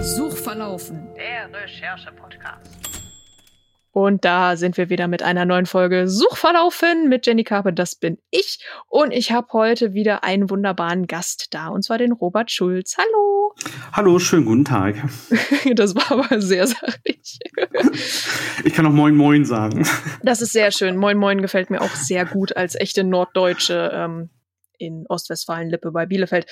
Suchverlaufen. 0.00 1.13
Und 3.94 4.24
da 4.24 4.56
sind 4.56 4.76
wir 4.76 4.90
wieder 4.90 5.06
mit 5.06 5.22
einer 5.22 5.44
neuen 5.44 5.66
Folge 5.66 6.08
Suchverlaufen 6.08 7.08
mit 7.08 7.28
Jenny 7.28 7.44
Carpe, 7.44 7.72
das 7.72 7.94
bin 7.94 8.18
ich. 8.30 8.58
Und 8.88 9.12
ich 9.12 9.30
habe 9.30 9.46
heute 9.52 9.94
wieder 9.94 10.24
einen 10.24 10.50
wunderbaren 10.50 11.06
Gast 11.06 11.54
da, 11.54 11.68
und 11.68 11.84
zwar 11.84 11.98
den 11.98 12.10
Robert 12.10 12.50
Schulz. 12.50 12.96
Hallo! 12.98 13.54
Hallo, 13.92 14.18
schönen 14.18 14.46
guten 14.46 14.64
Tag. 14.64 14.96
Das 15.76 15.94
war 15.94 16.10
aber 16.10 16.40
sehr 16.40 16.66
sachlich. 16.66 17.38
Ich 18.64 18.74
kann 18.74 18.86
auch 18.86 18.90
Moin 18.90 19.14
Moin 19.14 19.44
sagen. 19.44 19.86
Das 20.22 20.42
ist 20.42 20.52
sehr 20.52 20.72
schön. 20.72 20.96
Moin 20.96 21.16
Moin 21.16 21.40
gefällt 21.40 21.70
mir 21.70 21.80
auch 21.80 21.94
sehr 21.94 22.24
gut 22.26 22.56
als 22.56 22.74
echte 22.74 23.04
Norddeutsche 23.04 23.92
ähm, 23.94 24.30
in 24.76 25.06
Ostwestfalen-Lippe 25.08 25.92
bei 25.92 26.06
Bielefeld. 26.06 26.46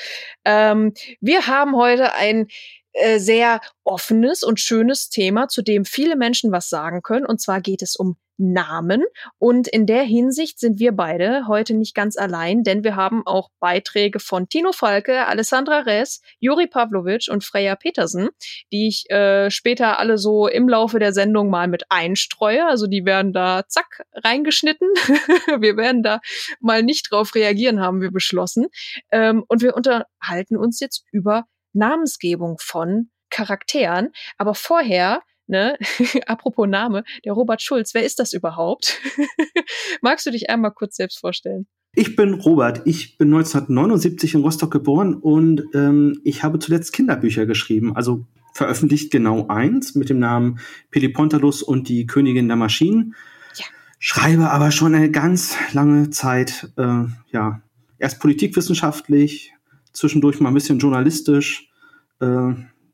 Ähm, 0.45 0.95
wir 1.21 1.47
haben 1.49 1.77
heute 1.77 2.15
ein 2.15 2.47
äh, 2.93 3.19
sehr 3.19 3.61
offenes 3.85 4.43
und 4.43 4.61
schönes 4.61 5.09
Thema, 5.09 5.49
zu 5.49 5.63
dem 5.63 5.85
viele 5.85 6.17
Menschen 6.17 6.53
was 6.53 6.69
sagen 6.69 7.03
können. 7.03 7.27
Und 7.27 7.41
zwar 7.41 7.61
geht 7.61 7.83
es 7.83 7.97
um 7.97 8.17
Namen. 8.43 9.05
Und 9.39 9.69
in 9.69 9.87
der 9.87 10.03
Hinsicht 10.03 10.59
sind 10.59 10.79
wir 10.79 10.93
beide 10.93 11.47
heute 11.47 11.75
nicht 11.75 11.95
ganz 11.95 12.17
allein, 12.17 12.65
denn 12.65 12.83
wir 12.83 12.97
haben 12.97 13.23
auch 13.27 13.51
Beiträge 13.61 14.21
von 14.21 14.49
Tino 14.49 14.73
Falke, 14.73 15.27
Alessandra 15.27 15.81
Ress, 15.81 16.21
Juri 16.41 16.67
Pavlovic 16.67 17.29
und 17.31 17.45
Freya 17.45 17.77
Petersen, 17.77 18.31
die 18.73 18.89
ich 18.89 19.09
äh, 19.11 19.51
später 19.51 19.99
alle 19.99 20.19
so 20.19 20.49
im 20.49 20.69
Laufe 20.69 20.99
der 20.99 21.13
Sendung 21.13 21.51
mal 21.51 21.69
mit 21.69 21.85
einstreue. 21.89 22.67
Also 22.67 22.87
die 22.87 23.05
werden 23.05 23.33
da 23.33 23.65
zack 23.69 24.03
reingeschnitten. 24.15 24.89
wir 25.61 25.77
werden 25.77 26.03
da 26.03 26.21
mal 26.61 26.83
nicht 26.83 27.11
drauf 27.11 27.35
reagieren, 27.35 27.81
haben 27.81 28.01
wir 28.01 28.11
beschlossen. 28.11 28.67
Ähm, 29.11 29.45
und 29.47 29.63
wir 29.63 29.77
unterhalten 29.77 30.57
uns 30.57 30.81
jetzt 30.81 31.05
über 31.13 31.45
Namensgebung 31.73 32.59
von 32.61 33.11
Charakteren. 33.31 34.11
Aber 34.39 34.55
vorher, 34.55 35.23
ne, 35.47 35.77
apropos 36.27 36.69
Name, 36.69 37.05
der 37.25 37.33
Robert 37.33 37.63
Schulz, 37.63 37.95
wer 37.95 38.05
ist 38.05 38.19
das 38.19 38.33
überhaupt? 38.33 39.01
Magst 40.03 40.27
du 40.27 40.31
dich 40.31 40.51
einmal 40.51 40.73
kurz 40.73 40.97
selbst 40.97 41.19
vorstellen? 41.19 41.67
Ich 41.95 42.17
bin 42.17 42.35
Robert. 42.35 42.83
Ich 42.87 43.19
bin 43.19 43.29
1979 43.29 44.35
in 44.35 44.41
Rostock 44.41 44.71
geboren 44.71 45.15
und 45.15 45.63
ähm, 45.75 46.21
ich 46.25 46.43
habe 46.43 46.59
zuletzt 46.59 46.95
Kinderbücher 46.95 47.45
geschrieben. 47.45 47.95
Also 47.95 48.27
veröffentlicht 48.55 49.11
genau 49.11 49.49
eins 49.49 49.95
mit 49.95 50.09
dem 50.09 50.19
Namen 50.19 50.59
Pelipontalus 50.91 51.63
und 51.63 51.89
die 51.89 52.07
Königin 52.07 52.49
der 52.49 52.57
Maschinen. 52.57 53.15
Ja. 53.57 53.67
Schreibe 53.99 54.51
aber 54.51 54.71
schon 54.71 54.95
eine 54.95 55.11
ganz 55.11 55.55
lange 55.73 56.09
Zeit, 56.09 56.71
äh, 56.77 57.05
ja, 57.31 57.63
erst 57.99 58.21
politikwissenschaftlich, 58.21 59.53
zwischendurch 59.93 60.41
mal 60.41 60.49
ein 60.51 60.55
bisschen 60.55 60.79
journalistisch, 60.79 61.69
äh, 62.21 62.53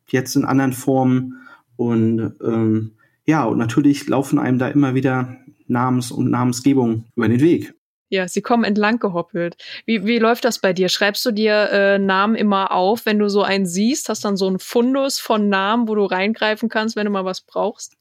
jetzt 0.08 0.36
in 0.36 0.44
anderen 0.44 0.72
Formen. 0.72 1.40
Und 1.76 2.34
ähm, 2.42 2.92
ja, 3.24 3.44
und 3.44 3.58
natürlich 3.58 4.06
laufen 4.08 4.38
einem 4.38 4.58
da 4.58 4.68
immer 4.68 4.94
wieder 4.94 5.36
Namens- 5.66 6.10
und 6.10 6.30
Namensgebung 6.30 7.04
über 7.14 7.28
den 7.28 7.40
Weg. 7.40 7.74
Ja, 8.10 8.26
sie 8.26 8.40
kommen 8.40 8.64
entlang 8.64 8.98
gehoppelt. 8.98 9.56
Wie, 9.84 10.06
wie 10.06 10.18
läuft 10.18 10.46
das 10.46 10.60
bei 10.60 10.72
dir? 10.72 10.88
Schreibst 10.88 11.26
du 11.26 11.30
dir 11.30 11.68
äh, 11.70 11.98
Namen 11.98 12.36
immer 12.36 12.72
auf, 12.72 13.04
wenn 13.04 13.18
du 13.18 13.28
so 13.28 13.42
einen 13.42 13.66
siehst? 13.66 14.08
Hast 14.08 14.24
dann 14.24 14.38
so 14.38 14.46
einen 14.46 14.58
Fundus 14.58 15.18
von 15.18 15.50
Namen, 15.50 15.88
wo 15.88 15.94
du 15.94 16.04
reingreifen 16.04 16.70
kannst, 16.70 16.96
wenn 16.96 17.04
du 17.04 17.10
mal 17.10 17.26
was 17.26 17.42
brauchst? 17.42 17.96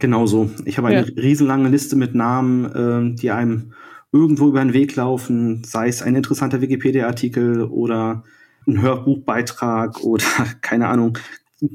Genauso. 0.00 0.50
Ich 0.64 0.78
habe 0.78 0.88
eine 0.88 1.06
Ja. 1.06 1.12
riesenlange 1.16 1.68
Liste 1.68 1.94
mit 1.94 2.14
Namen, 2.14 2.70
ähm, 2.74 3.16
die 3.16 3.30
einem 3.30 3.72
irgendwo 4.12 4.48
über 4.48 4.60
den 4.60 4.72
Weg 4.72 4.96
laufen, 4.96 5.62
sei 5.64 5.88
es 5.88 6.02
ein 6.02 6.16
interessanter 6.16 6.60
Wikipedia-Artikel 6.60 7.62
oder 7.64 8.24
ein 8.66 8.80
Hörbuchbeitrag 8.80 10.00
oder 10.02 10.24
keine 10.60 10.88
Ahnung, 10.88 11.18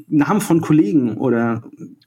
Namen 0.08 0.42
von 0.42 0.62
Kollegen 0.62 1.18
oder 1.18 1.64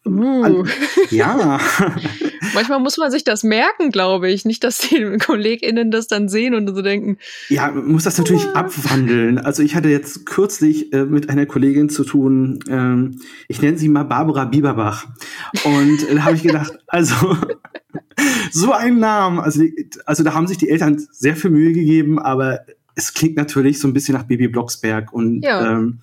Uh. 0.06 0.64
Ja, 1.10 1.58
Manchmal 2.54 2.78
muss 2.78 2.98
man 2.98 3.10
sich 3.10 3.24
das 3.24 3.42
merken, 3.42 3.90
glaube 3.90 4.30
ich. 4.30 4.44
Nicht, 4.44 4.62
dass 4.62 4.78
die 4.78 5.16
KollegInnen 5.18 5.90
das 5.90 6.08
dann 6.08 6.28
sehen 6.28 6.54
und 6.54 6.68
so 6.74 6.82
denken, 6.82 7.16
ja, 7.48 7.70
man 7.70 7.88
muss 7.88 8.04
das 8.04 8.18
natürlich 8.18 8.46
abwandeln. 8.54 9.38
Also 9.38 9.62
ich 9.62 9.74
hatte 9.74 9.88
jetzt 9.88 10.26
kürzlich 10.26 10.92
äh, 10.92 11.04
mit 11.04 11.30
einer 11.30 11.46
Kollegin 11.46 11.88
zu 11.88 12.04
tun, 12.04 12.60
ähm, 12.68 13.20
ich 13.48 13.62
nenne 13.62 13.78
sie 13.78 13.88
mal 13.88 14.04
Barbara 14.04 14.44
Bieberbach. 14.44 15.06
Und 15.64 16.08
äh, 16.08 16.16
da 16.16 16.24
habe 16.24 16.36
ich 16.36 16.42
gedacht, 16.42 16.78
also 16.86 17.14
so 18.52 18.72
ein 18.72 18.98
Namen, 18.98 19.40
also, 19.40 19.62
also 20.06 20.22
da 20.22 20.34
haben 20.34 20.46
sich 20.46 20.58
die 20.58 20.68
Eltern 20.68 21.06
sehr 21.10 21.36
viel 21.36 21.50
Mühe 21.50 21.72
gegeben, 21.72 22.18
aber 22.18 22.60
es 22.96 23.12
klingt 23.12 23.36
natürlich 23.36 23.80
so 23.80 23.88
ein 23.88 23.92
bisschen 23.92 24.14
nach 24.14 24.24
Baby 24.24 24.48
Blocksberg 24.48 25.12
und 25.12 25.42
Ja. 25.42 25.72
ähm, 25.72 25.98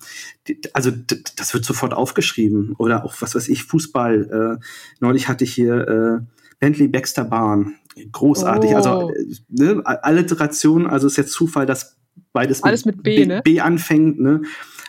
also 0.72 0.90
das 1.36 1.54
wird 1.54 1.64
sofort 1.64 1.94
aufgeschrieben 1.94 2.74
oder 2.78 3.04
auch 3.04 3.14
was 3.20 3.34
weiß 3.34 3.48
ich 3.48 3.64
Fußball. 3.64 4.58
Äh, 4.60 4.64
neulich 5.00 5.28
hatte 5.28 5.44
ich 5.44 5.54
hier 5.54 5.88
äh, 5.88 6.24
Bentley 6.60 6.88
Baxter 6.88 7.24
Bahn, 7.24 7.74
großartig. 8.12 8.72
Oh. 8.72 8.76
Also 8.76 9.10
äh, 9.10 9.34
ne, 9.48 9.82
Alliteration, 9.84 10.86
also 10.86 11.06
ist 11.06 11.16
jetzt 11.16 11.32
Zufall, 11.32 11.66
dass 11.66 11.96
beides 12.32 12.62
Alles 12.62 12.84
mit 12.84 13.02
B, 13.02 13.24
ne? 13.26 13.40
B 13.42 13.60
anfängt. 13.60 14.20
Ne? 14.20 14.42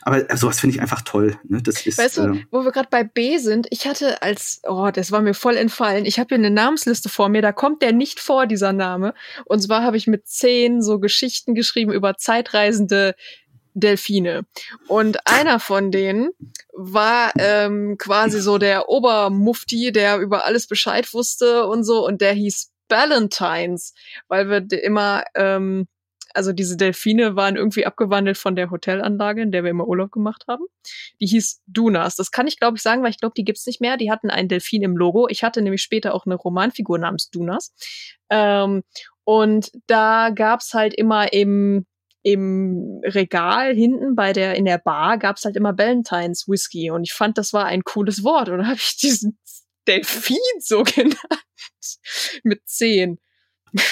Aber 0.06 0.30
äh, 0.30 0.38
sowas 0.38 0.60
finde 0.60 0.76
ich 0.76 0.82
einfach 0.82 1.02
toll. 1.02 1.38
Ne? 1.48 1.62
Das 1.62 1.86
ist 1.86 1.98
Weißt 1.98 2.18
du, 2.18 2.22
äh, 2.34 2.46
wo 2.52 2.64
wir 2.64 2.72
gerade 2.72 2.90
bei 2.90 3.04
B 3.04 3.38
sind, 3.38 3.68
ich 3.70 3.88
hatte 3.88 4.22
als, 4.22 4.62
oh, 4.68 4.92
das 4.92 5.12
war 5.12 5.22
mir 5.22 5.34
voll 5.34 5.56
entfallen, 5.56 6.06
ich 6.06 6.20
habe 6.20 6.30
hier 6.30 6.38
eine 6.38 6.52
Namensliste 6.52 7.10
vor 7.10 7.30
mir, 7.30 7.42
da 7.42 7.52
kommt 7.52 7.82
der 7.82 7.94
nicht 7.94 8.20
vor, 8.20 8.46
dieser 8.46 8.74
Name. 8.74 9.14
Und 9.46 9.62
zwar 9.62 9.84
habe 9.84 9.98
ich 9.98 10.08
mit 10.08 10.28
zehn 10.28 10.82
so 10.82 11.00
Geschichten 11.00 11.56
geschrieben 11.56 11.94
über 11.94 12.18
zeitreisende 12.18 13.16
Delfine. 13.74 14.46
Und 14.88 15.26
einer 15.26 15.60
von 15.60 15.92
denen 15.92 16.30
war 16.74 17.32
ähm, 17.38 17.96
quasi 17.98 18.42
so 18.42 18.58
der 18.58 18.90
Obermufti, 18.90 19.92
der 19.92 20.18
über 20.20 20.46
alles 20.46 20.68
Bescheid 20.68 21.12
wusste 21.14 21.66
und 21.66 21.84
so, 21.84 22.06
und 22.06 22.22
der 22.22 22.34
hieß 22.34 22.72
Ballantines, 22.88 23.94
weil 24.28 24.50
wir 24.50 24.84
immer, 24.84 25.24
ähm, 25.36 25.88
also 26.34 26.52
diese 26.52 26.78
Delfine 26.78 27.36
waren 27.36 27.56
irgendwie 27.56 27.86
abgewandelt 27.86 28.38
von 28.38 28.56
der 28.56 28.72
Hotelanlage, 28.72 29.42
in 29.42 29.52
der 29.52 29.64
wir 29.64 29.72
immer 29.72 29.88
Urlaub 29.88 30.12
gemacht 30.12 30.46
haben. 30.48 30.66
Die 31.20 31.28
hieß 31.28 31.62
Dunas. 31.68 32.16
Das 32.16 32.32
kann 32.32 32.48
ich, 32.48 32.60
glaube 32.60 32.78
ich, 32.78 32.84
sagen, 32.84 33.04
weil 33.04 33.12
ich 33.12 33.20
glaube, 33.20 33.34
die 33.38 33.44
gibt's 33.44 33.66
nicht 33.66 33.82
mehr. 33.82 33.98
Die 33.98 34.12
hatten 34.12 34.30
einen 34.30 34.50
Delfin 34.50 34.82
im 34.84 34.98
Logo. 34.98 35.28
Ich 35.30 35.44
hatte 35.44 35.62
nämlich 35.62 35.82
später 35.82 36.14
auch 36.14 36.26
eine 36.26 36.36
Romanfigur 36.36 36.98
namens 36.98 37.30
Dunas. 37.30 37.74
Ähm, 38.30 38.84
und 39.24 39.72
da 39.88 40.30
gab's 40.30 40.74
halt 40.74 40.94
immer 40.94 41.32
im 41.34 41.86
im 42.26 43.02
Regal 43.04 43.76
hinten 43.76 44.16
bei 44.16 44.32
der 44.32 44.56
in 44.56 44.64
der 44.64 44.78
Bar 44.78 45.18
gab's 45.18 45.44
halt 45.44 45.58
immer 45.58 45.74
Ballantines 45.74 46.48
Whisky 46.48 46.90
und 46.90 47.04
ich 47.04 47.12
fand 47.12 47.38
das 47.38 47.52
war 47.52 47.66
ein 47.66 47.84
cooles 47.84 48.24
Wort 48.24 48.48
und 48.48 48.66
habe 48.66 48.78
ich 48.78 48.96
diesen 48.96 49.38
Delfin 49.88 50.38
so 50.60 50.84
genannt 50.96 51.18
mit 52.44 52.62
zehn. 52.66 53.20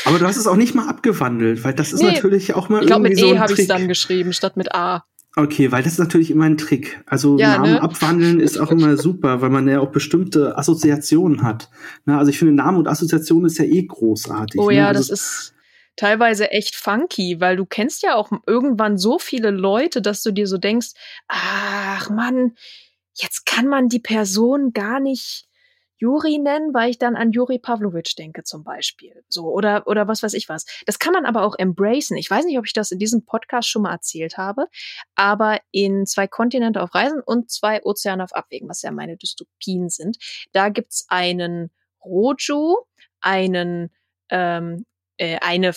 Aber 0.05 0.19
du 0.19 0.25
hast 0.27 0.37
es 0.37 0.47
auch 0.47 0.55
nicht 0.55 0.75
mal 0.75 0.87
abgewandelt, 0.87 1.63
weil 1.63 1.73
das 1.73 1.93
ist 1.93 2.01
Nee. 2.01 2.11
natürlich 2.13 2.53
auch 2.53 2.69
mal 2.69 2.81
Ich 2.81 2.87
glaube 2.87 3.03
mit 3.03 3.11
irgendwie 3.13 3.21
so 3.21 3.33
E 3.33 3.35
ein 3.35 3.41
habe 3.41 3.51
ich 3.53 3.57
Trick. 3.59 3.67
dann 3.67 3.87
geschrieben 3.87 4.33
statt 4.33 4.57
mit 4.57 4.73
A. 4.75 5.05
Okay, 5.37 5.71
weil 5.71 5.81
das 5.81 5.93
ist 5.93 5.99
natürlich 5.99 6.29
immer 6.29 6.43
ein 6.45 6.57
Trick. 6.57 7.01
Also 7.05 7.37
Ja, 7.39 7.57
Namen 7.57 7.73
ne? 7.73 7.81
abwandeln 7.81 8.39
ist 8.41 8.57
auch 8.59 8.69
immer 8.69 8.97
super, 8.97 9.41
weil 9.41 9.49
man 9.49 9.67
ja 9.67 9.79
auch 9.79 9.91
bestimmte 9.91 10.57
Assoziationen 10.57 11.41
hat. 11.43 11.69
Na, 12.05 12.17
also 12.17 12.29
ich 12.29 12.37
finde, 12.37 12.53
Name 12.53 12.77
und 12.77 12.87
Assoziation 12.87 13.45
ist 13.45 13.57
ja 13.57 13.63
eh 13.65 13.83
großartig. 13.83 14.59
Oh 14.59 14.69
ne? 14.69 14.75
ja, 14.75 14.87
also, 14.89 14.99
das 14.99 15.09
ist 15.09 15.53
teilweise 15.95 16.51
echt 16.51 16.75
funky, 16.75 17.37
weil 17.39 17.55
du 17.55 17.65
kennst 17.65 18.03
ja 18.03 18.15
auch 18.15 18.29
irgendwann 18.45 18.97
so 18.97 19.19
viele 19.19 19.51
Leute, 19.51 20.01
dass 20.01 20.21
du 20.21 20.31
dir 20.31 20.47
so 20.47 20.57
denkst, 20.57 20.89
ach 21.29 22.09
Mann, 22.09 22.55
jetzt 23.15 23.45
kann 23.45 23.67
man 23.67 23.87
die 23.87 23.99
Person 23.99 24.71
gar 24.73 24.99
nicht 24.99 25.45
Juri 26.01 26.39
nennen, 26.39 26.73
weil 26.73 26.89
ich 26.89 26.97
dann 26.97 27.15
an 27.15 27.31
Juri 27.31 27.59
Pavlovic 27.59 28.15
denke 28.15 28.43
zum 28.43 28.63
Beispiel. 28.63 29.23
So, 29.29 29.45
oder, 29.45 29.85
oder 29.85 30.07
was 30.07 30.23
weiß 30.23 30.33
ich 30.33 30.49
was. 30.49 30.65
Das 30.87 30.97
kann 30.97 31.13
man 31.13 31.25
aber 31.25 31.43
auch 31.43 31.53
embracen. 31.57 32.17
Ich 32.17 32.29
weiß 32.29 32.45
nicht, 32.45 32.57
ob 32.57 32.65
ich 32.65 32.73
das 32.73 32.89
in 32.91 32.97
diesem 32.97 33.23
Podcast 33.23 33.69
schon 33.69 33.83
mal 33.83 33.91
erzählt 33.91 34.37
habe, 34.37 34.65
aber 35.13 35.59
in 35.69 36.07
zwei 36.07 36.27
Kontinente 36.27 36.81
auf 36.81 36.95
Reisen 36.95 37.21
und 37.23 37.51
zwei 37.51 37.83
Ozeane 37.83 38.23
auf 38.23 38.33
Abwägen, 38.33 38.67
was 38.67 38.81
ja 38.81 38.89
meine 38.89 39.15
Dystopien 39.15 39.89
sind, 39.89 40.17
da 40.53 40.69
gibt's 40.69 41.05
einen 41.07 41.69
Rojo, 42.03 42.87
einen 43.21 43.91
ähm, 44.29 44.85
äh, 45.17 45.37
eine, 45.39 45.71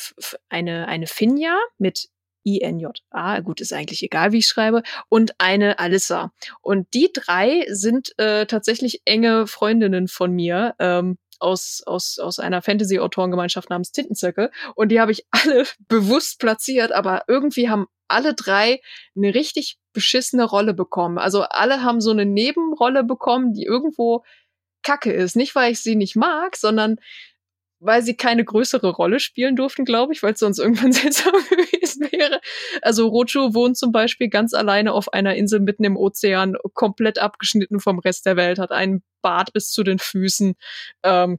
eine, 0.49 0.88
eine 0.88 1.06
Finja 1.06 1.59
mit 1.77 2.09
I-N-J-A, 2.44 3.41
gut, 3.41 3.61
ist 3.61 3.73
eigentlich 3.73 4.02
egal, 4.02 4.32
wie 4.32 4.38
ich 4.38 4.46
schreibe, 4.46 4.82
und 5.08 5.35
eine 5.38 5.79
Alissa. 5.79 6.32
Und 6.61 6.93
die 6.94 7.11
drei 7.12 7.64
sind 7.69 8.19
äh, 8.19 8.46
tatsächlich 8.46 9.02
enge 9.05 9.46
Freundinnen 9.46 10.08
von 10.08 10.32
mir 10.32 10.75
ähm, 10.79 11.19
aus, 11.41 11.82
aus, 11.87 12.19
aus 12.19 12.38
einer 12.38 12.62
Fantasy-Autorengemeinschaft 12.62 13.70
namens 13.70 13.93
Tintenzirkel. 13.93 14.50
Und 14.75 14.91
die 14.91 15.00
habe 15.00 15.12
ich 15.12 15.26
alle 15.31 15.64
bewusst 15.88 16.38
platziert, 16.38 16.93
aber 16.93 17.23
irgendwie 17.29 17.69
haben 17.69 17.87
alle 18.08 18.35
drei 18.35 18.81
eine 19.17 19.35
richtig 19.35 19.79
beschissene 19.93 20.44
Rolle 20.44 20.75
bekommen. 20.75 21.19
Also 21.19 21.43
alle 21.43 21.82
haben 21.82 22.00
so 22.00 22.11
eine 22.11 22.26
Nebenrolle 22.26 23.05
bekommen, 23.05 23.55
die 23.55 23.64
irgendwo 23.64 24.25
kacke 24.82 25.12
ist. 25.12 25.37
Nicht, 25.37 25.55
weil 25.55 25.73
ich 25.73 25.81
sie 25.81 25.96
nicht 25.96 26.17
mag, 26.17 26.56
sondern 26.56 26.96
weil 27.84 28.02
sie 28.02 28.16
keine 28.16 28.44
größere 28.44 28.90
Rolle 28.90 29.20
spielen 29.20 29.56
durften, 29.56 29.84
glaube 29.84 30.14
ich, 30.14 30.22
weil 30.22 30.32
es 30.32 30.40
sonst 30.40 30.58
irgendwann 30.58 30.92
seltsam 30.92 31.32
gewesen 31.50 32.10
wäre. 32.10 32.40
Also 32.82 33.06
Rojo 33.08 33.54
wohnt 33.54 33.76
zum 33.76 33.92
Beispiel 33.92 34.28
ganz 34.28 34.54
alleine 34.54 34.92
auf 34.92 35.12
einer 35.12 35.34
Insel 35.34 35.60
mitten 35.60 35.84
im 35.84 35.96
Ozean, 35.96 36.56
komplett 36.72 37.19
abgeschnitten 37.19 37.81
vom 37.81 37.98
Rest 37.98 38.25
der 38.26 38.36
Welt, 38.36 38.58
hat 38.58 38.72
einen 38.72 39.02
Bart 39.22 39.52
bis 39.52 39.70
zu 39.70 39.82
den 39.82 39.98
Füßen. 39.98 40.54
Ähm, 41.02 41.38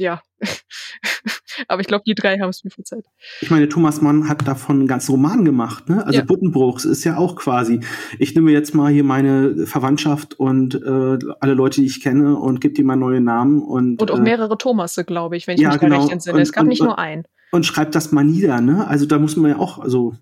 ja. 0.00 0.22
Aber 1.68 1.80
ich 1.82 1.86
glaube, 1.86 2.04
die 2.06 2.14
drei 2.14 2.38
haben 2.38 2.48
es 2.48 2.64
mir 2.64 2.70
verzeiht. 2.70 3.04
Ich 3.42 3.50
meine, 3.50 3.68
Thomas 3.68 4.00
Mann 4.00 4.28
hat 4.28 4.48
davon 4.48 4.78
einen 4.78 4.86
ganzen 4.88 5.10
Roman 5.12 5.44
gemacht, 5.44 5.88
ne? 5.88 6.04
Also 6.06 6.20
Ja. 6.20 6.24
Buddenbrooks 6.24 6.84
ist 6.86 7.04
ja 7.04 7.16
auch 7.18 7.36
quasi, 7.36 7.80
ich 8.18 8.34
nehme 8.34 8.50
jetzt 8.50 8.74
mal 8.74 8.90
hier 8.90 9.04
meine 9.04 9.66
Verwandtschaft 9.66 10.34
und 10.40 10.74
äh, 10.74 11.18
alle 11.40 11.54
Leute, 11.54 11.82
die 11.82 11.86
ich 11.86 12.00
kenne 12.00 12.36
und 12.36 12.60
gebe 12.60 12.72
die 12.74 12.82
mal 12.82 12.96
neue 12.96 13.20
Namen 13.20 13.62
und, 13.62 14.00
Und 14.00 14.10
auch 14.10 14.18
äh, 14.18 14.22
mehrere 14.22 14.56
Thomasse, 14.56 15.04
glaube 15.04 15.36
ich, 15.36 15.46
wenn 15.46 15.56
ich 15.56 15.60
ja, 15.62 15.70
mich 15.72 15.80
genau. 15.80 16.00
recht 16.00 16.10
entsinne. 16.12 16.36
Und- 16.36 16.42
es 16.42 16.52
gab 16.52 16.62
und- 16.62 16.68
nicht 16.68 16.82
nur 16.82 16.98
einen. 16.98 17.24
und 17.52 17.66
schreibt 17.66 17.94
das 17.94 18.10
mal 18.10 18.24
nieder, 18.24 18.60
ne? 18.62 18.86
Also 18.88 19.04
da 19.06 19.18
muss 19.18 19.36
man 19.36 19.50
ja 19.50 19.58
auch, 19.58 19.78
also 19.80 20.14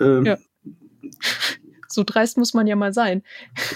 äh, 0.00 0.24
Ja. 0.24 0.38
So 1.92 2.02
dreist 2.04 2.38
muss 2.38 2.54
man 2.54 2.66
ja 2.66 2.76
mal 2.76 2.92
sein. 2.92 3.22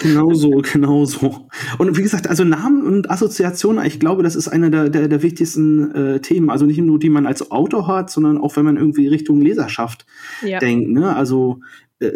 Genau 0.01 0.33
so, 0.33 0.49
genau 0.73 1.05
so. 1.05 1.47
Und 1.77 1.97
wie 1.97 2.01
gesagt, 2.01 2.27
also 2.27 2.43
Namen 2.43 2.85
und 2.85 3.09
Assoziationen, 3.09 3.85
ich 3.85 3.99
glaube, 3.99 4.23
das 4.23 4.35
ist 4.35 4.47
einer 4.47 4.69
der, 4.69 4.89
der, 4.89 5.07
der 5.07 5.23
wichtigsten 5.23 5.91
äh, 5.93 6.19
Themen. 6.19 6.49
Also 6.49 6.65
nicht 6.65 6.79
nur, 6.79 6.99
die 6.99 7.09
man 7.09 7.25
als 7.25 7.51
Autor 7.51 7.87
hat, 7.87 8.09
sondern 8.09 8.37
auch, 8.37 8.55
wenn 8.55 8.65
man 8.65 8.77
irgendwie 8.77 9.07
Richtung 9.07 9.41
Leserschaft 9.41 10.05
Ja. 10.41 10.59
denkt. 10.59 10.89
Ne? 10.89 11.15
Also 11.15 11.59
äh, 11.99 12.11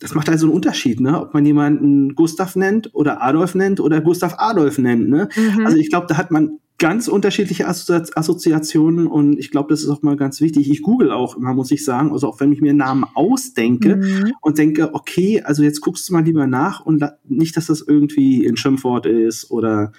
das 0.00 0.14
macht 0.14 0.28
also 0.28 0.46
einen 0.46 0.54
Unterschied, 0.54 1.00
ne? 1.00 1.20
ob 1.20 1.34
man 1.34 1.44
jemanden 1.44 2.14
Gustav 2.14 2.56
nennt 2.56 2.94
oder 2.94 3.22
Adolf 3.22 3.54
nennt 3.54 3.80
oder 3.80 4.00
Gustav 4.00 4.34
Adolf 4.38 4.78
nennt. 4.78 5.08
Ne? 5.08 5.28
Mhm. 5.36 5.66
Also 5.66 5.76
ich 5.78 5.90
glaube, 5.90 6.06
da 6.08 6.16
hat 6.16 6.30
man 6.30 6.58
ganz 6.80 7.06
unterschiedliche 7.06 7.68
Assozi 7.68 8.10
Assoziationen 8.16 9.06
und 9.06 9.38
ich 9.38 9.52
glaube, 9.52 9.68
das 9.68 9.82
ist 9.82 9.88
auch 9.90 10.02
mal 10.02 10.16
ganz 10.16 10.40
wichtig. 10.40 10.68
Ich 10.68 10.82
google 10.82 11.12
auch 11.12 11.36
immer, 11.36 11.54
muss 11.54 11.70
ich 11.70 11.84
sagen, 11.84 12.10
also 12.10 12.26
auch 12.26 12.40
wenn 12.40 12.50
ich 12.50 12.60
mir 12.60 12.74
Namen 12.74 13.04
ausdenke, 13.14 13.96
Mhm. 13.96 14.32
und 14.40 14.58
denke, 14.58 14.94
okay, 14.94 15.42
also 15.42 15.62
jetzt 15.62 15.80
guckst 15.82 16.08
du 16.08 16.14
mal 16.14 16.24
lieber 16.24 16.46
nach 16.48 16.80
und 16.80 17.04
nicht, 17.28 17.56
dass 17.56 17.66
das 17.66 17.82
irgendwie 17.86 18.46
ein 18.46 18.56
Schimpfwort 18.56 19.06
ist 19.06 19.50
oder 19.52 19.92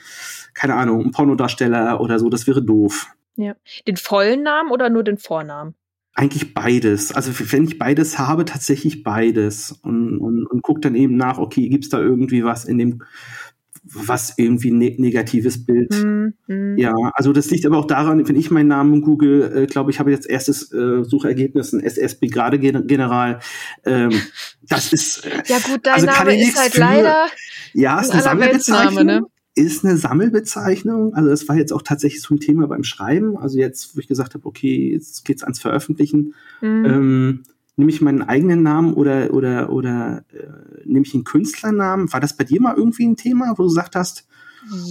keine 0.53 0.75
Ahnung, 0.75 1.05
ein 1.05 1.11
Pornodarsteller 1.11 2.01
oder 2.01 2.19
so, 2.19 2.27
das 2.29 2.47
wäre 2.47 2.61
doof. 2.63 3.07
Den 3.37 3.97
vollen 3.97 4.43
Namen 4.43 4.71
oder 4.71 4.89
nur 4.89 5.03
den 5.03 5.17
Vornamen? 5.17 5.75
Eigentlich 6.13 6.53
beides. 6.53 7.13
Also 7.13 7.31
wenn 7.53 7.63
ich 7.63 7.77
beides 7.79 8.19
habe, 8.19 8.43
tatsächlich 8.43 9.03
beides. 9.03 9.71
Und, 9.81 10.17
und, 10.19 10.45
und 10.45 10.61
guck 10.61 10.81
dann 10.81 10.93
eben 10.95 11.15
nach, 11.15 11.37
okay, 11.37 11.69
gibt's 11.69 11.87
da 11.89 11.99
irgendwie 11.99 12.43
was 12.43 12.65
in 12.65 12.77
dem, 12.77 13.03
was 13.83 14.33
irgendwie 14.37 14.71
ne 14.71 14.95
negatives 14.97 15.65
Bild 15.65 15.91
Mhm. 15.91 16.33
Mhm. 16.47 16.77
Ja, 16.77 16.93
also 17.13 17.33
das 17.33 17.49
liegt 17.49 17.65
aber 17.65 17.77
auch 17.77 17.87
daran, 17.87 18.27
wenn 18.27 18.35
ich 18.35 18.51
meinen 18.51 18.67
Namen 18.67 19.01
google, 19.01 19.63
äh, 19.63 19.65
glaube 19.65 19.91
ich, 19.91 19.99
habe 19.99 20.11
jetzt 20.11 20.29
erstes 20.29 20.71
äh, 20.71 21.03
Suchergebnis 21.03 21.73
ein 21.73 21.81
SSB 21.81 22.27
gerade 22.27 22.59
General. 22.59 23.39
Ähm, 23.85 24.11
das 24.69 24.93
ist 24.93 25.25
äh, 25.25 25.41
Ja 25.47 25.57
gut, 25.59 25.79
dein 25.85 25.93
Also 25.95 26.05
Name 26.05 26.39
ist 26.39 26.57
halt 26.59 26.73
für. 26.73 26.79
leider 26.79 27.25
Ja, 27.73 27.99
ist 27.99 28.09
Ein 28.09 28.13
eine 28.13 28.21
Sammelbezeichnung. 28.21 29.05
ne? 29.05 29.21
Ist 29.55 29.83
eine 29.83 29.97
Sammelbezeichnung. 29.97 31.13
Also 31.13 31.29
das 31.29 31.47
war 31.49 31.57
jetzt 31.57 31.73
auch 31.73 31.81
tatsächlich 31.81 32.21
so 32.21 32.33
ein 32.33 32.39
Thema 32.39 32.67
beim 32.67 32.83
Schreiben. 32.83 33.37
Also 33.37 33.57
jetzt, 33.57 33.95
wo 33.95 33.99
ich 33.99 34.07
gesagt 34.07 34.33
habe, 34.33 34.45
okay, 34.45 34.91
jetzt 34.93 35.25
geht's 35.25 35.43
ans 35.43 35.59
Veröffentlichen. 35.59 36.35
Mhm. 36.61 36.85
Ähm, 36.85 37.43
nehme 37.81 37.89
ich 37.89 37.99
meinen 37.99 38.21
eigenen 38.21 38.61
Namen 38.61 38.93
oder 38.93 39.33
oder 39.33 39.71
oder 39.71 40.23
äh, 40.31 40.45
nehme 40.85 41.03
ich 41.03 41.15
einen 41.15 41.23
Künstlernamen? 41.23 42.13
War 42.13 42.19
das 42.19 42.37
bei 42.37 42.43
dir 42.43 42.61
mal 42.61 42.75
irgendwie 42.77 43.07
ein 43.07 43.17
Thema, 43.17 43.53
wo 43.57 43.63
du 43.63 43.69
gesagt 43.69 43.95
hast, 43.95 44.27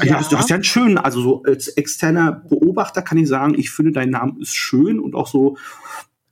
ja. 0.02 0.20
du 0.28 0.36
hast 0.36 0.50
ja 0.50 0.56
einen 0.56 0.64
schönen, 0.64 0.98
also 0.98 1.22
so 1.22 1.42
als 1.44 1.68
externer 1.68 2.32
Beobachter 2.32 3.02
kann 3.02 3.16
ich 3.16 3.28
sagen, 3.28 3.54
ich 3.56 3.70
finde 3.70 3.92
dein 3.92 4.10
Name 4.10 4.34
ist 4.40 4.56
schön 4.56 4.98
und 4.98 5.14
auch 5.14 5.28
so 5.28 5.56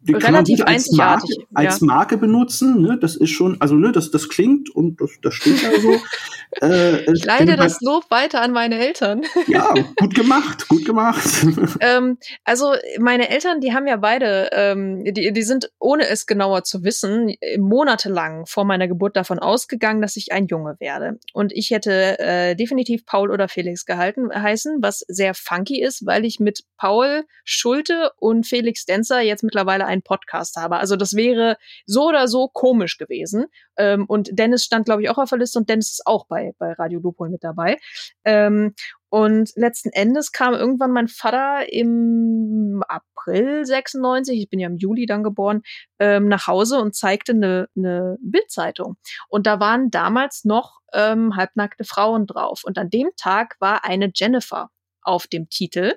den 0.00 0.18
kann 0.18 0.32
man 0.32 0.44
Relativ 0.44 0.58
gut 0.58 0.68
als 0.68 0.92
Marke, 0.92 1.26
als 1.54 1.80
ja. 1.80 1.86
Marke 1.86 2.18
benutzen. 2.18 2.82
Ne? 2.82 2.98
Das 3.00 3.14
ist 3.14 3.30
schon, 3.30 3.60
also 3.60 3.76
ne, 3.76 3.92
das 3.92 4.10
das 4.10 4.28
klingt 4.28 4.70
und 4.70 5.00
das, 5.00 5.10
das 5.22 5.34
steht 5.34 5.62
da 5.62 5.80
so. 5.80 5.92
äh, 6.62 7.12
ich 7.12 7.24
leite 7.24 7.56
das 7.56 7.80
Lob 7.80 8.10
weiter 8.10 8.40
an 8.42 8.52
meine 8.52 8.78
Eltern. 8.78 9.22
Ja, 9.46 9.72
gut 9.96 10.14
gemacht, 10.14 10.68
gut 10.68 10.84
gemacht. 10.84 11.24
ähm, 11.80 12.18
also 12.44 12.74
meine 12.98 13.30
Eltern, 13.30 13.60
die 13.60 13.72
haben 13.72 13.86
ja 13.86 13.96
beide, 13.96 14.50
ähm, 14.52 15.04
die, 15.04 15.32
die 15.32 15.42
sind, 15.42 15.70
ohne 15.78 16.06
es 16.06 16.26
genauer 16.26 16.64
zu 16.64 16.84
wissen, 16.84 17.34
monatelang 17.58 18.44
vor 18.46 18.64
meiner 18.64 18.88
Geburt 18.88 19.16
davon 19.16 19.38
ausgegangen, 19.38 20.02
dass 20.02 20.16
ich 20.16 20.32
ein 20.32 20.46
Junge 20.46 20.76
werde. 20.80 21.18
Und 21.32 21.52
ich 21.52 21.70
hätte 21.70 22.18
äh, 22.18 22.56
definitiv 22.56 23.06
Paul 23.06 23.30
oder 23.30 23.48
Felix 23.48 23.86
gehalten 23.86 24.28
heißen, 24.30 24.78
was 24.82 24.98
sehr 25.08 25.34
funky 25.34 25.80
ist, 25.80 26.04
weil 26.04 26.24
ich 26.24 26.40
mit 26.40 26.64
Paul 26.76 27.24
Schulte 27.44 28.10
und 28.18 28.46
Felix 28.46 28.84
Denzer 28.84 29.20
jetzt 29.20 29.42
mittlerweile 29.42 29.86
einen 29.86 30.02
Podcast 30.02 30.56
habe. 30.56 30.76
Also 30.76 30.96
das 30.96 31.14
wäre 31.14 31.56
so 31.86 32.08
oder 32.08 32.28
so 32.28 32.48
komisch 32.48 32.98
gewesen. 32.98 33.46
Ähm, 33.76 34.04
und 34.06 34.30
Dennis 34.32 34.64
stand, 34.64 34.84
glaube 34.84 35.02
ich, 35.02 35.10
auch 35.10 35.18
auf 35.18 35.30
der 35.30 35.38
Liste 35.38 35.58
und 35.58 35.68
Dennis 35.68 35.92
ist 35.92 36.06
auch 36.06 36.26
bei, 36.26 36.37
bei 36.58 36.72
Radio 36.72 37.00
Lupol 37.00 37.28
mit 37.30 37.44
dabei. 37.44 37.78
Ähm, 38.24 38.74
und 39.10 39.50
letzten 39.56 39.90
Endes 39.90 40.32
kam 40.32 40.54
irgendwann 40.54 40.92
mein 40.92 41.08
Vater 41.08 41.72
im 41.72 42.82
April 42.88 43.64
96, 43.64 44.38
ich 44.38 44.50
bin 44.50 44.60
ja 44.60 44.68
im 44.68 44.76
Juli 44.76 45.06
dann 45.06 45.22
geboren, 45.22 45.62
ähm, 45.98 46.28
nach 46.28 46.46
Hause 46.46 46.78
und 46.78 46.94
zeigte 46.94 47.32
eine, 47.32 47.68
eine 47.76 48.16
Bildzeitung. 48.20 48.96
Und 49.28 49.46
da 49.46 49.60
waren 49.60 49.90
damals 49.90 50.44
noch 50.44 50.80
ähm, 50.92 51.36
halbnackte 51.36 51.84
Frauen 51.84 52.26
drauf. 52.26 52.62
Und 52.64 52.78
an 52.78 52.90
dem 52.90 53.08
Tag 53.16 53.56
war 53.60 53.84
eine 53.84 54.10
Jennifer 54.14 54.70
auf 55.02 55.26
dem 55.26 55.48
Titel. 55.48 55.94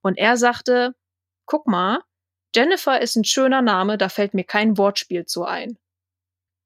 Und 0.00 0.18
er 0.18 0.36
sagte, 0.36 0.94
guck 1.46 1.66
mal, 1.66 2.00
Jennifer 2.54 3.00
ist 3.00 3.16
ein 3.16 3.24
schöner 3.24 3.62
Name, 3.62 3.98
da 3.98 4.08
fällt 4.08 4.32
mir 4.32 4.44
kein 4.44 4.78
Wortspiel 4.78 5.24
zu 5.26 5.44
ein. 5.44 5.76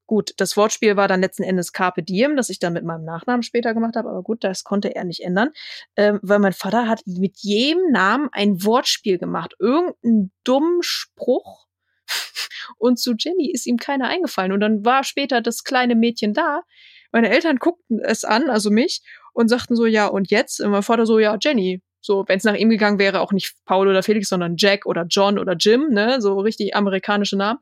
Gut, 0.09 0.33
das 0.37 0.57
Wortspiel 0.57 0.97
war 0.97 1.07
dann 1.07 1.21
letzten 1.21 1.43
Endes 1.43 1.71
Carpe 1.71 2.01
Diem, 2.01 2.35
das 2.35 2.49
ich 2.49 2.57
dann 2.57 2.73
mit 2.73 2.83
meinem 2.83 3.05
Nachnamen 3.05 3.43
später 3.43 3.75
gemacht 3.75 3.95
habe, 3.95 4.09
aber 4.09 4.23
gut, 4.23 4.43
das 4.43 4.63
konnte 4.63 4.95
er 4.95 5.03
nicht 5.03 5.19
ändern, 5.19 5.51
ähm, 5.97 6.19
weil 6.23 6.39
mein 6.39 6.53
Vater 6.53 6.87
hat 6.87 7.03
mit 7.05 7.37
jedem 7.37 7.91
Namen 7.91 8.27
ein 8.31 8.65
Wortspiel 8.65 9.19
gemacht, 9.19 9.53
irgendeinen 9.59 10.31
dummen 10.43 10.81
Spruch 10.81 11.67
und 12.79 12.97
zu 12.97 13.13
Jenny 13.19 13.51
ist 13.51 13.67
ihm 13.67 13.77
keiner 13.77 14.07
eingefallen 14.07 14.51
und 14.51 14.61
dann 14.61 14.83
war 14.83 15.03
später 15.03 15.41
das 15.41 15.63
kleine 15.63 15.93
Mädchen 15.93 16.33
da, 16.33 16.63
meine 17.11 17.29
Eltern 17.29 17.57
guckten 17.57 17.99
es 17.99 18.23
an, 18.23 18.49
also 18.49 18.71
mich, 18.71 19.03
und 19.33 19.47
sagten 19.47 19.75
so, 19.75 19.85
ja, 19.85 20.07
und 20.07 20.31
jetzt? 20.31 20.59
Und 20.59 20.71
mein 20.71 20.81
Vater 20.81 21.05
so, 21.05 21.19
ja, 21.19 21.37
Jenny. 21.39 21.83
So, 22.01 22.23
wenn 22.27 22.37
es 22.37 22.45
nach 22.45 22.55
ihm 22.55 22.69
gegangen 22.69 22.97
wäre, 22.97 23.21
auch 23.21 23.31
nicht 23.31 23.53
Paul 23.65 23.87
oder 23.87 24.01
Felix, 24.01 24.29
sondern 24.29 24.55
Jack 24.57 24.87
oder 24.87 25.05
John 25.07 25.37
oder 25.37 25.53
Jim, 25.53 25.89
ne, 25.89 26.19
so 26.19 26.39
richtig 26.39 26.75
amerikanische 26.75 27.37
Namen. 27.37 27.59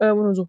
Ähm, 0.00 0.18
und 0.18 0.34
so, 0.34 0.42
so, 0.42 0.48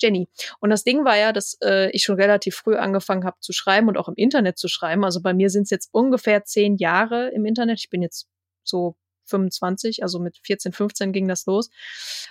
Jenny. 0.00 0.28
Und 0.60 0.70
das 0.70 0.84
Ding 0.84 1.04
war 1.04 1.16
ja, 1.16 1.32
dass 1.32 1.56
äh, 1.62 1.90
ich 1.90 2.04
schon 2.04 2.16
relativ 2.16 2.56
früh 2.56 2.76
angefangen 2.76 3.24
habe 3.24 3.38
zu 3.40 3.52
schreiben 3.52 3.88
und 3.88 3.96
auch 3.96 4.08
im 4.08 4.14
Internet 4.16 4.58
zu 4.58 4.68
schreiben. 4.68 5.04
Also 5.04 5.20
bei 5.20 5.34
mir 5.34 5.50
sind 5.50 5.64
es 5.64 5.70
jetzt 5.70 5.88
ungefähr 5.92 6.44
zehn 6.44 6.76
Jahre 6.76 7.30
im 7.30 7.44
Internet. 7.44 7.78
Ich 7.80 7.90
bin 7.90 8.02
jetzt 8.02 8.28
so 8.64 8.96
25, 9.26 10.02
also 10.02 10.18
mit 10.18 10.38
14, 10.42 10.72
15 10.72 11.12
ging 11.12 11.28
das 11.28 11.46
los. 11.46 11.70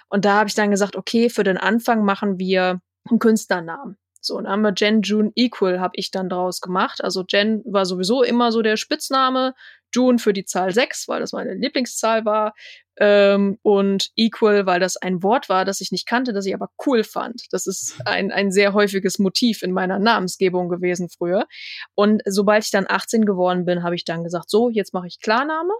Und 0.10 0.26
da 0.26 0.36
habe 0.36 0.50
ich 0.50 0.56
dann 0.56 0.72
gesagt, 0.72 0.96
okay, 0.96 1.30
für 1.30 1.44
den 1.44 1.58
Anfang 1.58 2.04
machen 2.04 2.38
wir 2.38 2.82
einen 3.10 3.20
Künstlernamen. 3.20 3.98
So, 4.22 4.36
und 4.38 4.48
haben 4.48 4.62
wir 4.62 4.74
Jen 4.76 5.02
June 5.02 5.32
Equal, 5.36 5.80
habe 5.80 5.94
ich 5.96 6.12
dann 6.12 6.30
draus 6.30 6.60
gemacht. 6.60 7.02
Also 7.04 7.24
Jen 7.28 7.64
war 7.66 7.86
sowieso 7.86 8.22
immer 8.22 8.52
so 8.52 8.62
der 8.62 8.76
Spitzname. 8.76 9.56
June 9.94 10.20
für 10.20 10.34
die 10.34 10.46
Zahl 10.46 10.74
6, 10.74 11.08
weil 11.08 11.20
das 11.20 11.32
meine 11.32 11.54
Lieblingszahl 11.54 12.26
war. 12.26 12.54
Ähm, 12.98 13.58
und 13.62 14.10
Equal, 14.16 14.66
weil 14.66 14.80
das 14.80 14.98
ein 14.98 15.24
Wort 15.24 15.48
war, 15.48 15.64
das 15.64 15.80
ich 15.80 15.92
nicht 15.92 16.06
kannte, 16.06 16.34
das 16.34 16.46
ich 16.46 16.54
aber 16.54 16.70
cool 16.86 17.04
fand. 17.04 17.44
Das 17.52 17.66
ist 17.66 17.98
ein, 18.06 18.32
ein 18.32 18.52
sehr 18.52 18.74
häufiges 18.74 19.20
Motiv 19.20 19.64
in 19.64 19.72
meiner 19.72 20.00
Namensgebung 20.00 20.68
gewesen 20.70 21.10
früher. 21.10 21.48
Und 21.96 22.22
sobald 22.26 22.66
ich 22.66 22.72
dann 22.72 22.86
18 22.88 23.26
geworden 23.26 23.66
bin, 23.66 23.84
habe 23.84 23.96
ich 23.96 24.04
dann 24.04 24.24
gesagt, 24.24 24.50
so, 24.50 24.70
jetzt 24.70 24.94
mache 24.94 25.08
ich 25.08 25.20
Klarname. 25.22 25.74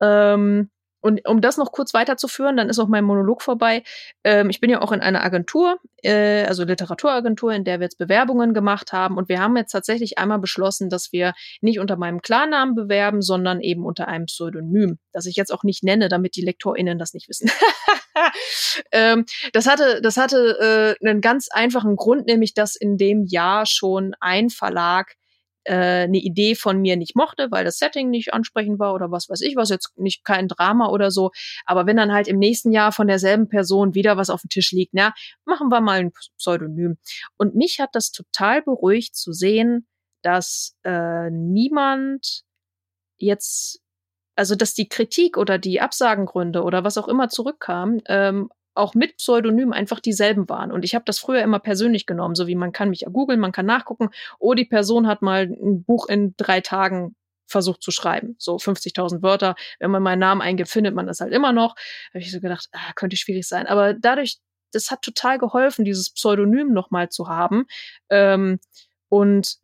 Ähm, 0.00 0.70
und 1.04 1.28
um 1.28 1.42
das 1.42 1.58
noch 1.58 1.70
kurz 1.70 1.92
weiterzuführen, 1.92 2.56
dann 2.56 2.70
ist 2.70 2.78
auch 2.78 2.88
mein 2.88 3.04
Monolog 3.04 3.42
vorbei. 3.42 3.82
Ähm, 4.24 4.48
ich 4.48 4.58
bin 4.58 4.70
ja 4.70 4.80
auch 4.80 4.90
in 4.90 5.02
einer 5.02 5.22
Agentur, 5.22 5.76
äh, 6.02 6.44
also 6.44 6.64
Literaturagentur, 6.64 7.52
in 7.52 7.64
der 7.64 7.78
wir 7.78 7.84
jetzt 7.84 7.98
Bewerbungen 7.98 8.54
gemacht 8.54 8.94
haben. 8.94 9.18
Und 9.18 9.28
wir 9.28 9.38
haben 9.38 9.54
jetzt 9.54 9.72
tatsächlich 9.72 10.16
einmal 10.16 10.38
beschlossen, 10.38 10.88
dass 10.88 11.12
wir 11.12 11.34
nicht 11.60 11.78
unter 11.78 11.98
meinem 11.98 12.22
Klarnamen 12.22 12.74
bewerben, 12.74 13.20
sondern 13.20 13.60
eben 13.60 13.84
unter 13.84 14.08
einem 14.08 14.24
Pseudonym, 14.24 14.98
das 15.12 15.26
ich 15.26 15.36
jetzt 15.36 15.52
auch 15.52 15.62
nicht 15.62 15.84
nenne, 15.84 16.08
damit 16.08 16.36
die 16.36 16.42
LektorInnen 16.42 16.98
das 16.98 17.12
nicht 17.12 17.28
wissen. 17.28 17.50
ähm, 18.90 19.26
das 19.52 19.66
hatte, 19.66 20.00
das 20.00 20.16
hatte 20.16 20.96
äh, 21.02 21.06
einen 21.06 21.20
ganz 21.20 21.48
einfachen 21.50 21.96
Grund, 21.96 22.24
nämlich 22.24 22.54
dass 22.54 22.76
in 22.76 22.96
dem 22.96 23.26
Jahr 23.26 23.66
schon 23.66 24.14
ein 24.20 24.48
Verlag 24.48 25.16
eine 25.72 26.18
Idee 26.18 26.54
von 26.54 26.80
mir 26.80 26.96
nicht 26.96 27.16
mochte, 27.16 27.50
weil 27.50 27.64
das 27.64 27.78
Setting 27.78 28.10
nicht 28.10 28.34
ansprechend 28.34 28.78
war 28.78 28.94
oder 28.94 29.10
was 29.10 29.28
weiß 29.28 29.40
ich, 29.40 29.56
was 29.56 29.70
jetzt 29.70 29.96
nicht 29.96 30.24
kein 30.24 30.48
Drama 30.48 30.88
oder 30.88 31.10
so. 31.10 31.30
Aber 31.64 31.86
wenn 31.86 31.96
dann 31.96 32.12
halt 32.12 32.28
im 32.28 32.38
nächsten 32.38 32.72
Jahr 32.72 32.92
von 32.92 33.06
derselben 33.06 33.48
Person 33.48 33.94
wieder 33.94 34.16
was 34.16 34.30
auf 34.30 34.42
dem 34.42 34.50
Tisch 34.50 34.72
liegt, 34.72 34.94
na, 34.94 35.14
machen 35.44 35.68
wir 35.68 35.80
mal 35.80 36.00
ein 36.00 36.12
Pseudonym. 36.38 36.98
Und 37.36 37.54
mich 37.54 37.80
hat 37.80 37.90
das 37.94 38.10
total 38.12 38.62
beruhigt 38.62 39.16
zu 39.16 39.32
sehen, 39.32 39.86
dass 40.22 40.76
äh, 40.84 41.30
niemand 41.30 42.44
jetzt, 43.18 43.80
also 44.36 44.54
dass 44.54 44.74
die 44.74 44.88
Kritik 44.88 45.36
oder 45.36 45.58
die 45.58 45.80
Absagengründe 45.80 46.62
oder 46.62 46.84
was 46.84 46.98
auch 46.98 47.08
immer 47.08 47.28
zurückkam, 47.28 48.00
ähm, 48.06 48.50
auch 48.74 48.94
mit 48.94 49.16
Pseudonym 49.18 49.72
einfach 49.72 50.00
dieselben 50.00 50.48
waren. 50.48 50.72
Und 50.72 50.84
ich 50.84 50.94
habe 50.94 51.04
das 51.04 51.18
früher 51.18 51.42
immer 51.42 51.58
persönlich 51.58 52.06
genommen, 52.06 52.34
so 52.34 52.46
wie 52.46 52.54
man 52.54 52.72
kann 52.72 52.90
mich 52.90 53.02
ja 53.02 53.08
googeln, 53.08 53.40
man 53.40 53.52
kann 53.52 53.66
nachgucken, 53.66 54.10
oh, 54.38 54.54
die 54.54 54.64
Person 54.64 55.06
hat 55.06 55.22
mal 55.22 55.44
ein 55.44 55.84
Buch 55.84 56.08
in 56.08 56.34
drei 56.36 56.60
Tagen 56.60 57.14
versucht 57.46 57.82
zu 57.82 57.90
schreiben. 57.90 58.36
So 58.38 58.56
50.000 58.56 59.22
Wörter. 59.22 59.54
Wenn 59.78 59.90
man 59.90 60.02
meinen 60.02 60.18
Namen 60.18 60.40
eingibt, 60.40 60.70
findet 60.70 60.94
man 60.94 61.06
das 61.06 61.20
halt 61.20 61.32
immer 61.32 61.52
noch. 61.52 61.76
Habe 62.10 62.20
ich 62.20 62.32
so 62.32 62.40
gedacht, 62.40 62.68
ah, 62.72 62.92
könnte 62.94 63.16
schwierig 63.16 63.46
sein. 63.46 63.66
Aber 63.66 63.94
dadurch, 63.94 64.38
das 64.72 64.90
hat 64.90 65.02
total 65.02 65.38
geholfen, 65.38 65.84
dieses 65.84 66.10
Pseudonym 66.10 66.72
nochmal 66.72 67.10
zu 67.10 67.28
haben. 67.28 67.66
Ähm, 68.10 68.58
und 69.08 69.56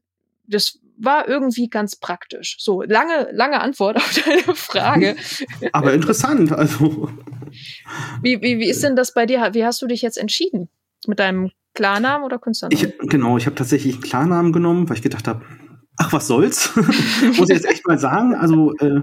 das 0.47 0.79
war 0.97 1.27
irgendwie 1.29 1.69
ganz 1.69 1.97
praktisch. 1.97 2.57
So, 2.61 2.83
lange, 2.83 3.29
lange 3.33 3.61
Antwort 3.61 3.97
auf 3.97 4.23
deine 4.25 4.55
Frage. 4.55 5.17
Aber 5.73 5.95
interessant, 5.95 6.53
also. 6.53 7.09
Wie, 8.23 8.41
wie, 8.43 8.59
wie 8.59 8.69
ist 8.69 8.83
denn 8.83 8.97
das 8.97 9.15
bei 9.15 9.27
dir? 9.27 9.51
Wie 9.53 9.65
hast 9.65 9.81
du 9.83 9.87
dich 9.87 10.03
jetzt 10.03 10.19
entschieden? 10.19 10.69
Mit 11.07 11.19
deinem 11.19 11.51
Klarnamen 11.75 12.25
oder 12.25 12.39
Künstlernamen? 12.39 12.93
Ich, 13.01 13.09
genau, 13.09 13.37
ich 13.37 13.47
habe 13.47 13.57
tatsächlich 13.57 13.95
einen 13.95 14.03
Klarnamen 14.03 14.53
genommen, 14.53 14.89
weil 14.89 14.97
ich 14.97 15.03
gedacht 15.03 15.29
habe, 15.29 15.45
ach, 15.97 16.13
was 16.13 16.27
soll's? 16.27 16.75
Muss 17.37 17.51
ich 17.51 17.57
jetzt 17.57 17.69
echt 17.69 17.87
mal 17.87 17.99
sagen. 17.99 18.35
Also, 18.35 18.75
äh, 18.79 19.03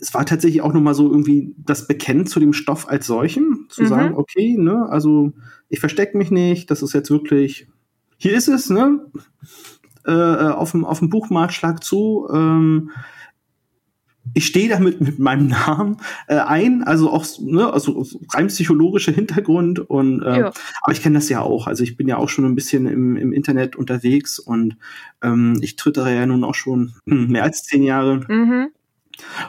es 0.00 0.12
war 0.14 0.26
tatsächlich 0.26 0.62
auch 0.62 0.72
nochmal 0.72 0.94
so 0.94 1.10
irgendwie 1.10 1.54
das 1.58 1.86
Bekennen 1.86 2.26
zu 2.26 2.40
dem 2.40 2.52
Stoff 2.52 2.88
als 2.88 3.06
solchen, 3.06 3.66
zu 3.70 3.82
mhm. 3.82 3.86
sagen, 3.86 4.14
okay, 4.14 4.56
ne, 4.58 4.86
also 4.88 5.32
ich 5.68 5.80
verstecke 5.80 6.18
mich 6.18 6.30
nicht, 6.30 6.70
das 6.70 6.82
ist 6.82 6.92
jetzt 6.92 7.10
wirklich, 7.10 7.68
hier 8.18 8.36
ist 8.36 8.48
es, 8.48 8.70
ne? 8.70 9.00
Äh, 10.04 10.12
auf 10.12 10.72
dem, 10.72 10.84
auf 10.84 11.00
dem 11.00 11.10
Buchmarkt 11.10 11.54
schlag 11.54 11.82
zu. 11.82 12.28
Ähm, 12.32 12.90
ich 14.36 14.46
stehe 14.46 14.68
damit 14.68 15.00
mit 15.00 15.18
meinem 15.18 15.46
Namen 15.48 15.96
äh, 16.28 16.36
ein, 16.36 16.84
also 16.84 17.10
auch 17.10 17.24
ne, 17.40 17.72
also 17.72 18.06
rein 18.34 18.48
psychologischer 18.48 19.12
Hintergrund 19.12 19.78
und 19.78 20.22
äh, 20.22 20.40
ja. 20.40 20.52
aber 20.82 20.92
ich 20.92 21.00
kenne 21.00 21.14
das 21.14 21.30
ja 21.30 21.40
auch. 21.40 21.66
Also 21.66 21.82
ich 21.82 21.96
bin 21.96 22.06
ja 22.06 22.18
auch 22.18 22.28
schon 22.28 22.44
ein 22.44 22.54
bisschen 22.54 22.86
im, 22.86 23.16
im 23.16 23.32
Internet 23.32 23.76
unterwegs 23.76 24.38
und 24.38 24.76
ähm, 25.22 25.58
ich 25.62 25.76
twittere 25.76 26.14
ja 26.14 26.26
nun 26.26 26.44
auch 26.44 26.54
schon 26.54 26.92
mehr 27.06 27.44
als 27.44 27.62
zehn 27.62 27.82
Jahre. 27.82 28.26
Mhm. 28.28 28.68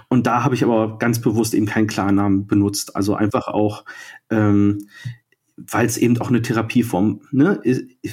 Und 0.08 0.25
da 0.25 0.46
habe 0.46 0.56
ich 0.56 0.63
aber 0.63 0.98
ganz 0.98 1.20
bewusst 1.20 1.53
eben 1.53 1.65
keinen 1.65 1.88
Klarnamen 1.88 2.48
benutzt. 2.48 2.96
Also 2.96 3.13
einfach 3.13 3.50
auch, 3.50 3.84
ähm, 4.29 4.88
weil 5.57 5.87
es 5.87 5.97
eben 5.97 6.19
auch 6.19 6.29
eine 6.29 6.43
Therapieform 6.43 7.21
ne, 7.31 7.59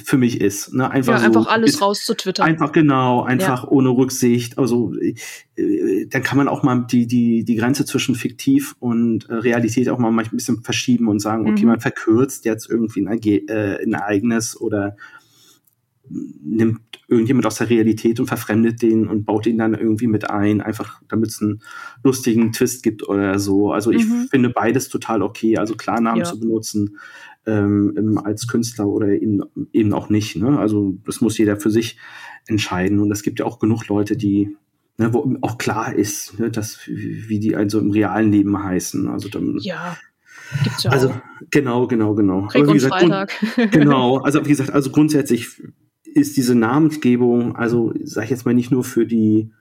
für 0.03 0.17
mich 0.17 0.41
ist. 0.41 0.73
Ne? 0.73 0.89
Einfach, 0.89 1.13
ja, 1.13 1.19
so, 1.19 1.25
einfach 1.25 1.47
alles 1.47 1.79
rauszutwittern. 1.79 2.47
Einfach 2.47 2.71
genau, 2.71 3.21
einfach 3.21 3.63
ja. 3.63 3.69
ohne 3.69 3.89
Rücksicht. 3.89 4.57
Also 4.57 4.93
äh, 5.55 6.07
dann 6.07 6.23
kann 6.23 6.39
man 6.39 6.47
auch 6.47 6.63
mal 6.63 6.87
die, 6.89 7.05
die, 7.05 7.45
die 7.45 7.55
Grenze 7.55 7.85
zwischen 7.85 8.15
fiktiv 8.15 8.75
und 8.79 9.29
äh, 9.29 9.35
Realität 9.35 9.89
auch 9.89 9.99
mal 9.99 10.11
manchmal 10.11 10.33
ein 10.33 10.37
bisschen 10.37 10.63
verschieben 10.63 11.07
und 11.07 11.19
sagen, 11.19 11.47
okay, 11.47 11.61
mhm. 11.61 11.69
man 11.69 11.79
verkürzt 11.79 12.45
jetzt 12.45 12.67
irgendwie 12.67 13.05
ein, 13.05 13.21
äh, 13.21 13.83
ein 13.83 13.93
Ereignis 13.93 14.59
oder 14.59 14.95
nimmt 16.09 16.79
irgendjemand 17.07 17.45
aus 17.45 17.57
der 17.57 17.69
Realität 17.69 18.19
und 18.19 18.25
verfremdet 18.25 18.81
den 18.81 19.07
und 19.07 19.25
baut 19.25 19.45
ihn 19.45 19.59
dann 19.59 19.75
irgendwie 19.75 20.07
mit 20.07 20.29
ein, 20.29 20.61
einfach 20.61 21.01
damit 21.07 21.29
es 21.29 21.41
einen 21.41 21.61
lustigen 22.03 22.51
Twist 22.51 22.81
gibt 22.81 23.07
oder 23.07 23.37
so. 23.37 23.71
Also 23.71 23.91
ich 23.91 24.05
mhm. 24.05 24.27
finde 24.29 24.49
beides 24.49 24.89
total 24.89 25.21
okay, 25.21 25.57
also 25.57 25.75
Klarnamen 25.75 26.19
ja. 26.19 26.25
zu 26.25 26.39
benutzen 26.39 26.97
ähm, 27.45 28.19
als 28.23 28.47
Künstler 28.47 28.87
oder 28.87 29.09
eben, 29.09 29.43
eben 29.73 29.93
auch 29.93 30.09
nicht. 30.09 30.35
Ne? 30.35 30.59
Also 30.59 30.97
das 31.05 31.21
muss 31.21 31.37
jeder 31.37 31.57
für 31.57 31.71
sich 31.71 31.97
entscheiden 32.47 32.99
und 32.99 33.11
es 33.11 33.23
gibt 33.23 33.39
ja 33.39 33.45
auch 33.45 33.59
genug 33.59 33.87
Leute, 33.87 34.17
die 34.17 34.55
ne, 34.97 35.13
wo 35.13 35.35
auch 35.41 35.57
klar 35.57 35.93
ist, 35.93 36.39
ne, 36.39 36.49
dass 36.49 36.79
wie 36.87 37.39
die 37.39 37.55
also 37.55 37.79
im 37.79 37.91
realen 37.91 38.31
Leben 38.31 38.61
heißen. 38.61 39.07
Also 39.07 39.29
dann, 39.29 39.57
ja. 39.59 39.97
Gibt's 40.63 40.83
ja 40.83 40.91
also 40.91 41.09
auch. 41.09 41.21
genau, 41.49 41.87
genau, 41.87 42.13
genau. 42.13 42.47
Krieg 42.47 42.63
Aber 42.63 42.69
wie 42.69 42.73
gesagt, 42.73 42.93
Freitag. 42.93 43.31
genau, 43.71 44.19
also 44.19 44.45
wie 44.45 44.49
gesagt, 44.49 44.71
also 44.71 44.91
grundsätzlich 44.91 45.61
ist 46.03 46.37
diese 46.37 46.55
Namensgebung, 46.55 47.55
also 47.55 47.93
sage 48.03 48.25
ich 48.25 48.31
jetzt 48.31 48.45
mal 48.45 48.53
nicht 48.53 48.71
nur 48.71 48.83
für 48.83 49.05
die 49.05 49.51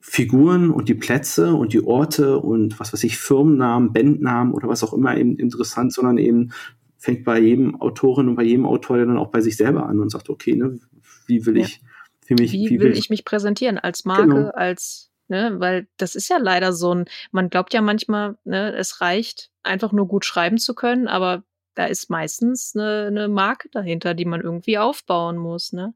Figuren 0.00 0.70
und 0.70 0.88
die 0.88 0.94
Plätze 0.94 1.54
und 1.54 1.72
die 1.72 1.82
Orte 1.82 2.38
und 2.38 2.78
was 2.78 2.92
weiß 2.92 3.02
ich, 3.04 3.18
Firmennamen, 3.18 3.92
Bandnamen 3.92 4.52
oder 4.52 4.68
was 4.68 4.84
auch 4.84 4.92
immer 4.92 5.16
eben 5.16 5.36
interessant, 5.36 5.92
sondern 5.92 6.18
eben 6.18 6.52
fängt 6.98 7.24
bei 7.24 7.38
jedem 7.38 7.80
Autorin 7.80 8.28
und 8.28 8.36
bei 8.36 8.42
jedem 8.42 8.66
Autor 8.66 8.98
dann 8.98 9.18
auch 9.18 9.30
bei 9.30 9.40
sich 9.40 9.56
selber 9.56 9.86
an 9.86 10.00
und 10.00 10.10
sagt, 10.10 10.30
okay, 10.30 10.56
ne, 10.56 10.78
wie 11.26 11.44
will 11.46 11.56
ich 11.58 11.80
für 12.24 12.34
mich, 12.34 12.52
wie, 12.52 12.70
wie 12.70 12.80
will 12.80 12.96
ich 12.96 13.10
mich 13.10 13.24
präsentieren 13.24 13.78
als 13.78 14.04
Marke, 14.04 14.28
genau. 14.28 14.50
als 14.50 15.10
Ne, 15.28 15.56
weil 15.58 15.88
das 15.96 16.14
ist 16.14 16.28
ja 16.28 16.38
leider 16.38 16.72
so 16.72 16.94
ein, 16.94 17.06
man 17.32 17.50
glaubt 17.50 17.74
ja 17.74 17.80
manchmal, 17.80 18.36
ne, 18.44 18.72
es 18.76 19.00
reicht, 19.00 19.50
einfach 19.64 19.90
nur 19.90 20.06
gut 20.06 20.24
schreiben 20.24 20.56
zu 20.56 20.72
können, 20.72 21.08
aber 21.08 21.42
da 21.74 21.86
ist 21.86 22.10
meistens 22.10 22.74
eine, 22.76 23.06
eine 23.08 23.28
Marke 23.28 23.68
dahinter, 23.70 24.14
die 24.14 24.24
man 24.24 24.40
irgendwie 24.40 24.78
aufbauen 24.78 25.36
muss, 25.36 25.72
ne? 25.72 25.94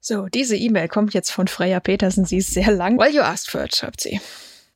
So, 0.00 0.26
diese 0.26 0.56
E-Mail 0.56 0.88
kommt 0.88 1.14
jetzt 1.14 1.30
von 1.30 1.48
Freya 1.48 1.80
Petersen. 1.80 2.24
Sie 2.24 2.36
ist 2.36 2.54
sehr 2.54 2.70
lang. 2.70 2.96
Well, 2.96 3.12
you 3.12 3.22
asked 3.22 3.50
for 3.50 3.64
it, 3.64 3.74
schreibt 3.74 4.00
sie. 4.00 4.20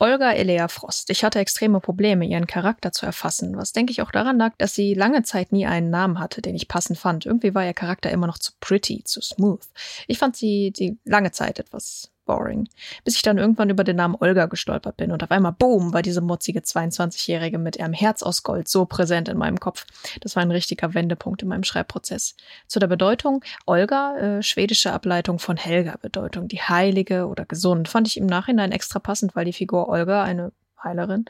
Olga 0.00 0.32
Elea 0.32 0.68
Frost. 0.68 1.10
Ich 1.10 1.24
hatte 1.24 1.40
extreme 1.40 1.78
Probleme, 1.78 2.24
ihren 2.24 2.46
Charakter 2.46 2.90
zu 2.90 3.04
erfassen, 3.04 3.56
was 3.58 3.72
denke 3.74 3.92
ich 3.92 4.00
auch 4.00 4.10
daran 4.10 4.38
lag, 4.38 4.54
dass 4.56 4.74
sie 4.74 4.94
lange 4.94 5.22
Zeit 5.24 5.52
nie 5.52 5.66
einen 5.66 5.90
Namen 5.90 6.18
hatte, 6.18 6.40
den 6.40 6.54
ich 6.54 6.68
passend 6.68 6.98
fand. 6.98 7.26
Irgendwie 7.26 7.54
war 7.54 7.66
ihr 7.66 7.74
Charakter 7.74 8.10
immer 8.10 8.26
noch 8.26 8.38
zu 8.38 8.52
pretty, 8.60 9.04
zu 9.04 9.20
smooth. 9.20 9.60
Ich 10.06 10.18
fand 10.18 10.36
sie 10.36 10.70
die 10.70 10.98
lange 11.04 11.32
Zeit 11.32 11.58
etwas 11.58 12.10
boring. 12.30 12.68
Bis 13.04 13.16
ich 13.16 13.22
dann 13.22 13.38
irgendwann 13.38 13.70
über 13.70 13.82
den 13.82 13.96
Namen 13.96 14.16
Olga 14.20 14.46
gestolpert 14.46 14.96
bin 14.96 15.10
und 15.10 15.22
auf 15.24 15.32
einmal, 15.32 15.52
boom, 15.52 15.92
war 15.92 16.02
diese 16.02 16.20
mutzige 16.20 16.60
22-Jährige 16.60 17.58
mit 17.58 17.76
ihrem 17.76 17.92
Herz 17.92 18.22
aus 18.22 18.44
Gold 18.44 18.68
so 18.68 18.84
präsent 18.84 19.28
in 19.28 19.36
meinem 19.36 19.58
Kopf. 19.58 19.84
Das 20.20 20.36
war 20.36 20.42
ein 20.42 20.52
richtiger 20.52 20.94
Wendepunkt 20.94 21.42
in 21.42 21.48
meinem 21.48 21.64
Schreibprozess. 21.64 22.36
Zu 22.68 22.78
der 22.78 22.86
Bedeutung, 22.86 23.44
Olga, 23.66 24.16
äh, 24.16 24.42
schwedische 24.44 24.92
Ableitung 24.92 25.40
von 25.40 25.56
Helga 25.56 25.96
Bedeutung, 26.00 26.46
die 26.46 26.62
Heilige 26.62 27.26
oder 27.26 27.44
gesund, 27.44 27.88
fand 27.88 28.06
ich 28.06 28.16
im 28.16 28.26
Nachhinein 28.26 28.70
extra 28.70 29.00
passend, 29.00 29.34
weil 29.34 29.44
die 29.44 29.52
Figur 29.52 29.88
Olga 29.88 30.22
eine 30.22 30.52
Heilerin 30.82 31.24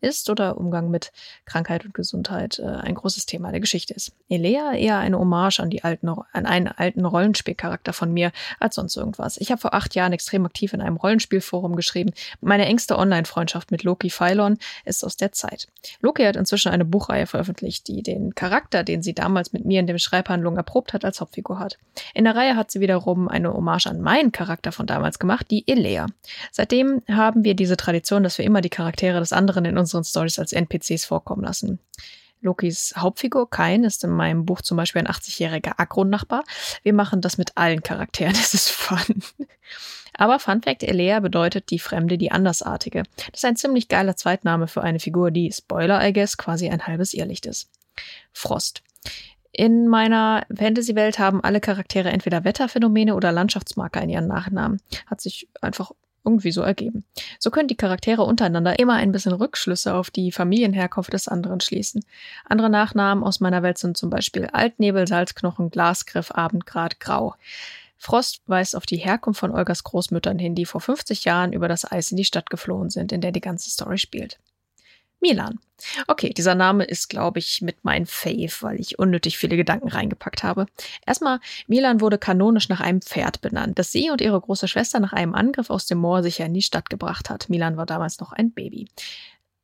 ist 0.00 0.30
oder 0.30 0.56
Umgang 0.56 0.90
mit 0.90 1.12
Krankheit 1.44 1.84
und 1.84 1.94
Gesundheit 1.94 2.58
äh, 2.58 2.66
ein 2.66 2.94
großes 2.94 3.26
Thema 3.26 3.50
der 3.50 3.60
Geschichte 3.60 3.94
ist. 3.94 4.12
Elea 4.28 4.72
eher 4.74 4.98
eine 4.98 5.18
Hommage 5.18 5.60
an, 5.60 5.70
die 5.70 5.84
alten, 5.84 6.08
an 6.08 6.46
einen 6.46 6.68
alten 6.68 7.04
Rollenspielcharakter 7.04 7.92
von 7.92 8.12
mir 8.12 8.32
als 8.60 8.76
sonst 8.76 8.96
irgendwas. 8.96 9.36
Ich 9.38 9.50
habe 9.50 9.60
vor 9.60 9.74
acht 9.74 9.94
Jahren 9.94 10.12
extrem 10.12 10.46
aktiv 10.46 10.72
in 10.72 10.80
einem 10.80 10.96
Rollenspielforum 10.96 11.76
geschrieben. 11.76 12.12
Meine 12.40 12.66
engste 12.66 12.98
Online-Freundschaft 12.98 13.70
mit 13.70 13.82
Loki 13.82 14.10
Phylon 14.10 14.58
ist 14.84 15.04
aus 15.04 15.16
der 15.16 15.32
Zeit. 15.32 15.68
Loki 16.00 16.24
hat 16.24 16.36
inzwischen 16.36 16.70
eine 16.70 16.84
Buchreihe 16.84 17.26
veröffentlicht, 17.26 17.88
die 17.88 18.02
den 18.02 18.34
Charakter, 18.34 18.84
den 18.84 19.02
sie 19.02 19.14
damals 19.14 19.52
mit 19.52 19.64
mir 19.64 19.80
in 19.80 19.86
dem 19.86 19.98
Schreibhandlung 19.98 20.56
erprobt 20.56 20.92
hat, 20.92 21.04
als 21.04 21.20
Hauptfigur 21.20 21.58
hat. 21.58 21.78
In 22.14 22.24
der 22.24 22.36
Reihe 22.36 22.56
hat 22.56 22.70
sie 22.70 22.80
wiederum 22.80 23.28
eine 23.28 23.52
Hommage 23.52 23.86
an 23.86 24.00
meinen 24.00 24.32
Charakter 24.32 24.72
von 24.72 24.86
damals 24.86 25.18
gemacht, 25.18 25.46
die 25.50 25.66
Elea. 25.66 26.06
Seitdem 26.50 27.02
haben 27.10 27.44
wir 27.44 27.54
diese 27.54 27.76
Tradition, 27.76 28.22
dass 28.22 28.38
wir 28.38 28.44
immer 28.44 28.60
die 28.60 28.70
Charakter 28.70 28.91
Charaktere 28.92 29.20
des 29.20 29.32
anderen 29.32 29.64
in 29.64 29.78
unseren 29.78 30.04
Stories 30.04 30.38
als 30.38 30.52
NPCs 30.52 31.06
vorkommen 31.06 31.42
lassen. 31.42 31.78
Lokis 32.42 32.92
Hauptfigur, 32.96 33.48
Kain, 33.48 33.84
ist 33.84 34.04
in 34.04 34.10
meinem 34.10 34.44
Buch 34.44 34.60
zum 34.60 34.76
Beispiel 34.76 35.00
ein 35.00 35.08
80-jähriger 35.08 35.74
Agro-Nachbar. 35.78 36.44
Wir 36.82 36.92
machen 36.92 37.20
das 37.20 37.38
mit 37.38 37.56
allen 37.56 37.82
Charakteren. 37.82 38.34
Das 38.42 38.52
ist 38.52 38.68
fun. 38.68 39.22
Aber 40.14 40.38
Fun 40.38 40.60
Fact, 40.60 40.82
Elea 40.82 41.20
bedeutet 41.20 41.70
die 41.70 41.78
Fremde, 41.78 42.18
die 42.18 42.32
Andersartige. 42.32 43.04
Das 43.16 43.40
ist 43.40 43.44
ein 43.44 43.56
ziemlich 43.56 43.88
geiler 43.88 44.16
Zweitname 44.16 44.66
für 44.68 44.82
eine 44.82 44.98
Figur, 44.98 45.30
die, 45.30 45.50
Spoiler, 45.52 46.06
I 46.06 46.12
guess, 46.12 46.36
quasi 46.36 46.68
ein 46.68 46.86
halbes 46.86 47.14
Irrlicht 47.14 47.46
ist. 47.46 47.70
Frost. 48.32 48.82
In 49.52 49.88
meiner 49.88 50.44
Fantasy-Welt 50.54 51.18
haben 51.18 51.42
alle 51.42 51.60
Charaktere 51.60 52.10
entweder 52.10 52.44
Wetterphänomene 52.44 53.14
oder 53.14 53.32
Landschaftsmarker 53.32 54.02
in 54.02 54.10
ihren 54.10 54.26
Nachnamen. 54.26 54.80
Hat 55.06 55.20
sich 55.20 55.48
einfach 55.60 55.92
irgendwie 56.24 56.52
so 56.52 56.62
ergeben. 56.62 57.04
So 57.38 57.50
können 57.50 57.68
die 57.68 57.76
Charaktere 57.76 58.22
untereinander 58.22 58.78
immer 58.78 58.94
ein 58.94 59.12
bisschen 59.12 59.32
Rückschlüsse 59.32 59.94
auf 59.94 60.10
die 60.10 60.32
Familienherkunft 60.32 61.12
des 61.12 61.28
anderen 61.28 61.60
schließen. 61.60 62.04
Andere 62.44 62.70
Nachnamen 62.70 63.24
aus 63.24 63.40
meiner 63.40 63.62
Welt 63.62 63.78
sind 63.78 63.96
zum 63.96 64.10
Beispiel 64.10 64.46
Altnebel, 64.46 65.06
Salzknochen, 65.06 65.70
Glasgriff, 65.70 66.30
Abendgrad, 66.30 67.00
Grau. 67.00 67.34
Frost 67.98 68.42
weist 68.46 68.74
auf 68.74 68.84
die 68.84 68.96
Herkunft 68.96 69.40
von 69.40 69.52
Olgas 69.52 69.84
Großmüttern 69.84 70.38
hin, 70.38 70.54
die 70.54 70.66
vor 70.66 70.80
50 70.80 71.24
Jahren 71.24 71.52
über 71.52 71.68
das 71.68 71.90
Eis 71.90 72.10
in 72.10 72.16
die 72.16 72.24
Stadt 72.24 72.50
geflohen 72.50 72.90
sind, 72.90 73.12
in 73.12 73.20
der 73.20 73.30
die 73.30 73.40
ganze 73.40 73.70
Story 73.70 73.98
spielt. 73.98 74.38
Milan. 75.22 75.60
Okay, 76.08 76.30
dieser 76.30 76.54
Name 76.54 76.84
ist, 76.84 77.08
glaube 77.08 77.38
ich, 77.38 77.62
mit 77.62 77.84
mein 77.84 78.06
Fave, 78.06 78.52
weil 78.60 78.80
ich 78.80 78.98
unnötig 78.98 79.38
viele 79.38 79.56
Gedanken 79.56 79.88
reingepackt 79.88 80.42
habe. 80.42 80.66
Erstmal, 81.06 81.38
Milan 81.68 82.00
wurde 82.00 82.18
kanonisch 82.18 82.68
nach 82.68 82.80
einem 82.80 83.00
Pferd 83.00 83.40
benannt, 83.40 83.78
das 83.78 83.92
sie 83.92 84.10
und 84.10 84.20
ihre 84.20 84.40
große 84.40 84.68
Schwester 84.68 85.00
nach 85.00 85.12
einem 85.12 85.34
Angriff 85.34 85.70
aus 85.70 85.86
dem 85.86 85.98
Moor 85.98 86.22
sicher 86.22 86.44
in 86.44 86.54
die 86.54 86.62
Stadt 86.62 86.90
gebracht 86.90 87.30
hat. 87.30 87.48
Milan 87.48 87.76
war 87.76 87.86
damals 87.86 88.18
noch 88.18 88.32
ein 88.32 88.52
Baby. 88.52 88.88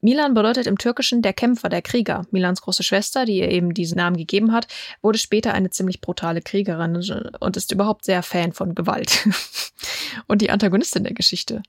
Milan 0.00 0.32
bedeutet 0.32 0.68
im 0.68 0.78
Türkischen 0.78 1.22
der 1.22 1.32
Kämpfer, 1.32 1.68
der 1.68 1.82
Krieger. 1.82 2.24
Milans 2.30 2.62
große 2.62 2.84
Schwester, 2.84 3.24
die 3.24 3.38
ihr 3.38 3.50
eben 3.50 3.74
diesen 3.74 3.96
Namen 3.96 4.16
gegeben 4.16 4.52
hat, 4.52 4.68
wurde 5.02 5.18
später 5.18 5.54
eine 5.54 5.70
ziemlich 5.70 6.00
brutale 6.00 6.40
Kriegerin 6.40 7.02
und 7.40 7.56
ist 7.56 7.72
überhaupt 7.72 8.04
sehr 8.04 8.22
Fan 8.22 8.52
von 8.52 8.76
Gewalt. 8.76 9.28
und 10.28 10.40
die 10.40 10.50
Antagonistin 10.50 11.02
der 11.02 11.14
Geschichte. 11.14 11.62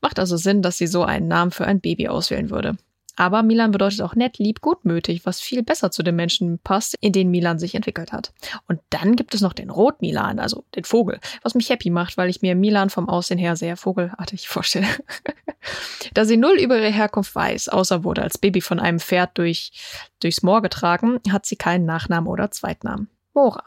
Macht 0.00 0.18
also 0.18 0.36
Sinn, 0.36 0.62
dass 0.62 0.78
sie 0.78 0.88
so 0.88 1.04
einen 1.04 1.28
Namen 1.28 1.52
für 1.52 1.64
ein 1.64 1.80
Baby 1.80 2.08
auswählen 2.08 2.50
würde. 2.50 2.76
Aber 3.16 3.42
Milan 3.42 3.70
bedeutet 3.70 4.02
auch 4.02 4.14
nett, 4.14 4.38
lieb, 4.38 4.60
gutmütig, 4.60 5.24
was 5.24 5.40
viel 5.40 5.62
besser 5.62 5.90
zu 5.90 6.02
den 6.02 6.16
Menschen 6.16 6.58
passt, 6.58 6.96
in 7.00 7.12
denen 7.12 7.30
Milan 7.30 7.58
sich 7.58 7.74
entwickelt 7.74 8.12
hat. 8.12 8.32
Und 8.68 8.80
dann 8.90 9.16
gibt 9.16 9.34
es 9.34 9.40
noch 9.40 9.52
den 9.52 9.70
Rot-Milan, 9.70 10.38
also 10.38 10.64
den 10.74 10.84
Vogel, 10.84 11.20
was 11.42 11.54
mich 11.54 11.70
happy 11.70 11.90
macht, 11.90 12.16
weil 12.16 12.30
ich 12.30 12.42
mir 12.42 12.54
Milan 12.54 12.90
vom 12.90 13.08
Aussehen 13.08 13.38
her 13.38 13.56
sehr 13.56 13.76
vogelartig 13.76 14.48
vorstelle. 14.48 14.88
da 16.14 16.24
sie 16.24 16.36
null 16.36 16.58
über 16.58 16.78
ihre 16.78 16.92
Herkunft 16.92 17.34
weiß, 17.34 17.68
außer 17.68 18.04
wurde 18.04 18.22
als 18.22 18.38
Baby 18.38 18.60
von 18.60 18.80
einem 18.80 19.00
Pferd 19.00 19.36
durch, 19.38 19.72
durchs 20.20 20.42
Moor 20.42 20.62
getragen, 20.62 21.20
hat 21.30 21.46
sie 21.46 21.56
keinen 21.56 21.84
Nachnamen 21.84 22.28
oder 22.28 22.50
Zweitnamen. 22.50 23.08
Mora 23.34 23.64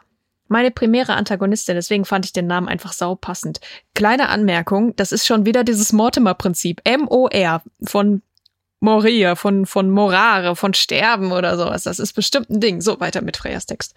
meine 0.53 0.71
primäre 0.71 1.15
Antagonistin, 1.15 1.75
deswegen 1.75 2.05
fand 2.05 2.25
ich 2.25 2.31
den 2.31 2.47
Namen 2.47 2.67
einfach 2.67 2.93
saupassend. 2.93 3.59
Kleine 3.95 4.29
Anmerkung, 4.29 4.95
das 4.95 5.11
ist 5.11 5.25
schon 5.25 5.45
wieder 5.45 5.63
dieses 5.63 5.93
Mortimer-Prinzip. 5.93 6.81
M-O-R 6.83 7.63
von 7.83 8.21
Moria, 8.83 9.35
von, 9.35 9.65
von 9.65 9.89
Morare, 9.89 10.57
von 10.57 10.73
Sterben 10.73 11.31
oder 11.31 11.57
sowas. 11.57 11.83
Das 11.83 11.99
ist 11.99 12.11
bestimmt 12.11 12.49
ein 12.49 12.59
Ding. 12.59 12.81
So, 12.81 12.99
weiter 12.99 13.21
mit 13.21 13.37
Freyas 13.37 13.65
Text. 13.65 13.95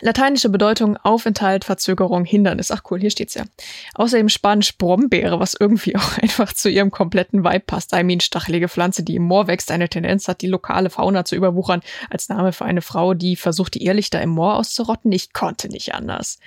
Lateinische 0.00 0.48
Bedeutung 0.48 0.96
Aufenthalt, 0.96 1.66
Verzögerung, 1.66 2.24
Hindernis. 2.24 2.70
Ach 2.70 2.80
cool, 2.90 2.98
hier 2.98 3.10
steht's 3.10 3.34
ja. 3.34 3.44
Außerdem 3.94 4.30
Spanisch 4.30 4.78
Brombeere, 4.78 5.38
was 5.38 5.52
irgendwie 5.52 5.96
auch 5.98 6.16
einfach 6.16 6.54
zu 6.54 6.70
ihrem 6.70 6.90
kompletten 6.90 7.44
Vibe 7.44 7.60
passt. 7.60 7.92
I 7.94 8.02
mean, 8.02 8.20
stachelige 8.20 8.68
Pflanze, 8.68 9.02
die 9.02 9.16
im 9.16 9.22
Moor 9.24 9.48
wächst, 9.48 9.70
eine 9.70 9.90
Tendenz 9.90 10.28
hat, 10.28 10.40
die 10.40 10.48
lokale 10.48 10.88
Fauna 10.88 11.26
zu 11.26 11.36
überwuchern, 11.36 11.82
als 12.08 12.30
Name 12.30 12.52
für 12.52 12.64
eine 12.64 12.80
Frau, 12.80 13.12
die 13.12 13.36
versucht, 13.36 13.74
die 13.74 13.84
Irrlichter 13.84 14.22
im 14.22 14.30
Moor 14.30 14.56
auszurotten. 14.56 15.12
Ich 15.12 15.34
konnte 15.34 15.68
nicht 15.68 15.94
anders. 15.94 16.38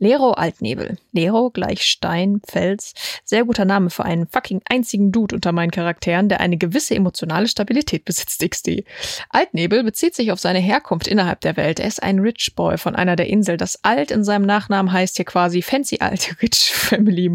Lero 0.00 0.32
Altnebel. 0.32 0.96
Lero 1.12 1.50
gleich 1.50 1.84
Stein, 1.84 2.40
Fels. 2.46 2.94
Sehr 3.22 3.44
guter 3.44 3.66
Name 3.66 3.90
für 3.90 4.04
einen 4.04 4.26
fucking 4.26 4.62
einzigen 4.64 5.12
Dude 5.12 5.34
unter 5.34 5.52
meinen 5.52 5.70
Charakteren, 5.70 6.30
der 6.30 6.40
eine 6.40 6.56
gewisse 6.56 6.94
emotionale 6.94 7.46
Stabilität 7.46 8.06
besitzt, 8.06 8.40
XD. 8.40 8.84
Altnebel 9.28 9.84
bezieht 9.84 10.14
sich 10.14 10.32
auf 10.32 10.40
seine 10.40 10.58
Herkunft 10.58 11.06
innerhalb 11.06 11.42
der 11.42 11.58
Welt. 11.58 11.80
Er 11.80 11.86
ist 11.86 12.02
ein 12.02 12.18
Rich 12.18 12.54
Boy 12.56 12.78
von 12.78 12.96
einer 12.96 13.14
der 13.14 13.26
Insel. 13.26 13.58
Das 13.58 13.84
Alt 13.84 14.10
in 14.10 14.24
seinem 14.24 14.46
Nachnamen 14.46 14.90
heißt 14.90 15.16
hier 15.16 15.26
quasi 15.26 15.60
Fancy 15.60 15.98
Alt 16.00 16.34
Rich 16.42 16.72
Family. 16.72 17.30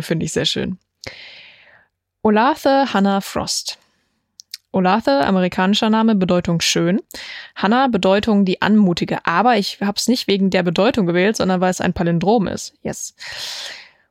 Finde 0.00 0.24
ich 0.24 0.32
sehr 0.32 0.46
schön. 0.46 0.78
Olathe 2.22 2.94
Hannah 2.94 3.20
Frost. 3.20 3.78
Olathe, 4.76 5.24
amerikanischer 5.24 5.88
Name, 5.88 6.14
Bedeutung 6.14 6.60
schön. 6.60 7.00
Hannah, 7.54 7.88
Bedeutung 7.88 8.44
die 8.44 8.60
anmutige. 8.60 9.24
Aber 9.24 9.56
ich 9.56 9.80
habe 9.80 9.96
es 9.96 10.06
nicht 10.06 10.28
wegen 10.28 10.50
der 10.50 10.62
Bedeutung 10.62 11.06
gewählt, 11.06 11.38
sondern 11.38 11.62
weil 11.62 11.70
es 11.70 11.80
ein 11.80 11.94
Palindrom 11.94 12.46
ist. 12.46 12.74
Yes. 12.82 13.14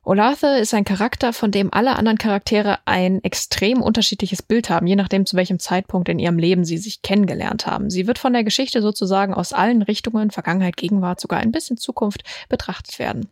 Olathe 0.02 0.58
ist 0.58 0.74
ein 0.74 0.84
Charakter, 0.84 1.32
von 1.32 1.52
dem 1.52 1.72
alle 1.72 1.94
anderen 1.94 2.18
Charaktere 2.18 2.80
ein 2.84 3.22
extrem 3.22 3.80
unterschiedliches 3.80 4.42
Bild 4.42 4.68
haben, 4.68 4.88
je 4.88 4.96
nachdem, 4.96 5.24
zu 5.24 5.36
welchem 5.36 5.60
Zeitpunkt 5.60 6.08
in 6.08 6.18
ihrem 6.18 6.38
Leben 6.38 6.64
sie 6.64 6.78
sich 6.78 7.00
kennengelernt 7.00 7.68
haben. 7.68 7.88
Sie 7.88 8.08
wird 8.08 8.18
von 8.18 8.32
der 8.32 8.42
Geschichte 8.42 8.82
sozusagen 8.82 9.34
aus 9.34 9.52
allen 9.52 9.82
Richtungen, 9.82 10.32
Vergangenheit, 10.32 10.76
Gegenwart, 10.76 11.20
sogar 11.20 11.38
ein 11.38 11.52
bisschen 11.52 11.76
Zukunft 11.76 12.24
betrachtet 12.48 12.98
werden. 12.98 13.28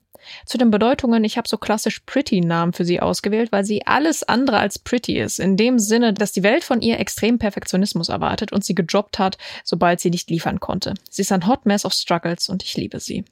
Zu 0.47 0.59
den 0.59 0.71
Bedeutungen, 0.71 1.25
ich 1.25 1.37
habe 1.37 1.49
so 1.49 1.59
klassisch 1.59 2.01
Pretty-Namen 2.01 2.73
für 2.73 2.85
sie 2.85 3.01
ausgewählt, 3.01 3.53
weil 3.53 3.65
sie 3.65 3.87
alles 3.87 4.23
andere 4.23 4.59
als 4.59 4.79
pretty 4.79 5.19
ist. 5.19 5.41
In 5.41 5.57
dem 5.57 5.79
Sinne, 5.79 6.13
dass 6.13 6.33
die 6.33 6.43
Welt 6.43 6.65
von 6.65 6.81
ihr 6.81 6.99
extrem 6.99 7.39
Perfektionismus 7.39 8.09
erwartet 8.09 8.53
und 8.53 8.65
sie 8.65 8.75
gedroppt 8.75 9.19
hat, 9.19 9.39
sobald 9.65 10.01
sie 10.01 10.11
nicht 10.11 10.31
liefern 10.31 10.61
konnte. 10.61 10.95
Sie 11.11 11.23
ist 11.23 11.33
ein 11.33 11.47
Hot 11.47 11.67
Mess 11.67 11.85
of 11.85 11.93
Struggles 11.93 12.49
und 12.49 12.63
ich 12.63 12.77
liebe 12.77 13.01
sie. 13.01 13.25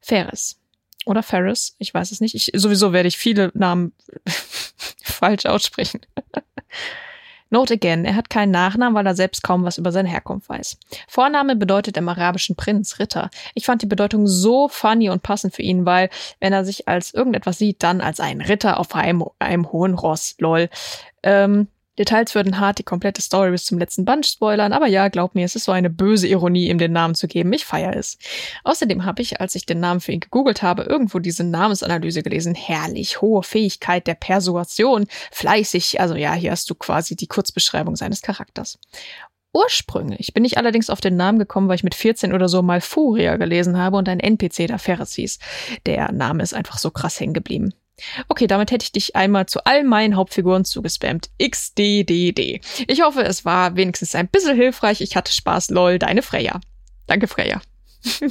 Ferris. 0.00 0.58
Oder 1.04 1.22
Ferris, 1.22 1.74
ich 1.78 1.92
weiß 1.92 2.12
es 2.12 2.20
nicht. 2.20 2.34
Ich, 2.34 2.50
sowieso 2.54 2.92
werde 2.92 3.08
ich 3.08 3.16
viele 3.16 3.50
Namen 3.54 3.92
falsch 5.02 5.46
aussprechen. 5.46 6.00
Note 7.52 7.74
again, 7.74 8.06
er 8.06 8.16
hat 8.16 8.30
keinen 8.30 8.50
Nachnamen, 8.50 8.94
weil 8.94 9.06
er 9.06 9.14
selbst 9.14 9.42
kaum 9.42 9.62
was 9.64 9.76
über 9.76 9.92
seine 9.92 10.08
Herkunft 10.08 10.48
weiß. 10.48 10.78
Vorname 11.06 11.54
bedeutet 11.54 11.98
im 11.98 12.08
arabischen 12.08 12.56
Prinz, 12.56 12.98
Ritter. 12.98 13.30
Ich 13.54 13.66
fand 13.66 13.82
die 13.82 13.86
Bedeutung 13.86 14.26
so 14.26 14.68
funny 14.68 15.10
und 15.10 15.22
passend 15.22 15.54
für 15.54 15.60
ihn, 15.60 15.84
weil 15.84 16.08
wenn 16.40 16.54
er 16.54 16.64
sich 16.64 16.88
als 16.88 17.12
irgendetwas 17.12 17.58
sieht, 17.58 17.82
dann 17.82 18.00
als 18.00 18.20
ein 18.20 18.40
Ritter 18.40 18.80
auf 18.80 18.94
einem, 18.94 19.24
einem 19.38 19.70
hohen 19.70 19.92
Ross, 19.92 20.34
lol. 20.38 20.70
Ähm, 21.22 21.68
Details 22.02 22.34
würden 22.34 22.58
hart 22.58 22.78
die 22.78 22.82
komplette 22.82 23.22
Story 23.22 23.52
bis 23.52 23.64
zum 23.64 23.78
letzten 23.78 24.04
Band 24.04 24.26
spoilern, 24.26 24.72
aber 24.72 24.88
ja, 24.88 25.08
glaub 25.08 25.36
mir, 25.36 25.44
es 25.44 25.54
ist 25.54 25.64
so 25.64 25.72
eine 25.72 25.88
böse 25.88 26.26
Ironie, 26.26 26.68
ihm 26.68 26.78
den 26.78 26.92
Namen 26.92 27.14
zu 27.14 27.28
geben. 27.28 27.52
Ich 27.52 27.64
feiere 27.64 27.96
es. 27.96 28.18
Außerdem 28.64 29.04
habe 29.04 29.22
ich, 29.22 29.40
als 29.40 29.54
ich 29.54 29.66
den 29.66 29.78
Namen 29.78 30.00
für 30.00 30.10
ihn 30.10 30.20
gegoogelt 30.20 30.62
habe, 30.62 30.82
irgendwo 30.82 31.20
diese 31.20 31.44
Namensanalyse 31.44 32.24
gelesen. 32.24 32.56
Herrlich, 32.56 33.20
hohe 33.20 33.44
Fähigkeit 33.44 34.08
der 34.08 34.14
Persuasion, 34.14 35.06
fleißig. 35.30 36.00
Also 36.00 36.16
ja, 36.16 36.34
hier 36.34 36.50
hast 36.50 36.68
du 36.68 36.74
quasi 36.74 37.14
die 37.14 37.28
Kurzbeschreibung 37.28 37.94
seines 37.94 38.22
Charakters. 38.22 38.78
Ursprünglich 39.54 40.32
bin 40.32 40.44
ich 40.44 40.56
allerdings 40.56 40.90
auf 40.90 41.00
den 41.00 41.16
Namen 41.16 41.38
gekommen, 41.38 41.68
weil 41.68 41.76
ich 41.76 41.84
mit 41.84 41.94
14 41.94 42.32
oder 42.32 42.48
so 42.48 42.62
mal 42.62 42.80
Furia 42.80 43.36
gelesen 43.36 43.76
habe 43.76 43.98
und 43.98 44.08
ein 44.08 44.18
NPC 44.18 44.66
da 44.66 44.78
Ferris 44.78 45.12
hieß. 45.14 45.38
Der 45.86 46.10
Name 46.10 46.42
ist 46.42 46.54
einfach 46.54 46.78
so 46.78 46.90
krass 46.90 47.20
hängen 47.20 47.34
geblieben. 47.34 47.74
Okay, 48.28 48.46
damit 48.46 48.70
hätte 48.70 48.84
ich 48.84 48.92
dich 48.92 49.16
einmal 49.16 49.46
zu 49.46 49.64
all 49.64 49.84
meinen 49.84 50.16
Hauptfiguren 50.16 50.64
zugespammt. 50.64 51.30
XDDD. 51.40 52.60
Ich 52.88 53.02
hoffe, 53.02 53.22
es 53.22 53.44
war 53.44 53.76
wenigstens 53.76 54.14
ein 54.14 54.28
bisschen 54.28 54.56
hilfreich. 54.56 55.00
Ich 55.00 55.16
hatte 55.16 55.32
Spaß, 55.32 55.70
lol, 55.70 55.98
deine 55.98 56.22
Freya. 56.22 56.60
Danke, 57.06 57.28
Freya. 57.28 57.60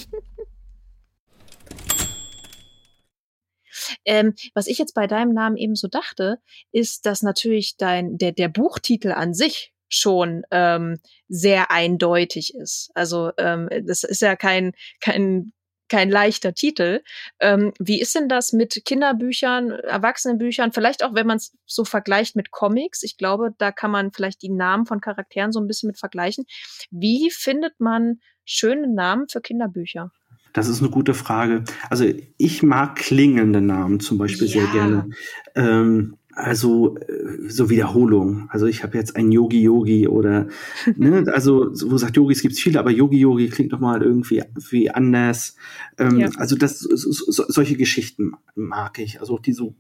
ähm, 4.06 4.34
was 4.54 4.68
ich 4.68 4.78
jetzt 4.78 4.94
bei 4.94 5.08
deinem 5.08 5.34
Namen 5.34 5.58
eben 5.58 5.76
so 5.76 5.88
dachte, 5.88 6.40
ist, 6.72 7.06
dass 7.06 7.22
natürlich 7.22 7.78
dein, 7.78 8.18
der, 8.18 8.32
der 8.32 8.50
Buchtitel 8.50 9.12
an 9.12 9.34
sich 9.34 9.74
schon 9.90 10.44
ähm, 10.52 11.00
sehr 11.28 11.70
eindeutig 11.72 12.56
ist. 12.56 12.92
Also 12.94 13.32
ähm, 13.38 13.70
das 13.86 14.04
ist 14.04 14.22
ja 14.22 14.36
kein, 14.36 14.72
kein 15.02 15.52
kein 15.92 16.10
leichter 16.10 16.54
Titel. 16.54 17.02
Ähm, 17.42 17.74
wie 17.78 18.00
ist 18.00 18.16
denn 18.16 18.30
das 18.30 18.54
mit 18.54 18.82
Kinderbüchern, 18.86 19.72
Erwachsenenbüchern? 19.72 20.72
Vielleicht 20.72 21.04
auch, 21.04 21.14
wenn 21.14 21.28
man 21.28 21.36
es 21.36 21.54
so 21.66 21.84
vergleicht 21.84 22.38
mit 22.38 22.50
Comics. 22.50 23.04
Ich 23.04 23.18
glaube, 23.18 23.54
da 23.58 23.74
kann 23.74 23.92
man 23.92 24.14
vielleicht 24.14 24.42
die 24.42 24.50
Namen 24.50 24.86
von 24.86 25.02
Charakteren 25.02 25.52
so 25.52 25.60
ein 25.60 25.68
bisschen 25.68 25.88
mit 25.88 26.00
vergleichen. 26.00 26.46
Wie 26.92 27.30
findet 27.30 27.80
man 27.80 28.22
schöne 28.46 28.88
Namen 28.88 29.28
für 29.28 29.42
Kinderbücher? 29.42 30.12
Das 30.54 30.70
ist 30.70 30.80
eine 30.80 30.90
gute 30.90 31.14
Frage. 31.14 31.66
Also 31.90 32.06
ich 32.38 32.64
mag 32.64 32.96
klingende 32.96 33.60
Namen 33.60 34.00
zum 34.00 34.18
Beispiel 34.18 34.48
ja. 34.48 34.62
sehr 34.62 34.68
gerne. 34.68 35.10
Ähm, 35.56 36.18
also 36.34 36.98
äh, 36.98 37.50
so 37.50 37.70
Wiederholung. 37.70 38.48
Also 38.50 38.66
ich 38.66 38.84
habe 38.84 38.98
jetzt 38.98 39.16
ein 39.16 39.32
Yogi 39.32 39.62
Yogi 39.62 40.08
oder 40.08 40.48
ne, 40.96 41.26
also 41.34 41.72
wo 41.72 41.98
sagt 41.98 42.16
Yogis 42.18 42.42
gibt's 42.42 42.60
viele, 42.60 42.80
aber 42.80 42.92
Yogi 42.92 43.18
Yogi 43.18 43.50
klingt 43.50 43.74
doch 43.74 43.80
mal 43.80 44.02
irgendwie 44.02 44.44
wie 44.70 44.90
anders. 44.90 45.56
Ähm, 45.98 46.20
ja. 46.20 46.30
Also 46.38 46.56
das 46.56 46.80
so, 46.80 47.12
so, 47.12 47.44
solche 47.48 47.78
Geschichten 47.78 48.34
mag 48.56 49.00
ich. 49.00 49.20
Also 49.20 49.38
die 49.38 49.54
so 49.54 49.76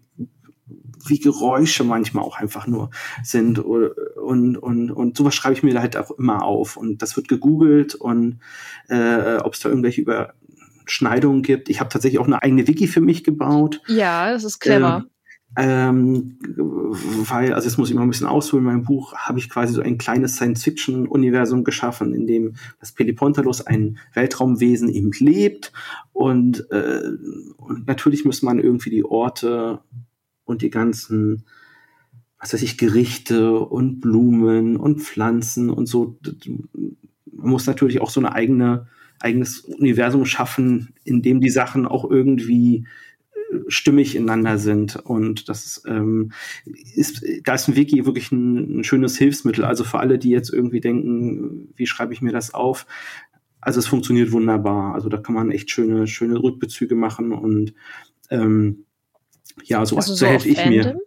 wie 1.07 1.19
Geräusche 1.19 1.83
manchmal 1.83 2.23
auch 2.23 2.37
einfach 2.37 2.67
nur 2.67 2.91
sind 3.23 3.59
und 3.59 4.57
und 4.57 4.91
und 4.91 5.17
sowas 5.17 5.35
schreibe 5.35 5.55
ich 5.55 5.63
mir 5.63 5.79
halt 5.79 5.97
auch 5.97 6.11
immer 6.11 6.43
auf 6.43 6.77
und 6.77 7.01
das 7.01 7.15
wird 7.15 7.27
gegoogelt 7.27 7.95
und 7.95 8.39
äh, 8.87 9.37
ob 9.37 9.53
es 9.53 9.61
da 9.61 9.69
irgendwelche 9.69 10.01
Überschneidungen 10.01 11.41
gibt. 11.41 11.69
Ich 11.69 11.79
habe 11.79 11.89
tatsächlich 11.89 12.19
auch 12.19 12.27
eine 12.27 12.41
eigene 12.41 12.67
Wiki 12.67 12.87
für 12.87 13.01
mich 13.01 13.23
gebaut. 13.23 13.81
Ja, 13.87 14.31
das 14.31 14.43
ist 14.43 14.59
clever. 14.59 15.05
Ähm, 15.57 16.37
weil, 16.39 17.53
also 17.53 17.67
jetzt 17.67 17.77
muss 17.77 17.89
ich 17.89 17.95
mal 17.95 18.03
ein 18.03 18.09
bisschen 18.09 18.27
ausholen, 18.27 18.65
in 18.65 18.71
meinem 18.71 18.83
Buch 18.83 19.13
habe 19.15 19.37
ich 19.37 19.49
quasi 19.49 19.73
so 19.73 19.81
ein 19.81 19.97
kleines 19.97 20.35
Science-Fiction-Universum 20.35 21.65
geschaffen, 21.65 22.13
in 22.13 22.25
dem 22.25 22.53
das 22.79 22.93
Pelipontalos 22.93 23.65
ein 23.67 23.97
Weltraumwesen 24.13 24.89
eben 24.89 25.11
lebt. 25.19 25.73
Und, 26.13 26.71
äh, 26.71 27.01
und 27.57 27.87
natürlich 27.87 28.23
muss 28.23 28.41
man 28.41 28.59
irgendwie 28.59 28.91
die 28.91 29.03
Orte 29.03 29.81
und 30.45 30.61
die 30.61 30.69
ganzen, 30.69 31.43
was 32.39 32.53
weiß 32.53 32.61
ich, 32.61 32.77
Gerichte 32.77 33.59
und 33.59 33.99
Blumen 33.99 34.77
und 34.77 35.01
Pflanzen 35.01 35.69
und 35.69 35.87
so, 35.87 36.17
man 37.25 37.49
muss 37.49 37.67
natürlich 37.67 37.99
auch 37.99 38.09
so 38.09 38.21
eine 38.21 38.33
eigene, 38.33 38.87
eigenes 39.19 39.59
Universum 39.59 40.25
schaffen, 40.25 40.93
in 41.03 41.21
dem 41.21 41.41
die 41.41 41.49
Sachen 41.49 41.85
auch 41.85 42.09
irgendwie 42.09 42.85
stimmig 43.67 44.15
ineinander 44.15 44.57
sind. 44.57 44.95
Und 44.95 45.49
das 45.49 45.83
ähm, 45.87 46.31
ist, 46.65 47.23
da 47.43 47.55
ist 47.55 47.67
ein 47.67 47.75
Wiki 47.75 48.05
wirklich 48.05 48.31
ein, 48.31 48.79
ein 48.79 48.83
schönes 48.83 49.17
Hilfsmittel. 49.17 49.65
Also 49.65 49.83
für 49.83 49.99
alle, 49.99 50.17
die 50.17 50.29
jetzt 50.29 50.53
irgendwie 50.53 50.81
denken, 50.81 51.73
wie 51.75 51.87
schreibe 51.87 52.13
ich 52.13 52.21
mir 52.21 52.31
das 52.31 52.53
auf? 52.53 52.85
Also 53.59 53.79
es 53.79 53.87
funktioniert 53.87 54.31
wunderbar. 54.31 54.93
Also 54.93 55.09
da 55.09 55.17
kann 55.17 55.35
man 55.35 55.51
echt 55.51 55.69
schöne, 55.69 56.07
schöne 56.07 56.41
Rückbezüge 56.41 56.95
machen 56.95 57.31
und 57.31 57.73
ähm, 58.29 58.85
Ja, 59.63 59.85
so, 59.85 59.97
Also 59.97 60.15
so 60.15 60.25
helfe 60.25 60.49
ich 60.49 60.65
mir. 60.65 60.83
Fandom? 60.83 61.01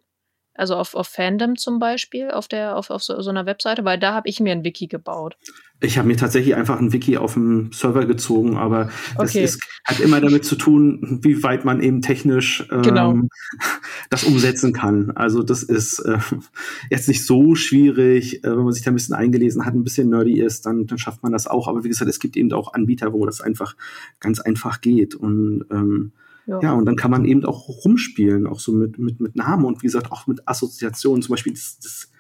Also 0.54 0.76
auf, 0.76 0.94
auf 0.94 1.08
Fandom 1.08 1.56
zum 1.56 1.80
Beispiel, 1.80 2.30
auf 2.30 2.46
der, 2.46 2.76
auf, 2.76 2.90
auf 2.90 3.02
so, 3.02 3.20
so 3.20 3.30
einer 3.30 3.44
Webseite, 3.44 3.84
weil 3.84 3.98
da 3.98 4.14
habe 4.14 4.28
ich 4.28 4.38
mir 4.38 4.52
ein 4.52 4.64
Wiki 4.64 4.86
gebaut. 4.86 5.36
Ich 5.80 5.98
habe 5.98 6.08
mir 6.08 6.16
tatsächlich 6.16 6.54
einfach 6.54 6.78
ein 6.80 6.92
Wiki 6.92 7.18
auf 7.18 7.34
dem 7.34 7.70
Server 7.72 8.06
gezogen, 8.06 8.56
aber 8.56 8.88
das 9.18 9.30
Okay. 9.30 9.44
ist, 9.44 9.60
hat 9.84 10.00
immer 10.00 10.20
damit 10.20 10.44
zu 10.44 10.56
tun, 10.56 11.18
wie 11.22 11.42
weit 11.42 11.64
man 11.66 11.82
eben 11.82 12.00
technisch 12.00 12.64
ähm, 12.70 12.82
Genau. 12.82 13.18
das 14.08 14.24
umsetzen 14.24 14.72
kann. 14.72 15.10
Also 15.10 15.42
das 15.42 15.62
ist 15.62 15.98
äh, 15.98 16.18
jetzt 16.90 17.08
nicht 17.08 17.26
so 17.26 17.54
schwierig, 17.54 18.42
äh, 18.44 18.50
wenn 18.56 18.64
man 18.64 18.72
sich 18.72 18.82
da 18.84 18.92
ein 18.92 18.94
bisschen 18.94 19.14
eingelesen 19.14 19.66
hat, 19.66 19.74
ein 19.74 19.84
bisschen 19.84 20.08
nerdy 20.08 20.40
ist, 20.40 20.64
dann, 20.64 20.86
dann 20.86 20.96
schafft 20.98 21.22
man 21.22 21.32
das 21.32 21.46
auch. 21.46 21.68
Aber 21.68 21.84
wie 21.84 21.88
gesagt, 21.88 22.08
es 22.08 22.20
gibt 22.20 22.36
eben 22.36 22.52
auch 22.52 22.72
Anbieter, 22.72 23.12
wo 23.12 23.26
das 23.26 23.40
einfach 23.42 23.76
ganz 24.20 24.40
einfach 24.40 24.80
geht. 24.80 25.14
Und 25.14 25.64
ähm, 25.70 26.12
Ja. 26.46 26.60
ja, 26.62 26.72
und 26.72 26.86
dann 26.86 26.96
kann 26.96 27.10
man 27.10 27.24
eben 27.26 27.44
auch 27.44 27.68
rumspielen, 27.84 28.46
auch 28.46 28.60
so 28.60 28.72
mit, 28.72 28.98
mit, 28.98 29.20
mit 29.20 29.36
Namen 29.36 29.64
und 29.66 29.82
wie 29.82 29.86
gesagt 29.86 30.12
auch 30.12 30.26
mit 30.26 30.46
Assoziationen. 30.48 31.20
Zum 31.20 31.32
Beispiel 31.32 31.52
das, 31.52 31.78
das 31.82 32.10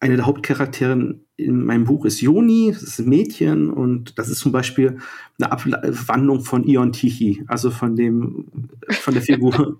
eine 0.00 0.16
der 0.16 0.26
Hauptcharaktere 0.26 1.20
in 1.36 1.64
meinem 1.64 1.84
Buch 1.84 2.04
ist 2.04 2.20
Joni, 2.20 2.70
das 2.72 2.82
ist 2.82 2.98
ein 2.98 3.08
Mädchen 3.08 3.70
und 3.70 4.18
das 4.18 4.28
ist 4.28 4.40
zum 4.40 4.52
Beispiel 4.52 4.98
eine 5.38 5.52
Abwandlung 5.52 6.40
von 6.40 6.64
Ion 6.64 6.92
Tichy, 6.92 7.44
also 7.46 7.70
von 7.70 7.94
dem, 7.94 8.46
von 8.88 9.14
der 9.14 9.22
Figur. 9.22 9.78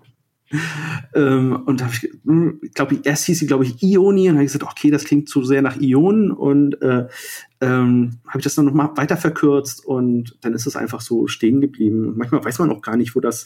ähm, 1.15 1.63
und 1.65 1.81
da 1.81 1.85
hab 1.85 1.93
ich, 1.93 2.09
hm, 2.25 2.59
ich 2.61 2.73
glaube, 2.73 2.99
erst 3.03 3.25
hieß 3.25 3.39
sie, 3.39 3.47
glaube 3.47 3.65
ich, 3.65 3.83
Ioni 3.83 4.29
und 4.29 4.35
habe 4.35 4.45
ich 4.45 4.53
gesagt, 4.53 4.71
okay, 4.71 4.89
das 4.89 5.03
klingt 5.03 5.29
zu 5.29 5.43
sehr 5.43 5.61
nach 5.61 5.79
Ionen 5.79 6.31
und 6.31 6.81
äh, 6.81 7.07
ähm, 7.61 8.19
habe 8.27 8.39
ich 8.39 8.43
das 8.43 8.55
dann 8.55 8.65
noch 8.65 8.73
mal 8.73 8.91
weiter 8.95 9.17
verkürzt 9.17 9.85
und 9.85 10.37
dann 10.41 10.53
ist 10.53 10.65
es 10.65 10.75
einfach 10.75 11.01
so 11.01 11.27
stehen 11.27 11.61
geblieben. 11.61 12.07
Und 12.07 12.17
manchmal 12.17 12.43
weiß 12.43 12.59
man 12.59 12.71
auch 12.71 12.81
gar 12.81 12.95
nicht, 12.95 13.15
wo 13.15 13.19
das, 13.19 13.45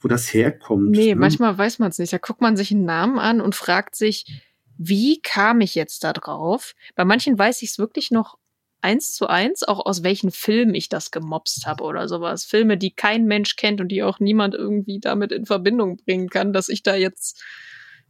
wo 0.00 0.08
das 0.08 0.32
herkommt. 0.32 0.90
Nee, 0.90 1.14
ne? 1.14 1.20
manchmal 1.20 1.56
weiß 1.58 1.80
man 1.80 1.90
es 1.90 1.98
nicht. 1.98 2.12
Da 2.12 2.18
guckt 2.18 2.40
man 2.40 2.56
sich 2.56 2.72
einen 2.72 2.84
Namen 2.84 3.18
an 3.18 3.40
und 3.40 3.54
fragt 3.54 3.96
sich, 3.96 4.42
wie 4.88 5.20
kam 5.20 5.60
ich 5.60 5.74
jetzt 5.74 6.04
da 6.04 6.12
drauf? 6.12 6.74
Bei 6.94 7.04
manchen 7.04 7.38
weiß 7.38 7.62
ich 7.62 7.70
es 7.70 7.78
wirklich 7.78 8.10
noch 8.10 8.36
eins 8.80 9.14
zu 9.14 9.28
eins, 9.28 9.62
auch 9.62 9.86
aus 9.86 10.02
welchen 10.02 10.30
Filmen 10.30 10.74
ich 10.74 10.88
das 10.88 11.10
gemobst 11.10 11.66
habe 11.66 11.84
oder 11.84 12.08
sowas. 12.08 12.44
Filme, 12.44 12.76
die 12.76 12.94
kein 12.94 13.26
Mensch 13.26 13.56
kennt 13.56 13.80
und 13.80 13.88
die 13.88 14.02
auch 14.02 14.18
niemand 14.18 14.54
irgendwie 14.54 14.98
damit 14.98 15.32
in 15.32 15.46
Verbindung 15.46 15.98
bringen 16.04 16.28
kann, 16.28 16.52
dass 16.52 16.68
ich 16.68 16.82
da 16.82 16.94
jetzt 16.94 17.42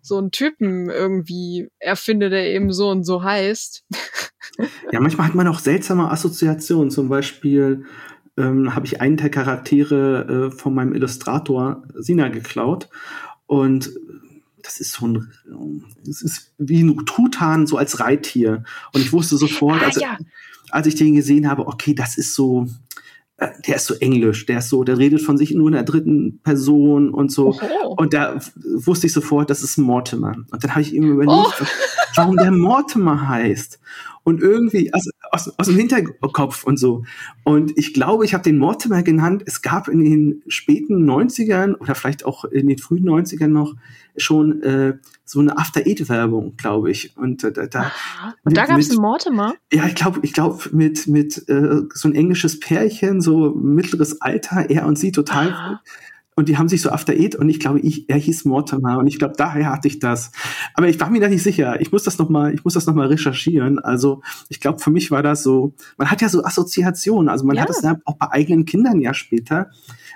so 0.01 0.19
einen 0.19 0.33
Typen 0.33 0.91
irgendwie 0.91 1.69
erfinde, 1.79 2.31
der 2.31 2.51
eben 2.51 2.73
so 2.73 2.91
und 2.91 3.05
so 3.05 3.23
heißt. 3.23 3.85
Ja, 4.91 5.01
manchmal 5.01 5.29
hat 5.29 5.35
man 5.35 5.47
auch 5.47 5.61
seltsame 5.61 6.11
Assoziationen. 6.11 6.91
Zum 6.91 7.09
Beispiel 7.09 7.85
ähm, 8.37 8.75
habe 8.75 8.87
ich 8.87 9.01
einen 9.01 9.17
der 9.17 9.31
Charaktere 9.31 10.51
äh, 10.51 10.57
von 10.57 10.75
meinem 10.75 10.95
Illustrator 10.95 11.85
Sina 11.95 12.29
geklaut. 12.29 12.89
Und 13.47 13.91
das 14.63 14.81
ist 14.81 14.93
so 14.93 15.07
ein, 15.07 15.33
es 16.09 16.23
ist 16.23 16.53
wie 16.59 16.83
ein 16.83 17.05
Truthahn, 17.07 17.67
so 17.67 17.77
als 17.77 18.01
Reittier. 18.01 18.65
Und 18.93 19.01
ich 19.01 19.13
wusste 19.13 19.37
sofort, 19.37 19.83
Ah, 19.83 19.87
also, 19.87 20.01
ja. 20.01 20.19
als 20.71 20.87
ich 20.87 20.95
den 20.95 21.15
gesehen 21.15 21.49
habe, 21.49 21.67
okay, 21.67 21.95
das 21.95 22.17
ist 22.17 22.35
so, 22.35 22.67
äh, 23.39 23.49
der 23.67 23.77
ist 23.77 23.87
so 23.87 23.95
englisch, 23.95 24.47
der 24.47 24.59
ist 24.59 24.69
so, 24.69 24.85
der 24.85 24.99
redet 24.99 25.21
von 25.23 25.37
sich 25.37 25.53
nur 25.53 25.69
in 25.69 25.75
der 25.75 25.83
dritten 25.83 26.39
Person 26.43 27.11
und 27.11 27.31
so. 27.33 27.49
Oho. 27.51 27.95
Und 27.97 28.13
da 28.15 28.39
wusste 28.65 29.07
ich 29.07 29.13
sofort, 29.13 29.51
das 29.51 29.63
ist 29.63 29.79
Mortimer. 29.79 30.37
Und 30.51 30.63
dann 30.65 30.71
habe 30.73 30.83
ich 30.83 30.95
ihm 30.95 31.11
überlegt, 31.13 31.33
Oh. 31.61 31.65
warum 32.15 32.37
der 32.37 32.53
Mortimer 32.53 33.29
heißt. 33.29 33.81
Und 34.25 34.41
irgendwie 34.41 34.93
aus, 34.95 35.09
aus, 35.33 35.51
aus 35.59 35.67
dem 35.67 35.77
Hinterkopf 35.77 36.65
und 36.65 36.77
so. 36.77 37.05
Und 37.43 37.77
ich 37.79 37.95
glaube, 37.95 38.25
ich 38.25 38.35
habe 38.35 38.45
den 38.45 38.59
Mortimer 38.59 39.03
genannt. 39.03 39.43
Es 39.47 39.63
gab 39.63 39.89
in 39.89 40.05
den 40.05 40.43
späten 40.47 41.09
90ern 41.11 41.75
oder 41.77 41.95
vielleicht 41.95 42.27
auch 42.27 42.45
in 42.45 42.69
den 42.69 42.79
frühen 42.79 43.09
90ern 43.09 43.49
noch 43.49 43.75
schon 44.17 44.63
äh, 44.63 44.99
so 45.25 45.41
eine 45.41 45.57
After-Eight-Werbung, 45.57 46.57
glaube 46.59 46.91
ich. 46.91 47.17
Und 47.17 47.43
äh, 47.45 47.53
da, 47.53 47.67
da. 47.67 47.93
Und 48.45 48.57
da 48.57 48.67
gab 48.67 48.79
es 48.79 48.91
einen 48.91 49.01
Mortimer. 49.01 49.55
ja, 49.73 49.87
ich 49.87 49.95
glaube, 49.95 50.21
ich 50.23 50.35
glaube 50.35 50.69
mit 50.73 51.07
mit 51.07 51.49
äh, 51.49 51.81
so 51.95 52.09
ein 52.09 52.15
englisches 52.15 52.61
Pärchen, 52.61 53.23
so 53.23 53.55
mittleres 53.55 54.21
Alter, 54.21 54.69
er 54.69 54.85
und 54.85 54.99
sie 54.99 55.13
total 55.13 55.49
Aha. 55.49 55.81
Und 56.43 56.49
die 56.49 56.59
haben 56.59 56.69
sich 56.69 56.83
so 56.83 56.91
After 56.91 57.13
Eight 57.13 57.37
und 57.37 57.49
ich 57.49 57.61
glaube, 57.61 57.79
ich 57.79 58.09
er 58.11 58.17
hieß 58.17 58.45
Mortimer 58.47 58.99
und 58.99 59.07
ich 59.07 59.21
glaube, 59.21 59.35
daher 59.37 59.71
hatte 59.71 59.87
ich 59.87 60.01
das. 60.01 60.33
Aber 60.75 60.89
ich 60.89 60.99
war 60.99 61.09
mir 61.09 61.21
da 61.21 61.29
nicht 61.29 61.45
sicher. 61.45 61.81
Ich 61.81 61.93
muss 61.93 62.03
das 62.03 62.19
noch 62.19 62.29
mal, 62.29 62.53
ich 62.53 62.65
muss 62.65 62.75
das 62.75 62.87
noch 62.87 62.95
mal 62.95 63.07
recherchieren. 63.07 63.79
Also 63.79 64.23
ich 64.49 64.59
glaube, 64.59 64.81
für 64.81 64.91
mich 64.91 65.13
war 65.13 65.23
das 65.23 65.45
so. 65.45 65.75
Man 65.99 66.11
hat 66.11 66.21
ja 66.21 66.29
so 66.29 66.43
Assoziationen. 66.45 67.29
Also 67.29 67.45
man 67.45 67.55
Ja. 67.55 67.63
hat 67.63 67.71
es 67.71 67.83
ja 67.83 67.97
auch 68.05 68.17
bei 68.19 68.33
eigenen 68.33 68.65
Kindern 68.65 69.01
ja 69.01 69.15
später, 69.15 69.71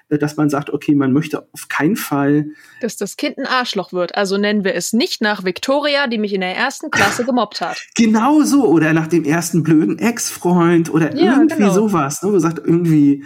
äh, 0.08 0.18
dass 0.18 0.36
man 0.36 0.50
sagt, 0.50 0.70
okay, 0.70 0.96
man 0.96 1.12
möchte 1.12 1.46
auf 1.52 1.68
keinen 1.68 1.94
Fall 1.96 2.46
Dass 2.80 2.96
das 2.96 3.16
Kind 3.16 3.38
ein 3.38 3.46
Arschloch 3.46 3.92
wird. 3.92 4.16
Also 4.16 4.36
nennen 4.36 4.64
wir 4.64 4.74
es 4.74 4.92
nicht 4.92 5.22
nach 5.22 5.44
Victoria, 5.44 6.08
die 6.08 6.18
mich 6.18 6.34
in 6.34 6.40
der 6.40 6.56
ersten 6.56 6.90
Klasse 6.90 7.24
gemobbt 7.24 7.60
hat. 7.60 7.76
Genau 7.96 8.42
so, 8.42 8.66
oder 8.66 8.92
nach 8.92 9.06
dem 9.06 9.24
ersten 9.24 9.62
blöden 9.62 9.98
Ex-Freund 9.98 10.92
oder 10.92 11.14
Ja, 11.16 11.34
irgendwie 11.36 11.56
genau. 11.56 11.72
sowas. 11.72 12.22
Ne, 12.22 12.28
wo 12.28 12.32
man 12.32 12.40
sagt 12.40 12.58
irgendwie, 12.58 13.24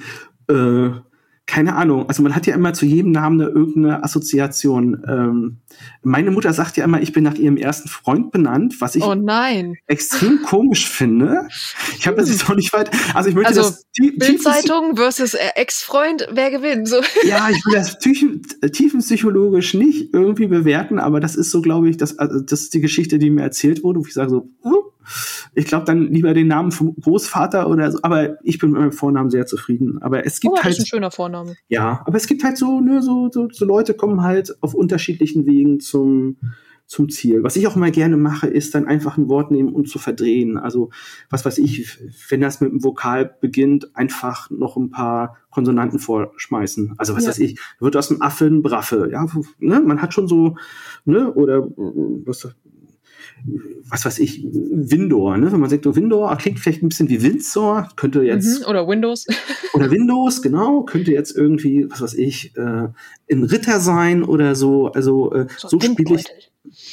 äh, 0.48 0.90
keine 1.50 1.74
Ahnung. 1.74 2.08
Also 2.08 2.22
man 2.22 2.34
hat 2.36 2.46
ja 2.46 2.54
immer 2.54 2.72
zu 2.72 2.86
jedem 2.86 3.10
Namen 3.10 3.40
eine, 3.40 3.50
irgendeine 3.50 4.04
Assoziation. 4.04 5.02
Ähm, 5.08 5.56
meine 6.02 6.30
Mutter 6.30 6.52
sagt 6.52 6.76
ja 6.76 6.84
immer, 6.84 7.02
ich 7.02 7.12
bin 7.12 7.24
nach 7.24 7.34
ihrem 7.34 7.56
ersten 7.56 7.88
Freund 7.88 8.30
benannt, 8.30 8.76
was 8.80 8.94
ich 8.94 9.02
Oh 9.02 9.14
nein. 9.16 9.74
extrem 9.88 10.42
komisch 10.42 10.88
finde. 10.88 11.48
Ich 11.98 12.06
habe 12.06 12.16
das 12.18 12.30
jetzt 12.30 12.48
auch 12.48 12.54
nicht 12.54 12.72
weit. 12.72 12.90
Also 13.14 13.28
ich 13.30 13.34
möchte 13.34 13.48
Also, 13.48 13.62
das 13.62 13.84
Bildzeitung 14.16 14.96
versus 14.96 15.34
äh, 15.34 15.38
Ex-Freund, 15.56 16.28
wer 16.32 16.50
gewinnt? 16.52 16.86
So. 16.86 16.96
ja, 17.26 17.48
ich 17.50 17.64
will 17.66 17.74
das 17.74 17.98
tiefen- 17.98 18.42
tiefenpsychologisch 18.72 19.74
nicht 19.74 20.14
irgendwie 20.14 20.46
bewerten, 20.46 20.98
aber 21.00 21.18
das 21.18 21.34
ist 21.34 21.50
so, 21.50 21.60
glaube 21.62 21.90
ich, 21.90 21.96
das, 21.96 22.18
also 22.18 22.40
das 22.40 22.62
ist 22.62 22.74
die 22.74 22.80
Geschichte, 22.80 23.18
die 23.18 23.30
mir 23.30 23.42
erzählt 23.42 23.82
wurde, 23.82 24.00
wo 24.00 24.06
ich 24.06 24.14
sage 24.14 24.30
so, 24.30 24.48
uh, 24.64 24.82
ich 25.54 25.64
glaube 25.66 25.84
dann 25.86 26.12
lieber 26.12 26.34
den 26.34 26.48
Namen 26.48 26.72
vom 26.72 26.94
Großvater 26.96 27.68
oder 27.68 27.90
so, 27.92 27.98
aber 28.02 28.36
ich 28.44 28.58
bin 28.58 28.70
mit 28.72 28.80
meinem 28.80 28.92
Vornamen 28.92 29.30
sehr 29.30 29.46
zufrieden. 29.46 30.00
Aber 30.02 30.24
es 30.26 30.40
gibt 30.40 30.52
Oh, 30.52 30.56
das 30.56 30.64
halt, 30.64 30.74
ist 30.74 30.80
ein 30.84 30.86
schöner 30.86 31.10
Vorname. 31.10 31.56
ja, 31.68 32.02
aber 32.06 32.16
es 32.16 32.26
gibt 32.26 32.44
halt 32.44 32.56
so, 32.58 32.80
ne, 32.80 33.02
so, 33.02 33.28
so, 33.32 33.48
so 33.50 33.64
Leute 33.64 33.94
kommen 33.94 34.22
halt 34.22 34.56
auf 34.62 34.74
unterschiedlichen 34.74 35.46
Wegen 35.46 35.80
zum, 35.80 36.36
zum 36.86 37.08
Ziel. 37.08 37.44
Was 37.44 37.54
ich 37.56 37.66
auch 37.68 37.76
mal 37.76 37.92
gerne 37.92 38.16
mache, 38.16 38.48
ist 38.48 38.74
dann 38.74 38.86
einfach 38.86 39.16
ein 39.16 39.28
Wort 39.28 39.50
nehmen 39.52 39.68
und 39.72 39.88
zu 39.88 39.98
verdrehen. 40.00 40.56
Also, 40.58 40.90
was 41.28 41.44
weiß 41.44 41.58
ich, 41.58 41.98
wenn 42.28 42.40
das 42.40 42.60
mit 42.60 42.70
einem 42.70 42.82
Vokal 42.82 43.36
beginnt, 43.40 43.94
einfach 43.96 44.50
noch 44.50 44.76
ein 44.76 44.90
paar 44.90 45.36
Konsonanten 45.50 46.00
vorschmeißen. 46.00 46.94
Also, 46.98 47.14
was 47.14 47.22
Ja. 47.24 47.28
weiß 47.30 47.38
ich, 47.38 47.60
wird 47.78 47.96
aus 47.96 48.08
dem 48.08 48.22
Affe 48.22 48.46
ein 48.46 48.62
Braffe. 48.62 49.08
Ja, 49.12 49.24
ne, 49.60 49.80
man 49.80 50.02
hat 50.02 50.14
schon 50.14 50.26
so, 50.26 50.56
ne, 51.04 51.32
oder 51.32 51.68
was, 51.76 52.48
was 53.88 54.04
weiß 54.04 54.18
ich, 54.18 54.44
Windor, 54.44 55.36
ne? 55.36 55.50
Wenn 55.50 55.60
man 55.60 55.70
sagt, 55.70 55.86
oh, 55.86 55.96
Windor 55.96 56.36
klingt 56.36 56.60
vielleicht 56.60 56.82
ein 56.82 56.88
bisschen 56.88 57.08
wie 57.08 57.22
Windsor, 57.22 57.88
könnte 57.96 58.22
jetzt 58.22 58.60
Mhm. 58.60 58.66
Oder 58.66 58.86
Windows. 58.86 59.26
oder 59.74 59.90
Windows, 59.90 60.42
genau, 60.42 60.82
könnte 60.82 61.12
jetzt 61.12 61.36
irgendwie, 61.36 61.90
was 61.90 62.00
weiß 62.00 62.14
ich, 62.14 62.56
äh, 62.56 62.88
ein 63.30 63.44
Ritter 63.44 63.80
sein 63.80 64.22
oder 64.22 64.54
so. 64.54 64.88
Also 64.92 65.32
äh, 65.32 65.46
so, 65.56 65.78
ein 65.78 65.92
spiele 65.92 66.16
ich. 66.16 66.50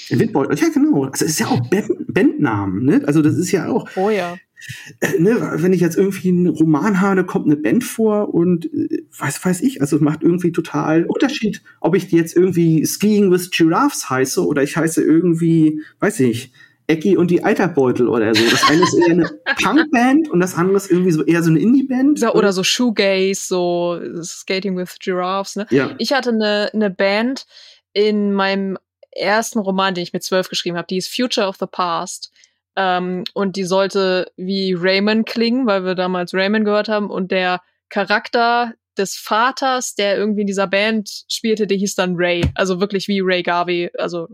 Windbeutel, 0.10 0.58
ja 0.58 0.70
genau. 0.70 1.04
Also 1.04 1.26
es 1.26 1.32
ist 1.32 1.40
ja 1.40 1.48
auch 1.48 1.70
Band, 1.70 1.90
Bandnamen, 2.08 2.86
ne? 2.86 3.02
Also 3.06 3.22
das 3.22 3.36
ist 3.36 3.52
ja 3.52 3.68
auch, 3.68 3.88
Oh 3.96 4.10
ja. 4.10 4.38
Äh, 5.00 5.20
ne, 5.20 5.56
wenn 5.56 5.74
ich 5.74 5.82
jetzt 5.82 5.98
irgendwie 5.98 6.30
einen 6.30 6.48
Roman 6.48 7.02
habe, 7.02 7.18
da 7.18 7.24
kommt 7.24 7.46
eine 7.46 7.58
Band 7.58 7.84
vor 7.84 8.34
und 8.34 8.66
äh, 8.74 9.04
weiß 9.18 9.44
weiß 9.44 9.62
ich, 9.62 9.82
also 9.82 9.98
es 9.98 10.02
macht 10.02 10.24
irgendwie 10.24 10.52
total 10.52 11.06
Unterschied, 11.06 11.62
ob 11.80 11.96
ich 11.96 12.12
jetzt 12.12 12.36
irgendwie 12.36 12.86
Skiing 12.86 13.32
with 13.32 13.52
Giraffes 13.52 14.10
heiße 14.10 14.46
oder 14.46 14.64
ich 14.64 14.76
heiße 14.76 15.04
irgendwie, 15.04 15.82
weiß 16.00 16.20
ich, 16.22 16.52
Ecki 16.88 17.18
und 17.18 17.30
die 17.30 17.44
Eiterbeutel 17.44 18.08
oder 18.08 18.34
so. 18.34 18.50
Das 18.50 18.64
eine 18.70 18.82
ist 18.82 18.94
eher 18.94 19.12
eine 19.12 19.30
Punkband 19.62 20.30
und 20.30 20.40
das 20.40 20.56
andere 20.56 20.78
ist 20.78 20.90
irgendwie 20.90 21.12
so 21.12 21.24
eher 21.24 21.44
so 21.44 21.50
eine 21.50 21.60
Indie-Band. 21.60 22.20
So, 22.20 22.34
oder 22.34 22.54
so 22.54 22.64
Shoegaze, 22.64 23.46
so 23.46 24.00
Skating 24.24 24.78
with 24.78 24.96
Giraffes, 25.00 25.58
ne? 25.58 25.68
Ja. 25.70 25.94
Ich 25.98 26.14
hatte 26.14 26.30
eine, 26.30 26.70
eine 26.74 26.90
Band 26.90 27.46
in 27.92 28.32
meinem 28.34 28.78
ersten 29.12 29.60
Roman, 29.60 29.96
den 29.96 30.04
ich 30.04 30.14
mit 30.14 30.24
zwölf 30.24 30.48
geschrieben 30.50 30.78
habe, 30.78 30.88
die 30.88 30.98
ist 30.98 31.14
Future 31.14 31.48
of 31.48 31.58
the 31.60 31.66
Past. 31.70 32.32
Ähm, 32.78 33.24
und 33.34 33.56
die 33.56 33.64
sollte 33.64 34.32
wie 34.38 34.74
Raymond 34.74 35.28
klingen, 35.28 35.66
weil 35.66 35.84
wir 35.84 35.96
damals 35.96 36.34
Raymond 36.34 36.64
gehört 36.64 36.88
haben. 36.88 37.10
Und 37.10 37.32
der 37.32 37.62
Charakter 37.90 38.74
des 38.98 39.18
Vaters, 39.18 39.96
der 39.96 40.16
irgendwie 40.16 40.42
in 40.42 40.48
dieser 40.48 40.68
Band 40.68 41.26
spielte, 41.28 41.68
der 41.68 41.78
hieß 41.78 41.96
dann 41.96 42.16
Ray. 42.16 42.44
Also 42.56 42.80
wirklich 42.80 43.08
wie 43.08 43.20
Ray 43.22 43.44
Garvey, 43.44 43.90
also 43.98 44.28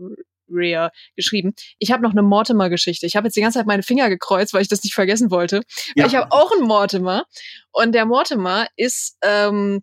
Rhea 0.48 0.90
geschrieben. 1.16 1.54
Ich 1.78 1.90
habe 1.90 2.02
noch 2.02 2.12
eine 2.12 2.22
Mortimer-Geschichte. 2.22 3.06
Ich 3.06 3.16
habe 3.16 3.26
jetzt 3.26 3.36
die 3.36 3.40
ganze 3.40 3.58
Zeit 3.58 3.66
meine 3.66 3.82
Finger 3.82 4.10
gekreuzt, 4.10 4.52
weil 4.52 4.62
ich 4.62 4.68
das 4.68 4.84
nicht 4.84 4.94
vergessen 4.94 5.30
wollte. 5.30 5.62
Ja. 5.96 6.06
Ich 6.06 6.14
habe 6.14 6.30
auch 6.30 6.52
einen 6.52 6.66
Mortimer. 6.66 7.24
Und 7.72 7.94
der 7.94 8.04
Mortimer 8.04 8.66
ist 8.76 9.16
ähm, 9.22 9.82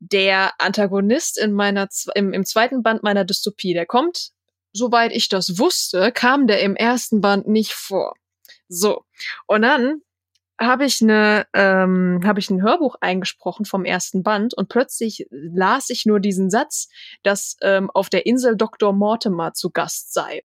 der 0.00 0.52
Antagonist 0.58 1.38
in 1.38 1.52
meiner 1.52 1.88
im, 2.14 2.32
im 2.32 2.44
zweiten 2.44 2.82
Band 2.82 3.02
meiner 3.02 3.24
Dystopie. 3.24 3.72
Der 3.72 3.86
kommt, 3.86 4.30
soweit 4.72 5.12
ich 5.12 5.28
das 5.28 5.58
wusste, 5.58 6.12
kam 6.12 6.46
der 6.46 6.60
im 6.62 6.76
ersten 6.76 7.20
Band 7.20 7.48
nicht 7.48 7.72
vor. 7.72 8.14
So. 8.68 9.04
Und 9.46 9.62
dann 9.62 10.02
habe 10.60 10.84
ich 10.84 11.00
eine, 11.00 11.46
ähm, 11.54 12.20
habe 12.24 12.40
ich 12.40 12.50
ein 12.50 12.62
Hörbuch 12.62 12.96
eingesprochen 13.00 13.64
vom 13.64 13.84
ersten 13.84 14.22
Band 14.22 14.54
und 14.54 14.68
plötzlich 14.68 15.26
las 15.30 15.88
ich 15.90 16.04
nur 16.04 16.20
diesen 16.20 16.50
Satz, 16.50 16.88
dass 17.22 17.56
ähm, 17.62 17.90
auf 17.90 18.10
der 18.10 18.26
Insel 18.26 18.56
Dr. 18.56 18.92
Mortimer 18.92 19.54
zu 19.54 19.70
Gast 19.70 20.12
sei. 20.12 20.42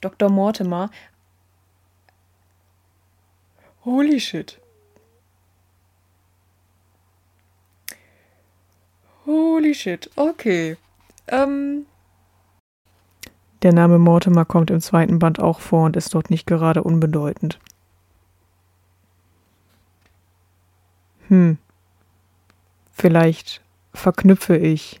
Dr. 0.00 0.30
Mortimer. 0.30 0.90
Holy 3.84 4.20
shit. 4.20 4.58
Holy 9.26 9.74
shit. 9.74 10.10
Okay. 10.16 10.76
Ähm. 11.28 11.86
Der 13.62 13.72
Name 13.72 13.98
Mortimer 13.98 14.44
kommt 14.44 14.70
im 14.70 14.80
zweiten 14.80 15.18
Band 15.18 15.40
auch 15.40 15.60
vor 15.60 15.84
und 15.86 15.96
ist 15.96 16.14
dort 16.14 16.30
nicht 16.30 16.46
gerade 16.46 16.82
unbedeutend. 16.82 17.58
Hm. 21.28 21.58
Vielleicht 22.92 23.62
verknüpfe 23.92 24.56
ich. 24.56 25.00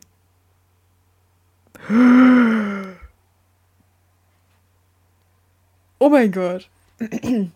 Oh 6.00 6.10
mein 6.10 6.30
Gott. 6.30 6.70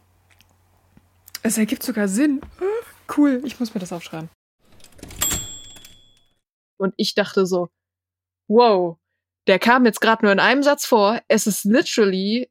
Es 1.44 1.58
ergibt 1.58 1.82
sogar 1.82 2.08
Sinn. 2.08 2.40
Cool, 3.16 3.42
ich 3.44 3.60
muss 3.60 3.74
mir 3.74 3.80
das 3.80 3.92
aufschreiben. 3.92 4.30
Und 6.78 6.94
ich 6.96 7.14
dachte 7.14 7.44
so, 7.46 7.68
wow, 8.48 8.98
der 9.46 9.58
kam 9.58 9.84
jetzt 9.84 10.00
gerade 10.00 10.24
nur 10.24 10.32
in 10.32 10.40
einem 10.40 10.62
Satz 10.62 10.86
vor. 10.86 11.20
Es 11.28 11.46
ist 11.46 11.64
literally 11.64 12.50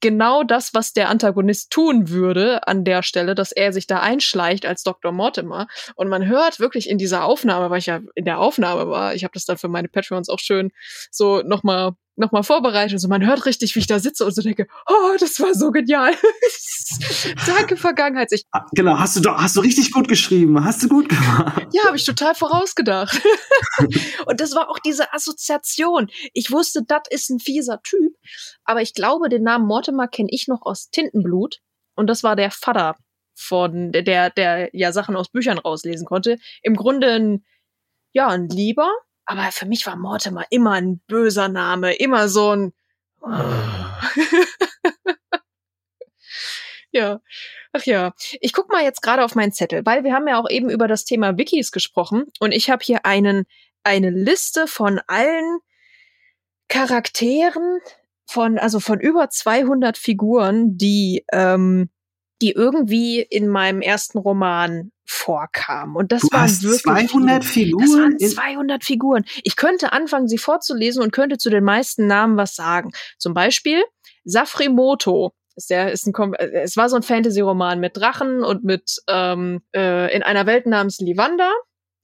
genau 0.00 0.42
das, 0.42 0.74
was 0.74 0.92
der 0.92 1.08
Antagonist 1.08 1.70
tun 1.70 2.08
würde 2.08 2.66
an 2.66 2.84
der 2.84 3.02
Stelle, 3.02 3.34
dass 3.34 3.52
er 3.52 3.72
sich 3.72 3.86
da 3.86 4.00
einschleicht 4.00 4.66
als 4.66 4.82
Dr. 4.82 5.12
Mortimer. 5.12 5.66
Und 5.96 6.08
man 6.08 6.26
hört 6.26 6.60
wirklich 6.60 6.88
in 6.88 6.98
dieser 6.98 7.24
Aufnahme, 7.24 7.70
weil 7.70 7.78
ich 7.78 7.86
ja 7.86 8.00
in 8.14 8.24
der 8.24 8.38
Aufnahme 8.38 8.88
war, 8.88 9.14
ich 9.14 9.24
habe 9.24 9.32
das 9.34 9.44
dann 9.44 9.58
für 9.58 9.68
meine 9.68 9.88
Patreons 9.88 10.28
auch 10.28 10.38
schön 10.38 10.70
so 11.10 11.42
nochmal 11.42 11.92
noch 12.18 12.32
mal 12.32 12.42
vorbereitet. 12.42 13.00
So, 13.00 13.08
man 13.08 13.26
hört 13.26 13.46
richtig, 13.46 13.74
wie 13.74 13.80
ich 13.80 13.86
da 13.86 13.98
sitze 13.98 14.24
und 14.24 14.34
so 14.34 14.42
denke, 14.42 14.66
oh, 14.88 15.16
das 15.18 15.40
war 15.40 15.54
so 15.54 15.70
genial. 15.70 16.14
Danke, 17.46 17.76
Vergangenheit. 17.76 18.32
Ich, 18.32 18.44
Ah, 18.52 18.66
Genau, 18.72 18.98
hast 18.98 19.16
du 19.16 19.20
doch, 19.20 19.36
hast 19.36 19.56
du 19.56 19.60
richtig 19.60 19.92
gut 19.92 20.08
geschrieben, 20.08 20.64
hast 20.64 20.82
du 20.82 20.88
gut 20.88 21.08
gemacht. 21.08 21.66
ja, 21.72 21.84
habe 21.84 21.96
ich 21.96 22.04
total 22.04 22.34
vorausgedacht. 22.34 23.20
und 24.26 24.40
das 24.40 24.54
war 24.54 24.70
auch 24.70 24.78
diese 24.78 25.12
Assoziation. 25.12 26.08
Ich 26.32 26.50
wusste, 26.50 26.82
das 26.86 27.02
ist 27.10 27.30
ein 27.30 27.40
fieser 27.40 27.80
Typ, 27.82 28.14
aber 28.64 28.82
ich 28.82 28.94
glaube, 28.94 29.28
den 29.28 29.42
Namen 29.42 29.66
Mortimer 29.66 30.08
kenne 30.08 30.28
ich 30.30 30.48
noch 30.48 30.62
aus 30.62 30.90
Tintenblut. 30.90 31.58
Und 31.94 32.06
das 32.08 32.22
war 32.22 32.36
der 32.36 32.50
Vater 32.50 32.96
von 33.36 33.92
der, 33.92 34.02
der, 34.02 34.30
der 34.30 34.70
ja 34.72 34.92
Sachen 34.92 35.16
aus 35.16 35.28
Büchern 35.30 35.58
rauslesen 35.58 36.06
konnte. 36.06 36.38
Im 36.62 36.74
Grunde 36.74 37.12
ein, 37.12 37.44
ja, 38.12 38.28
ein 38.28 38.48
Lieber, 38.48 38.90
aber 39.28 39.52
für 39.52 39.66
mich 39.66 39.86
war 39.86 39.94
Mortimer 39.96 40.46
immer 40.48 40.72
ein 40.72 41.00
böser 41.06 41.48
Name, 41.48 41.94
immer 41.94 42.28
so 42.28 42.56
ein 42.56 42.72
Ja. 46.90 47.20
Ach 47.74 47.82
ja. 47.84 48.14
Ich 48.40 48.54
guck 48.54 48.72
mal 48.72 48.82
jetzt 48.82 49.02
gerade 49.02 49.22
auf 49.22 49.34
meinen 49.34 49.52
Zettel, 49.52 49.84
weil 49.84 50.02
wir 50.02 50.14
haben 50.14 50.26
ja 50.26 50.40
auch 50.40 50.48
eben 50.48 50.70
über 50.70 50.88
das 50.88 51.04
Thema 51.04 51.36
Wikis 51.36 51.70
gesprochen 51.70 52.24
und 52.40 52.52
ich 52.52 52.70
habe 52.70 52.82
hier 52.82 53.04
einen 53.04 53.44
eine 53.84 54.08
Liste 54.08 54.66
von 54.66 54.98
allen 55.06 55.58
Charakteren 56.68 57.80
von 58.24 58.58
also 58.58 58.80
von 58.80 58.98
über 58.98 59.28
200 59.28 59.98
Figuren, 59.98 60.78
die 60.78 61.26
ähm, 61.32 61.90
die 62.42 62.52
irgendwie 62.52 63.20
in 63.20 63.48
meinem 63.48 63.80
ersten 63.80 64.18
Roman 64.18 64.92
vorkamen 65.04 65.96
und 65.96 66.12
das 66.12 66.20
Du 66.22 66.28
waren 66.30 66.62
wirklich 66.62 66.82
200 66.82 67.44
viele. 67.44 67.72
Das 67.72 67.82
Figuren 67.86 68.02
waren 68.02 68.16
in- 68.18 68.28
200 68.28 68.84
Figuren. 68.84 69.24
Ich 69.42 69.56
könnte 69.56 69.92
anfangen, 69.92 70.28
sie 70.28 70.38
vorzulesen 70.38 71.02
und 71.02 71.12
könnte 71.12 71.38
zu 71.38 71.48
den 71.50 71.64
meisten 71.64 72.06
Namen 72.06 72.36
was 72.36 72.54
sagen. 72.54 72.92
Zum 73.18 73.32
Beispiel 73.34 73.82
Safrimoto. 74.24 75.32
Ist 75.56 75.70
der, 75.70 75.90
ist 75.90 76.06
ein, 76.06 76.34
äh, 76.34 76.60
es 76.62 76.76
war 76.76 76.88
so 76.88 76.94
ein 76.96 77.02
Fantasy-Roman 77.02 77.80
mit 77.80 77.96
Drachen 77.96 78.44
und 78.44 78.62
mit 78.62 78.98
ähm, 79.08 79.60
äh, 79.74 80.14
in 80.14 80.22
einer 80.22 80.46
Welt 80.46 80.66
namens 80.66 80.98
Livanda. 81.00 81.50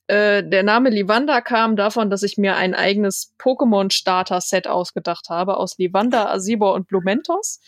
Äh, 0.09 0.43
der 0.43 0.65
Name 0.65 0.91
Livanda 0.91 1.41
kam 1.41 1.77
davon, 1.77 2.11
dass 2.11 2.23
ich 2.25 2.37
mir 2.37 2.57
ein 2.57 2.75
eigenes 2.75 3.33
Pokémon-Starter-Set 3.39 4.67
ausgedacht 4.67 5.29
habe 5.29 5.57
aus 5.57 5.79
Livanda, 5.79 6.27
Asibor 6.33 6.75
und 6.75 6.89
Blumentos. 6.89 7.61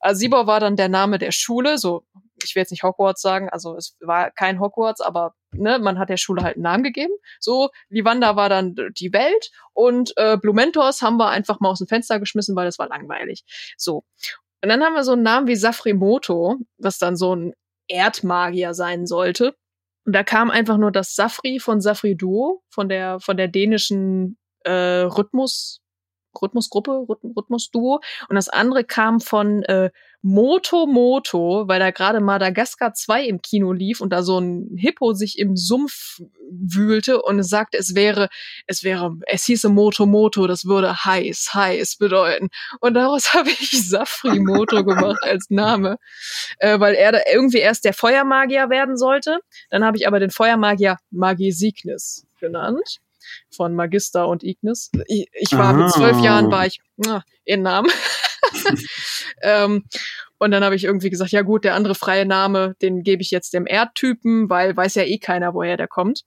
Asibor 0.00 0.46
war 0.46 0.60
dann 0.60 0.76
der 0.76 0.88
Name 0.88 1.18
der 1.18 1.32
Schule, 1.32 1.78
so 1.78 2.04
ich 2.42 2.54
will 2.54 2.60
jetzt 2.60 2.70
nicht 2.70 2.82
Hogwarts 2.82 3.22
sagen, 3.22 3.48
also 3.48 3.76
es 3.76 3.96
war 4.00 4.30
kein 4.30 4.60
Hogwarts, 4.60 5.00
aber 5.00 5.34
ne, 5.52 5.78
man 5.78 5.98
hat 5.98 6.08
der 6.08 6.16
Schule 6.16 6.42
halt 6.42 6.56
einen 6.56 6.62
Namen 6.62 6.82
gegeben. 6.82 7.12
So, 7.40 7.70
Livanda 7.88 8.36
war 8.36 8.48
dann 8.48 8.74
die 8.98 9.12
Welt 9.12 9.50
und 9.72 10.12
äh, 10.16 10.36
Blumentos 10.36 11.02
haben 11.02 11.16
wir 11.16 11.28
einfach 11.28 11.60
mal 11.60 11.70
aus 11.70 11.78
dem 11.78 11.88
Fenster 11.88 12.20
geschmissen, 12.20 12.56
weil 12.56 12.66
das 12.66 12.78
war 12.78 12.88
langweilig. 12.88 13.44
So. 13.76 14.04
Und 14.62 14.68
dann 14.68 14.82
haben 14.82 14.94
wir 14.94 15.04
so 15.04 15.12
einen 15.12 15.22
Namen 15.22 15.46
wie 15.46 15.56
Safrimoto, 15.56 16.58
was 16.78 16.98
dann 16.98 17.16
so 17.16 17.34
ein 17.34 17.52
Erdmagier 17.86 18.74
sein 18.74 19.06
sollte. 19.06 19.54
Und 20.06 20.14
da 20.14 20.22
kam 20.22 20.50
einfach 20.50 20.78
nur 20.78 20.90
das 20.90 21.14
Safri 21.14 21.58
von 21.60 21.80
Safri 21.80 22.16
Duo, 22.16 22.62
von 22.70 22.88
der, 22.88 23.20
von 23.20 23.36
der 23.36 23.48
dänischen 23.48 24.38
äh, 24.60 24.70
Rhythmus, 24.70 25.80
Rhythmusgruppe, 26.40 27.06
Rhyth 27.08 27.24
Rhythmusduo. 27.36 28.00
Und 28.28 28.36
das 28.36 28.48
andere 28.48 28.84
kam 28.84 29.20
von 29.20 29.62
äh, 29.64 29.90
Moto 30.26 30.86
Moto, 30.86 31.68
weil 31.68 31.80
da 31.80 31.90
gerade 31.90 32.18
Madagaskar 32.18 32.94
2 32.94 33.26
im 33.26 33.42
Kino 33.42 33.72
lief 33.72 34.00
und 34.00 34.10
da 34.10 34.22
so 34.22 34.38
ein 34.38 34.74
Hippo 34.74 35.12
sich 35.12 35.38
im 35.38 35.54
Sumpf 35.54 36.18
wühlte 36.50 37.20
und 37.20 37.38
es 37.40 37.50
sagte, 37.50 37.76
es 37.76 37.94
wäre, 37.94 38.30
es 38.66 38.84
wäre, 38.84 39.18
es 39.26 39.44
hieße 39.44 39.68
Moto 39.68 40.06
Moto, 40.06 40.46
das 40.46 40.64
würde 40.64 41.04
heiß, 41.04 41.50
heiß 41.52 41.96
bedeuten. 41.98 42.48
Und 42.80 42.94
daraus 42.94 43.34
habe 43.34 43.50
ich 43.50 43.86
Safri 43.86 44.40
Moto 44.40 44.82
gemacht 44.82 45.18
als 45.20 45.50
Name, 45.50 45.98
äh, 46.56 46.80
weil 46.80 46.94
er 46.94 47.12
da 47.12 47.20
irgendwie 47.30 47.58
erst 47.58 47.84
der 47.84 47.92
Feuermagier 47.92 48.70
werden 48.70 48.96
sollte. 48.96 49.40
Dann 49.68 49.84
habe 49.84 49.98
ich 49.98 50.08
aber 50.08 50.20
den 50.20 50.30
Feuermagier 50.30 50.96
Magisignis 51.10 52.26
genannt 52.40 53.00
von 53.50 53.74
Magister 53.74 54.28
und 54.28 54.42
Ignis. 54.42 54.90
Ich, 55.06 55.28
ich 55.32 55.52
war 55.52 55.72
mit 55.72 55.90
zwölf 55.90 56.16
Ah. 56.16 56.24
Jahren, 56.24 56.50
war 56.50 56.66
ich 56.66 56.80
na, 56.96 57.22
in 57.44 57.62
Namen. 57.62 57.90
ähm, 59.42 59.84
und 60.38 60.50
dann 60.50 60.64
habe 60.64 60.74
ich 60.74 60.84
irgendwie 60.84 61.10
gesagt, 61.10 61.30
ja 61.30 61.42
gut, 61.42 61.64
der 61.64 61.74
andere 61.74 61.94
freie 61.94 62.26
Name, 62.26 62.74
den 62.82 63.02
gebe 63.02 63.22
ich 63.22 63.30
jetzt 63.30 63.54
dem 63.54 63.66
Erdtypen, 63.66 64.50
weil 64.50 64.76
weiß 64.76 64.94
ja 64.96 65.04
eh 65.04 65.18
keiner, 65.18 65.54
woher 65.54 65.76
der 65.76 65.88
kommt. 65.88 66.22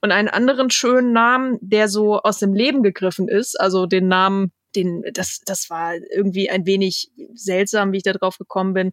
Und 0.00 0.10
einen 0.10 0.28
anderen 0.28 0.70
schönen 0.70 1.12
Namen, 1.12 1.58
der 1.60 1.88
so 1.88 2.20
aus 2.20 2.38
dem 2.38 2.54
Leben 2.54 2.82
gegriffen 2.82 3.28
ist, 3.28 3.58
also 3.60 3.86
den 3.86 4.08
Namen, 4.08 4.52
den, 4.74 5.02
das, 5.12 5.40
das 5.44 5.70
war 5.70 5.94
irgendwie 5.94 6.50
ein 6.50 6.66
wenig 6.66 7.10
seltsam, 7.34 7.92
wie 7.92 7.98
ich 7.98 8.02
da 8.02 8.12
drauf 8.12 8.38
gekommen 8.38 8.74
bin, 8.74 8.92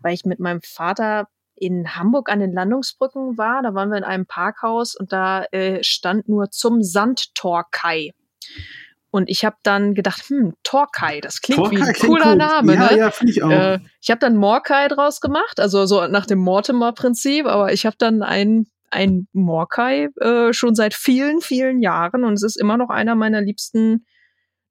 weil 0.00 0.14
ich 0.14 0.24
mit 0.24 0.40
meinem 0.40 0.60
Vater 0.62 1.28
in 1.62 1.94
Hamburg 1.94 2.28
an 2.28 2.40
den 2.40 2.52
Landungsbrücken 2.52 3.38
war. 3.38 3.62
Da 3.62 3.72
waren 3.74 3.90
wir 3.90 3.98
in 3.98 4.04
einem 4.04 4.26
Parkhaus 4.26 4.96
und 4.96 5.12
da 5.12 5.44
äh, 5.52 5.82
stand 5.84 6.28
nur 6.28 6.50
zum 6.50 6.82
Sandtorkai. 6.82 8.10
Und 9.10 9.28
ich 9.28 9.44
habe 9.44 9.56
dann 9.62 9.94
gedacht, 9.94 10.24
hm, 10.28 10.54
Torkai, 10.64 11.20
das 11.20 11.40
klingt 11.40 11.70
wie 11.70 11.76
ein 11.76 11.92
Torkai 11.94 12.06
cooler 12.06 12.30
gut. 12.30 12.38
Name, 12.38 12.74
ja, 12.74 12.90
ne? 12.90 12.98
Ja, 12.98 13.10
finde 13.10 13.32
ich 13.32 13.42
auch. 13.42 13.50
Äh, 13.50 13.78
ich 14.00 14.10
habe 14.10 14.18
dann 14.18 14.36
Morkai 14.36 14.88
draus 14.88 15.20
gemacht, 15.20 15.60
also 15.60 15.86
so 15.86 16.06
nach 16.08 16.26
dem 16.26 16.38
Mortimer-Prinzip, 16.40 17.46
aber 17.46 17.72
ich 17.72 17.86
habe 17.86 17.96
dann 17.98 18.22
ein, 18.22 18.66
ein 18.90 19.28
Morkai 19.32 20.08
äh, 20.20 20.52
schon 20.52 20.74
seit 20.74 20.94
vielen, 20.94 21.40
vielen 21.42 21.80
Jahren 21.80 22.24
und 22.24 22.32
es 22.32 22.42
ist 22.42 22.56
immer 22.58 22.76
noch 22.76 22.88
einer 22.88 23.14
meiner 23.14 23.40
liebsten 23.40 24.06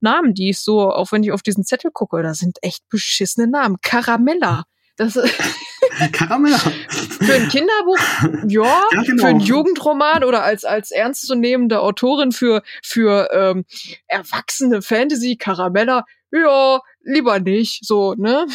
Namen, 0.01 0.33
die 0.33 0.49
ich 0.49 0.59
so, 0.59 0.91
auch 0.91 1.11
wenn 1.11 1.23
ich 1.23 1.31
auf 1.31 1.43
diesen 1.43 1.63
Zettel 1.63 1.91
gucke, 1.91 2.21
da 2.21 2.33
sind 2.33 2.57
echt 2.63 2.89
beschissene 2.89 3.47
Namen. 3.47 3.77
Caramella. 3.81 4.63
Das 4.97 5.15
Karamell. 6.11 6.53
für 6.53 7.33
ein 7.33 7.47
Kinderbuch, 7.49 7.99
ja, 8.47 8.63
Ja, 8.93 9.01
genau. 9.03 9.21
für 9.21 9.27
einen 9.27 9.39
Jugendroman 9.39 10.23
oder 10.23 10.43
als 10.43 10.63
als 10.65 10.91
ernstzunehmende 10.91 11.79
Autorin 11.81 12.31
für 12.31 12.61
für 12.83 13.29
ähm, 13.33 13.65
erwachsene 14.07 14.81
Fantasy 14.81 15.35
Caramella, 15.37 16.03
ja, 16.31 16.79
lieber 17.03 17.39
nicht, 17.39 17.85
so, 17.85 18.13
ne? 18.15 18.45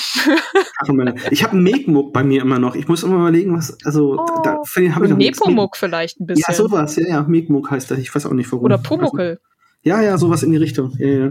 Ich 1.30 1.42
habe 1.42 1.52
einen 1.52 1.62
Megmuck 1.62 2.12
bei 2.12 2.24
mir 2.24 2.40
immer 2.42 2.58
noch. 2.58 2.74
Ich 2.74 2.88
muss 2.88 3.02
immer 3.02 3.16
überlegen, 3.16 3.56
was, 3.56 3.76
also, 3.84 4.16
Oh. 4.18 4.42
da 4.42 4.60
habe 4.94 5.04
ich 5.04 5.10
noch. 5.10 5.16
Nepomuk 5.18 5.76
vielleicht 5.76 6.20
ein 6.20 6.26
bisschen. 6.26 6.44
Ja, 6.48 6.54
sowas, 6.54 6.96
ja, 6.96 7.06
ja. 7.06 7.22
Megmuck 7.22 7.70
heißt 7.70 7.90
das. 7.90 7.98
Ich 7.98 8.14
weiß 8.14 8.26
auch 8.26 8.32
nicht 8.32 8.50
warum. 8.52 8.64
Oder 8.64 8.78
Pumuckel. 8.78 9.40
Ja, 9.82 10.00
ja, 10.00 10.16
sowas 10.18 10.42
in 10.42 10.50
die 10.52 10.56
Richtung. 10.56 10.94
Ja, 10.98 11.06
ja. 11.06 11.30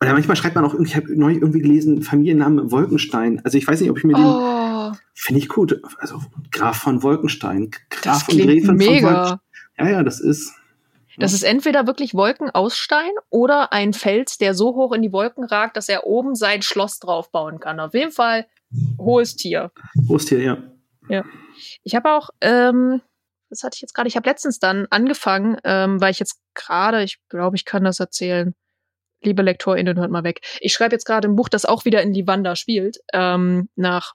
Oder 0.00 0.12
manchmal 0.14 0.36
schreibt 0.36 0.54
man 0.56 0.64
auch, 0.64 0.72
irgendwie- 0.74 0.90
ich 0.90 0.96
habe 0.96 1.16
neulich 1.16 1.38
irgendwie 1.40 1.60
gelesen, 1.60 2.02
Familienname 2.02 2.70
Wolkenstein. 2.72 3.40
Also 3.44 3.58
ich 3.58 3.66
weiß 3.66 3.80
nicht, 3.80 3.90
ob 3.90 3.98
ich 3.98 4.04
mir 4.04 4.14
den, 4.14 4.24
Finde 5.14 5.40
ich 5.40 5.48
gut. 5.48 5.80
Also 5.98 6.20
Graf 6.50 6.78
von 6.78 7.02
Wolkenstein. 7.02 7.70
Graf 7.90 8.26
das 8.26 8.28
und 8.28 8.36
Gräfin 8.36 8.46
klingt 8.46 8.66
von 8.66 8.80
Wolkenstein. 8.80 9.12
mega. 9.12 9.40
Ja, 9.78 9.88
ja, 9.88 10.02
das 10.02 10.20
ist. 10.20 10.52
Das 11.18 11.34
ist 11.34 11.42
entweder 11.42 11.86
wirklich 11.86 12.14
Wolkenausstein 12.14 13.10
oder 13.28 13.72
ein 13.72 13.92
Fels, 13.92 14.38
der 14.38 14.54
so 14.54 14.74
hoch 14.74 14.92
in 14.92 15.02
die 15.02 15.12
Wolken 15.12 15.44
ragt, 15.44 15.76
dass 15.76 15.90
er 15.90 16.06
oben 16.06 16.34
sein 16.34 16.62
Schloss 16.62 17.00
draufbauen 17.00 17.60
kann. 17.60 17.80
Auf 17.80 17.92
jeden 17.92 18.12
Fall 18.12 18.46
hohes 18.98 19.36
Tier. 19.36 19.72
Haustier, 20.08 20.40
ja. 20.40 21.24
Ich 21.82 21.94
habe 21.94 22.12
auch, 22.12 22.30
ähm, 22.40 23.02
was 23.50 23.62
hatte 23.62 23.74
ich 23.74 23.82
jetzt 23.82 23.94
gerade? 23.94 24.08
Ich 24.08 24.16
habe 24.16 24.28
letztens 24.28 24.58
dann 24.58 24.86
angefangen, 24.90 25.58
ähm, 25.64 26.00
weil 26.00 26.10
ich 26.10 26.18
jetzt 26.18 26.40
gerade, 26.54 27.02
ich 27.02 27.18
glaube, 27.28 27.56
ich 27.56 27.64
kann 27.64 27.84
das 27.84 28.00
erzählen. 28.00 28.54
Liebe 29.22 29.42
LektorInnen, 29.42 29.98
hört 29.98 30.10
mal 30.10 30.24
weg. 30.24 30.40
Ich 30.60 30.72
schreibe 30.72 30.94
jetzt 30.94 31.04
gerade 31.04 31.28
ein 31.28 31.36
Buch, 31.36 31.48
das 31.48 31.64
auch 31.64 31.84
wieder 31.84 32.02
in 32.02 32.12
Livanda 32.12 32.56
spielt, 32.56 32.98
ähm, 33.12 33.68
nach 33.76 34.14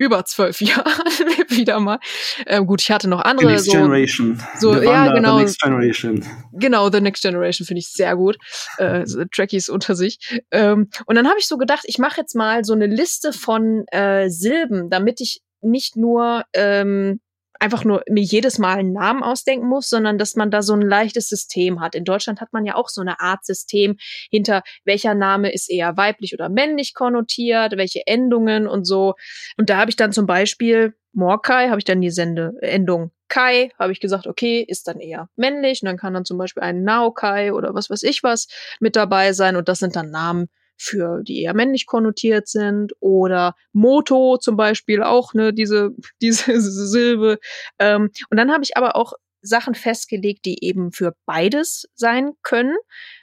über 0.00 0.24
zwölf 0.24 0.60
Jahren 0.60 0.84
wieder 1.48 1.78
mal. 1.78 2.00
Ähm, 2.46 2.66
gut, 2.66 2.80
ich 2.80 2.90
hatte 2.90 3.06
noch 3.08 3.22
The 3.22 3.28
andere. 3.30 3.52
Next 3.52 3.66
So, 3.66 3.72
Generation. 3.72 4.42
so, 4.58 4.74
The 4.74 4.84
ja, 4.86 4.90
Wanda, 4.90 5.14
genau. 5.14 5.36
The 5.36 5.44
Next 5.44 5.60
Generation. 5.60 6.24
Genau, 6.52 6.90
The 6.90 7.00
Next 7.00 7.22
Generation 7.22 7.66
finde 7.66 7.80
ich 7.80 7.88
sehr 7.92 8.16
gut. 8.16 8.38
Äh, 8.78 9.06
so 9.06 9.22
Trekkies 9.24 9.68
unter 9.68 9.94
sich. 9.94 10.18
Ähm, 10.50 10.88
und 11.06 11.14
dann 11.14 11.28
habe 11.28 11.38
ich 11.38 11.46
so 11.46 11.58
gedacht, 11.58 11.82
ich 11.84 11.98
mache 11.98 12.20
jetzt 12.20 12.34
mal 12.34 12.64
so 12.64 12.72
eine 12.72 12.86
Liste 12.86 13.32
von 13.34 13.84
äh, 13.88 14.30
Silben, 14.30 14.88
damit 14.88 15.20
ich 15.20 15.42
nicht 15.60 15.96
nur 15.96 16.44
ähm, 16.54 17.20
einfach 17.60 17.84
nur 17.84 18.02
mir 18.08 18.22
jedes 18.22 18.58
Mal 18.58 18.78
einen 18.78 18.92
Namen 18.92 19.22
ausdenken 19.22 19.68
muss, 19.68 19.88
sondern 19.88 20.18
dass 20.18 20.34
man 20.34 20.50
da 20.50 20.62
so 20.62 20.72
ein 20.74 20.82
leichtes 20.82 21.28
System 21.28 21.80
hat. 21.80 21.94
In 21.94 22.04
Deutschland 22.04 22.40
hat 22.40 22.52
man 22.52 22.64
ja 22.64 22.74
auch 22.74 22.88
so 22.88 23.00
eine 23.00 23.20
Art 23.20 23.44
System, 23.44 23.96
hinter 24.30 24.62
welcher 24.84 25.14
Name 25.14 25.52
ist 25.52 25.70
eher 25.70 25.96
weiblich 25.96 26.34
oder 26.34 26.48
männlich 26.48 26.94
konnotiert, 26.94 27.76
welche 27.76 28.06
Endungen 28.06 28.66
und 28.66 28.84
so. 28.84 29.14
Und 29.56 29.70
da 29.70 29.76
habe 29.76 29.90
ich 29.90 29.96
dann 29.96 30.12
zum 30.12 30.26
Beispiel 30.26 30.94
Morkai, 31.12 31.68
habe 31.68 31.78
ich 31.78 31.84
dann 31.84 32.00
die 32.00 32.10
Sende 32.10 32.52
Endung 32.60 33.12
Kai, 33.28 33.70
habe 33.78 33.92
ich 33.92 34.00
gesagt, 34.00 34.26
okay, 34.26 34.64
ist 34.66 34.88
dann 34.88 34.98
eher 34.98 35.28
männlich. 35.36 35.82
Und 35.82 35.86
dann 35.86 35.96
kann 35.96 36.14
dann 36.14 36.24
zum 36.24 36.36
Beispiel 36.36 36.62
ein 36.62 36.82
Naokai 36.82 37.52
oder 37.52 37.74
was 37.74 37.88
weiß 37.88 38.02
ich 38.02 38.22
was 38.22 38.48
mit 38.80 38.96
dabei 38.96 39.32
sein. 39.32 39.56
Und 39.56 39.68
das 39.68 39.78
sind 39.78 39.96
dann 39.96 40.10
Namen 40.10 40.48
für 40.80 41.22
die 41.22 41.42
eher 41.42 41.54
männlich 41.54 41.86
konnotiert 41.86 42.48
sind. 42.48 42.92
Oder 43.00 43.54
Moto 43.72 44.38
zum 44.38 44.56
Beispiel 44.56 45.02
auch, 45.02 45.34
ne, 45.34 45.52
diese, 45.52 45.90
diese 46.22 46.58
Silbe. 46.60 47.38
Ähm, 47.78 48.10
und 48.30 48.36
dann 48.36 48.50
habe 48.50 48.64
ich 48.64 48.76
aber 48.76 48.96
auch 48.96 49.12
Sachen 49.42 49.74
festgelegt, 49.74 50.44
die 50.44 50.64
eben 50.64 50.92
für 50.92 51.14
beides 51.26 51.88
sein 51.94 52.32
können. 52.42 52.76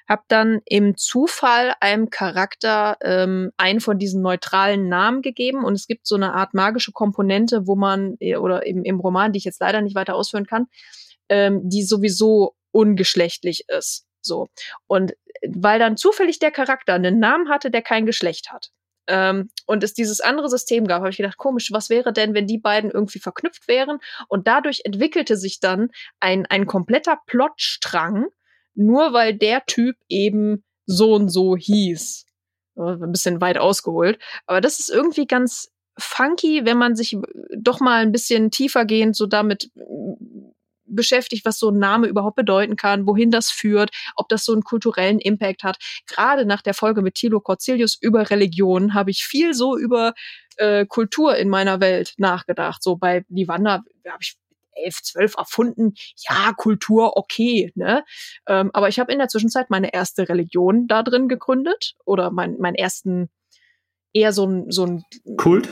Hab 0.07 0.27
dann 0.29 0.61
im 0.65 0.97
Zufall 0.97 1.73
einem 1.79 2.09
Charakter 2.09 2.97
ähm, 3.01 3.51
einen 3.57 3.81
von 3.81 3.99
diesen 3.99 4.21
neutralen 4.21 4.87
Namen 4.87 5.21
gegeben 5.21 5.63
und 5.63 5.73
es 5.73 5.85
gibt 5.85 6.07
so 6.07 6.15
eine 6.15 6.33
Art 6.33 6.53
magische 6.53 6.91
Komponente, 6.91 7.67
wo 7.67 7.75
man, 7.75 8.15
äh, 8.19 8.37
oder 8.37 8.65
im, 8.65 8.83
im 8.83 8.99
Roman, 8.99 9.31
die 9.31 9.37
ich 9.37 9.45
jetzt 9.45 9.61
leider 9.61 9.81
nicht 9.81 9.95
weiter 9.95 10.15
ausführen 10.15 10.47
kann, 10.47 10.67
ähm, 11.29 11.61
die 11.63 11.83
sowieso 11.83 12.55
ungeschlechtlich 12.71 13.65
ist. 13.67 14.07
So. 14.21 14.47
Und 14.87 15.13
weil 15.47 15.79
dann 15.79 15.97
zufällig 15.97 16.39
der 16.39 16.51
Charakter 16.51 16.93
einen 16.93 17.19
Namen 17.19 17.49
hatte, 17.49 17.71
der 17.71 17.81
kein 17.81 18.05
Geschlecht 18.05 18.51
hat. 18.51 18.71
Ähm, 19.07 19.49
und 19.65 19.83
es 19.83 19.93
dieses 19.93 20.19
andere 20.21 20.49
System 20.49 20.85
gab, 20.85 20.99
habe 20.99 21.09
ich 21.09 21.17
gedacht, 21.17 21.37
komisch, 21.37 21.71
was 21.71 21.89
wäre 21.89 22.11
denn, 22.11 22.33
wenn 22.33 22.47
die 22.47 22.57
beiden 22.57 22.91
irgendwie 22.91 23.19
verknüpft 23.19 23.67
wären? 23.67 23.99
Und 24.27 24.47
dadurch 24.47 24.81
entwickelte 24.83 25.37
sich 25.37 25.59
dann 25.59 25.89
ein, 26.19 26.45
ein 26.45 26.67
kompletter 26.67 27.19
Plotstrang, 27.25 28.27
nur 28.75 29.13
weil 29.13 29.33
der 29.33 29.65
Typ 29.65 29.95
eben 30.09 30.63
so 30.85 31.13
und 31.13 31.29
so 31.29 31.55
hieß. 31.55 32.25
Äh, 32.75 32.81
Ein 32.81 33.11
bisschen 33.11 33.41
weit 33.41 33.57
ausgeholt. 33.57 34.19
Aber 34.45 34.61
das 34.61 34.79
ist 34.79 34.89
irgendwie 34.89 35.25
ganz 35.25 35.71
funky, 35.97 36.65
wenn 36.65 36.77
man 36.77 36.95
sich 36.95 37.17
doch 37.57 37.79
mal 37.79 38.01
ein 38.01 38.11
bisschen 38.11 38.51
tiefergehend 38.51 39.15
so 39.15 39.25
damit 39.25 39.71
beschäftigt, 40.87 41.45
was 41.45 41.59
so 41.59 41.69
ein 41.69 41.79
Name 41.79 42.07
überhaupt 42.07 42.35
bedeuten 42.35 42.75
kann, 42.75 43.07
wohin 43.07 43.31
das 43.31 43.49
führt, 43.49 43.91
ob 44.15 44.29
das 44.29 44.45
so 44.45 44.53
einen 44.53 44.63
kulturellen 44.63 45.19
Impact 45.19 45.63
hat. 45.63 45.77
Gerade 46.07 46.45
nach 46.45 46.61
der 46.61 46.73
Folge 46.73 47.01
mit 47.01 47.15
Thilo 47.15 47.39
Corzelius 47.39 47.97
über 47.99 48.29
Religion 48.29 48.93
habe 48.93 49.11
ich 49.11 49.23
viel 49.23 49.53
so 49.53 49.77
über 49.77 50.13
äh, 50.57 50.85
Kultur 50.85 51.35
in 51.37 51.49
meiner 51.49 51.79
Welt 51.79 52.13
nachgedacht. 52.17 52.83
So 52.83 52.95
bei 52.95 53.25
Livanda 53.29 53.83
habe 54.05 54.21
ich 54.21 54.37
elf, 54.83 55.01
zwölf 55.01 55.35
erfunden. 55.37 55.93
Ja, 56.29 56.53
Kultur, 56.55 57.17
okay, 57.17 57.71
ne? 57.75 58.03
Ähm, 58.47 58.69
aber 58.73 58.89
ich 58.89 58.99
habe 58.99 59.11
in 59.11 59.19
der 59.19 59.27
Zwischenzeit 59.27 59.69
meine 59.69 59.93
erste 59.93 60.29
Religion 60.29 60.87
da 60.87 61.03
drin 61.03 61.27
gegründet 61.27 61.95
oder 62.05 62.31
mein, 62.31 62.57
meinen 62.59 62.75
ersten 62.75 63.29
eher 64.13 64.33
so 64.33 64.45
ein, 64.45 64.71
so 64.71 64.85
ein 64.85 65.03
Kult? 65.37 65.67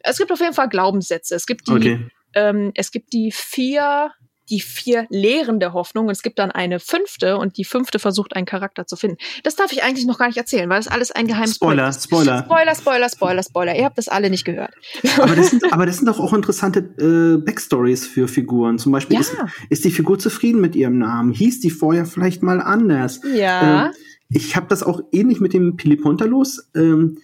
es 0.00 0.18
gibt 0.18 0.32
auf 0.32 0.40
jeden 0.40 0.54
Fall 0.54 0.68
Glaubenssätze. 0.68 1.34
Es 1.34 1.46
gibt 1.46 1.68
die, 1.68 1.72
Okay. 1.72 2.08
Ähm, 2.36 2.70
es 2.74 2.92
gibt 2.92 3.12
die 3.12 3.32
vier, 3.32 4.12
die 4.48 4.60
vier 4.60 5.06
Lehren 5.10 5.58
der 5.58 5.72
Hoffnung 5.72 6.06
und 6.06 6.12
es 6.12 6.22
gibt 6.22 6.38
dann 6.38 6.52
eine 6.52 6.78
fünfte 6.78 7.36
und 7.38 7.56
die 7.56 7.64
fünfte 7.64 7.98
versucht 7.98 8.36
einen 8.36 8.46
Charakter 8.46 8.86
zu 8.86 8.94
finden. 8.94 9.16
Das 9.42 9.56
darf 9.56 9.72
ich 9.72 9.82
eigentlich 9.82 10.06
noch 10.06 10.18
gar 10.18 10.28
nicht 10.28 10.36
erzählen, 10.36 10.68
weil 10.70 10.78
das 10.78 10.86
alles 10.86 11.10
ein 11.10 11.26
geheimes 11.26 11.56
Spoiler, 11.56 11.88
ist. 11.88 12.04
Spoiler. 12.04 12.44
Spoiler, 12.44 12.74
Spoiler, 12.76 13.08
Spoiler, 13.08 13.42
Spoiler. 13.42 13.74
Ihr 13.76 13.84
habt 13.84 13.98
das 13.98 14.06
alle 14.06 14.30
nicht 14.30 14.44
gehört. 14.44 14.72
Aber 15.18 15.34
das 15.34 15.50
sind, 15.50 15.64
aber 15.72 15.86
das 15.86 15.96
sind 15.96 16.06
doch 16.06 16.20
auch 16.20 16.32
interessante 16.32 16.78
äh, 16.78 17.42
Backstories 17.42 18.06
für 18.06 18.28
Figuren. 18.28 18.78
Zum 18.78 18.92
Beispiel 18.92 19.14
Ja. 19.14 19.20
ist, 19.20 19.34
ist 19.70 19.84
die 19.84 19.90
Figur 19.90 20.18
zufrieden 20.18 20.60
mit 20.60 20.76
ihrem 20.76 20.98
Namen? 20.98 21.32
Hieß 21.32 21.58
die 21.60 21.70
vorher 21.70 22.06
vielleicht 22.06 22.42
mal 22.44 22.60
anders? 22.60 23.20
Ja. 23.34 23.86
Ähm, 23.86 23.92
ich 24.28 24.54
habe 24.54 24.66
das 24.68 24.82
auch 24.82 25.00
ähnlich 25.12 25.40
mit 25.40 25.54
dem 25.54 25.76
Pilipontalos. 25.76 26.70
Ähm, 26.76 27.18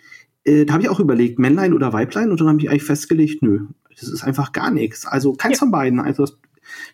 äh, 0.45 0.65
da 0.65 0.75
habe 0.75 0.83
ich 0.83 0.89
auch 0.89 0.99
überlegt, 1.01 1.39
Männlein 1.39 1.73
oder 1.73 1.93
Weiblein, 1.93 2.31
und 2.31 2.41
dann 2.41 2.49
habe 2.49 2.61
ich 2.61 2.69
eigentlich 2.69 2.83
festgelegt, 2.83 3.43
nö, 3.43 3.67
das 4.01 4.09
ist 4.09 4.23
einfach 4.25 4.53
gar 4.53 4.71
nichts. 4.71 5.07
Also 5.07 5.33
keins 5.33 5.55
Ja. 5.55 5.59
von 5.61 5.71
beiden. 5.71 6.01
Also 6.01 6.25
das, 6.25 6.39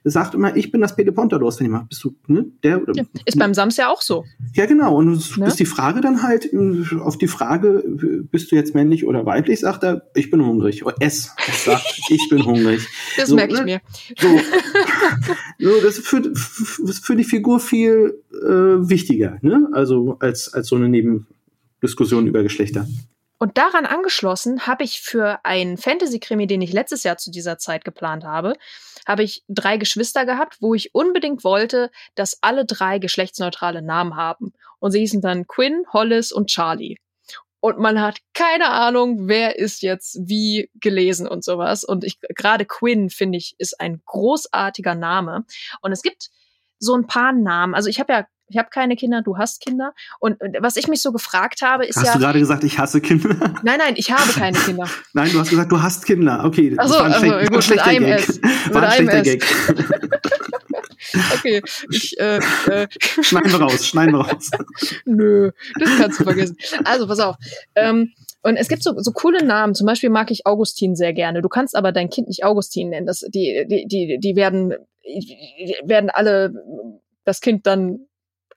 das 0.03 0.13
sagt 0.15 0.35
immer, 0.35 0.57
ich 0.57 0.73
bin 0.73 0.81
das 0.81 0.97
Pelepontalos, 0.97 1.59
wenn 1.61 1.67
ich 1.67 1.71
mal, 1.73 1.87
bist 1.89 2.03
du, 2.03 2.15
ne? 2.27 2.47
Der 2.65 2.83
oder 2.83 2.95
ja. 2.97 3.05
Ist 3.27 3.39
beim 3.39 3.55
Sams 3.55 3.77
ja 3.77 3.91
auch 3.91 4.01
so. 4.03 4.25
ja, 4.55 4.67
genau. 4.67 4.97
Und 4.97 5.13
es 5.13 5.37
Ne? 5.37 5.47
ist 5.47 5.61
die 5.61 5.67
Frage 5.67 6.01
dann 6.01 6.23
halt, 6.23 6.49
auf 7.01 7.17
die 7.19 7.29
Frage, 7.29 7.85
bist 8.31 8.51
du 8.51 8.57
jetzt 8.57 8.75
männlich 8.75 9.05
oder 9.07 9.25
weiblich, 9.27 9.61
sagt 9.61 9.85
er, 9.85 10.03
ich 10.15 10.31
bin 10.31 10.45
hungrig. 10.45 10.85
Oder 10.85 10.97
es, 11.01 11.31
es 11.49 11.65
sagt, 11.65 12.01
ich 12.09 12.29
bin 12.29 12.45
hungrig. 12.45 12.87
Das 13.17 13.29
So, 13.29 13.37
merke 13.37 13.53
ich 13.55 13.59
ne? 13.61 13.65
mir. 13.65 13.81
So, 14.19 14.29
so 15.59 15.81
das 15.83 15.99
ist 15.99 16.07
für, 16.09 16.23
für 16.35 17.17
die 17.17 17.25
Figur 17.25 17.61
viel 17.61 18.21
äh, 18.33 18.89
wichtiger, 18.89 19.39
ne? 19.43 19.69
Also 19.73 20.17
als, 20.21 20.53
als 20.55 20.69
so 20.69 20.77
eine 20.77 20.89
Nebendiskussion 20.89 22.27
über 22.27 22.43
Geschlechter. 22.43 22.87
Und 23.39 23.57
daran 23.57 23.87
angeschlossen 23.87 24.67
habe 24.67 24.83
ich 24.83 25.01
für 25.01 25.45
einen 25.45 25.77
Fantasy-Krimi, 25.77 26.49
den 26.49 26.61
ich 26.61 26.73
letztes 26.73 27.05
Jahr 27.05 27.19
zu 27.19 27.31
dieser 27.31 27.57
Zeit 27.57 27.85
geplant 27.85 28.25
habe, 28.25 28.55
habe 29.07 29.23
ich 29.23 29.45
drei 29.49 29.77
Geschwister 29.77 30.27
gehabt, 30.27 30.57
wo 30.61 30.75
ich 30.75 30.95
unbedingt 30.95 31.45
wollte, 31.45 31.91
dass 32.17 32.43
alle 32.43 32.65
drei 32.65 32.99
geschlechtsneutrale 32.99 33.81
Namen 33.81 34.17
haben. 34.17 34.53
Und 34.81 34.91
sie 34.91 35.01
hießen 35.01 35.21
dann 35.21 35.47
Quinn, 35.47 35.85
Hollis 35.93 36.33
und 36.33 36.49
Charlie. 36.49 36.97
Und 37.61 37.79
man 37.79 38.01
hat 38.01 38.19
keine 38.35 38.71
Ahnung, 38.71 39.29
wer 39.29 39.59
ist 39.59 39.83
jetzt 39.83 40.19
wie 40.29 40.71
gelesen 40.75 41.27
und 41.27 41.45
sowas. 41.45 41.85
Und 41.85 42.05
ich 42.05 42.21
gerade 42.21 42.65
Quinn 42.65 43.11
finde 43.11 43.39
ich 43.39 43.55
ist 43.59 43.81
ein 43.81 44.01
großartiger 44.05 44.95
Name. 44.95 45.45
Und 45.81 45.93
es 45.93 46.03
gibt 46.03 46.31
so 46.79 46.95
ein 46.95 47.07
paar 47.07 47.33
Namen. 47.33 47.75
Also 47.75 47.89
ich 47.89 47.99
habe 47.99 48.13
ja 48.13 48.27
ich 48.49 48.57
habe 48.59 48.69
keine 48.71 48.97
Kinder, 48.97 49.23
du 49.23 49.37
hast 49.37 49.61
Kinder. 49.61 49.93
Und 50.21 50.41
äh, 50.41 50.53
was 50.61 50.77
ich 50.77 50.89
mich 50.89 51.03
so 51.03 51.13
gefragt 51.13 51.63
habe, 51.63 51.85
ist 51.87 51.97
Hast 51.97 52.07
ja 52.07 52.13
du 52.15 52.19
gerade 52.21 52.39
gesagt, 52.39 52.65
ich 52.65 52.79
hasse 52.79 53.01
Kinder? 53.01 53.29
Nein, 53.63 53.79
nein, 53.79 53.95
ich 53.97 54.11
habe 54.11 54.33
keine 54.33 54.59
Kinder. 54.59 54.89
Nein, 55.13 55.31
du 55.33 55.39
hast 55.39 55.51
gesagt, 55.51 55.71
du 55.73 55.81
hast 55.83 56.07
Kinder. 56.07 56.43
Okay, 56.45 56.75
das 56.77 56.89
so, 56.91 56.95
war 56.95 57.05
ein, 57.07 57.13
also, 57.13 57.27
schlecht- 57.27 57.39
ein 57.39 57.47
gut, 57.47 57.57
mit 57.57 57.65
schlechter 57.65 57.91
Gag. 57.91 58.29
S. 58.29 58.41
War 58.73 58.83
ein 58.83 58.93
schlechter. 58.93 59.23
Gag. 59.23 59.45
Okay, 61.35 61.63
ich, 61.91 62.19
äh, 62.19 62.37
äh, 62.67 62.89
Schneiden 63.23 63.53
wir 63.53 63.61
raus, 63.61 63.87
schneiden 63.87 64.15
wir 64.15 64.21
raus. 64.27 64.51
nö, 65.05 65.51
das 65.79 65.97
kannst 65.99 66.21
du 66.21 66.25
vergessen. 66.25 66.57
Also, 66.85 67.07
pass 67.07 67.21
auf. 67.21 67.37
Ähm, 67.75 68.13
und 68.43 68.57
es 68.57 68.69
gibt 68.69 68.83
so, 68.83 68.95
so 68.99 69.13
coole 69.13 69.45
Namen. 69.45 69.75
Zum 69.75 69.87
Beispiel 69.87 70.11
mag 70.11 70.31
ich 70.31 70.47
Augustin 70.47 70.97
sehr 70.97 71.13
gerne. 71.13 71.43
Du 71.43 71.49
kannst 71.49 71.75
aber 71.77 71.93
dein 71.93 72.11
Kind 72.11 72.29
nicht 72.29 72.45
Augustin 72.45 72.91
nennen. 72.91 73.07
Das, 73.07 73.21
die, 73.21 73.65
die, 73.69 73.87
die, 73.87 74.19
die 74.21 74.37
werden, 74.37 74.75
die 75.05 75.75
werden 75.85 76.11
alle 76.11 76.53
das 77.25 77.41
Kind 77.41 77.67
dann 77.67 78.08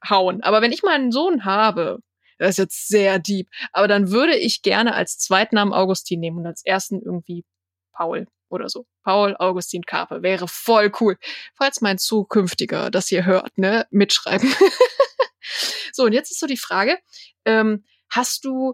hauen. 0.07 0.41
Aber 0.43 0.61
wenn 0.61 0.71
ich 0.71 0.83
mal 0.83 0.95
einen 0.95 1.11
Sohn 1.11 1.45
habe, 1.45 1.99
das 2.37 2.51
ist 2.51 2.57
jetzt 2.57 2.87
sehr 2.87 3.19
deep, 3.19 3.49
aber 3.71 3.87
dann 3.87 4.11
würde 4.11 4.35
ich 4.35 4.61
gerne 4.61 4.95
als 4.95 5.17
Zweitnamen 5.17 5.73
Augustin 5.73 6.19
nehmen 6.19 6.39
und 6.39 6.47
als 6.47 6.65
ersten 6.65 7.01
irgendwie 7.01 7.45
Paul 7.93 8.27
oder 8.49 8.67
so. 8.67 8.85
Paul 9.03 9.35
Augustin 9.37 9.83
Karpe 9.83 10.23
wäre 10.23 10.47
voll 10.47 10.91
cool. 10.99 11.17
Falls 11.55 11.81
mein 11.81 11.97
zukünftiger 11.97 12.91
das 12.91 13.07
hier 13.07 13.25
hört, 13.25 13.57
ne, 13.57 13.87
mitschreiben. 13.91 14.53
so, 15.93 16.03
und 16.03 16.13
jetzt 16.13 16.31
ist 16.31 16.39
so 16.39 16.47
die 16.47 16.57
Frage, 16.57 16.97
ähm, 17.45 17.85
hast 18.09 18.43
du 18.45 18.73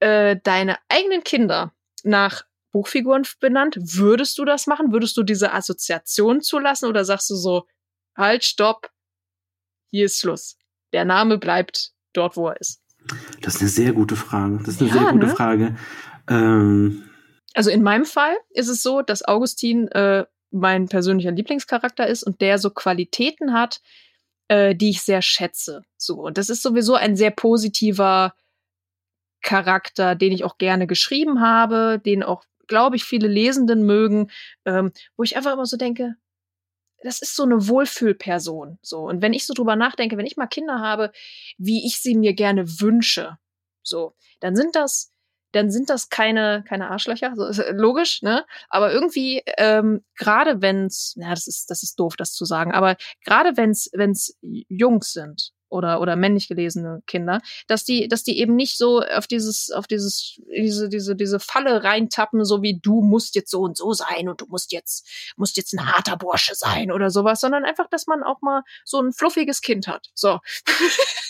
äh, 0.00 0.36
deine 0.42 0.78
eigenen 0.88 1.24
Kinder 1.24 1.74
nach 2.02 2.44
Buchfiguren 2.72 3.26
benannt? 3.40 3.76
Würdest 3.78 4.36
du 4.38 4.44
das 4.44 4.66
machen? 4.66 4.92
Würdest 4.92 5.16
du 5.16 5.22
diese 5.22 5.52
Assoziation 5.52 6.40
zulassen 6.40 6.88
oder 6.88 7.04
sagst 7.04 7.30
du 7.30 7.36
so, 7.36 7.66
halt, 8.16 8.44
stopp, 8.44 8.90
hier 9.94 10.06
ist 10.06 10.18
Schluss. 10.18 10.56
Der 10.92 11.04
Name 11.04 11.38
bleibt 11.38 11.92
dort, 12.14 12.36
wo 12.36 12.48
er 12.48 12.60
ist. 12.60 12.80
Das 13.42 13.54
ist 13.54 13.60
eine 13.60 13.70
sehr 13.70 13.92
gute 13.92 14.16
Frage. 14.16 14.58
Das 14.58 14.74
ist 14.74 14.80
eine 14.80 14.90
Ja, 14.90 14.94
sehr 14.96 15.12
gute 15.12 15.26
ne? 15.26 15.32
Frage. 15.36 15.76
Ähm, 16.28 17.04
Also 17.54 17.70
in 17.70 17.82
meinem 17.84 18.04
Fall 18.04 18.34
ist 18.50 18.68
es 18.68 18.82
so, 18.82 19.02
dass 19.02 19.24
Augustin 19.24 19.86
äh, 19.88 20.24
mein 20.50 20.88
persönlicher 20.88 21.30
Lieblingscharakter 21.30 22.08
ist 22.08 22.24
und 22.24 22.40
der 22.40 22.58
so 22.58 22.70
Qualitäten 22.70 23.52
hat, 23.52 23.82
äh, 24.48 24.74
die 24.74 24.90
ich 24.90 25.02
sehr 25.02 25.22
schätze. 25.22 25.82
So. 25.96 26.14
Und 26.22 26.38
das 26.38 26.48
ist 26.50 26.62
sowieso 26.62 26.94
ein 26.96 27.14
sehr 27.14 27.30
positiver 27.30 28.34
Charakter, 29.42 30.16
den 30.16 30.32
ich 30.32 30.42
auch 30.42 30.58
gerne 30.58 30.88
geschrieben 30.88 31.40
habe, 31.40 32.00
den 32.04 32.24
auch, 32.24 32.42
glaube 32.66 32.96
ich, 32.96 33.04
viele 33.04 33.28
Lesenden 33.28 33.86
mögen, 33.86 34.30
ähm, 34.64 34.90
wo 35.16 35.22
ich 35.22 35.36
einfach 35.36 35.52
immer 35.52 35.66
so 35.66 35.76
denke, 35.76 36.16
das 37.04 37.20
ist 37.20 37.36
so 37.36 37.44
eine 37.44 37.68
Wohlfühlperson. 37.68 38.78
So. 38.82 39.00
Und 39.00 39.22
wenn 39.22 39.32
ich 39.32 39.46
so 39.46 39.54
drüber 39.54 39.76
nachdenke, 39.76 40.16
wenn 40.16 40.26
ich 40.26 40.36
mal 40.36 40.46
Kinder 40.46 40.80
habe, 40.80 41.12
wie 41.58 41.86
ich 41.86 42.00
sie 42.00 42.16
mir 42.16 42.34
gerne 42.34 42.66
wünsche, 42.80 43.38
so, 43.82 44.14
dann 44.40 44.56
sind 44.56 44.74
das 44.74 45.14
dann 45.52 45.70
sind 45.70 45.88
das 45.88 46.08
keine, 46.08 46.64
keine 46.68 46.90
Arschlöcher, 46.90 47.32
so 47.36 47.44
logisch, 47.72 48.22
ne? 48.22 48.44
Aber 48.68 48.92
irgendwie, 48.92 49.42
ähm, 49.56 50.04
gerade 50.16 50.60
wenn's, 50.62 51.14
na, 51.16 51.30
das 51.30 51.46
ist, 51.46 51.70
das 51.70 51.82
ist 51.84 51.98
doof, 52.00 52.16
das 52.16 52.32
zu 52.32 52.44
sagen, 52.44 52.72
aber 52.72 52.96
gerade 53.24 53.56
wenn's, 53.56 53.88
wenn's 53.92 54.36
Jungs 54.42 55.12
sind, 55.12 55.52
oder 55.74 56.00
oder 56.00 56.16
männlich 56.16 56.48
gelesene 56.48 57.02
Kinder, 57.06 57.40
dass 57.66 57.84
die 57.84 58.08
dass 58.08 58.22
die 58.22 58.38
eben 58.38 58.54
nicht 58.54 58.78
so 58.78 59.00
auf 59.00 59.26
dieses 59.26 59.70
auf 59.70 59.86
dieses 59.86 60.40
diese 60.56 60.88
diese 60.88 61.16
diese 61.16 61.40
Falle 61.40 61.82
reintappen, 61.84 62.44
so 62.44 62.62
wie 62.62 62.78
du 62.80 63.02
musst 63.02 63.34
jetzt 63.34 63.50
so 63.50 63.60
und 63.60 63.76
so 63.76 63.92
sein 63.92 64.28
und 64.28 64.40
du 64.40 64.46
musst 64.46 64.72
jetzt 64.72 65.06
musst 65.36 65.56
jetzt 65.56 65.74
ein 65.74 65.92
harter 65.92 66.16
Bursche 66.16 66.54
sein 66.54 66.90
oder 66.92 67.10
sowas, 67.10 67.40
sondern 67.40 67.64
einfach, 67.64 67.88
dass 67.88 68.06
man 68.06 68.22
auch 68.22 68.40
mal 68.40 68.62
so 68.84 69.00
ein 69.00 69.12
fluffiges 69.12 69.60
Kind 69.60 69.88
hat. 69.88 70.08
So. 70.14 70.38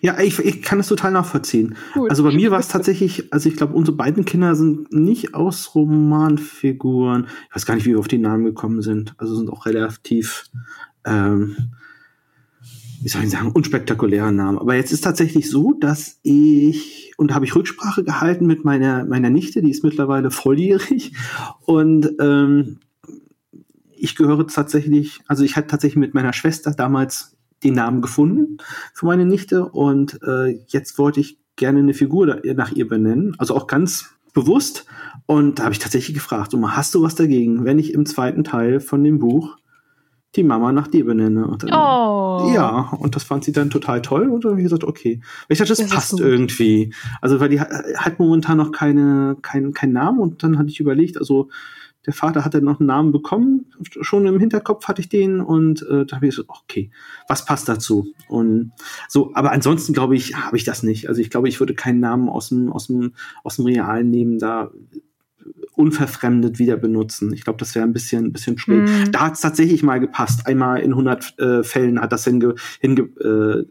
Ja, 0.00 0.20
ich, 0.20 0.38
ich 0.38 0.62
kann 0.62 0.78
das 0.78 0.88
total 0.88 1.10
nachvollziehen. 1.10 1.76
Gut. 1.94 2.10
Also 2.10 2.22
bei 2.22 2.30
mir 2.30 2.50
war 2.50 2.60
es 2.60 2.68
tatsächlich, 2.68 3.32
also 3.32 3.48
ich 3.48 3.56
glaube, 3.56 3.74
unsere 3.74 3.96
beiden 3.96 4.24
Kinder 4.24 4.54
sind 4.54 4.92
nicht 4.92 5.34
aus 5.34 5.74
Romanfiguren. 5.74 7.26
Ich 7.48 7.56
weiß 7.56 7.66
gar 7.66 7.74
nicht, 7.74 7.86
wie 7.86 7.90
wir 7.90 7.98
auf 7.98 8.08
die 8.08 8.18
Namen 8.18 8.44
gekommen 8.44 8.82
sind. 8.82 9.14
Also 9.18 9.34
sind 9.34 9.50
auch 9.50 9.66
relativ 9.66 10.44
ähm, 11.04 11.72
wie 13.02 13.08
soll 13.08 13.24
ich 13.24 13.30
sagen, 13.30 13.52
unspektakulären 13.52 14.36
Namen. 14.36 14.58
Aber 14.58 14.74
jetzt 14.74 14.92
ist 14.92 15.02
tatsächlich 15.02 15.50
so, 15.50 15.72
dass 15.72 16.18
ich, 16.22 17.12
und 17.16 17.30
da 17.30 17.34
habe 17.34 17.44
ich 17.44 17.54
Rücksprache 17.54 18.04
gehalten 18.04 18.46
mit 18.46 18.64
meiner, 18.64 19.04
meiner 19.04 19.30
Nichte, 19.30 19.62
die 19.62 19.70
ist 19.70 19.84
mittlerweile 19.84 20.30
volljährig. 20.30 21.12
Und 21.64 22.12
ähm, 22.20 22.78
ich 23.96 24.16
gehöre 24.16 24.46
tatsächlich, 24.46 25.20
also 25.26 25.44
ich 25.44 25.56
hatte 25.56 25.68
tatsächlich 25.68 25.98
mit 25.98 26.14
meiner 26.14 26.32
Schwester 26.32 26.72
damals 26.72 27.36
den 27.64 27.74
Namen 27.74 28.02
gefunden 28.02 28.58
für 28.92 29.06
meine 29.06 29.24
Nichte. 29.24 29.66
Und 29.66 30.20
äh, 30.22 30.60
jetzt 30.66 30.98
wollte 30.98 31.20
ich 31.20 31.38
gerne 31.56 31.78
eine 31.78 31.94
Figur 31.94 32.40
nach 32.54 32.72
ihr 32.72 32.88
benennen. 32.88 33.34
Also 33.38 33.54
auch 33.54 33.66
ganz 33.66 34.10
bewusst. 34.34 34.84
Und 35.24 35.58
da 35.58 35.64
habe 35.64 35.72
ich 35.72 35.78
tatsächlich 35.78 36.14
gefragt, 36.14 36.52
so 36.52 36.70
hast 36.70 36.94
du 36.94 37.02
was 37.02 37.14
dagegen, 37.14 37.64
wenn 37.64 37.78
ich 37.78 37.94
im 37.94 38.06
zweiten 38.06 38.44
Teil 38.44 38.80
von 38.80 39.02
dem 39.02 39.18
Buch 39.18 39.56
die 40.36 40.42
Mama 40.42 40.72
nach 40.72 40.88
dir 40.88 41.04
benenne. 41.04 41.46
Und 41.46 41.62
dann, 41.62 41.70
oh. 41.72 42.52
Ja, 42.54 42.92
und 42.98 43.16
das 43.16 43.24
fand 43.24 43.44
sie 43.44 43.52
dann 43.52 43.70
total 43.70 44.02
toll 44.02 44.28
und 44.28 44.44
dann 44.44 44.52
habe 44.52 44.60
ich 44.60 44.66
gesagt, 44.66 44.84
okay. 44.84 45.20
Ich 45.48 45.58
dachte, 45.58 45.70
das, 45.70 45.78
das 45.78 45.90
passt 45.90 46.20
irgendwie. 46.20 46.92
Also, 47.20 47.40
weil 47.40 47.48
die 47.48 47.60
hat 47.60 48.18
momentan 48.18 48.58
noch 48.58 48.72
keine, 48.72 49.36
keinen 49.42 49.72
kein 49.72 49.92
Namen 49.92 50.20
und 50.20 50.42
dann 50.42 50.58
hatte 50.58 50.68
ich 50.68 50.80
überlegt, 50.80 51.18
also 51.18 51.48
der 52.06 52.12
Vater 52.12 52.44
hatte 52.44 52.62
noch 52.62 52.78
einen 52.78 52.86
Namen 52.86 53.10
bekommen, 53.10 53.66
schon 53.82 54.26
im 54.26 54.38
Hinterkopf 54.38 54.86
hatte 54.86 55.00
ich 55.00 55.08
den 55.08 55.40
und 55.40 55.82
äh, 55.82 56.06
da 56.06 56.16
habe 56.16 56.26
ich 56.26 56.36
gesagt, 56.36 56.48
okay, 56.48 56.90
was 57.28 57.44
passt 57.44 57.68
dazu? 57.68 58.06
Und 58.28 58.70
so, 59.08 59.32
aber 59.34 59.50
ansonsten 59.50 59.92
glaube 59.92 60.14
ich, 60.14 60.36
habe 60.36 60.56
ich 60.56 60.62
das 60.62 60.84
nicht. 60.84 61.08
Also 61.08 61.20
ich 61.20 61.30
glaube, 61.30 61.48
ich 61.48 61.58
würde 61.58 61.74
keinen 61.74 61.98
Namen 61.98 62.28
aus 62.28 62.50
dem, 62.50 62.72
aus 62.72 62.86
dem, 62.86 63.14
aus 63.42 63.56
dem 63.56 63.66
Realen 63.66 64.08
nehmen, 64.08 64.38
da 64.38 64.70
unverfremdet 65.76 66.58
wieder 66.58 66.76
benutzen. 66.76 67.32
Ich 67.32 67.44
glaube, 67.44 67.58
das 67.58 67.74
wäre 67.74 67.84
ein 67.84 67.92
bisschen, 67.92 68.26
ein 68.26 68.32
bisschen 68.32 68.58
schräg. 68.58 68.82
Mm. 68.82 69.12
Da 69.12 69.20
hat 69.20 69.34
es 69.34 69.40
tatsächlich 69.40 69.82
mal 69.82 70.00
gepasst. 70.00 70.46
Einmal 70.46 70.80
in 70.80 70.92
100 70.92 71.38
äh, 71.38 71.62
Fällen 71.62 72.00
hat 72.00 72.12
das 72.12 72.24
hinge, 72.24 72.54
hinge 72.80 73.02
äh, 73.20 73.66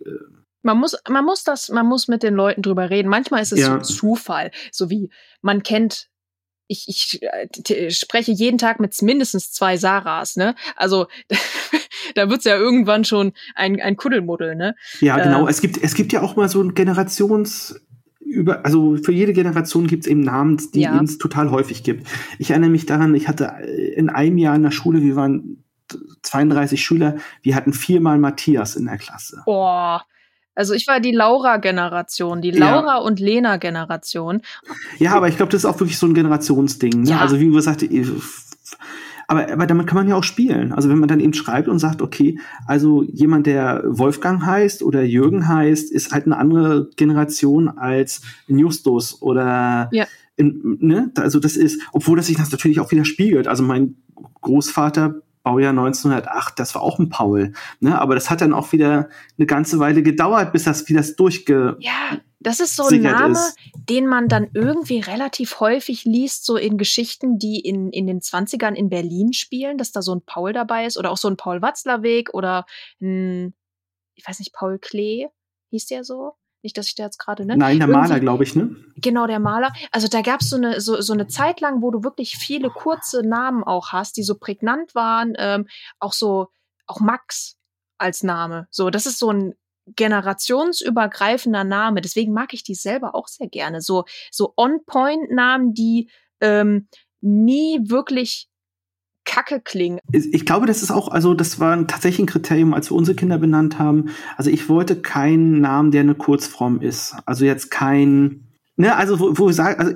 man 0.61 0.77
muss, 0.77 0.95
man 1.07 1.25
muss 1.25 1.43
das, 1.43 1.69
man 1.69 1.85
muss 1.85 2.07
mit 2.07 2.23
den 2.23 2.33
Leuten 2.33 2.63
drüber 2.63 2.89
reden. 2.89 3.07
Manchmal 3.07 3.41
ist 3.41 3.53
es 3.53 3.59
ja. 3.59 3.81
Zufall, 3.81 4.51
so 4.71 4.89
wie 4.89 5.11
man 5.41 5.61
kennt 5.61 6.09
ich, 6.67 6.87
ich 6.87 7.21
äh, 7.21 7.91
spreche 7.91 8.31
jeden 8.31 8.57
Tag 8.57 8.79
mit 8.79 8.99
mindestens 9.01 9.51
zwei 9.51 9.77
Sarahs, 9.77 10.35
ne? 10.35 10.55
Also 10.75 11.07
da 12.15 12.29
wird's 12.29 12.45
ja 12.45 12.55
irgendwann 12.55 13.05
schon 13.05 13.33
ein, 13.55 13.79
ein 13.79 13.97
Kuddelmuddel, 13.97 14.55
ne? 14.55 14.75
Ja, 14.99 15.17
genau. 15.17 15.47
Äh, 15.47 15.51
es 15.51 15.61
gibt 15.61 15.77
es 15.77 15.93
gibt 15.93 16.13
ja 16.13 16.21
auch 16.21 16.35
mal 16.35 16.49
so 16.49 16.61
ein 16.61 16.73
Generations 16.73 17.79
über, 18.25 18.65
also 18.65 18.97
für 18.97 19.11
jede 19.11 19.33
Generation 19.33 19.87
gibt 19.87 20.05
es 20.05 20.11
eben 20.11 20.21
Namen, 20.21 20.59
die 20.73 20.81
ja. 20.81 20.99
es 21.01 21.17
total 21.17 21.51
häufig 21.51 21.83
gibt. 21.83 22.07
Ich 22.39 22.49
erinnere 22.49 22.71
mich 22.71 22.85
daran, 22.85 23.15
ich 23.15 23.27
hatte 23.27 23.45
in 23.95 24.09
einem 24.09 24.37
Jahr 24.37 24.55
in 24.55 24.63
der 24.63 24.71
Schule, 24.71 25.01
wir 25.01 25.15
waren 25.15 25.63
32 26.23 26.83
Schüler, 26.83 27.15
wir 27.43 27.55
hatten 27.55 27.71
viermal 27.73 28.17
Matthias 28.17 28.75
in 28.75 28.85
der 28.85 28.97
Klasse. 28.97 29.43
Boah. 29.45 30.03
Also 30.55 30.73
ich 30.73 30.87
war 30.87 31.01
die 31.01 31.11
Laura-Generation, 31.11 32.41
die 32.41 32.51
Laura 32.51 32.95
ja. 32.95 32.97
und 32.97 33.19
Lena-Generation. 33.19 34.41
Ja, 34.99 35.13
aber 35.13 35.27
ich 35.27 35.35
glaube, 35.35 35.51
das 35.51 35.61
ist 35.61 35.65
auch 35.65 35.79
wirklich 35.79 35.99
so 35.99 36.07
ein 36.07 36.13
Generationsding. 36.13 37.01
Ne? 37.01 37.09
Ja. 37.09 37.19
Also 37.19 37.39
wie 37.39 37.51
gesagt, 37.51 37.83
aber, 39.27 39.51
aber 39.51 39.65
damit 39.67 39.87
kann 39.87 39.97
man 39.97 40.07
ja 40.07 40.15
auch 40.15 40.23
spielen. 40.23 40.71
Also 40.71 40.89
wenn 40.89 40.99
man 40.99 41.09
dann 41.09 41.19
eben 41.19 41.33
schreibt 41.33 41.67
und 41.67 41.79
sagt, 41.79 42.01
okay, 42.01 42.39
also 42.67 43.03
jemand, 43.03 43.47
der 43.47 43.83
Wolfgang 43.85 44.45
heißt 44.45 44.83
oder 44.83 45.03
Jürgen 45.03 45.47
heißt, 45.47 45.91
ist 45.91 46.11
halt 46.11 46.25
eine 46.25 46.37
andere 46.37 46.89
Generation 46.95 47.69
als 47.69 48.21
Justus 48.47 49.21
oder 49.21 49.89
ja. 49.91 50.05
in, 50.35 50.77
ne? 50.79 51.11
Also 51.17 51.39
das 51.39 51.57
ist, 51.57 51.81
obwohl 51.91 52.17
das 52.17 52.27
sich 52.27 52.37
das 52.37 52.51
natürlich 52.51 52.79
auch 52.79 52.91
wieder 52.91 53.05
spiegelt. 53.05 53.47
Also 53.47 53.63
mein 53.63 53.95
Großvater 54.41 55.21
Baujahr 55.45 55.69
1908, 55.69 56.59
das 56.59 56.73
war 56.73 56.81
auch 56.81 56.97
ein 56.97 57.09
Paul. 57.09 57.53
Ne? 57.79 57.99
Aber 58.01 58.15
das 58.15 58.31
hat 58.31 58.41
dann 58.41 58.51
auch 58.51 58.71
wieder 58.71 59.09
eine 59.37 59.45
ganze 59.45 59.77
Weile 59.77 60.01
gedauert, 60.01 60.51
bis 60.51 60.63
das, 60.63 60.89
wie 60.89 60.93
das 60.93 61.15
durchge... 61.15 61.77
Ja, 61.79 62.17
das 62.39 62.59
ist 62.59 62.75
so 62.75 62.83
ein 62.85 63.01
Name, 63.01 63.33
ist. 63.33 63.57
den 63.89 64.07
man 64.07 64.27
dann 64.27 64.49
irgendwie 64.53 64.99
relativ 64.99 65.59
häufig 65.59 66.05
liest, 66.05 66.45
so 66.45 66.57
in 66.57 66.77
Geschichten, 66.77 67.39
die 67.39 67.59
in, 67.59 67.91
in 67.91 68.07
den 68.07 68.19
20ern 68.21 68.73
in 68.73 68.89
Berlin 68.89 69.33
spielen, 69.33 69.77
dass 69.77 69.91
da 69.91 70.01
so 70.01 70.13
ein 70.13 70.21
Paul 70.25 70.53
dabei 70.53 70.85
ist 70.85 70.97
oder 70.97 71.11
auch 71.11 71.17
so 71.17 71.27
ein 71.27 71.37
Paul 71.37 71.61
Watzlawick 71.61 72.33
oder 72.33 72.65
ein, 73.01 73.53
ich 74.15 74.27
weiß 74.27 74.39
nicht, 74.39 74.53
Paul 74.53 74.79
Klee, 74.79 75.27
hieß 75.71 75.87
der 75.87 76.03
so? 76.03 76.33
Nicht, 76.61 76.77
dass 76.77 76.87
ich 76.87 76.95
da 76.95 77.03
jetzt 77.03 77.19
gerade, 77.19 77.45
ne? 77.45 77.55
Nein, 77.55 77.77
der 77.77 77.87
Irgendwie, 77.87 78.07
Maler, 78.07 78.19
glaube 78.19 78.43
ich, 78.43 78.55
ne? 78.55 78.75
Genau, 78.95 79.27
der 79.27 79.39
Maler. 79.39 79.71
Also 79.91 80.07
da 80.07 80.21
gab 80.21 80.41
so 80.41 80.55
eine, 80.55 80.81
so, 80.81 80.99
so 80.99 81.13
eine 81.13 81.27
Zeit 81.27 81.61
lang, 81.61 81.83
wo 81.83 81.91
du 81.91 82.03
wirklich 82.03 82.37
viele 82.37 82.71
kurze 82.71 83.21
Namen 83.21 83.63
auch 83.63 83.89
hast, 83.91 84.17
die 84.17 84.23
so 84.23 84.35
prägnant 84.35 84.95
waren. 84.95 85.33
Ähm, 85.37 85.67
auch 85.99 86.13
so, 86.13 86.47
auch 86.87 86.99
Max 86.99 87.57
als 87.99 88.23
Name. 88.23 88.67
So, 88.71 88.89
das 88.89 89.05
ist 89.05 89.19
so 89.19 89.29
ein 89.29 89.53
generationsübergreifender 89.95 91.63
Name. 91.63 92.01
Deswegen 92.01 92.33
mag 92.33 92.53
ich 92.53 92.63
die 92.63 92.75
selber 92.75 93.15
auch 93.15 93.27
sehr 93.27 93.47
gerne. 93.47 93.81
So, 93.81 94.05
so 94.31 94.53
On-Point-Namen, 94.57 95.73
die 95.73 96.09
ähm, 96.41 96.87
nie 97.21 97.79
wirklich 97.83 98.49
kacke 99.25 99.59
klingen. 99.59 99.99
Ich 100.11 100.45
glaube, 100.45 100.67
das 100.67 100.83
ist 100.83 100.91
auch, 100.91 101.09
also 101.09 101.33
das 101.33 101.59
war 101.59 101.87
tatsächlich 101.87 102.19
ein 102.19 102.27
Kriterium, 102.27 102.73
als 102.73 102.91
wir 102.91 102.95
unsere 102.95 103.15
Kinder 103.15 103.37
benannt 103.37 103.79
haben. 103.79 104.09
Also 104.37 104.49
ich 104.49 104.69
wollte 104.69 105.01
keinen 105.01 105.59
Namen, 105.61 105.91
der 105.91 106.01
eine 106.01 106.15
Kurzform 106.15 106.79
ist. 106.79 107.15
Also 107.25 107.43
jetzt 107.43 107.71
kein, 107.71 108.47
ne, 108.77 108.95
also 108.95 109.19
wo, 109.19 109.37
wo 109.37 109.49
ich 109.49 109.55
sage, 109.55 109.79
also 109.79 109.93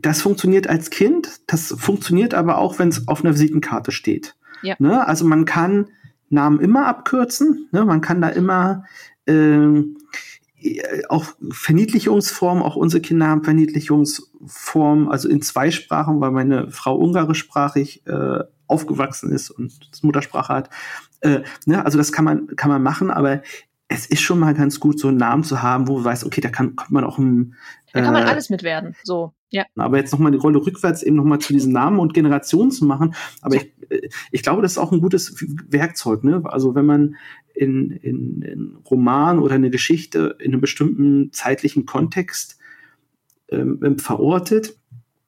das 0.00 0.20
funktioniert 0.20 0.66
als 0.66 0.90
Kind, 0.90 1.40
das 1.46 1.74
funktioniert 1.78 2.34
aber 2.34 2.58
auch, 2.58 2.78
wenn 2.78 2.88
es 2.88 3.06
auf 3.08 3.24
einer 3.24 3.34
Visitenkarte 3.34 3.92
steht. 3.92 4.36
Ja. 4.62 4.74
Ne? 4.78 5.06
Also 5.06 5.24
man 5.24 5.44
kann 5.44 5.86
Namen 6.28 6.60
immer 6.60 6.86
abkürzen, 6.86 7.68
ne? 7.70 7.84
man 7.84 8.00
kann 8.00 8.20
da 8.20 8.28
immer 8.28 8.84
ähm, 9.26 9.96
auch 11.08 11.24
Verniedlichungsformen, 11.50 12.62
auch 12.62 12.76
unsere 12.76 13.00
Kinder 13.00 13.28
haben 13.28 13.44
Verniedlichungsformen, 13.44 15.08
also 15.08 15.28
in 15.28 15.42
zwei 15.42 15.70
Sprachen, 15.70 16.20
weil 16.20 16.30
meine 16.30 16.70
Frau 16.70 16.96
ungarischsprachig 16.96 18.06
äh, 18.06 18.40
aufgewachsen 18.66 19.30
ist 19.32 19.50
und 19.50 19.72
das 19.92 20.02
Muttersprache 20.02 20.52
hat. 20.52 20.70
Äh, 21.20 21.40
ne, 21.66 21.84
also 21.84 21.98
das 21.98 22.12
kann 22.12 22.24
man, 22.24 22.48
kann 22.56 22.70
man 22.70 22.82
machen, 22.82 23.10
aber 23.10 23.42
es 23.88 24.06
ist 24.06 24.20
schon 24.20 24.38
mal 24.38 24.54
ganz 24.54 24.80
gut, 24.80 24.98
so 24.98 25.08
einen 25.08 25.18
Namen 25.18 25.44
zu 25.44 25.62
haben, 25.62 25.86
wo 25.86 25.96
man 25.96 26.04
weiß, 26.04 26.24
okay, 26.24 26.40
da 26.40 26.48
kann, 26.48 26.74
kommt 26.74 26.90
man 26.90 27.04
auch 27.04 27.18
ein. 27.18 27.54
Da 27.92 28.02
kann 28.02 28.12
man 28.12 28.24
äh, 28.24 28.30
alles 28.30 28.50
mit 28.50 28.62
werden, 28.62 28.96
so, 29.04 29.32
ja. 29.50 29.64
Aber 29.76 29.98
jetzt 29.98 30.12
nochmal 30.12 30.32
die 30.32 30.38
Rolle 30.38 30.58
rückwärts 30.58 31.02
eben 31.02 31.16
nochmal 31.16 31.38
zu 31.38 31.52
diesen 31.52 31.72
Namen 31.72 32.00
und 32.00 32.14
Generationen 32.14 32.70
zu 32.70 32.84
machen. 32.84 33.14
Aber 33.42 33.56
ich, 33.56 33.72
äh, 33.88 34.08
ich 34.32 34.42
glaube, 34.42 34.62
das 34.62 34.72
ist 34.72 34.78
auch 34.78 34.92
ein 34.92 35.00
gutes 35.00 35.36
Werkzeug, 35.68 36.24
ne? 36.24 36.42
Also 36.44 36.74
wenn 36.74 36.86
man 36.86 37.16
in, 37.54 37.90
in, 37.90 38.42
in 38.42 38.76
Roman 38.90 39.38
oder 39.38 39.54
eine 39.54 39.70
Geschichte 39.70 40.36
in 40.40 40.52
einem 40.52 40.60
bestimmten 40.60 41.32
zeitlichen 41.32 41.86
Kontext 41.86 42.58
ähm, 43.48 43.98
verortet, 43.98 44.78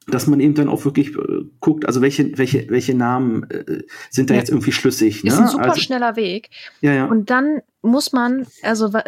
dass 0.09 0.27
man 0.27 0.39
eben 0.39 0.53
dann 0.55 0.67
auch 0.69 0.85
wirklich 0.85 1.09
äh, 1.15 1.43
guckt, 1.59 1.85
also 1.85 2.01
welche, 2.01 2.37
welche, 2.37 2.69
welche 2.69 2.93
Namen 2.93 3.49
äh, 3.49 3.83
sind 4.09 4.29
da 4.29 4.33
Ja. 4.35 4.39
jetzt 4.39 4.49
irgendwie 4.49 4.71
schlüssig. 4.71 5.23
Ne? 5.23 5.29
Ist 5.31 5.37
ein 5.39 5.47
super 5.47 5.69
also, 5.69 5.79
schneller 5.81 6.15
Weg. 6.15 6.49
ja, 6.81 6.93
ja. 6.93 7.05
Und 7.05 7.29
dann 7.29 7.61
muss 7.81 8.11
man, 8.11 8.45
also 8.61 8.91
wa- 8.91 9.05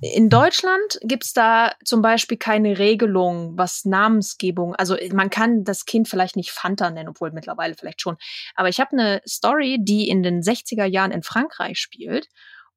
in 0.00 0.28
Deutschland 0.28 1.00
gibt's 1.02 1.32
da 1.32 1.72
zum 1.84 2.02
Beispiel 2.02 2.36
keine 2.36 2.78
Regelung, 2.78 3.54
was 3.56 3.84
Namensgebung, 3.84 4.74
also 4.76 4.96
man 5.12 5.28
kann 5.30 5.64
das 5.64 5.86
Kind 5.86 6.08
vielleicht 6.08 6.36
nicht 6.36 6.52
Fanta 6.52 6.90
nennen, 6.90 7.08
obwohl 7.08 7.32
mittlerweile 7.32 7.74
vielleicht 7.74 8.00
schon. 8.00 8.16
Aber 8.54 8.68
ich 8.68 8.78
habe 8.78 8.92
eine 8.92 9.20
Story, 9.26 9.78
die 9.80 10.08
in 10.08 10.22
den 10.22 10.40
60er 10.42 10.84
Jahren 10.84 11.10
in 11.10 11.22
Frankreich 11.24 11.78
spielt. 11.78 12.28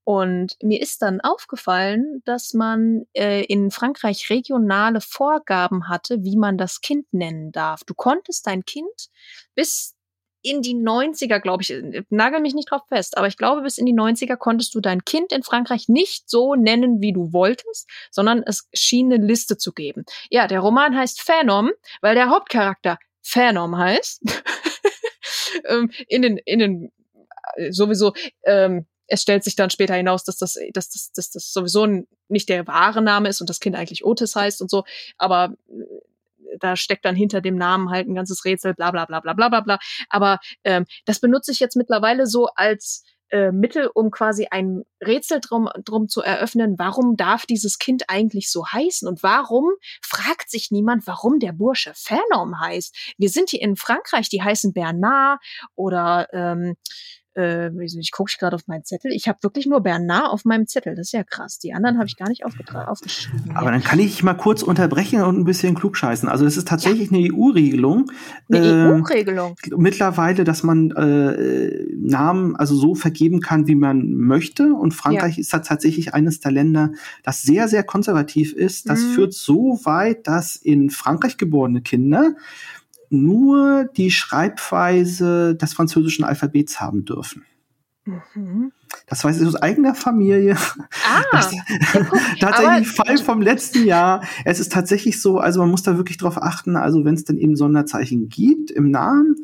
Und 0.10 0.55
mir 0.64 0.82
ist 0.82 1.03
dann 1.03 1.22
aufgefallen, 1.22 2.24
dass 2.26 2.55
man 2.55 3.05
äh, 3.14 3.43
in 3.43 3.70
Frankreich 3.70 4.32
regionale 4.32 5.01
Vorgaben 5.01 5.88
hatte, 5.88 6.24
wie 6.24 6.36
man 6.36 6.57
das 6.57 6.82
Kind 6.82 7.05
nennen 7.12 7.51
darf. 7.51 7.84
Du 7.84 7.93
konntest 7.93 8.47
dein 8.47 8.66
Kind 8.66 8.89
bis 9.53 9.95
in 10.41 10.64
die 10.64 10.74
90er, 10.74 11.39
glaube 11.39 11.62
ich, 11.62 11.70
äh, 11.70 12.01
nagel 12.10 12.39
mich 12.39 12.55
nicht 12.55 12.72
drauf 12.72 12.82
fest, 12.88 13.20
aber 13.20 13.28
ich 13.28 13.38
glaube, 13.38 13.62
bis 13.62 13.78
in 13.78 13.86
die 13.86 13.93
90er 13.93 14.36
konntest 14.36 14.74
du 14.74 14.80
dein 14.80 15.05
Kind 15.05 15.32
in 15.32 15.43
Frankreich 15.43 15.89
nicht 15.89 16.28
so 16.28 16.55
nennen, 16.55 17.01
wie 17.01 17.14
du 17.14 17.32
wolltest, 17.32 17.88
sondern 18.10 18.41
es 18.41 18.68
schien 18.74 19.14
eine 19.14 19.24
Liste 19.24 19.57
zu 19.57 19.74
geben. 19.74 20.05
Ja, 20.32 20.47
der 20.47 20.62
Roman 20.62 20.97
heißt 20.97 21.22
Phanom, 21.22 21.70
weil 22.01 22.16
der 22.16 22.32
Hauptcharakter 22.32 22.97
Phanom 23.22 23.78
heißt. 23.78 24.24
ähm, 25.66 25.91
in 26.07 26.24
den, 26.24 26.38
in 26.38 26.57
den, 26.57 26.91
äh, 27.57 27.72
sowieso, 27.72 28.14
ähm, 28.43 28.88
es 29.10 29.22
stellt 29.22 29.43
sich 29.43 29.55
dann 29.55 29.70
später 29.70 29.95
hinaus, 29.95 30.24
dass 30.24 30.38
das, 30.38 30.57
dass 30.74 30.89
das, 30.89 31.12
dass 31.12 31.32
das 31.32 31.51
sowieso 31.51 31.88
nicht 32.28 32.49
der 32.49 32.68
wahre 32.68 33.01
Name 33.01 33.30
ist 33.30 33.41
und 33.41 33.49
das 33.49 33.60
Kind 33.60 33.76
eigentlich 33.76 34.05
Otis 34.05 34.36
heißt 34.36 34.62
und 34.62 34.70
so, 34.70 34.84
aber 35.18 35.55
äh, 35.70 35.84
da 36.60 36.76
steckt 36.76 37.05
dann 37.05 37.16
hinter 37.16 37.41
dem 37.41 37.55
Namen 37.55 37.89
halt 37.89 38.07
ein 38.07 38.16
ganzes 38.16 38.45
Rätsel, 38.45 38.74
bla 38.74 38.91
bla 38.91 39.05
bla 39.05 39.20
bla 39.20 39.34
bla 39.34 39.49
bla 39.49 39.62
bla. 39.62 39.80
Aber 40.10 40.39
ähm, 40.64 40.86
das 41.05 41.20
benutze 41.20 41.51
ich 41.51 41.60
jetzt 41.60 41.76
mittlerweile 41.76 42.26
so 42.26 42.47
als 42.55 43.03
äh, 43.30 43.51
Mittel, 43.51 43.89
um 43.93 44.10
quasi 44.10 44.47
ein 44.49 44.84
Rätsel 45.05 45.39
drum, 45.39 45.70
drum 45.86 46.07
zu 46.07 46.22
eröffnen, 46.22 46.76
warum 46.80 47.16
darf 47.16 47.45
dieses 47.45 47.78
Kind 47.78 48.05
eigentlich 48.07 48.51
so 48.51 48.66
heißen 48.66 49.07
und 49.07 49.22
warum 49.22 49.70
fragt 50.01 50.49
sich 50.49 50.72
niemand, 50.72 51.05
warum 51.05 51.39
der 51.39 51.51
Bursche 51.51 51.93
Phanom 51.95 52.60
heißt. 52.60 53.14
Wir 53.18 53.30
sind 53.30 53.51
hier 53.51 53.62
in 53.62 53.76
Frankreich, 53.76 54.30
die 54.30 54.41
heißen 54.41 54.74
Bernard 54.74 55.39
oder 55.76 56.28
ähm, 56.34 56.76
äh, 57.39 57.71
ich 57.85 58.11
gucke 58.11 58.31
gerade 58.37 58.55
auf 58.55 58.67
meinen 58.67 58.83
Zettel. 58.83 59.11
Ich 59.11 59.27
habe 59.27 59.39
wirklich 59.41 59.65
nur 59.65 59.81
Bernard 59.81 60.27
auf 60.31 60.45
meinem 60.45 60.67
Zettel. 60.67 60.95
Das 60.95 61.07
ist 61.07 61.11
ja 61.13 61.23
krass. 61.23 61.59
Die 61.59 61.73
anderen 61.73 61.97
habe 61.97 62.07
ich 62.07 62.17
gar 62.17 62.29
nicht 62.29 62.45
aufgeschrieben. 62.45 63.55
Aber 63.55 63.71
dann 63.71 63.83
kann 63.83 63.99
ich 63.99 64.21
mal 64.23 64.33
kurz 64.33 64.61
unterbrechen 64.61 65.21
und 65.21 65.37
ein 65.39 65.45
bisschen 65.45 65.75
klugscheißen. 65.75 66.27
Also 66.29 66.45
das 66.45 66.57
ist 66.57 66.67
tatsächlich 66.67 67.11
eine 67.11 67.19
EU-Regelung. 67.33 68.11
Eine 68.51 68.65
ähm, 68.65 69.03
EU-Regelung. 69.03 69.55
mittlerweile, 69.77 70.43
dass 70.43 70.63
man 70.63 70.91
äh, 70.91 71.85
Namen 71.95 72.55
also 72.55 72.75
so 72.75 72.95
vergeben 72.95 73.39
kann, 73.41 73.67
wie 73.67 73.75
man 73.75 74.13
möchte. 74.13 74.73
Und 74.73 74.93
Frankreich 74.93 75.39
ist 75.39 75.53
da 75.53 75.59
tatsächlich 75.59 76.13
eines 76.13 76.39
der 76.39 76.51
Länder, 76.51 76.91
das 77.23 77.41
sehr, 77.41 77.67
sehr 77.67 77.83
konservativ 77.83 78.53
ist. 78.53 78.89
Das 78.89 79.01
Mhm. 79.01 79.13
führt 79.13 79.33
so 79.33 79.79
weit, 79.83 80.27
dass 80.27 80.55
in 80.55 80.89
Frankreich 80.89 81.37
geborene 81.37 81.81
Kinder 81.81 82.35
nur 83.10 83.86
die 83.95 84.12
Schreibweise 84.12 85.55
des 85.55 85.74
französischen 85.74 86.24
Alphabets 86.24 86.80
haben 86.80 87.05
dürfen. 87.05 87.45
Mhm. 88.05 88.72
Das 89.05 89.24
weiß 89.24 89.39
ich 89.39 89.47
aus 89.47 89.55
eigener 89.55 89.95
Familie. 89.95 90.55
Ah, 91.05 91.24
Das, 91.32 91.51
ja, 91.53 91.62
guck, 92.10 92.20
tatsächlich 92.39 92.88
Fall 92.88 93.18
vom 93.18 93.41
letzten 93.41 93.86
Jahr. 93.86 94.24
Es 94.45 94.60
ist 94.60 94.72
tatsächlich 94.72 95.22
so, 95.22 95.38
also 95.38 95.60
man 95.60 95.70
muss 95.70 95.84
da 95.84 95.97
wirklich 95.97 96.18
drauf 96.18 96.41
achten, 96.41 96.76
also 96.76 97.05
wenn 97.05 97.14
es 97.14 97.24
dann 97.24 97.38
eben 97.38 97.55
Sonderzeichen 97.55 98.30
gibt 98.30 98.72
im 98.72 98.89
Namen, 98.89 99.36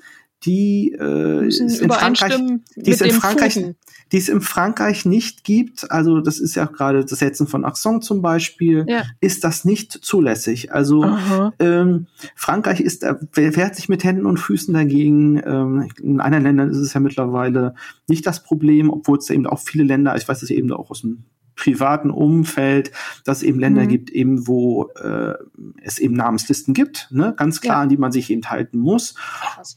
die 0.43 0.95
äh, 0.99 1.47
ist 1.47 1.59
in 1.59 1.69
Frankreich, 1.89 2.33
übereinstimmen 2.33 2.65
die 2.75 2.91
es 2.91 3.01
in 3.01 3.11
Frankreich, 3.11 3.53
Fugen. 3.53 3.75
Die 4.11 4.17
es 4.17 4.29
in 4.29 4.41
Frankreich 4.41 5.05
nicht 5.05 5.43
gibt, 5.43 5.89
also 5.91 6.21
das 6.21 6.39
ist 6.39 6.55
ja 6.55 6.67
auch 6.67 6.71
gerade 6.71 7.03
das 7.03 7.19
Setzen 7.19 7.47
von 7.47 7.65
Accent 7.65 8.03
zum 8.03 8.21
Beispiel, 8.21 8.85
Ja. 8.87 9.03
ist 9.19 9.43
das 9.43 9.65
nicht 9.65 9.91
zulässig. 9.91 10.71
Also 10.71 11.03
Aha. 11.03 11.53
ähm, 11.59 12.07
Frankreich 12.35 12.81
ist, 12.81 13.03
wehrt 13.33 13.75
sich 13.75 13.89
mit 13.89 14.03
Händen 14.03 14.25
und 14.25 14.37
Füßen 14.39 14.73
dagegen. 14.73 15.41
Ähm, 15.45 15.89
in 16.01 16.19
anderen 16.21 16.43
Ländern 16.43 16.69
ist 16.69 16.77
es 16.77 16.93
ja 16.93 16.99
mittlerweile 16.99 17.73
nicht 18.07 18.25
das 18.27 18.43
Problem, 18.43 18.89
obwohl 18.91 19.17
es 19.17 19.25
da 19.25 19.33
eben 19.33 19.47
auch 19.47 19.59
viele 19.59 19.83
Länder, 19.83 20.15
ich 20.15 20.27
weiß 20.27 20.43
es 20.43 20.49
eben 20.51 20.71
auch 20.71 20.91
aus 20.91 21.01
dem 21.01 21.23
privaten 21.55 22.09
Umfeld, 22.11 22.91
dass 23.23 23.37
es 23.37 23.43
eben 23.43 23.59
Länder 23.59 23.83
Mhm. 23.83 23.87
gibt, 23.87 24.09
eben 24.09 24.47
wo 24.47 24.89
äh, 25.01 25.33
es 25.81 25.99
eben 25.99 26.15
Namenslisten 26.15 26.73
gibt, 26.73 27.07
ne, 27.11 27.33
ganz 27.37 27.61
klar, 27.61 27.77
Ja. 27.77 27.81
an 27.83 27.89
die 27.89 27.97
man 27.97 28.11
sich 28.11 28.29
eben 28.29 28.43
halten 28.49 28.79
muss. 28.79 29.15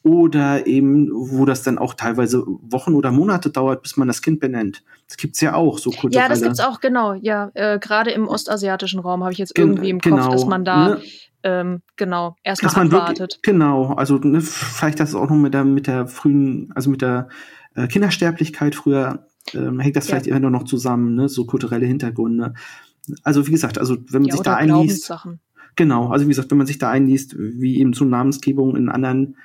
Oder 0.03 0.67
eben, 0.67 1.09
wo 1.13 1.45
das 1.45 1.63
dann 1.63 1.79
auch 1.79 1.95
teilweise 1.95 2.45
Wochen 2.47 2.95
oder 2.95 3.13
Monate 3.13 3.51
dauert, 3.51 3.83
bis 3.83 3.97
man 3.97 4.09
das 4.09 4.23
Kind 4.23 4.41
benennt. 4.41 4.83
Das 5.09 5.17
gibt's 5.17 5.41
ja 5.41 5.55
auch, 5.55 5.79
so 5.79 5.91
kulturelle. 5.91 6.25
Ja, 6.25 6.29
das 6.29 6.43
gibt's 6.43 6.61
auch, 6.61 6.81
genau. 6.81 7.15
Ja, 7.15 7.51
äh, 7.55 7.79
gerade 7.79 8.11
im 8.11 8.29
ostasiatischen 8.29 9.01
Raum 9.01 9.23
habe 9.23 9.33
ich 9.33 9.39
jetzt 9.39 9.55
Gen- 9.55 9.69
irgendwie 9.69 9.91
im 9.91 9.99
genau, 9.99 10.25
Kopf, 10.25 10.33
dass 10.33 10.47
man 10.47 10.65
da, 10.65 10.89
ne? 10.89 11.01
ähm, 11.45 11.83
genau, 11.97 12.37
dass 12.45 12.61
erstmal 12.63 12.87
man 12.87 12.95
abwartet. 12.95 13.19
wirklich, 13.21 13.43
genau, 13.43 13.93
also 13.95 14.19
ne, 14.19 14.41
vielleicht 14.41 15.01
das 15.01 15.15
auch 15.15 15.31
noch 15.31 15.37
mit 15.37 15.55
der, 15.55 15.65
mit 15.65 15.87
der 15.87 16.07
frühen, 16.09 16.71
also 16.75 16.91
mit 16.91 17.01
der 17.03 17.29
äh, 17.75 17.87
Kindersterblichkeit 17.87 18.75
früher, 18.75 19.28
ähm, 19.55 19.81
hängt 19.81 19.97
das 19.97 20.07
Ja. 20.07 20.11
vielleicht 20.11 20.27
immer 20.27 20.51
noch 20.51 20.65
zusammen, 20.65 21.15
ne, 21.15 21.29
so 21.29 21.47
kulturelle 21.47 21.87
Hintergründe. 21.87 22.55
Also 23.23 23.47
wie 23.47 23.53
gesagt, 23.53 23.79
also 23.79 23.97
wenn 24.11 24.23
man 24.23 24.29
Ja, 24.31 24.37
sich 24.37 24.43
da 24.45 24.55
einliest, 24.57 25.13
genau, 25.77 26.09
also 26.11 26.27
wie 26.27 26.31
gesagt, 26.31 26.51
wenn 26.51 26.59
man 26.59 26.67
sich 26.67 26.79
da 26.79 26.91
einliest, 26.91 27.37
wie 27.39 27.79
eben 27.79 27.93
so 27.95 28.05
Namensgebung 28.05 28.77
in 28.77 28.89
anderen 28.91 29.37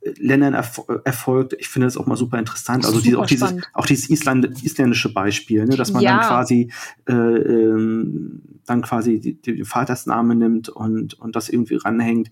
äh, 0.00 0.12
Ländern 0.18 0.54
erf 0.54 0.80
erfolgt, 1.04 1.54
ich 1.58 1.68
finde 1.68 1.86
das 1.86 1.96
auch 1.96 2.06
mal 2.06 2.16
super 2.16 2.38
interessant. 2.38 2.84
Also 2.84 3.00
diese, 3.00 3.12
Super 3.12 3.22
auch 3.22 3.26
dieses, 3.28 3.54
auch 3.74 3.86
dieses 3.86 4.10
Island 4.10 4.62
isländische 4.64 5.12
Beispiel, 5.12 5.64
ne, 5.66 5.76
dass 5.76 5.92
man 5.92 6.02
Ja. 6.02 6.12
dann 6.16 6.20
quasi 6.26 6.72
äh, 7.08 7.12
ähm, 7.12 8.42
dann 8.66 8.82
quasi 8.82 9.20
die, 9.20 9.40
die 9.40 9.64
Vatersname 9.64 10.34
nimmt 10.34 10.68
und 10.68 11.14
und 11.14 11.36
das 11.36 11.48
irgendwie 11.48 11.76
ranhängt, 11.76 12.30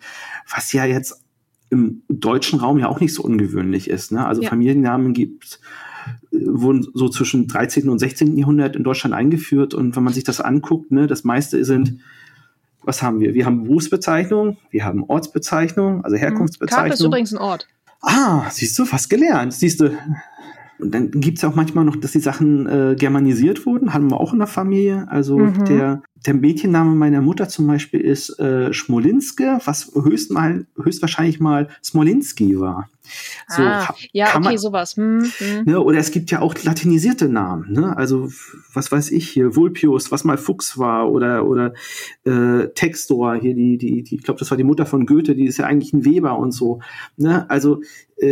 was 0.53 0.73
ja 0.73 0.85
jetzt 0.85 1.23
im 1.71 2.03
deutschen 2.09 2.59
Raum 2.61 2.79
ja 2.79 2.89
auch 2.89 3.01
nicht 3.01 3.15
so 3.15 3.23
ungewöhnlich 3.23 3.89
ist. 3.91 4.13
Ne? 4.13 4.25
Also 4.27 4.43
Ja. 4.43 4.49
Familiennamen 4.51 5.13
gibt 5.15 5.61
wurden 6.31 6.87
so 6.95 7.09
zwischen 7.09 7.47
13. 7.49 7.89
und 7.89 7.99
16. 7.99 8.37
Jahrhundert 8.37 8.77
in 8.77 8.85
Deutschland 8.85 9.15
eingeführt 9.15 9.75
und 9.75 9.97
wenn 9.97 10.03
man 10.05 10.13
sich 10.13 10.25
das 10.25 10.41
anguckt, 10.41 10.91
ne, 10.93 11.07
das 11.07 11.25
meiste 11.25 11.65
sind 11.65 12.01
was 12.87 13.03
haben 13.03 13.19
wir? 13.19 13.35
Wir 13.35 13.47
haben 13.47 13.65
Berufsbezeichnung, 13.65 14.59
wir 14.71 14.85
haben 14.85 15.03
Ortsbezeichnung, 15.03 16.05
also 16.05 16.15
ist 16.15 16.23
Herkunftsbezeichnung. 16.23 17.09
übrigens 17.09 17.33
ein 17.35 17.39
Ort. 17.41 17.67
Ah, 18.01 18.49
siehst 18.51 18.79
du, 18.79 18.85
fast 18.85 19.11
gelernt. 19.11 19.53
Siehst 19.53 19.81
du. 19.81 19.91
Und 20.79 20.95
dann 20.95 21.11
gibt's 21.11 21.43
ja 21.43 21.49
auch 21.49 21.57
manchmal 21.57 21.85
noch, 21.85 21.97
dass 21.97 22.13
die 22.13 22.21
Sachen 22.21 22.67
äh, 22.67 22.95
germanisiert 22.97 23.67
wurden, 23.67 23.93
haben 23.95 24.11
wir 24.11 24.21
auch 24.21 24.33
in 24.33 24.39
der 24.39 24.47
Familie. 24.47 25.09
Also 25.11 25.39
Mhm. 25.39 25.65
der, 25.65 26.03
der 26.27 26.35
Mädchenname 26.35 26.95
meiner 26.95 27.23
Mutter 27.23 27.49
zum 27.49 27.67
Beispiel 27.67 28.01
ist 28.01 28.39
äh, 28.39 28.73
Schmolinske, 28.73 29.59
was 29.65 29.91
höchst 29.95 30.31
mal, 30.31 30.67
höchstwahrscheinlich 30.81 31.41
mal 31.41 31.69
Smolinski 31.83 32.61
war. 32.61 32.89
So, 33.49 33.63
ah, 33.63 33.95
ja, 34.13 34.29
okay, 34.35 34.41
man- 34.41 34.59
sowas. 34.59 34.97
Hm, 34.97 35.25
hm. 35.39 35.65
Ne, 35.65 35.81
oder 35.81 35.99
es 35.99 36.11
gibt 36.11 36.31
ja 36.31 36.41
auch 36.41 36.55
latinisierte 36.63 37.29
Namen, 37.29 37.73
ne? 37.73 37.97
Also 37.97 38.29
was 38.73 38.91
weiß 38.93 39.11
ich 39.11 39.29
hier, 39.29 39.57
Vulpius, 39.57 40.11
was 40.13 40.25
mal 40.25 40.39
Fuchs 40.39 40.79
war, 40.79 41.11
oder 41.11 41.47
oder 41.47 41.73
äh, 42.25 42.69
Textor 42.75 43.35
hier 43.37 43.55
die 43.55 43.79
die 43.79 44.03
die, 44.03 44.17
ich 44.17 44.23
glaube, 44.23 44.41
das 44.41 44.51
war 44.51 44.57
die 44.57 44.65
Mutter 44.65 44.87
von 44.87 45.07
Goethe, 45.07 45.35
die 45.35 45.47
ist 45.47 45.59
ja 45.59 45.67
eigentlich 45.67 45.93
ein 45.93 46.05
Weber 46.05 46.39
und 46.39 46.53
so, 46.53 46.81
ne? 47.17 47.49
Also 47.51 47.81
äh, 48.21 48.27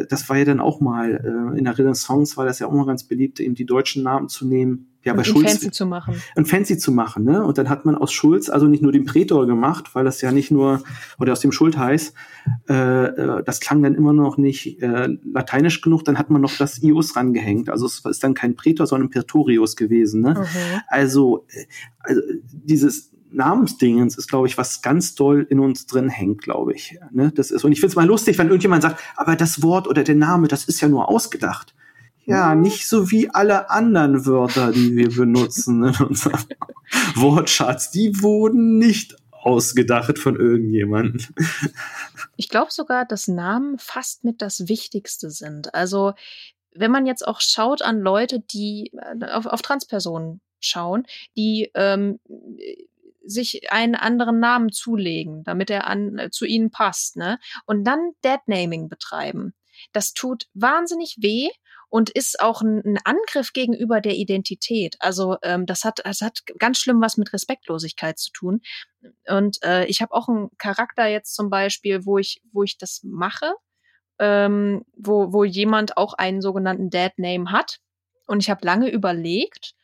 äh, 0.00 0.06
das 0.08 0.28
war 0.28 0.36
ja 0.36 0.44
dann 0.44 0.60
auch 0.60 0.80
mal 0.80 1.52
äh, 1.54 1.58
in 1.58 1.64
der 1.64 1.78
Renaissance 1.78 2.36
war 2.36 2.44
das 2.44 2.58
ja 2.58 2.66
auch 2.66 2.72
mal 2.72 2.86
ganz 2.86 3.04
beliebt, 3.04 3.40
eben 3.40 3.54
die 3.54 3.66
deutschen 3.66 4.02
Namen 4.02 4.28
zu 4.28 4.46
nehmen. 4.46 4.88
Ja, 5.04 5.12
bei 5.12 5.18
Und 5.18 5.26
Schulz 5.26 5.52
fancy 5.52 5.70
zu 5.70 5.86
machen. 5.86 6.20
und 6.34 6.48
fancy 6.48 6.76
zu 6.76 6.90
machen, 6.90 7.24
ne? 7.24 7.44
Und 7.44 7.56
dann 7.56 7.68
hat 7.68 7.84
man 7.84 7.94
aus 7.94 8.12
Schulz 8.12 8.50
also 8.50 8.66
nicht 8.66 8.82
nur 8.82 8.90
den 8.90 9.04
Prätor 9.04 9.46
gemacht, 9.46 9.94
weil 9.94 10.04
das 10.04 10.20
ja 10.20 10.32
nicht 10.32 10.50
nur 10.50 10.82
oder 11.18 11.32
aus 11.32 11.40
dem 11.40 11.52
Schultheiß, 11.52 12.14
äh, 12.68 13.04
äh, 13.04 13.42
das 13.44 13.60
klang 13.60 13.82
dann 13.82 13.94
immer 13.94 14.12
noch 14.12 14.38
nicht 14.38 14.82
äh, 14.82 15.08
lateinisch 15.24 15.80
genug, 15.82 16.04
dann 16.04 16.18
hat 16.18 16.30
man 16.30 16.42
noch 16.42 16.56
das 16.56 16.82
ius 16.82 17.14
rangehängt. 17.14 17.70
Also 17.70 17.86
es 17.86 18.04
ist 18.04 18.24
dann 18.24 18.34
kein 18.34 18.56
Prätor, 18.56 18.86
sondern 18.86 19.08
Pretorius 19.10 19.76
gewesen, 19.76 20.20
ne? 20.20 20.34
Mhm. 20.34 20.80
Also, 20.88 21.46
äh, 21.48 21.66
also 22.00 22.20
dieses 22.52 23.12
Namensdingens 23.30 24.16
ist, 24.16 24.28
glaube 24.28 24.46
ich, 24.46 24.58
was 24.58 24.82
ganz 24.82 25.14
doll 25.14 25.46
in 25.48 25.60
uns 25.60 25.86
drin 25.86 26.08
hängt, 26.08 26.42
glaube 26.42 26.72
ich. 26.74 26.98
Ne? 27.12 27.32
Das 27.34 27.50
ist, 27.50 27.64
und 27.64 27.72
ich 27.72 27.80
finde 27.80 27.90
es 27.92 27.96
mal 27.96 28.06
lustig, 28.06 28.38
wenn 28.38 28.48
irgendjemand 28.48 28.82
sagt, 28.82 29.02
aber 29.16 29.36
das 29.36 29.62
Wort 29.62 29.86
oder 29.86 30.02
der 30.02 30.14
Name, 30.14 30.48
das 30.48 30.64
ist 30.64 30.80
ja 30.80 30.88
nur 30.88 31.08
ausgedacht. 31.08 31.74
Ja, 32.28 32.54
nicht 32.54 32.86
so 32.86 33.10
wie 33.10 33.30
alle 33.30 33.70
anderen 33.70 34.26
Wörter, 34.26 34.70
die 34.70 34.94
wir 34.94 35.08
benutzen 35.08 35.82
in 35.82 35.96
unserem 35.96 36.44
Wortschatz. 37.14 37.90
Die 37.90 38.20
wurden 38.20 38.76
nicht 38.76 39.16
ausgedacht 39.30 40.18
von 40.18 40.36
irgendjemandem. 40.36 41.26
Ich 42.36 42.50
glaube 42.50 42.70
sogar, 42.70 43.06
dass 43.06 43.28
Namen 43.28 43.78
fast 43.78 44.24
mit 44.24 44.42
das 44.42 44.68
Wichtigste 44.68 45.30
sind. 45.30 45.74
Also, 45.74 46.12
wenn 46.74 46.90
man 46.90 47.06
jetzt 47.06 47.26
auch 47.26 47.40
schaut 47.40 47.80
an 47.80 47.98
Leute, 48.00 48.40
die 48.40 48.92
äh, 48.92 49.24
auf, 49.30 49.46
auf 49.46 49.62
Transpersonen 49.62 50.42
schauen, 50.60 51.04
die 51.34 51.70
ähm, 51.72 52.20
sich 53.24 53.72
einen 53.72 53.94
anderen 53.94 54.38
Namen 54.38 54.70
zulegen, 54.70 55.44
damit 55.44 55.70
er 55.70 55.86
an, 55.86 56.18
äh, 56.18 56.30
zu 56.30 56.44
ihnen 56.44 56.70
passt, 56.70 57.16
ne? 57.16 57.38
Und 57.64 57.84
dann 57.84 58.12
Deadnaming 58.22 58.90
betreiben. 58.90 59.54
Das 59.92 60.12
tut 60.12 60.46
wahnsinnig 60.52 61.16
weh 61.20 61.48
und 61.88 62.10
ist 62.10 62.40
auch 62.40 62.60
ein, 62.60 62.82
ein 62.84 62.98
Angriff 63.04 63.52
gegenüber 63.52 64.00
der 64.00 64.14
Identität. 64.14 64.96
Also 65.00 65.36
ähm, 65.42 65.66
das 65.66 65.84
hat 65.84 66.00
das 66.04 66.20
hat 66.20 66.42
ganz 66.58 66.78
schlimm 66.78 67.00
was 67.00 67.16
mit 67.16 67.32
Respektlosigkeit 67.32 68.18
zu 68.18 68.30
tun. 68.32 68.60
Und 69.28 69.62
äh, 69.64 69.86
ich 69.86 70.02
habe 70.02 70.14
auch 70.14 70.28
einen 70.28 70.50
Charakter 70.58 71.06
jetzt 71.06 71.34
zum 71.34 71.50
Beispiel, 71.50 72.04
wo 72.04 72.18
ich 72.18 72.42
wo 72.52 72.62
ich 72.62 72.78
das 72.78 73.00
mache, 73.04 73.52
ähm, 74.18 74.84
wo 74.96 75.32
wo 75.32 75.44
jemand 75.44 75.96
auch 75.96 76.14
einen 76.14 76.42
sogenannten 76.42 76.90
Dead 76.90 77.12
Name 77.16 77.50
hat. 77.50 77.80
Und 78.26 78.40
ich 78.40 78.50
habe 78.50 78.66
lange 78.66 78.90
überlegt, 78.90 79.74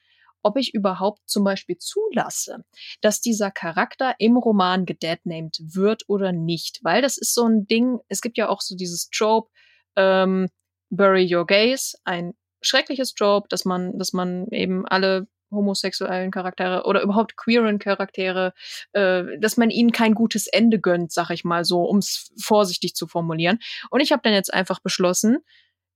ob 0.42 0.59
ich 0.59 0.74
überhaupt 0.74 1.22
zum 1.26 1.42
Beispiel 1.42 1.78
zulasse, 1.78 2.64
dass 3.00 3.22
dieser 3.22 3.50
Charakter 3.50 4.14
im 4.18 4.36
Roman 4.36 4.84
gedeadnamed 4.84 5.59
wird 5.74 6.02
oder 6.07 6.32
nicht. 6.32 6.80
Weil 6.82 7.00
das 7.00 7.16
ist 7.16 7.34
so 7.34 7.46
ein 7.46 7.66
Ding, 7.66 7.98
es 8.09 8.20
gibt 8.20 8.36
ja 8.36 8.50
auch 8.50 8.61
so 8.61 8.76
dieses 8.76 9.09
Trope, 9.09 9.50
ähm, 9.96 10.48
Bury 10.91 11.28
Your 11.32 11.47
Gaze, 11.47 11.97
ein 12.05 12.35
schreckliches 12.62 13.14
Trope, 13.14 13.49
dass 13.49 13.64
man, 13.64 13.99
dass 13.99 14.12
man 14.12 14.47
eben 14.49 14.87
alle 14.87 15.26
homosexuellen 15.51 16.30
Charaktere 16.30 16.85
oder 16.85 17.03
überhaupt 17.03 17.37
queeren 17.37 17.78
Charaktere, 17.78 18.53
äh, 18.93 19.22
dass 19.39 19.57
man 19.57 19.70
ihnen 19.70 19.93
kein 19.93 20.14
gutes 20.14 20.47
Ende 20.47 20.80
gönnt, 20.80 21.12
sag 21.12 21.30
ich 21.30 21.45
mal 21.45 21.64
so, 21.64 21.82
um 21.82 21.99
es 21.99 22.32
vorsichtig 22.41 22.95
zu 22.95 23.07
formulieren. 23.07 23.59
Und 23.91 24.01
ich 24.01 24.12
habe 24.12 24.22
dann 24.22 24.32
jetzt 24.32 24.53
einfach 24.53 24.80
beschlossen, 24.80 25.39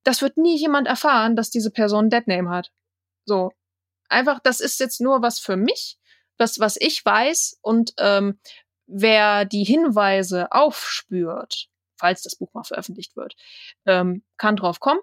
das 0.04 0.22
wird 0.22 0.36
nie 0.36 0.56
jemand 0.56 0.86
erfahren, 0.86 1.36
dass 1.36 1.50
diese 1.50 1.70
Person 1.70 2.10
Deadname 2.10 2.50
hat. 2.50 2.70
So. 3.24 3.50
Einfach, 4.08 4.40
das 4.42 4.60
ist 4.60 4.80
jetzt 4.80 5.00
nur 5.00 5.20
was 5.20 5.38
für 5.38 5.56
mich, 5.56 5.98
was, 6.38 6.60
was 6.60 6.76
ich 6.80 7.04
weiß 7.04 7.58
und 7.60 7.92
ähm, 7.98 8.38
wer 8.86 9.44
die 9.44 9.64
Hinweise 9.64 10.50
aufspürt, 10.50 11.68
falls 11.98 12.22
das 12.22 12.36
Buch 12.36 12.52
mal 12.54 12.64
veröffentlicht 12.64 13.16
wird, 13.16 13.34
ähm, 13.86 14.22
kann 14.36 14.56
drauf 14.56 14.80
kommen. 14.80 15.00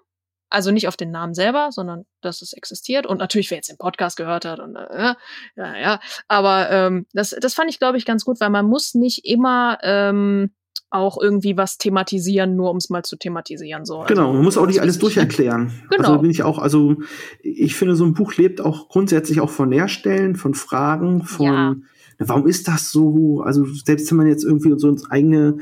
Also 0.48 0.70
nicht 0.70 0.86
auf 0.86 0.96
den 0.96 1.10
Namen 1.10 1.34
selber, 1.34 1.70
sondern 1.72 2.04
dass 2.20 2.40
es 2.40 2.52
existiert. 2.52 3.04
Und 3.06 3.18
natürlich, 3.18 3.50
wer 3.50 3.58
jetzt 3.58 3.68
den 3.68 3.78
Podcast 3.78 4.16
gehört 4.16 4.44
hat 4.44 4.60
und 4.60 4.76
äh, 4.76 5.14
ja, 5.56 5.76
ja. 5.76 6.00
Aber 6.28 6.70
ähm, 6.70 7.06
das, 7.12 7.30
das 7.40 7.54
fand 7.54 7.68
ich, 7.68 7.78
glaube 7.80 7.98
ich, 7.98 8.04
ganz 8.04 8.24
gut, 8.24 8.40
weil 8.40 8.50
man 8.50 8.66
muss 8.66 8.94
nicht 8.94 9.24
immer 9.24 9.78
ähm, 9.82 10.52
auch 10.90 11.20
irgendwie 11.20 11.56
was 11.56 11.78
thematisieren, 11.78 12.54
nur 12.56 12.70
um 12.70 12.76
es 12.76 12.90
mal 12.90 13.02
zu 13.02 13.16
thematisieren. 13.16 13.84
So. 13.84 14.04
Genau, 14.06 14.22
also, 14.22 14.32
man 14.34 14.44
muss 14.44 14.56
auch 14.56 14.66
nicht 14.66 14.80
alles 14.80 14.98
durcherklären. 14.98 15.72
Genau. 15.90 16.10
Also 16.10 16.20
bin 16.20 16.30
ich 16.30 16.42
auch, 16.42 16.58
also 16.58 16.96
ich 17.42 17.74
finde, 17.74 17.96
so 17.96 18.04
ein 18.04 18.14
Buch 18.14 18.34
lebt 18.36 18.60
auch 18.60 18.88
grundsätzlich 18.88 19.40
auch 19.40 19.50
von 19.50 19.70
Leerstellen, 19.70 20.36
von 20.36 20.54
Fragen, 20.54 21.24
von 21.24 21.46
Ja. 21.46 21.74
warum 22.18 22.46
ist 22.46 22.68
das 22.68 22.90
so? 22.90 23.40
Also 23.40 23.64
selbst 23.64 24.10
wenn 24.10 24.18
man 24.18 24.26
jetzt 24.26 24.44
irgendwie 24.44 24.74
so 24.78 24.88
ins 24.88 25.10
eigene 25.10 25.58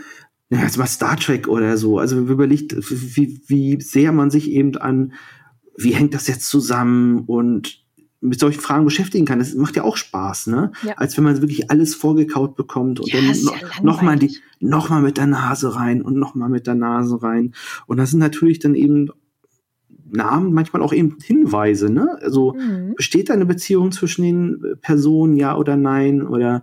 ja, 0.50 0.60
jetzt 0.62 0.76
mal 0.78 0.86
Star 0.86 1.16
Trek 1.16 1.48
oder 1.48 1.76
so, 1.76 1.98
also 1.98 2.18
überlegt, 2.18 2.74
wie, 2.90 3.40
wie 3.46 3.80
sehr 3.80 4.12
man 4.12 4.30
sich 4.30 4.50
eben 4.50 4.76
an, 4.76 5.12
wie 5.76 5.92
hängt 5.94 6.14
das 6.14 6.28
jetzt 6.28 6.48
zusammen 6.48 7.24
und 7.26 7.82
mit 8.20 8.40
solchen 8.40 8.60
Fragen 8.60 8.86
beschäftigen 8.86 9.26
kann. 9.26 9.38
Das 9.38 9.54
macht 9.54 9.76
ja 9.76 9.82
auch 9.82 9.98
Spaß, 9.98 10.46
ne? 10.46 10.72
Ja. 10.82 10.94
Als 10.94 11.14
wenn 11.16 11.24
man 11.24 11.42
wirklich 11.42 11.70
alles 11.70 11.94
vorgekaut 11.94 12.56
bekommt 12.56 12.98
und 13.00 13.12
Ja, 13.12 13.20
dann 13.20 13.30
ist 13.30 13.44
ja 13.44 13.50
noch, 13.52 13.82
noch 13.82 14.02
mal 14.02 14.16
die, 14.18 14.26
langweilig. 14.26 14.42
noch 14.60 14.88
mal 14.88 15.02
mit 15.02 15.18
der 15.18 15.26
Nase 15.26 15.76
rein 15.76 16.00
und 16.00 16.16
noch 16.16 16.34
mal 16.34 16.48
mit 16.48 16.66
der 16.66 16.74
Nase 16.74 17.22
rein. 17.22 17.52
Und 17.86 17.98
das 17.98 18.12
sind 18.12 18.20
natürlich 18.20 18.60
dann 18.60 18.74
eben 18.74 19.10
Namen, 20.10 20.54
manchmal 20.54 20.80
auch 20.82 20.92
eben 20.94 21.18
Hinweise, 21.22 21.90
ne? 21.92 22.16
Also 22.22 22.54
Mhm. 22.54 22.94
besteht 22.94 23.28
da 23.28 23.34
eine 23.34 23.46
Beziehung 23.46 23.92
zwischen 23.92 24.22
den 24.22 24.76
Personen, 24.80 25.36
ja 25.36 25.56
oder 25.56 25.76
nein? 25.76 26.22
Oder 26.22 26.62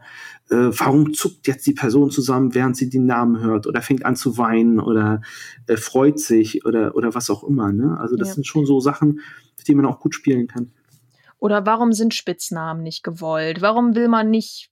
äh, 0.52 0.70
warum 0.80 1.14
zuckt 1.14 1.48
jetzt 1.48 1.66
die 1.66 1.74
Person 1.74 2.12
zusammen, 2.12 2.54
während 2.54 2.78
sie 2.78 2.90
den 2.90 3.06
Namen 3.06 3.40
hört? 3.40 3.68
Oder 3.68 3.82
fängt 3.82 4.06
an 4.06 4.16
zu 4.16 4.38
weinen 4.38 4.80
oder 4.80 5.22
äh, 5.68 5.78
freut 5.78 6.20
sich 6.20 6.66
oder, 6.66 6.96
oder 6.96 7.14
was 7.16 7.30
auch 7.30 7.44
immer, 7.44 7.72
ne? 7.72 7.98
Also 8.00 8.16
das 8.18 8.30
Ja. 8.30 8.34
sind 8.36 8.46
schon 8.48 8.66
so 8.66 8.80
Sachen, 8.80 9.22
mit 9.58 9.68
denen 9.68 9.82
man 9.82 9.92
auch 9.92 10.00
gut 10.00 10.14
spielen 10.14 10.48
kann. 10.48 10.72
Oder 11.40 11.66
warum 11.66 11.94
sind 11.94 12.14
Spitznamen 12.14 12.84
nicht 12.84 13.04
gewollt? 13.04 13.62
Warum 13.62 13.96
will 13.96 14.08
man 14.08 14.30
nicht 14.30 14.70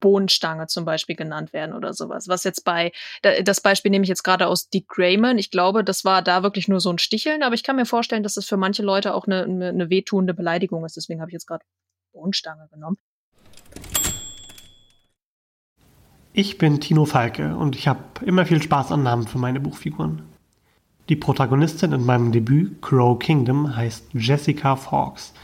Bohnenstange 0.00 0.66
zum 0.66 0.84
Beispiel 0.84 1.14
genannt 1.14 1.52
werden 1.52 1.74
oder 1.76 1.92
sowas? 1.92 2.26
Was 2.26 2.42
jetzt 2.42 2.64
bei, 2.64 2.90
da- 3.22 3.40
das 3.42 3.60
Beispiel 3.60 3.90
nehme 3.92 4.02
ich 4.02 4.08
jetzt 4.08 4.24
gerade 4.24 4.48
aus 4.48 4.68
Dick 4.68 4.88
Grayman. 4.88 5.38
Ich 5.38 5.50
glaube, 5.52 5.84
das 5.84 6.04
war 6.04 6.22
da 6.22 6.42
wirklich 6.42 6.66
nur 6.66 6.80
so 6.80 6.90
ein 6.90 6.98
Sticheln, 6.98 7.42
aber 7.44 7.54
ich 7.54 7.62
kann 7.62 7.76
mir 7.76 7.86
vorstellen, 7.86 8.24
dass 8.24 8.34
das 8.34 8.46
für 8.46 8.56
manche 8.56 8.82
Leute 8.82 9.14
auch 9.14 9.26
eine, 9.26 9.44
eine, 9.44 9.68
eine 9.68 9.90
wehtuende 9.90 10.34
Beleidigung 10.34 10.84
ist. 10.84 10.96
Deswegen 10.96 11.20
habe 11.20 11.30
ich 11.30 11.34
jetzt 11.34 11.46
gerade 11.46 11.64
Bohnenstange 12.12 12.66
genommen. 12.72 12.96
Ich 16.34 16.56
bin 16.56 16.80
Tino 16.80 17.04
Falke 17.04 17.54
und 17.56 17.76
ich 17.76 17.86
habe 17.86 18.00
immer 18.24 18.46
viel 18.46 18.62
Spaß 18.62 18.90
an 18.92 19.02
Namen 19.02 19.26
für 19.26 19.36
meine 19.36 19.60
Buchfiguren. 19.60 20.22
Die 21.10 21.16
Protagonistin 21.16 21.92
in 21.92 22.06
meinem 22.06 22.32
Debüt 22.32 22.80
Crow 22.80 23.18
Kingdom 23.18 23.76
heißt 23.76 24.06
Jessica 24.14 24.76
Fawkes. 24.76 25.34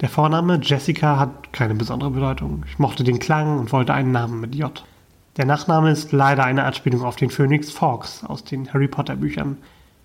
Der 0.00 0.08
Vorname 0.08 0.58
Jessica 0.62 1.18
hat 1.18 1.52
keine 1.52 1.74
besondere 1.74 2.12
Bedeutung. 2.12 2.64
Ich 2.66 2.78
mochte 2.78 3.04
den 3.04 3.18
Klang 3.18 3.58
und 3.58 3.72
wollte 3.72 3.92
einen 3.92 4.10
Namen 4.10 4.40
mit 4.40 4.54
J. 4.54 4.82
Der 5.36 5.44
Nachname 5.44 5.90
ist 5.90 6.12
leider 6.12 6.44
eine 6.44 6.64
Anspielung 6.64 7.02
auf 7.02 7.16
den 7.16 7.28
Phönix 7.28 7.70
Fawkes 7.70 8.24
aus 8.24 8.42
den 8.42 8.72
Harry 8.72 8.88
Potter 8.88 9.16
Büchern. 9.16 9.58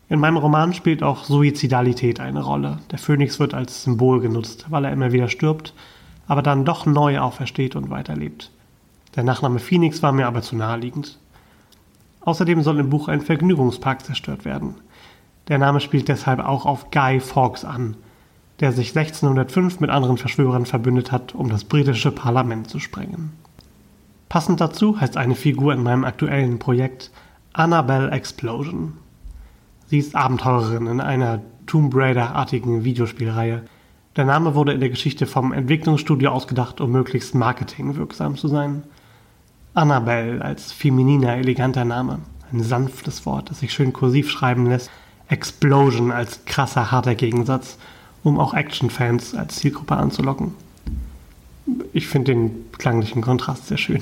In 0.10 0.20
meinem 0.20 0.36
Roman 0.36 0.74
spielt 0.74 1.04
auch 1.04 1.24
Suizidalität 1.24 2.20
eine 2.20 2.44
Rolle. 2.44 2.80
Der 2.92 3.00
Phönix 3.00 3.40
wird 3.40 3.54
als 3.54 3.84
Symbol 3.84 4.20
genutzt, 4.20 4.66
weil 4.68 4.84
er 4.84 4.92
immer 4.92 5.14
wieder 5.14 5.30
stirbt, 5.30 5.74
aber 6.28 6.42
dann 6.42 6.66
doch 6.66 6.86
neu 6.86 7.18
aufersteht 7.18 7.78
und 7.78 7.90
weiterlebt. 7.90 8.52
Der 9.18 9.24
Nachname 9.24 9.58
Phoenix 9.58 10.04
war 10.04 10.12
mir 10.12 10.28
aber 10.28 10.44
zu 10.44 10.56
naheliegend. 10.56 11.18
Außerdem 12.22 12.62
soll 12.62 12.80
im 12.80 12.92
Buch 12.92 13.08
ein 13.08 13.22
Vergnügungspark 13.22 14.06
zerstört 14.06 14.46
werden. 14.46 14.76
Der 15.48 15.58
Name 15.58 15.80
spielt 15.80 16.08
deshalb 16.08 16.40
auch 16.40 16.68
auf 16.68 16.92
Guy 16.92 17.20
Fawkes 17.20 17.66
an, 17.66 17.98
der 18.60 18.72
sich 18.72 18.96
1605 18.96 19.80
mit 19.80 19.90
anderen 19.90 20.18
Verschwörern 20.18 20.68
verbündet 20.68 21.12
hat, 21.12 21.34
um 21.34 21.50
das 21.50 21.64
britische 21.64 22.12
Parlament 22.12 22.70
zu 22.70 22.80
sprengen. 22.80 23.32
Passend 24.30 24.62
dazu 24.62 25.02
heißt 25.02 25.18
eine 25.18 25.34
Figur 25.34 25.74
in 25.74 25.82
meinem 25.82 26.04
aktuellen 26.04 26.60
Projekt 26.60 27.10
Annabelle 27.54 28.12
Explosion. 28.12 28.98
Sie 29.88 29.98
ist 29.98 30.16
Abenteurerin 30.16 30.86
in 30.86 31.02
einer 31.02 31.42
Tomb 31.66 31.96
Raider-artigen 31.96 32.84
Videospielreihe. 32.84 33.64
Der 34.16 34.26
Name 34.26 34.54
wurde 34.54 34.74
in 34.74 34.80
der 34.80 34.90
Geschichte 34.90 35.26
vom 35.26 35.54
Entwicklungsstudio 35.54 36.30
ausgedacht, 36.30 36.82
um 36.82 36.92
möglichst 36.92 37.34
marketingwirksam 37.34 38.36
zu 38.36 38.48
sein. 38.48 38.84
Annabelle 39.74 40.42
als 40.42 40.72
femininer, 40.72 41.38
eleganter 41.38 41.86
Name. 41.86 42.20
Ein 42.52 42.64
sanftes 42.64 43.26
Wort, 43.26 43.50
das 43.50 43.60
sich 43.60 43.74
schön 43.74 43.94
kursiv 43.94 44.30
schreiben 44.30 44.66
lässt. 44.66 44.90
Explosion 45.28 46.12
als 46.12 46.46
krasser, 46.46 46.92
harter 46.92 47.16
Gegensatz, 47.16 47.78
um 48.24 48.40
auch 48.40 48.54
Actionfans 48.54 49.36
als 49.36 49.58
Zielgruppe 49.58 49.98
anzulocken. 49.98 50.54
Ich 51.94 52.08
finde 52.08 52.34
den 52.34 52.72
klanglichen 52.72 53.22
Kontrast 53.22 53.68
sehr 53.68 53.78
schön. 53.78 54.02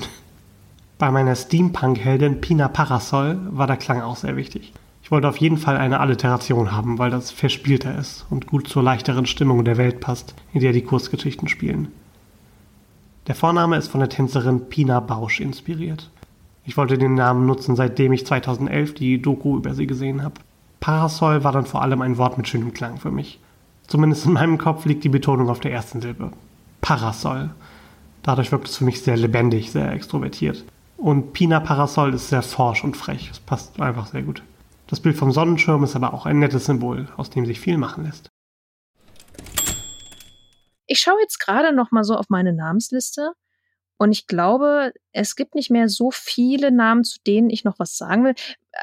Bei 0.98 1.10
meiner 1.10 1.34
Steampunk-Heldin 1.34 2.40
Pina 2.40 2.68
Parasol 2.68 3.38
war 3.50 3.66
der 3.66 3.76
Klang 3.76 4.00
auch 4.00 4.16
sehr 4.16 4.36
wichtig. 4.36 4.72
Ich 5.02 5.10
wollte 5.10 5.28
auf 5.28 5.36
jeden 5.36 5.58
Fall 5.58 5.76
eine 5.76 6.00
Alliteration 6.00 6.72
haben, 6.72 6.98
weil 6.98 7.10
das 7.10 7.30
verspielter 7.30 7.96
ist 7.98 8.26
und 8.30 8.46
gut 8.46 8.68
zur 8.68 8.82
leichteren 8.82 9.26
Stimmung 9.26 9.64
der 9.64 9.76
Welt 9.76 10.00
passt, 10.00 10.34
in 10.52 10.60
der 10.60 10.72
die 10.72 10.82
Kurzgeschichten 10.82 11.48
spielen. 11.48 11.92
Der 13.26 13.34
Vorname 13.34 13.76
ist 13.76 13.88
von 13.88 13.98
der 13.98 14.08
Tänzerin 14.08 14.68
Pina 14.68 15.00
Bausch 15.00 15.40
inspiriert. 15.40 16.10
Ich 16.64 16.76
wollte 16.76 16.96
den 16.96 17.14
Namen 17.14 17.44
nutzen, 17.44 17.74
seitdem 17.74 18.12
ich 18.12 18.24
2011 18.24 18.94
die 18.94 19.20
Doku 19.20 19.56
über 19.56 19.74
sie 19.74 19.88
gesehen 19.88 20.22
habe. 20.22 20.34
Parasol 20.78 21.42
war 21.42 21.50
dann 21.50 21.66
vor 21.66 21.82
allem 21.82 22.02
ein 22.02 22.18
Wort 22.18 22.38
mit 22.38 22.46
schönem 22.46 22.72
Klang 22.72 22.98
für 22.98 23.10
mich. 23.10 23.40
Zumindest 23.88 24.26
in 24.26 24.32
meinem 24.32 24.58
Kopf 24.58 24.84
liegt 24.84 25.02
die 25.02 25.08
Betonung 25.08 25.48
auf 25.48 25.58
der 25.58 25.72
ersten 25.72 26.00
Silbe. 26.00 26.30
Parasol. 26.80 27.50
Dadurch 28.22 28.52
wirkt 28.52 28.68
es 28.68 28.76
für 28.76 28.84
mich 28.84 29.02
sehr 29.02 29.16
lebendig, 29.16 29.72
sehr 29.72 29.90
extrovertiert. 29.92 30.64
Und 30.96 31.32
Pina 31.32 31.58
Parasol 31.58 32.14
ist 32.14 32.28
sehr 32.28 32.42
forsch 32.42 32.84
und 32.84 32.96
frech. 32.96 33.28
Es 33.32 33.40
passt 33.40 33.80
einfach 33.80 34.06
sehr 34.06 34.22
gut. 34.22 34.42
Das 34.86 35.00
Bild 35.00 35.16
vom 35.16 35.32
Sonnenschirm 35.32 35.82
ist 35.82 35.96
aber 35.96 36.14
auch 36.14 36.26
ein 36.26 36.38
nettes 36.38 36.66
Symbol, 36.66 37.08
aus 37.16 37.30
dem 37.30 37.44
sich 37.44 37.58
viel 37.58 37.76
machen 37.76 38.04
lässt. 38.04 38.28
Ich 40.86 41.00
schaue 41.00 41.20
jetzt 41.20 41.38
gerade 41.38 41.74
noch 41.74 41.90
mal 41.90 42.04
so 42.04 42.14
auf 42.14 42.28
meine 42.28 42.52
Namensliste 42.52 43.32
und 43.98 44.12
ich 44.12 44.26
glaube, 44.26 44.92
es 45.12 45.36
gibt 45.36 45.54
nicht 45.54 45.70
mehr 45.70 45.88
so 45.88 46.10
viele 46.10 46.70
Namen, 46.70 47.04
zu 47.04 47.18
denen 47.26 47.50
ich 47.50 47.64
noch 47.64 47.78
was 47.78 47.96
sagen 47.96 48.24
will. 48.24 48.34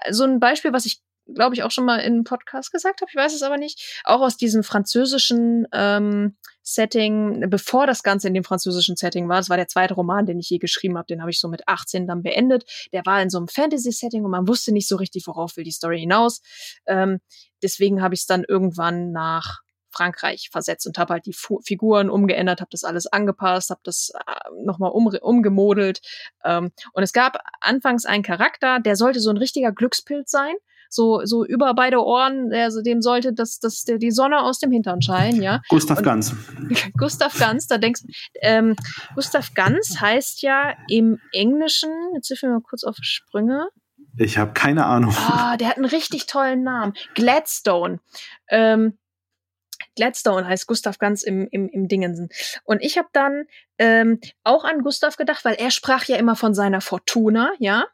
So 0.10 0.24
ein 0.24 0.40
Beispiel, 0.40 0.74
was 0.74 0.86
ich 0.86 1.02
glaube 1.28 1.56
ich 1.56 1.64
auch 1.64 1.72
schon 1.72 1.86
mal 1.86 2.00
in 2.00 2.14
einem 2.14 2.24
Podcast 2.24 2.72
gesagt 2.72 3.02
habe, 3.02 3.10
ich 3.10 3.16
weiß 3.16 3.34
es 3.34 3.44
aber 3.44 3.58
nicht, 3.58 4.02
auch 4.04 4.22
aus 4.22 4.38
diesem 4.38 4.64
französischen 4.64 5.68
ähm, 5.72 6.36
Setting, 6.62 7.50
bevor 7.50 7.88
das 7.88 8.04
Ganze 8.04 8.28
in 8.28 8.34
dem 8.34 8.44
französischen 8.44 8.96
Setting 8.96 9.28
war, 9.30 9.38
das 9.38 9.50
war 9.50 9.58
der 9.58 9.68
zweite 9.68 9.94
Roman, 9.94 10.26
den 10.26 10.40
ich 10.40 10.50
je 10.50 10.58
geschrieben 10.58 10.98
habe, 10.98 11.08
den 11.08 11.22
habe 11.22 11.32
ich 11.32 11.40
so 11.40 11.48
mit 11.48 11.68
18 11.68 12.08
dann 12.08 12.24
beendet. 12.24 12.66
Der 12.94 13.06
war 13.06 13.22
in 13.22 13.30
so 13.30 13.38
einem 13.38 13.48
Fantasy-Setting 13.48 14.24
und 14.24 14.32
man 14.32 14.48
wusste 14.48 14.72
nicht 14.72 14.88
so 14.88 14.96
richtig, 14.96 15.28
worauf 15.28 15.58
will 15.58 15.64
die 15.64 15.72
Story 15.72 16.00
hinaus. 16.00 16.42
Ähm, 16.86 17.20
deswegen 17.62 18.02
habe 18.02 18.16
ich 18.16 18.22
es 18.22 18.28
dann 18.28 18.44
irgendwann 18.48 19.12
nach 19.12 19.62
Frankreich 19.94 20.50
versetzt 20.52 20.88
und 20.88 20.98
habe 20.98 21.14
halt 21.14 21.26
die 21.26 21.34
Fu 21.34 21.62
Figuren 21.64 22.10
umgeändert, 22.10 22.60
habe 22.62 22.72
das 22.72 22.84
alles 22.84 23.08
angepasst, 23.08 23.70
habe 23.70 23.82
das 23.84 24.12
äh, 24.16 24.64
nochmal 24.66 24.92
um, 24.92 25.08
umgemodelt. 25.08 26.02
Ähm, 26.44 26.72
und 26.94 27.04
es 27.04 27.14
gab 27.14 27.38
anfangs 27.62 28.06
einen 28.06 28.24
Charakter, 28.24 28.80
der 28.80 28.96
sollte 28.96 29.20
so 29.20 29.30
ein 29.30 29.38
richtiger 29.38 29.72
Glückspilz 29.72 30.32
sein 30.32 30.56
so, 30.94 31.22
so 31.26 31.44
über 31.44 31.74
beide 31.74 32.04
Ohren, 32.04 32.54
also 32.54 32.82
dem 32.82 33.02
sollte 33.02 33.34
das, 33.34 33.60
das, 33.60 33.84
der, 33.84 33.98
die 33.98 34.12
Sonne 34.12 34.42
aus 34.42 34.60
dem 34.60 34.72
Hintern 34.72 35.02
scheinen, 35.02 35.42
ja. 35.42 35.62
Gustav 35.70 35.98
Und- 35.98 36.04
Ganz. 36.04 36.36
Gustav 36.98 37.38
Ganz, 37.38 37.68
da 37.68 37.78
denkst 37.78 38.02
ähm, 38.42 38.76
Gustav 39.16 39.54
Ganz 39.56 40.00
heißt 40.00 40.42
ja 40.44 40.76
im 40.88 41.20
Englischen, 41.32 41.90
jetzt 42.14 42.28
hilf 42.28 42.44
mir 42.44 42.50
mal 42.50 42.62
kurz 42.62 42.84
auf 42.84 42.96
Sprünge. 43.02 43.68
Ich 44.18 44.38
habe 44.38 44.54
keine 44.54 44.86
Ahnung. 44.86 45.16
Ah, 45.18 45.58
der 45.58 45.70
hat 45.70 45.78
einen 45.78 45.86
richtig 45.86 46.28
tollen 46.28 46.62
Namen. 46.62 46.94
Gladstone. 47.16 48.00
Ähm, 48.48 49.00
Gladstone 49.96 50.48
heißt 50.48 50.68
Gustav 50.68 50.98
Ganz 50.98 51.24
im, 51.24 51.48
im, 51.52 51.70
im 51.70 51.88
Dingensen. 51.88 52.30
Und 52.64 52.82
ich 52.82 52.98
habe 52.98 53.10
dann 53.14 53.46
ähm, 53.78 54.20
auch 54.44 54.64
an 54.64 54.84
Gustav 54.84 55.18
gedacht, 55.18 55.46
weil 55.46 55.56
er 55.56 55.72
sprach 55.72 56.06
ja 56.06 56.18
immer 56.18 56.36
von 56.36 56.54
seiner 56.54 56.82
Fortuna, 56.82 57.54
ja. 57.60 57.86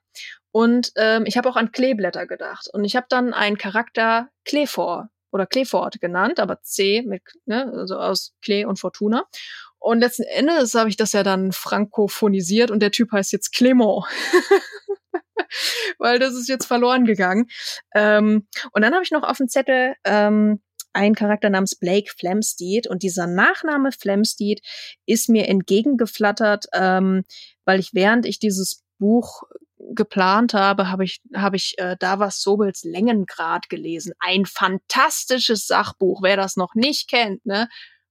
Und 0.51 0.91
ähm, 0.95 1.25
ich 1.25 1.37
habe 1.37 1.49
auch 1.49 1.55
an 1.55 1.71
Kleeblätter 1.71 2.25
gedacht. 2.25 2.67
Und 2.71 2.83
ich 2.83 2.95
habe 2.95 3.05
dann 3.09 3.33
einen 3.33 3.57
Charakter 3.57 4.29
Kleefor 4.45 5.09
oder 5.31 5.45
Kleefort 5.45 6.01
genannt, 6.01 6.39
aber 6.39 6.61
C 6.61 7.03
mit, 7.05 7.21
ne, 7.45 7.71
also 7.75 7.97
aus 7.97 8.33
Klee 8.41 8.65
und 8.65 8.79
Fortuna. 8.79 9.25
Und 9.77 9.99
letzten 9.99 10.23
Endes 10.23 10.73
habe 10.73 10.89
ich 10.89 10.97
das 10.97 11.13
ja 11.13 11.23
dann 11.23 11.51
frankophonisiert 11.51 12.69
und 12.71 12.81
der 12.81 12.91
Typ 12.91 13.11
heißt 13.11 13.31
jetzt 13.31 13.53
Clément. 13.53 14.05
Weil 15.97 16.19
das 16.19 16.33
ist 16.33 16.49
jetzt 16.49 16.65
verloren 16.65 17.05
gegangen. 17.05 17.47
Ähm, 17.95 18.47
und 18.71 18.81
dann 18.81 18.93
habe 18.93 19.03
ich 19.03 19.11
noch 19.11 19.23
auf 19.23 19.37
dem 19.37 19.47
Zettel 19.47 19.95
ähm, 20.03 20.61
einen 20.93 21.15
Charakter 21.15 21.49
namens 21.49 21.75
Blake 21.75 22.11
Flamsteed 22.17 22.87
und 22.87 23.03
dieser 23.03 23.27
Nachname 23.27 23.91
Flamsteed 23.91 24.61
ist 25.05 25.29
mir 25.29 25.47
entgegengeflattert, 25.47 26.65
ähm, 26.73 27.23
weil 27.65 27.79
ich 27.79 27.93
während 27.93 28.25
ich 28.25 28.39
dieses 28.39 28.83
Buch 28.97 29.43
geplant 29.91 30.53
habe, 30.53 30.89
habe 30.89 31.03
ich, 31.03 31.21
habe 31.35 31.55
ich 31.55 31.75
äh, 31.77 31.95
Davas 31.97 32.41
Sobels 32.41 32.83
Längengrad 32.83 33.69
gelesen. 33.69 34.13
Ein 34.19 34.45
fantastisches 34.45 35.67
Sachbuch. 35.67 36.21
Wer 36.21 36.37
das 36.37 36.57
noch 36.57 36.75
nicht 36.75 37.09
kennt, 37.09 37.45
ne? 37.45 37.69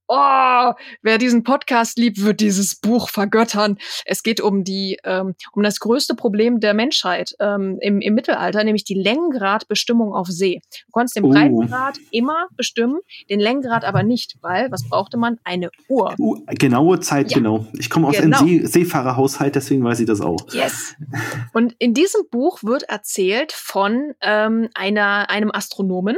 Oh, 0.08 0.72
wer 1.02 1.18
diesen 1.18 1.44
Podcast 1.44 1.98
liebt, 1.98 2.22
wird 2.22 2.40
dieses 2.40 2.76
Buch 2.76 3.10
vergöttern. 3.10 3.78
Es 4.06 4.22
geht 4.22 4.40
um 4.40 4.64
die, 4.64 4.98
ähm, 5.04 5.34
um 5.52 5.62
das 5.62 5.80
größte 5.80 6.14
Problem 6.14 6.60
der 6.60 6.72
Menschheit 6.72 7.34
ähm, 7.40 7.78
im, 7.82 8.00
im 8.00 8.14
Mittelalter, 8.14 8.64
nämlich 8.64 8.84
die 8.84 8.94
Länggradbestimmung 8.94 10.14
auf 10.14 10.28
See. 10.28 10.60
Du 10.86 10.92
konntest 10.92 11.16
den 11.16 11.24
Oh. 11.24 11.30
Breitengrad 11.30 11.98
immer 12.10 12.46
bestimmen, 12.56 13.00
den 13.28 13.38
Längengrad 13.38 13.84
aber 13.84 14.02
nicht, 14.02 14.36
weil 14.40 14.70
was 14.72 14.88
brauchte 14.88 15.18
man? 15.18 15.38
Eine 15.44 15.70
Uhr. 15.88 16.14
Uh, 16.18 16.42
genaue 16.58 17.00
Zeit, 17.00 17.30
Ja. 17.30 17.36
genau. 17.38 17.66
Ich 17.78 17.90
komme 17.90 18.08
aus 18.08 18.16
Genau. 18.16 18.38
einem 18.38 18.66
See 18.66 18.66
Seefahrerhaushalt, 18.66 19.54
deswegen 19.56 19.84
weiß 19.84 20.00
ich 20.00 20.06
das 20.06 20.20
auch. 20.22 20.38
Yes. 20.52 20.94
Und 21.52 21.74
in 21.78 21.92
diesem 21.92 22.22
Buch 22.30 22.62
wird 22.62 22.84
erzählt 22.84 23.52
von 23.52 24.14
ähm, 24.22 24.70
einer, 24.74 25.28
einem 25.28 25.50
Astronomen 25.52 26.16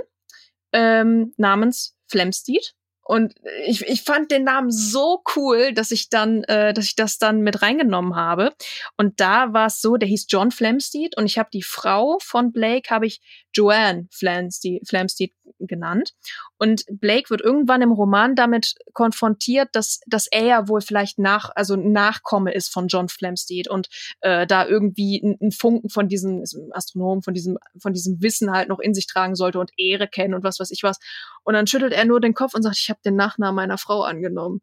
ähm, 0.72 1.32
namens 1.36 1.97
Flamsteed. 2.09 2.74
Und 3.11 3.34
ich, 3.66 3.84
ich 3.88 4.02
fand 4.02 4.30
den 4.30 4.44
Namen 4.44 4.70
so 4.70 5.24
cool, 5.34 5.74
dass 5.74 5.90
ich 5.90 6.11
dann, 6.11 6.44
äh, 6.44 6.72
dass 6.72 6.84
ich 6.84 6.94
das 6.94 7.18
dann 7.18 7.40
mit 7.40 7.61
reingenommen 7.61 8.14
habe. 8.14 8.52
Und 8.96 9.18
da 9.18 9.52
war 9.52 9.66
es 9.66 9.80
so, 9.80 9.96
der 9.96 10.08
hieß 10.08 10.26
John 10.28 10.52
Flamsteed 10.52 11.16
und 11.16 11.26
ich 11.26 11.36
habe 11.36 11.48
die 11.52 11.64
Frau 11.64 12.18
von 12.22 12.52
Blake 12.52 12.88
habe 12.88 13.06
ich 13.06 13.20
Joanne 13.53 14.09
Flamsteed, 14.11 14.88
Flamsteed 14.88 15.32
genannt. 15.59 16.14
Und 16.59 16.84
Blake 16.90 17.30
wird 17.30 17.40
irgendwann 17.40 17.82
im 17.82 17.92
Roman 17.92 18.34
damit 18.34 18.74
konfrontiert, 18.92 19.68
dass, 19.72 20.01
dass 20.07 20.26
er 20.26 20.44
ja 20.44 20.68
wohl 20.68 20.80
vielleicht 20.80 21.18
nach, 21.18 21.51
also 21.55 21.76
Nachkomme 21.76 22.53
ist 22.53 22.72
von 22.72 22.88
John 22.88 23.09
Flamsteed 23.09 23.68
und 23.68 23.88
äh, 24.20 24.46
da 24.46 24.66
irgendwie 24.66 25.20
einen 25.22 25.53
Funken 25.53 25.90
von 25.90 26.09
diesem 26.09 26.44
Astronomen, 26.72 27.22
von 27.22 27.34
diesem, 27.34 27.59
von 27.78 27.92
diesem 27.92 28.22
Wissen 28.22 28.51
halt 28.51 28.68
noch 28.68 28.78
in 28.78 28.94
sich 28.94 29.07
tragen 29.07 29.34
sollte 29.34 29.59
und 29.59 29.70
Ehre 29.76 30.09
kennen 30.09 30.34
und 30.34 30.44
was 30.44 30.61
weiß 30.61 30.70
ich 30.70 30.82
was. 30.82 30.98
Und 31.44 31.55
dann 31.55 31.66
schüttelt 31.66 31.92
er 31.92 32.05
nur 32.05 32.20
den 32.20 32.34
Kopf 32.34 32.55
und 32.55 32.62
sagt, 32.62 32.78
ich 32.78 32.90
habe 32.90 33.01
den 33.05 33.16
Nachnamen 33.16 33.57
meiner 33.57 33.78
Frau 33.78 34.03
angenommen. 34.03 34.61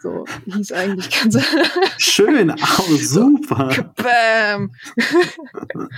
So 0.00 0.24
hieß 0.46 0.72
eigentlich 0.72 1.10
ganz 1.10 1.38
Schön, 1.98 2.50
au, 2.78 2.82
super. 2.96 3.92
Bam. 3.96 4.72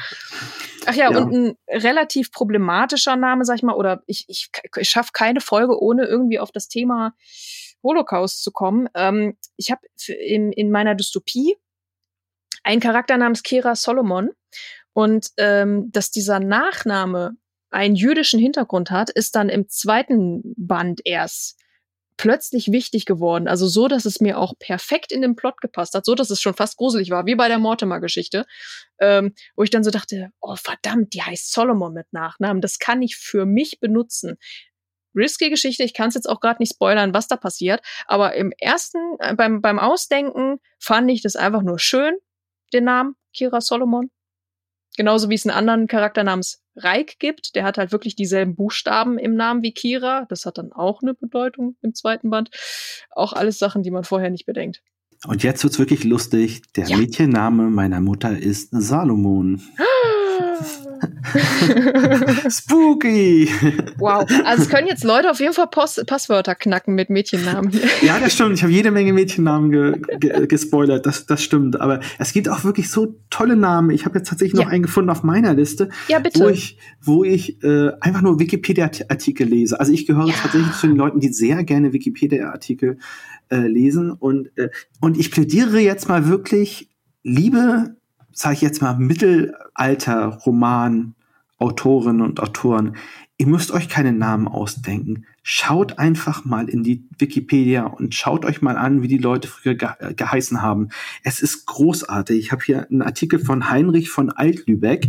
Ach 0.87 0.95
ja, 0.95 1.11
Ja. 1.11 1.19
und 1.19 1.33
ein 1.33 1.57
relativ 1.69 2.33
problematischer 2.33 3.17
Name, 3.17 3.45
sag 3.45 3.57
ich 3.57 3.63
mal, 3.63 3.75
oder 3.77 4.03
ich, 4.07 4.25
ich, 4.29 4.51
ich 4.77 4.91
schaffe 4.91 5.11
keine 5.13 5.41
Folge, 5.41 5.81
ohne 5.81 6.07
irgendwie 6.07 6.41
auf 6.41 6.51
das 6.51 6.67
Thema 6.69 7.15
Holocaust 7.85 8.43
zu 8.43 8.51
kommen. 8.51 8.89
Ähm, 8.95 9.37
ich 9.57 9.71
habe 9.71 9.83
in, 10.09 10.51
in 10.53 10.71
meiner 10.73 10.97
Dystopie 10.97 11.57
einen 12.65 12.81
Charakter 12.81 13.17
namens 13.17 13.43
Kira 13.45 13.77
Solomon 13.77 14.31
und 14.93 15.29
ähm, 15.37 15.91
dass 15.93 16.11
dieser 16.11 16.41
Nachname 16.41 17.37
einen 17.71 17.95
jüdischen 17.95 18.39
Hintergrund 18.41 18.91
hat, 18.91 19.11
ist 19.11 19.35
dann 19.37 19.49
im 19.49 19.69
zweiten 19.69 20.43
Band 20.57 21.01
erst 21.05 21.59
plötzlich 22.23 22.71
wichtig 22.71 23.05
geworden. 23.05 23.49
Also 23.49 23.67
so, 23.67 23.89
dass 23.89 24.05
es 24.05 24.21
mir 24.21 24.39
auch 24.39 24.55
perfekt 24.57 25.11
in 25.11 25.23
den 25.23 25.35
Plot 25.35 25.61
gepasst 25.61 25.95
hat, 25.95 26.05
so 26.05 26.15
dass 26.15 26.31
es 26.31 26.41
schon 26.41 26.55
fast 26.55 26.77
gruselig 26.77 27.11
war, 27.11 27.27
wie 27.27 27.35
bei 27.35 27.49
der 27.49 27.59
Mortimer-Geschichte, 27.59 28.47
ähm, 29.01 29.35
wo 29.57 29.65
ich 29.65 29.71
dann 29.71 29.83
so 29.83 29.91
dachte, 29.91 30.31
oh 30.41 30.55
verdammt, 30.55 31.15
die 31.15 31.23
heißt 31.23 31.53
Solomon 31.53 31.93
mit 31.93 32.13
Nachnamen, 32.13 32.61
das 32.61 32.79
kann 32.79 33.03
ich 33.03 33.17
für 33.17 33.45
mich 33.45 33.81
benutzen. 33.81 34.37
Risky 35.17 35.51
Geschichte, 35.51 35.83
ich 35.83 35.95
kann 35.95 36.11
es 36.11 36.15
jetzt 36.15 36.29
auch 36.29 36.39
gerade 36.39 36.63
nicht 36.63 36.75
spoilern, 36.75 37.13
was 37.13 37.27
da 37.27 37.37
passiert, 37.37 37.81
aber 38.07 38.37
im 38.37 38.53
ersten, 38.57 39.17
äh, 39.19 39.35
beim, 39.35 39.61
beim 39.61 39.81
Ausdenken 39.81 40.61
fand 40.79 41.11
ich 41.11 41.23
das 41.23 41.35
einfach 41.35 41.63
nur 41.63 41.81
schön, 41.81 42.15
den 42.73 42.85
Namen 42.85 43.17
Kira 43.35 43.61
Solomon. 43.61 44.13
Genauso 44.97 45.29
wie 45.29 45.35
es 45.35 45.45
einen 45.45 45.59
anderen 45.59 45.89
Charakter 45.89 46.23
namens 46.23 46.62
Reik 46.77 47.19
gibt. 47.19 47.55
Der 47.55 47.65
hat 47.65 47.79
halt 47.79 47.93
wirklich 47.93 48.17
dieselben 48.17 48.55
Buchstaben 48.55 49.19
im 49.19 49.35
Namen 49.35 49.63
wie 49.63 49.73
Kira. 49.73 50.27
Das 50.29 50.47
hat 50.47 50.59
dann 50.59 50.73
auch 50.73 51.03
eine 51.03 51.15
Bedeutung 51.15 51.77
im 51.83 51.95
zweiten 51.95 52.31
Band. 52.31 52.51
Auch 53.11 53.33
alles 53.33 53.59
Sachen, 53.59 53.83
die 53.83 53.91
man 53.91 54.05
vorher 54.05 54.31
nicht 54.31 54.47
bedenkt. 54.47 54.83
Und 55.27 55.43
jetzt 55.43 55.63
wird's 55.63 55.79
wirklich 55.79 56.05
lustig. 56.05 56.63
Der 56.75 56.89
Ja. 56.89 56.97
Mädchenname 56.97 57.71
meiner 57.71 58.01
Mutter 58.01 58.37
ist 58.37 58.71
Salomon. 58.73 59.63
Spooky! 62.49 63.49
wow. 63.99 64.25
Also 64.45 64.63
es 64.65 64.69
können 64.69 64.87
jetzt 64.87 65.05
Leute 65.05 65.31
auf 65.31 65.41
jeden 65.41 65.53
Fall 65.55 65.67
Post 65.69 66.05
Passwörter 66.07 66.55
knacken 66.55 66.95
mit 66.95 67.11
Mädchennamen. 67.11 67.73
Ja, 68.03 68.19
das 68.19 68.33
stimmt. 68.35 68.55
Ich 68.55 68.63
habe 68.63 68.73
jede 68.73 68.91
Menge 68.91 69.13
Mädchennamen 69.13 69.71
ge 69.71 69.95
ge 70.19 70.47
gespoilert. 70.47 71.07
Das, 71.07 71.27
das 71.27 71.43
stimmt. 71.43 71.81
Aber 71.81 72.01
es 72.19 72.33
gibt 72.33 72.49
auch 72.49 72.65
wirklich 72.65 72.91
so 72.91 73.17
tolle 73.31 73.55
Namen. 73.57 73.91
Ich 73.91 74.05
habe 74.05 74.19
jetzt 74.19 74.29
tatsächlich 74.29 74.55
noch 74.55 74.65
Ja. 74.65 74.69
einen 74.71 74.83
gefunden 74.83 75.11
auf 75.11 75.23
meiner 75.23 75.55
Liste, 75.55 75.89
ja, 76.09 76.19
wo 76.19 76.23
bitte. 76.23 76.51
ich, 76.51 76.79
wo 77.01 77.25
ich 77.25 77.63
äh, 77.63 77.91
einfach 78.01 78.23
nur 78.23 78.39
Wikipedia-Artikel 78.41 79.47
lese. 79.47 79.79
Also 79.79 79.93
ich 79.93 80.07
gehöre 80.07 80.27
Ja. 80.29 80.35
tatsächlich 80.35 80.73
zu 80.73 80.87
den 80.89 80.97
Leuten, 80.97 81.21
die 81.21 81.33
sehr 81.33 81.63
gerne 81.65 81.93
Wikipedia-Artikel 81.93 82.99
äh, 83.51 83.57
lesen. 83.67 84.11
Und, 84.11 84.51
äh, 84.57 84.69
und 85.01 85.19
ich 85.19 85.31
plädiere 85.31 85.79
jetzt 85.79 86.09
mal 86.09 86.29
wirklich, 86.29 86.89
liebe, 87.23 87.97
sage 88.33 88.55
ich 88.55 88.63
jetzt 88.63 88.83
mal, 88.83 88.97
Mittelalter-Roman. 88.97 91.15
Autorinnen 91.63 92.23
und 92.23 92.41
Autoren, 92.41 92.97
ihr 93.39 93.47
müsst 93.47 93.71
euch 93.71 93.89
keine 93.89 94.13
Namen 94.13 94.49
ausdenken. 94.49 95.27
Schaut 95.45 95.99
einfach 95.99 96.45
mal 96.45 96.69
in 96.69 96.83
die 96.83 97.05
Wikipedia 97.19 97.87
und 97.87 98.15
schaut 98.15 98.45
euch 98.45 98.63
mal 98.63 98.77
an, 98.77 99.03
wie 99.03 99.09
die 99.09 99.19
Leute 99.19 99.49
früher 99.49 99.75
ge 99.75 99.89
äh, 100.01 100.13
geheißen 100.13 100.61
haben. 100.61 100.89
Es 101.23 101.41
ist 101.41 101.67
großartig. 101.67 102.39
Ich 102.39 102.53
habe 102.53 102.65
hier 102.65 102.89
einen 102.91 103.03
Artikel 103.03 103.39
von 103.39 103.71
Heinrich 103.71 104.11
von 104.11 104.31
Altlübeck 104.31 105.09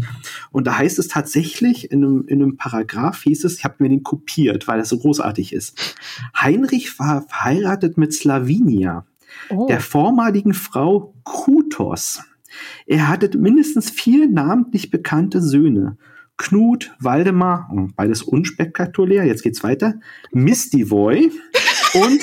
und 0.52 0.68
da 0.68 0.78
heißt 0.78 1.00
es 1.00 1.08
tatsächlich 1.08 1.92
in 1.92 2.04
einem, 2.04 2.26
in 2.28 2.42
einem 2.42 2.58
Paragraph 2.58 3.24
hieß 3.24 3.46
es, 3.46 3.58
ich 3.58 3.66
habe 3.66 3.76
mir 3.80 3.90
den 3.90 4.04
kopiert, 4.04 4.68
weil 4.68 4.78
das 4.78 4.90
so 4.90 5.00
großartig 5.00 5.54
ist. 5.54 5.96
Heinrich 6.40 7.00
war 7.00 7.24
verheiratet 7.24 7.98
mit 7.98 8.14
Slavinia, 8.14 9.06
oh. 9.50 9.68
der 9.68 9.80
vormaligen 9.80 10.54
Frau 10.54 11.16
Krutos. 11.24 12.22
Er 12.86 13.08
hatte 13.08 13.38
mindestens 13.38 13.90
vier 13.90 14.30
namentlich 14.30 14.92
bekannte 14.92 15.42
Söhne. 15.42 15.98
Knut, 16.38 16.92
Waldemar, 17.00 17.70
oh, 17.72 17.88
beides 17.96 18.24
unspektakulär, 18.24 19.24
jetzt 19.24 19.44
geht's 19.44 19.64
weiter, 19.64 20.00
Mistivoy 20.32 21.32
und 21.94 22.22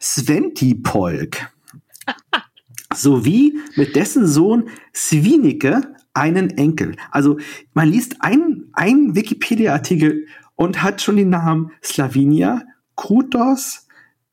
Sventipolk. 0.00 1.50
Sowie 2.94 3.58
mit 3.76 3.96
dessen 3.96 4.26
Sohn 4.26 4.68
Svinike 4.94 5.82
einen 6.14 6.50
Enkel. 6.50 6.96
Also 7.10 7.38
man 7.74 7.88
liest 7.88 8.16
einen, 8.20 8.70
einen 8.72 9.14
Wikipedia-Artikel 9.14 10.26
und 10.56 10.82
hat 10.82 11.00
schon 11.00 11.16
die 11.16 11.24
Namen 11.24 11.70
Slavinia, 11.82 12.62
Krutos, 12.96 13.87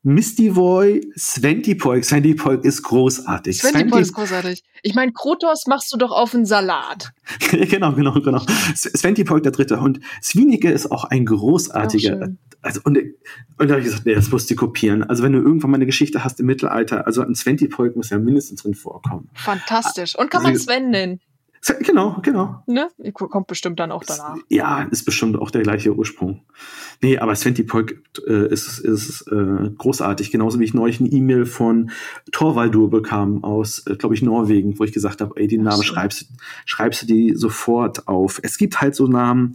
Mistivoy, 0.06 1.00
Sventipoik. 1.16 2.04
Sventipoik 2.04 2.64
ist 2.64 2.82
großartig. 2.84 3.60
Sventipoik 3.60 4.02
ist 4.02 4.12
großartig. 4.12 4.62
Ich 4.84 4.94
meine, 4.94 5.12
Krotos 5.12 5.66
machst 5.66 5.92
du 5.92 5.96
doch 5.96 6.12
auf 6.12 6.32
einen 6.32 6.46
Salat. 6.46 7.10
genau, 7.50 7.92
genau, 7.92 8.12
genau. 8.20 8.40
Sventipoik 8.76 9.42
der 9.42 9.50
Dritte. 9.50 9.78
Und 9.80 9.98
Svinike 10.22 10.70
ist 10.70 10.92
auch 10.92 11.02
ein 11.06 11.24
großartiger. 11.24 12.20
Auch 12.22 12.28
also, 12.62 12.80
und, 12.84 12.98
und 12.98 13.68
da 13.68 13.70
habe 13.70 13.80
ich 13.80 13.86
gesagt, 13.86 14.06
nee, 14.06 14.14
das 14.14 14.30
musst 14.30 14.48
du 14.48 14.54
kopieren. 14.54 15.02
Also, 15.02 15.24
wenn 15.24 15.32
du 15.32 15.40
irgendwann 15.40 15.72
mal 15.72 15.76
eine 15.76 15.86
Geschichte 15.86 16.22
hast 16.22 16.38
im 16.38 16.46
Mittelalter, 16.46 17.04
also 17.04 17.22
ein 17.22 17.34
Sventipoik 17.34 17.96
muss 17.96 18.10
ja 18.10 18.18
mindestens 18.20 18.62
drin 18.62 18.74
vorkommen. 18.74 19.28
Fantastisch. 19.34 20.16
Und 20.16 20.30
kann 20.30 20.44
man 20.44 20.54
Sie- 20.54 20.62
Sven 20.62 20.90
nennen? 20.90 21.20
Genau, 21.80 22.18
genau. 22.22 22.62
Ne? 22.66 22.88
Kommt 23.12 23.46
bestimmt 23.46 23.80
dann 23.80 23.90
auch 23.90 24.04
danach. 24.04 24.36
Ja, 24.48 24.82
ist 24.82 25.04
bestimmt 25.04 25.36
auch 25.36 25.50
der 25.50 25.62
gleiche 25.62 25.94
Ursprung. 25.94 26.42
Nee, 27.02 27.18
aber 27.18 27.34
Sventipoik 27.34 28.02
äh, 28.26 28.48
ist, 28.48 28.78
ist 28.78 29.26
äh, 29.32 29.70
großartig. 29.76 30.30
Genauso 30.30 30.60
wie 30.60 30.64
ich 30.64 30.74
neulich 30.74 31.00
eine 31.00 31.08
E-Mail 31.08 31.46
von 31.46 31.90
Torvaldur 32.32 32.90
bekam 32.90 33.42
aus, 33.44 33.86
äh, 33.86 33.96
glaube 33.96 34.14
ich, 34.14 34.22
Norwegen, 34.22 34.78
wo 34.78 34.84
ich 34.84 34.92
gesagt 34.92 35.20
habe, 35.20 35.34
ey, 35.36 35.48
den 35.48 35.62
Namen 35.62 35.82
schreibst, 35.82 36.30
schreibst 36.64 37.02
du 37.02 37.06
die 37.06 37.34
sofort 37.34 38.06
auf. 38.08 38.40
Es 38.42 38.58
gibt 38.58 38.80
halt 38.80 38.94
so 38.94 39.06
Namen, 39.06 39.54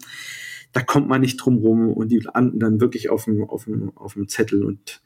da 0.74 0.82
kommt 0.82 1.08
man 1.08 1.22
nicht 1.22 1.38
drum 1.38 1.58
rum 1.58 1.92
und 1.92 2.10
die 2.10 2.20
landen 2.20 2.60
dann 2.60 2.82
wirklich 2.82 3.10
auf 3.10 3.26
dem, 3.26 3.44
auf 3.50 3.66
dem, 3.66 3.96
auf 3.96 4.14
dem 4.14 4.28
Zettel 4.28 4.64
und 4.64 5.02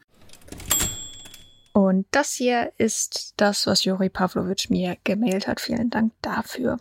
Und 1.76 2.06
das 2.12 2.32
hier 2.32 2.72
ist 2.78 3.34
das, 3.36 3.68
was 3.68 3.84
Juri 3.84 4.08
Pavlovic 4.08 4.70
mir 4.70 4.96
gemailt 5.04 5.46
hat. 5.46 5.60
Vielen 5.60 5.90
Dank 5.90 6.14
dafür. 6.22 6.78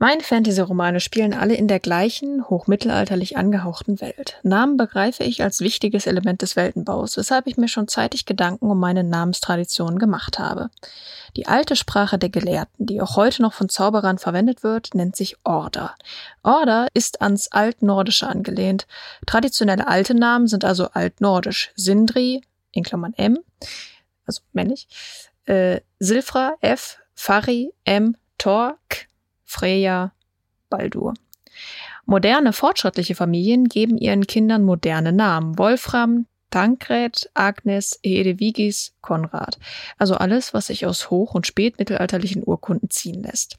Meine 0.00 0.24
Fantasy-Romane 0.24 0.98
spielen 0.98 1.32
alle 1.32 1.54
in 1.54 1.68
der 1.68 1.78
gleichen, 1.78 2.48
hochmittelalterlich 2.50 3.36
angehauchten 3.36 4.00
Welt. 4.00 4.40
Namen 4.42 4.78
begreife 4.78 5.22
ich 5.22 5.44
als 5.44 5.60
wichtiges 5.60 6.08
Element 6.08 6.42
des 6.42 6.56
Weltenbaus, 6.56 7.16
weshalb 7.16 7.46
ich 7.46 7.56
mir 7.56 7.68
schon 7.68 7.86
zeitig 7.86 8.26
Gedanken 8.26 8.68
um 8.68 8.80
meine 8.80 9.04
Namenstradition 9.04 10.00
gemacht 10.00 10.40
habe. 10.40 10.70
Die 11.36 11.46
alte 11.46 11.76
Sprache 11.76 12.18
der 12.18 12.30
Gelehrten, 12.30 12.84
die 12.84 13.00
auch 13.00 13.14
heute 13.14 13.42
noch 13.42 13.52
von 13.52 13.68
Zauberern 13.68 14.18
verwendet 14.18 14.64
wird, 14.64 14.92
nennt 14.96 15.14
sich 15.14 15.36
Order. 15.44 15.94
Order 16.42 16.88
ist 16.94 17.22
ans 17.22 17.52
Altnordische 17.52 18.26
angelehnt. 18.26 18.88
Traditionelle 19.24 19.86
alte 19.86 20.14
Namen 20.14 20.48
sind 20.48 20.64
also 20.64 20.88
altnordisch. 20.88 21.70
Sindri, 21.76 22.42
in 22.78 22.84
Klammern 22.84 23.14
M, 23.16 23.38
also 24.26 24.42
männlich, 24.52 24.88
äh, 25.44 25.80
Silfra, 25.98 26.56
F, 26.60 26.98
Fari, 27.14 27.72
M, 27.84 28.16
Tork, 28.38 29.08
Freya, 29.44 30.12
Baldur. 30.70 31.14
Moderne, 32.06 32.52
fortschrittliche 32.52 33.14
Familien 33.14 33.66
geben 33.66 33.98
ihren 33.98 34.26
Kindern 34.26 34.64
moderne 34.64 35.12
Namen. 35.12 35.58
Wolfram, 35.58 36.26
Tankred, 36.50 37.30
Agnes, 37.34 38.00
Hedewigis, 38.02 38.94
Konrad. 39.02 39.58
Also 39.98 40.14
alles, 40.14 40.54
was 40.54 40.68
sich 40.68 40.86
aus 40.86 41.10
hoch- 41.10 41.34
und 41.34 41.46
spätmittelalterlichen 41.46 42.42
Urkunden 42.42 42.88
ziehen 42.88 43.22
lässt. 43.22 43.58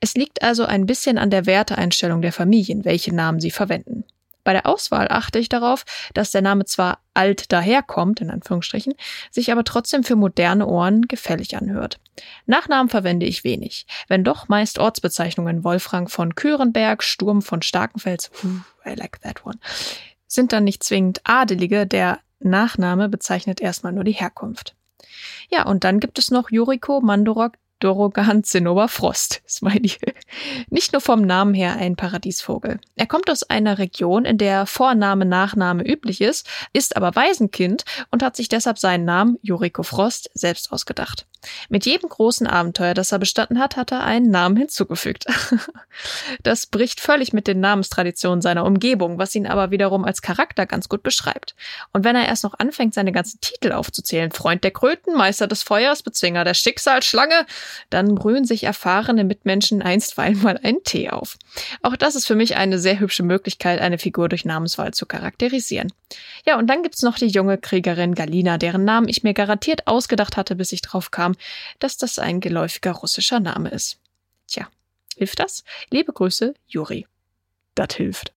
Es 0.00 0.14
liegt 0.14 0.42
also 0.42 0.64
ein 0.64 0.86
bisschen 0.86 1.16
an 1.16 1.30
der 1.30 1.46
Werteeinstellung 1.46 2.20
der 2.20 2.32
Familien, 2.32 2.84
welche 2.84 3.14
Namen 3.14 3.40
sie 3.40 3.50
verwenden. 3.50 4.04
Bei 4.46 4.52
der 4.52 4.66
Auswahl 4.66 5.08
achte 5.10 5.40
ich 5.40 5.48
darauf, 5.48 5.84
dass 6.14 6.30
der 6.30 6.40
Name 6.40 6.66
zwar 6.66 7.00
alt 7.14 7.50
daherkommt, 7.50 8.20
in 8.20 8.30
Anführungsstrichen, 8.30 8.94
sich 9.32 9.50
aber 9.50 9.64
trotzdem 9.64 10.04
für 10.04 10.14
moderne 10.14 10.68
Ohren 10.68 11.08
gefällig 11.08 11.56
anhört. 11.56 11.98
Nachnamen 12.46 12.88
verwende 12.88 13.26
ich 13.26 13.42
wenig, 13.42 13.88
wenn 14.06 14.22
doch 14.22 14.46
meist 14.46 14.78
Ortsbezeichnungen. 14.78 15.64
Wolfgang 15.64 16.08
von 16.08 16.36
Kürenberg, 16.36 17.02
Sturm 17.02 17.42
von 17.42 17.60
Starkenfels, 17.60 18.30
I 18.86 18.94
like 18.94 19.20
that 19.22 19.44
one, 19.44 19.58
sind 20.28 20.52
dann 20.52 20.62
nicht 20.62 20.84
zwingend 20.84 21.22
Adelige, 21.24 21.84
der 21.84 22.20
Nachname 22.38 23.08
bezeichnet 23.08 23.60
erstmal 23.60 23.94
nur 23.94 24.04
die 24.04 24.12
Herkunft. 24.12 24.76
Ja, 25.50 25.64
und 25.66 25.82
dann 25.82 25.98
gibt 25.98 26.20
es 26.20 26.30
noch 26.30 26.52
Juriko 26.52 27.00
Mandorok 27.00 27.54
Dorogan 27.80 28.44
Zinnober 28.44 28.88
Frost. 28.88 29.42
Smiley. 29.48 29.92
Nicht 30.70 30.92
nur 30.92 31.00
vom 31.00 31.22
Namen 31.22 31.54
her 31.54 31.76
ein 31.76 31.96
Paradiesvogel. 31.96 32.80
Er 32.96 33.06
kommt 33.06 33.30
aus 33.30 33.42
einer 33.42 33.78
Region, 33.78 34.24
in 34.24 34.38
der 34.38 34.66
Vorname, 34.66 35.24
Nachname 35.24 35.84
üblich 35.84 36.20
ist, 36.20 36.48
ist 36.72 36.96
aber 36.96 37.14
Waisenkind 37.14 37.84
und 38.10 38.22
hat 38.22 38.36
sich 38.36 38.48
deshalb 38.48 38.78
seinen 38.78 39.04
Namen 39.04 39.38
Juriko 39.42 39.82
Frost 39.82 40.30
selbst 40.34 40.72
ausgedacht. 40.72 41.26
Mit 41.68 41.86
jedem 41.86 42.08
großen 42.08 42.46
Abenteuer, 42.46 42.94
das 42.94 43.12
er 43.12 43.18
bestanden 43.18 43.58
hat, 43.58 43.76
hat 43.76 43.92
er 43.92 44.04
einen 44.04 44.30
Namen 44.30 44.56
hinzugefügt. 44.56 45.26
Das 46.42 46.66
bricht 46.66 47.00
völlig 47.00 47.32
mit 47.32 47.46
den 47.46 47.60
Namenstraditionen 47.60 48.42
seiner 48.42 48.66
Umgebung, 48.66 49.18
was 49.18 49.34
ihn 49.34 49.46
aber 49.46 49.70
wiederum 49.70 50.04
als 50.04 50.20
Charakter 50.20 50.66
ganz 50.66 50.90
gut 50.90 51.02
beschreibt. 51.02 51.54
Und 51.94 52.04
wenn 52.04 52.14
er 52.14 52.26
erst 52.26 52.44
noch 52.44 52.52
anfängt, 52.58 52.92
seine 52.92 53.12
ganzen 53.12 53.40
Titel 53.40 53.72
aufzuzählen, 53.72 54.30
Freund 54.30 54.62
der 54.62 54.72
Kröten, 54.72 55.16
Meister 55.16 55.46
des 55.46 55.62
Feuers, 55.62 56.02
Bezwinger 56.02 56.44
der 56.44 56.52
Schicksalsschlange, 56.52 57.46
dann 57.88 58.14
brühen 58.14 58.44
sich 58.44 58.64
erfahrene 58.64 59.24
Mitmenschen 59.24 59.80
einstweilen 59.80 60.42
mal 60.42 60.60
einen 60.62 60.84
Tee 60.84 61.08
auf. 61.08 61.38
Auch 61.82 61.96
das 61.96 62.14
ist 62.14 62.26
für 62.26 62.34
mich 62.34 62.56
eine 62.56 62.78
sehr 62.78 63.00
hübsche 63.00 63.22
Möglichkeit, 63.22 63.80
eine 63.80 63.98
Figur 63.98 64.28
durch 64.28 64.44
Namenswahl 64.44 64.92
zu 64.92 65.06
charakterisieren. 65.06 65.92
Ja, 66.46 66.58
und 66.58 66.68
dann 66.68 66.82
gibt's 66.82 67.02
noch 67.02 67.18
die 67.18 67.26
junge 67.26 67.58
Kriegerin 67.58 68.14
Galina, 68.14 68.58
deren 68.58 68.84
Namen 68.84 69.08
ich 69.08 69.24
mir 69.24 69.34
garantiert 69.34 69.86
ausgedacht 69.86 70.36
hatte, 70.36 70.54
bis 70.54 70.72
ich 70.72 70.82
drauf 70.82 71.10
kam, 71.10 71.25
dass 71.78 71.96
das 71.96 72.18
ein 72.18 72.40
geläufiger 72.40 72.92
russischer 72.92 73.40
Name 73.40 73.70
ist. 73.70 73.98
Tja, 74.46 74.68
hilft 75.16 75.40
das? 75.40 75.64
Liebe 75.90 76.12
Grüße, 76.12 76.54
Juri. 76.66 77.06
Das 77.74 77.94
hilft. 77.94 78.35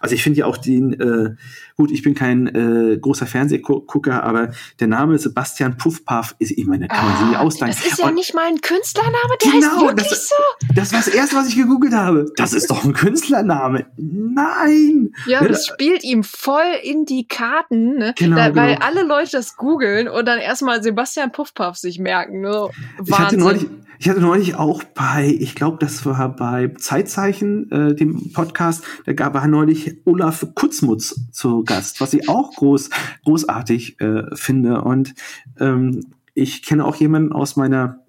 Also 0.00 0.14
ich 0.14 0.22
finde 0.22 0.40
ja 0.40 0.46
auch 0.46 0.56
den, 0.56 0.92
äh, 1.00 1.34
gut, 1.76 1.90
ich 1.90 2.02
bin 2.02 2.14
kein 2.14 2.46
äh, 2.46 2.98
großer 2.98 3.26
Fernsehgucker, 3.26 4.22
aber 4.22 4.50
der 4.80 4.86
Name 4.86 5.18
Sebastian 5.18 5.76
Puffpaff 5.76 6.34
ist, 6.38 6.52
ich 6.52 6.66
meine, 6.66 6.88
kann 6.88 7.04
man 7.06 7.16
sich 7.18 7.26
nicht 7.28 7.38
ausleihen. 7.38 7.72
Ah, 7.74 7.76
das 7.82 7.92
ist 7.92 7.98
ja 7.98 8.06
Und 8.06 8.14
nicht 8.14 8.34
mal 8.34 8.46
ein 8.46 8.60
Künstlername, 8.60 9.14
der 9.44 9.52
Genau, 9.52 9.66
heißt 9.70 9.80
wirklich 9.82 10.08
das- 10.08 10.28
so. 10.28 10.34
das 10.74 10.92
war 10.92 10.98
das 11.00 11.08
erste, 11.08 11.36
was 11.36 11.48
ich 11.48 11.56
gegoogelt 11.56 11.92
habe. 11.94 12.26
Das 12.36 12.52
ist 12.52 12.70
doch 12.70 12.84
ein 12.84 12.92
Künstlername. 12.92 13.86
Nein! 13.96 15.12
Ja, 15.26 15.42
Ne, 15.42 15.48
das 15.48 15.66
spielt 15.66 16.04
ihm 16.04 16.24
voll 16.24 16.62
in 16.82 17.04
die 17.04 17.26
Karten, 17.26 17.96
ne? 17.98 18.14
Genau, 18.16 18.36
da, 18.36 18.54
weil 18.54 18.74
genau. 18.74 18.86
alle 18.86 19.02
Leute 19.02 19.32
das 19.32 19.56
googeln 19.56 20.08
und 20.08 20.26
dann 20.26 20.38
erstmal 20.38 20.82
Sebastian 20.82 21.32
Puffpaff 21.32 21.76
sich 21.76 21.98
merken. 21.98 22.40
Ne? 22.40 22.68
Ich 23.04 23.12
hatte 23.12 23.22
Wahnsinn. 23.36 23.38
neulich, 23.40 23.66
ich 23.98 24.08
hatte 24.08 24.20
neulich 24.20 24.54
auch 24.54 24.82
bei, 24.84 25.26
ich 25.26 25.54
glaube, 25.54 25.78
das 25.80 26.06
war 26.06 26.34
bei 26.34 26.68
Zeitzeichen, 26.78 27.70
äh, 27.70 27.94
dem 27.94 28.32
Podcast, 28.32 28.84
da 29.06 29.12
gab 29.12 29.34
er 29.34 29.46
neulich 29.46 29.96
Olaf 30.04 30.46
Kutzmutz 30.54 31.28
zu 31.32 31.64
Gast, 31.64 32.00
was 32.00 32.14
ich 32.14 32.28
auch 32.28 32.54
groß, 32.54 32.90
großartig 33.24 34.00
äh, 34.00 34.24
finde. 34.34 34.82
Und 34.82 35.14
ähm, 35.58 36.06
ich 36.34 36.62
kenne 36.62 36.84
auch 36.84 36.96
jemanden 36.96 37.32
aus 37.32 37.56
meiner 37.56 38.00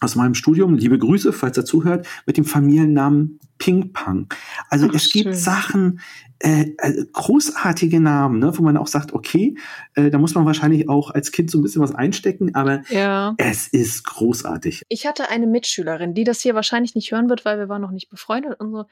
aus 0.00 0.16
meinem 0.16 0.34
Studium, 0.34 0.74
liebe 0.74 0.98
Grüße, 0.98 1.32
falls 1.32 1.56
er 1.56 1.64
zuhört, 1.64 2.06
mit 2.26 2.36
dem 2.36 2.44
Familiennamen 2.44 3.38
Ping 3.58 3.92
Pong. 3.92 4.26
Also 4.68 4.88
Ach, 4.90 4.94
es 4.94 5.10
gibt 5.10 5.24
schön. 5.24 5.34
Sachen, 5.34 6.00
äh, 6.44 6.74
äh, 6.76 7.06
großartige 7.10 8.00
Namen, 8.00 8.38
ne, 8.38 8.52
wo 8.58 8.62
man 8.62 8.76
auch 8.76 8.86
sagt, 8.86 9.14
okay, 9.14 9.56
äh, 9.94 10.10
da 10.10 10.18
muss 10.18 10.34
man 10.34 10.44
wahrscheinlich 10.44 10.90
auch 10.90 11.10
als 11.10 11.32
Kind 11.32 11.50
so 11.50 11.56
ein 11.58 11.62
bisschen 11.62 11.80
was 11.80 11.94
einstecken, 11.94 12.54
aber 12.54 12.82
ja. 12.90 13.34
es 13.38 13.66
ist 13.68 14.04
großartig. 14.04 14.82
Ich 14.90 15.06
hatte 15.06 15.30
eine 15.30 15.46
Mitschülerin, 15.46 16.12
die 16.12 16.24
das 16.24 16.42
hier 16.42 16.54
wahrscheinlich 16.54 16.94
nicht 16.94 17.12
hören 17.12 17.30
wird, 17.30 17.46
weil 17.46 17.58
wir 17.58 17.70
waren 17.70 17.80
noch 17.80 17.92
nicht 17.92 18.10
befreundet 18.10 18.60
und 18.60 18.72
so. 18.72 18.84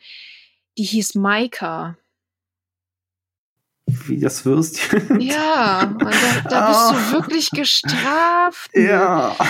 Die 0.79 0.85
hieß 0.85 1.15
Maika. 1.17 1.99
Wie 3.87 4.19
das 4.19 4.47
Würstchen. 4.47 5.21
Ja, 5.21 5.95
da, 5.99 6.11
da 6.49 6.69
bist 6.69 6.81
Ah. 6.81 6.93
du 6.93 7.13
wirklich 7.13 7.51
gestraft. 7.51 8.71
Ja. 8.75 9.37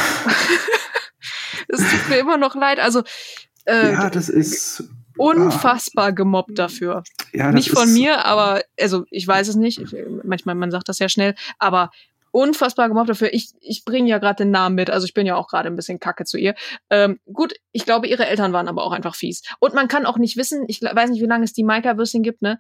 Es 1.68 1.78
tut 1.80 2.09
mir 2.11 2.18
immer 2.18 2.36
noch 2.36 2.55
leid. 2.57 2.80
Also 2.80 3.03
äh, 3.64 3.92
ja, 3.92 4.11
das 4.11 4.28
ist. 4.28 4.84
Unfassbar 5.16 6.12
gemobbt 6.12 6.58
dafür. 6.58 7.02
Ja, 7.32 7.52
nicht 7.52 7.70
von 7.70 7.92
mir, 7.92 8.24
aber 8.24 8.62
also 8.80 9.04
ich 9.10 9.26
weiß 9.26 9.48
es 9.48 9.56
nicht. 9.56 9.78
Ich, 9.80 9.94
manchmal 10.24 10.54
man 10.54 10.70
sagt 10.70 10.88
das 10.88 10.98
ja 10.98 11.08
schnell, 11.08 11.34
aber 11.58 11.90
unfassbar 12.34 12.88
gemobbt 12.88 13.10
dafür. 13.10 13.32
Ich 13.34 13.50
ich 13.60 13.84
bringe 13.84 14.08
ja 14.08 14.18
gerade 14.18 14.44
den 14.44 14.50
Namen 14.50 14.74
mit, 14.74 14.88
also 14.88 15.04
ich 15.04 15.12
bin 15.14 15.26
ja 15.26 15.36
auch 15.36 15.48
gerade 15.48 15.68
ein 15.68 15.76
bisschen 15.76 16.00
kacke 16.00 16.24
zu 16.24 16.38
ihr. 16.38 16.54
Ähm, 16.88 17.18
gut, 17.30 17.52
ich 17.72 17.84
glaube, 17.84 18.06
ihre 18.06 18.26
Eltern 18.26 18.52
waren 18.54 18.68
aber 18.68 18.84
auch 18.84 18.92
einfach 18.92 19.14
fies. 19.14 19.42
Und 19.60 19.74
man 19.74 19.86
kann 19.88 20.06
auch 20.06 20.16
nicht 20.18 20.36
wissen, 20.38 20.64
ich 20.66 20.80
weiß 20.82 21.10
nicht, 21.10 21.20
wie 21.22 21.26
lange 21.26 21.44
es 21.44 21.52
die 21.52 21.62
Maika 21.64 21.96
Würstchen 21.98 22.22
gibt, 22.22 22.40
ne? 22.40 22.58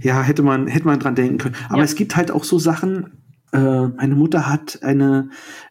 Ja, 0.00 0.22
hätte 0.22 0.42
man, 0.42 0.66
hätte 0.66 0.86
man 0.86 0.98
dran 0.98 1.14
denken 1.14 1.38
können. 1.38 1.56
Aber 1.68 1.78
Ja. 1.78 1.84
es 1.84 1.94
gibt 1.94 2.16
halt 2.16 2.30
auch 2.32 2.42
so 2.44 2.58
Sachen. 2.58 3.21
Äh, 3.52 3.58
meine 3.58 4.14
Mutter 4.14 4.48
hat 4.48 4.82
eine, 4.82 5.28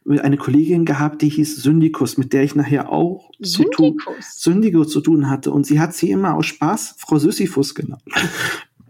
eine 0.08 0.38
Kollegin 0.38 0.86
gehabt, 0.86 1.22
die 1.22 1.30
hieß 1.30 1.64
Syndikus, 1.64 2.18
mit 2.18 2.32
der 2.32 2.44
ich 2.44 2.56
nachher 2.56 2.92
auch 2.92 3.32
zu 3.42 3.64
tun, 3.64 3.98
Syndikus. 3.98 4.42
Syndikus 4.42 4.90
zu 4.90 5.02
tun 5.02 5.30
hatte. 5.30 5.52
Und 5.52 5.66
sie 5.66 5.80
hat 5.80 5.94
sie 5.94 6.12
immer 6.12 6.36
aus 6.36 6.46
Spaß 6.46 6.96
Frau 6.98 7.18
Sisyphus 7.18 7.74
genannt. 7.74 8.04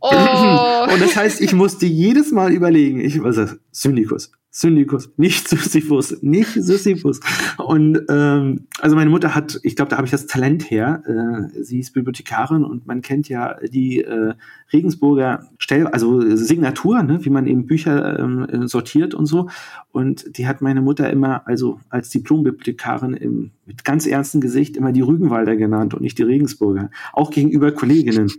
Oh, 0.03 0.09
Und 0.09 0.99
das 0.99 1.15
heißt, 1.15 1.41
ich 1.41 1.53
musste 1.53 1.85
jedes 1.85 2.31
Mal 2.31 2.51
überlegen, 2.51 2.99
ich 2.99 3.21
was 3.21 3.37
ist 3.37 3.51
das? 3.51 3.59
Syndikus. 3.71 4.31
Syndikus, 4.53 5.09
nicht 5.15 5.47
Sisyphus, 5.47 6.21
nicht 6.21 6.51
Sisyphus. 6.51 7.21
Und 7.57 8.01
ähm, 8.09 8.67
also 8.81 8.97
meine 8.97 9.09
Mutter 9.09 9.33
hat, 9.33 9.57
ich 9.63 9.77
glaube, 9.77 9.89
da 9.89 9.95
habe 9.95 10.05
ich 10.05 10.11
das 10.11 10.27
Talent 10.27 10.69
her. 10.69 11.03
Äh, 11.07 11.63
sie 11.63 11.79
ist 11.79 11.93
Bibliothekarin 11.93 12.65
und 12.65 12.85
man 12.85 13.01
kennt 13.01 13.29
ja 13.29 13.55
die 13.65 14.01
äh, 14.01 14.33
Regensburger 14.73 15.47
Stell, 15.57 15.87
also 15.87 16.35
Signatur, 16.35 17.01
ne, 17.01 17.23
wie 17.23 17.29
man 17.29 17.47
eben 17.47 17.65
Bücher 17.65 18.19
ähm, 18.19 18.67
sortiert 18.67 19.13
und 19.13 19.25
so. 19.25 19.47
Und 19.93 20.37
die 20.37 20.47
hat 20.47 20.61
meine 20.61 20.81
Mutter 20.81 21.09
immer, 21.09 21.47
also 21.47 21.79
als 21.89 22.09
Diplombibliothekarin 22.09 23.13
im, 23.13 23.51
mit 23.65 23.85
ganz 23.85 24.05
ernstem 24.05 24.41
Gesicht 24.41 24.75
immer 24.75 24.91
die 24.91 25.01
Rügenwalder 25.01 25.55
genannt 25.55 25.93
und 25.93 26.01
nicht 26.01 26.17
die 26.17 26.23
Regensburger, 26.23 26.89
auch 27.13 27.31
gegenüber 27.31 27.71
Kolleginnen. 27.71 28.29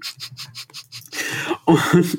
Und, 1.65 2.19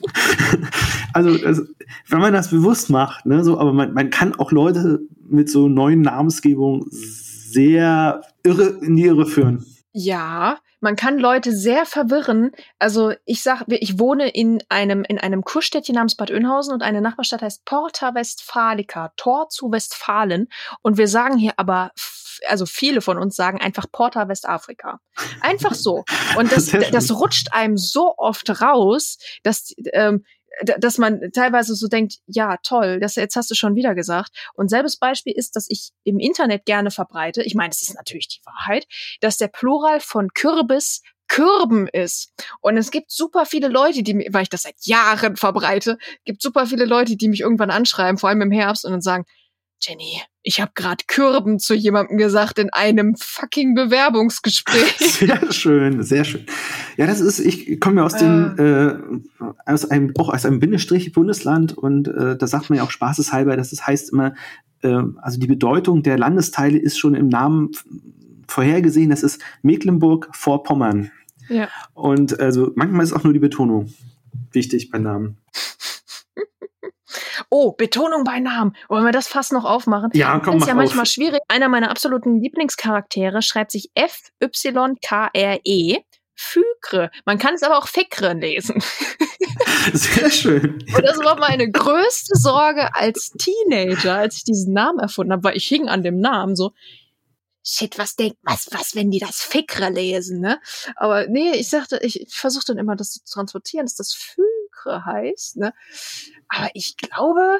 also, 1.14 1.46
also, 1.46 1.64
wenn 2.08 2.20
man 2.20 2.34
das 2.34 2.50
bewusst 2.50 2.90
macht, 2.90 3.26
ne, 3.26 3.44
so, 3.44 3.60
aber 3.60 3.74
man, 3.74 3.94
man 3.94 4.10
kann 4.10 4.36
auch 4.36 4.52
Leute 4.52 5.02
mit 5.28 5.50
so 5.50 5.68
neuen 5.68 6.02
Namensgebungen 6.02 6.86
sehr 6.90 8.22
irre 8.44 8.80
in 8.82 8.96
die 8.96 9.06
Irre 9.06 9.26
führen. 9.26 9.66
Ja, 9.94 10.58
man 10.84 10.98
kann 10.98 11.18
Leute 11.18 11.56
sehr 11.56 11.86
verwirren. 11.86 12.52
Also 12.78 13.14
ich 13.24 13.42
sag, 13.42 13.64
ich 13.68 14.00
wohne 14.00 14.28
in 14.28 14.62
einem 14.68 15.06
in 15.06 15.18
einem 15.18 15.44
Kurstädtchen 15.44 15.96
namens 15.96 16.16
Bad 16.16 16.30
Oeynhausen 16.30 16.74
und 16.74 16.84
eine 16.84 17.00
Nachbarstadt 17.00 17.42
heißt 17.42 17.64
Porta 17.64 18.14
Westfalica, 18.16 19.14
Tor 19.16 19.48
zu 19.48 19.72
Westfalen. 19.72 20.50
Und 20.82 20.98
wir 20.98 21.08
sagen 21.08 21.38
hier 21.38 21.54
aber, 21.56 21.92
also 22.50 22.66
viele 22.66 23.00
von 23.00 23.18
uns 23.18 23.38
sagen 23.38 23.62
einfach 23.62 23.86
Porta 23.90 24.28
Westafrika. 24.28 25.00
Einfach 25.40 25.74
so. 25.74 26.04
Und 26.38 26.52
das, 26.52 26.72
das 26.92 27.12
rutscht 27.12 27.54
einem 27.54 27.78
so 27.78 28.16
oft 28.18 28.62
raus, 28.62 29.20
dass 29.44 29.74
ähm, 29.94 30.26
dass 30.62 30.98
man 30.98 31.32
teilweise 31.34 31.76
so 31.76 31.88
denkt, 31.88 32.18
ja, 32.28 32.58
toll, 32.64 33.00
das 33.00 33.16
jetzt 33.16 33.36
hast 33.36 33.50
du 33.50 33.56
schon 33.56 33.76
wieder 33.76 33.96
gesagt. 33.96 34.32
Und 34.54 34.70
selbes 34.70 34.98
Beispiel 34.98 35.34
ist, 35.36 35.56
dass 35.56 35.66
ich 35.70 35.92
im 36.04 36.20
Internet 36.20 36.66
gerne 36.66 36.92
verbreite, 36.92 37.44
ich 37.44 37.56
meine, 37.56 37.72
es 37.72 37.82
ist 37.82 37.96
natürlich 37.96 38.28
die 38.28 38.46
Wahrheit, 38.46 38.86
dass 39.22 39.38
der 39.38 39.48
Plural 39.48 40.00
von 40.00 40.30
Kürbis 40.34 41.02
Kürben 41.30 41.88
ist. 41.88 42.32
Und 42.62 42.78
es 42.78 42.92
gibt 42.92 43.10
super 43.10 43.48
viele 43.48 43.68
Leute, 43.68 44.04
die, 44.04 44.28
weil 44.32 44.44
ich 44.44 44.50
das 44.50 44.64
seit 44.64 44.76
Jahren 44.86 45.36
verbreite, 45.36 45.98
gibt 46.26 46.44
super 46.44 46.68
viele 46.68 46.86
Leute, 46.86 47.16
die 47.16 47.28
mich 47.28 47.40
irgendwann 47.40 47.72
anschreiben, 47.72 48.20
vor 48.20 48.30
allem 48.30 48.42
im 48.42 48.52
Herbst, 48.52 48.86
und 48.86 48.92
dann 48.92 49.02
sagen, 49.02 49.26
Jenny, 49.86 50.22
ich 50.44 50.62
habe 50.62 50.72
gerade 50.76 51.04
Kürben 51.08 51.60
zu 51.60 51.74
jemandem 51.74 52.18
gesagt 52.18 52.58
in 52.58 52.72
einem 52.72 53.16
fucking 53.16 53.76
Bewerbungsgespräch. 53.76 54.96
Sehr 55.00 55.52
schön, 55.52 56.04
sehr 56.04 56.24
schön. 56.24 56.46
Ja, 56.98 57.06
das 57.06 57.20
ist, 57.20 57.40
ich 57.40 57.80
komme 57.80 58.02
ja 58.02 58.06
aus 58.06 58.16
dem, 58.16 58.56
äh. 58.58 58.64
äh, 58.64 59.00
aus 59.66 59.90
einem, 59.90 60.14
auch 60.18 60.30
aus 60.30 60.46
einem 60.46 60.60
Bindestrich 60.60 61.12
Bundesland 61.12 61.78
und 61.78 62.08
äh, 62.08 62.38
da 62.38 62.48
sagt 62.48 62.70
man 62.70 62.78
ja 62.78 62.84
auch 62.84 62.92
spaßeshalber, 62.92 63.58
dass 63.58 63.72
es 63.74 63.86
heißt 63.86 64.12
immer, 64.12 64.34
äh, 64.84 65.02
also 65.22 65.40
die 65.40 65.48
Bedeutung 65.48 66.04
der 66.04 66.18
Landesteile 66.18 66.78
ist 66.78 66.98
schon 66.98 67.16
im 67.16 67.28
Namen 67.28 67.72
vorhergesehen, 68.48 69.10
das 69.10 69.24
ist 69.24 69.42
Mecklenburg-Vorpommern. 69.64 71.12
Ja. 71.50 71.68
Und 71.94 72.40
also 72.40 72.72
manchmal 72.76 73.04
ist 73.04 73.14
auch 73.14 73.24
nur 73.24 73.34
die 73.34 73.40
Betonung 73.40 73.94
wichtig 74.52 74.90
bei 74.92 75.00
Namen. 75.00 75.38
Oh, 77.50 77.72
Betonung 77.74 78.24
bei 78.24 78.40
Namen. 78.40 78.76
Wollen 78.90 79.06
wir 79.06 79.12
das 79.12 79.28
fast 79.28 79.52
noch 79.54 79.66
aufmachen? 79.66 80.10
Ja, 80.14 80.40
komm, 80.40 80.56
Das 80.56 80.64
ist 80.64 80.68
ja 80.70 80.76
manchmal 80.76 81.04
auf. 81.04 81.10
schwierig. 81.10 81.42
Einer 81.48 81.70
meiner 81.70 81.90
absoluten 81.90 82.40
Lieblingscharaktere 82.40 83.42
schreibt 83.42 83.72
sich 83.72 83.92
F-Y-K-R-E. 83.96 85.98
Fükre. 86.36 87.12
Man 87.26 87.38
kann 87.38 87.54
es 87.54 87.62
aber 87.62 87.78
auch 87.78 87.88
Fikre 87.88 88.34
lesen. 88.34 88.82
Sehr 89.94 90.32
schön. 90.32 90.84
Und 90.96 91.04
das 91.06 91.20
war 91.20 91.38
meine 91.38 91.70
größte 91.70 92.36
Sorge 92.38 92.94
als 92.96 93.32
Teenager, 93.38 94.16
als 94.16 94.38
ich 94.38 94.44
diesen 94.44 94.74
Namen 94.74 95.00
erfunden 95.00 95.32
habe, 95.32 95.44
weil 95.44 95.58
ich 95.58 95.68
hing 95.68 95.90
an 95.90 96.02
dem 96.02 96.20
Namen 96.20 96.56
so, 96.56 96.72
shit, 97.64 97.98
was 98.00 98.16
denkt, 98.16 98.38
was, 98.42 98.68
was, 98.72 98.96
wenn 98.96 99.12
die 99.12 99.20
das 99.20 99.42
Fikre 99.42 99.90
lesen, 99.90 100.42
ne? 100.42 100.60
Aber 100.96 101.28
nee, 101.28 101.52
ich 101.52 101.70
sagte, 101.70 102.00
ich, 102.02 102.20
ich 102.20 102.34
versuche 102.34 102.66
dann 102.68 102.78
immer 102.78 102.96
das 102.96 103.12
zu 103.12 103.20
transportieren, 103.32 103.86
dass 103.86 103.96
das 103.96 104.14
Fükre 104.74 105.06
heißt, 105.06 105.58
ne? 105.58 105.74
Aber 106.48 106.70
ich 106.74 106.98
glaube, 106.98 107.60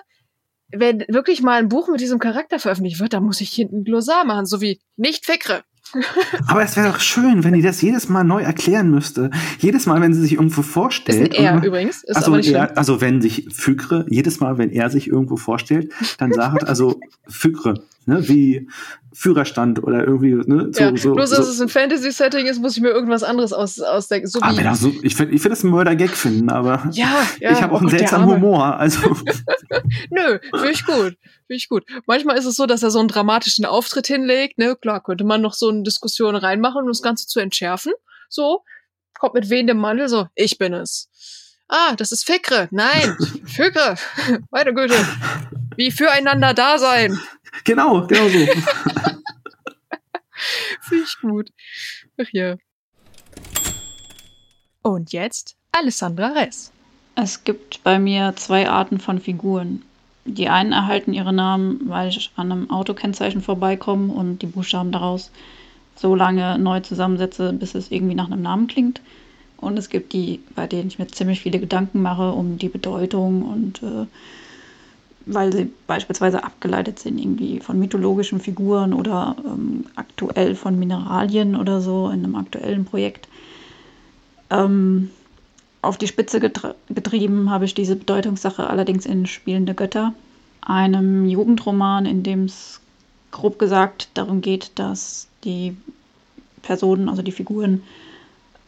wenn 0.72 1.06
wirklich 1.08 1.42
mal 1.42 1.60
ein 1.60 1.70
Buch 1.70 1.88
mit 1.88 2.02
diesem 2.02 2.20
Charakter 2.20 2.60
veröffentlicht 2.60 3.00
wird, 3.00 3.14
dann 3.14 3.24
muss 3.24 3.42
ich 3.42 3.52
hinten 3.52 3.80
ein 3.80 3.84
Glossar 3.84 4.26
machen, 4.26 4.46
so 4.46 4.62
wie 4.62 4.80
nicht 4.96 5.26
Fikre. 5.26 5.64
Aber 6.48 6.64
es 6.64 6.76
wäre 6.76 6.88
doch 6.88 7.00
schön, 7.00 7.44
wenn 7.44 7.54
die 7.54 7.62
das 7.62 7.82
jedes 7.82 8.10
Mal 8.10 8.24
neu 8.24 8.42
erklären 8.42 8.90
müsste. 8.90 9.30
Jedes 9.60 9.86
Mal, 9.86 10.02
wenn 10.02 10.14
sie 10.14 10.22
sich 10.22 10.34
irgendwo 10.34 10.62
Ist 10.62 10.68
ein 10.68 10.72
vorstellt. 10.72 11.36
R 11.36 11.62
übrigens, 11.64 12.04
ist 12.04 12.16
also, 12.16 12.36
er, 12.36 12.76
also 12.78 13.02
wenn 13.02 13.22
sich 13.22 13.48
Fükre, 13.52 14.06
jedes 14.10 14.40
Mal, 14.40 14.58
wenn 14.58 14.72
er 14.72 14.90
sich 14.90 15.08
irgendwo 15.08 15.36
vorstellt, 15.36 15.92
dann 16.18 16.34
sagt 16.34 16.64
also 16.68 17.00
Fükre, 17.28 17.84
ne, 18.08 18.28
wie 18.28 18.68
Führerstand 19.14 19.84
oder 19.84 20.06
irgendwie, 20.06 20.34
ne, 20.34 20.70
so, 20.72 20.84
ja, 20.84 20.98
so, 20.98 21.14
bloß, 21.14 21.30
so. 21.30 21.36
dass 21.36 21.48
es 21.48 21.62
ein 21.62 21.70
Fantasy-Setting 21.70 22.48
ist, 22.48 22.60
muss 22.60 22.76
ich 22.76 22.82
mir 22.82 22.90
irgendwas 22.90 23.24
anderes 23.24 23.54
aus, 23.54 23.80
ausdenken. 23.80 24.28
So 24.28 24.40
Ah, 24.42 24.54
er 24.56 24.76
so, 24.76 24.92
ich 25.04 25.16
finde 25.16 25.34
ich 25.34 25.42
find 25.42 25.52
das 25.52 25.64
ein 25.64 25.70
Mörder-Gag 25.70 26.12
finden, 26.12 26.50
aber 26.50 26.90
ja, 26.92 27.26
ja, 27.40 27.52
ich 27.52 27.62
habe 27.62 27.74
auch 27.74 27.78
oh 27.78 27.80
einen 27.80 27.90
Gott, 27.90 28.00
der 28.00 28.08
seltsamen. 28.08 28.36
Humor. 28.36 28.78
Also, 28.78 29.00
Nö, 30.10 30.40
finde 30.52 30.72
ich 30.72 30.86
gut. 30.86 31.18
Finde 31.48 31.58
ich 31.58 31.70
gut. 31.70 31.84
Manchmal 32.08 32.38
ist 32.38 32.46
es 32.46 32.56
so, 32.56 32.66
dass 32.66 32.84
er 32.84 32.92
so 32.92 33.00
einen 33.00 33.08
dramatischen 33.08 33.66
Auftritt 33.66 34.08
hinlegt. 34.08 34.58
Ne, 34.58 34.76
klar, 34.76 35.02
könnte 35.04 35.24
man 35.24 35.42
noch 35.42 35.54
so 35.54 35.70
eine 35.70 35.84
Diskussion 35.84 36.36
reinmachen, 36.36 36.82
um 36.82 36.88
das 36.88 37.02
Ganze 37.02 37.28
zu 37.28 37.40
entschärfen. 37.40 37.94
So, 38.30 38.64
kommt 39.20 39.36
mit 39.36 39.50
wehendem 39.50 39.78
Mantel, 39.78 40.10
so, 40.10 40.28
ich 40.36 40.58
bin 40.58 40.74
es. 40.74 41.10
Ah, 41.68 41.96
das 41.96 42.12
ist 42.12 42.26
Fikre. 42.26 42.68
Nein, 42.72 43.18
Fikre. 43.46 43.96
Meine 44.52 44.74
Güte. 44.74 44.96
Wie 45.76 45.92
füreinander 45.92 46.54
da 46.54 46.78
sein. 46.78 47.18
Genau, 47.64 48.06
genau 48.08 48.28
so. 48.28 48.40
Finde 50.82 51.04
ich 51.04 51.18
gut. 51.22 51.50
Ach 52.18 52.28
ja. 52.32 52.56
Und 54.82 55.14
jetzt 55.14 55.56
Alessandra 55.72 56.28
Ress. 56.34 56.72
Es 57.16 57.44
gibt 57.44 57.84
bei 57.84 58.00
mir 58.00 58.34
zwei 58.36 58.70
Arten 58.70 59.00
von 59.00 59.20
Figuren. 59.20 59.84
Die 60.26 60.50
einen 60.50 60.72
erhalten 60.72 61.14
ihre 61.14 61.34
Namen, 61.34 61.82
weil 61.86 62.10
ich 62.10 62.32
an 62.36 62.52
einem 62.52 62.70
Autokennzeichen 62.70 63.42
vorbeikomme 63.42 64.12
und 64.14 64.40
die 64.40 64.48
Buchstaben 64.48 64.92
daraus 64.92 65.32
so 65.96 66.16
lange 66.16 66.58
neu 66.58 66.80
zusammensetze, 66.80 67.54
bis 67.54 67.76
es 67.76 67.92
irgendwie 67.92 68.16
nach 68.16 68.32
einem 68.32 68.42
Namen 68.42 68.68
klingt. 68.68 69.02
Und 69.58 69.78
es 69.78 69.90
gibt 69.90 70.14
die, 70.14 70.42
bei 70.56 70.68
denen 70.68 70.88
ich 70.88 71.00
mir 71.00 71.08
ziemlich 71.08 71.42
viele 71.42 71.60
Gedanken 71.60 72.02
mache 72.02 72.32
um 72.32 72.58
die 72.58 72.70
Bedeutung 72.70 73.44
und 73.44 73.84
äh, 73.84 74.06
weil 75.26 75.54
sie 75.54 75.72
beispielsweise 75.88 76.44
abgeleitet 76.44 77.00
sind 77.00 77.18
irgendwie 77.18 77.60
von 77.60 77.80
mythologischen 77.80 78.40
Figuren 78.40 78.94
oder 78.94 79.36
ähm, 79.46 79.86
aktuell 79.96 80.56
von 80.56 80.78
Mineralien 80.78 81.56
oder 81.56 81.82
so 81.82 82.08
in 82.08 82.24
einem 82.24 82.36
aktuellen 82.36 82.86
Projekt. 82.86 83.28
Ähm, 84.50 85.10
auf 85.82 85.98
die 85.98 86.08
Spitze 86.08 86.40
getr 86.40 86.76
getrieben 86.90 87.50
habe 87.50 87.66
ich 87.66 87.74
diese 87.74 87.96
Bedeutungssache 87.96 88.70
allerdings 88.70 89.06
in 89.06 89.26
Spielende 89.26 89.74
Götter, 89.74 90.14
einem 90.62 91.26
Jugendroman, 91.26 92.06
in 92.06 92.24
dem 92.24 92.46
es 92.46 92.80
grob 93.32 93.60
gesagt 93.60 94.10
darum 94.14 94.42
geht, 94.42 94.72
dass 94.76 95.28
die 95.44 95.76
Personen, 96.62 97.10
also 97.10 97.22
die 97.22 97.32
Figuren, 97.32 97.84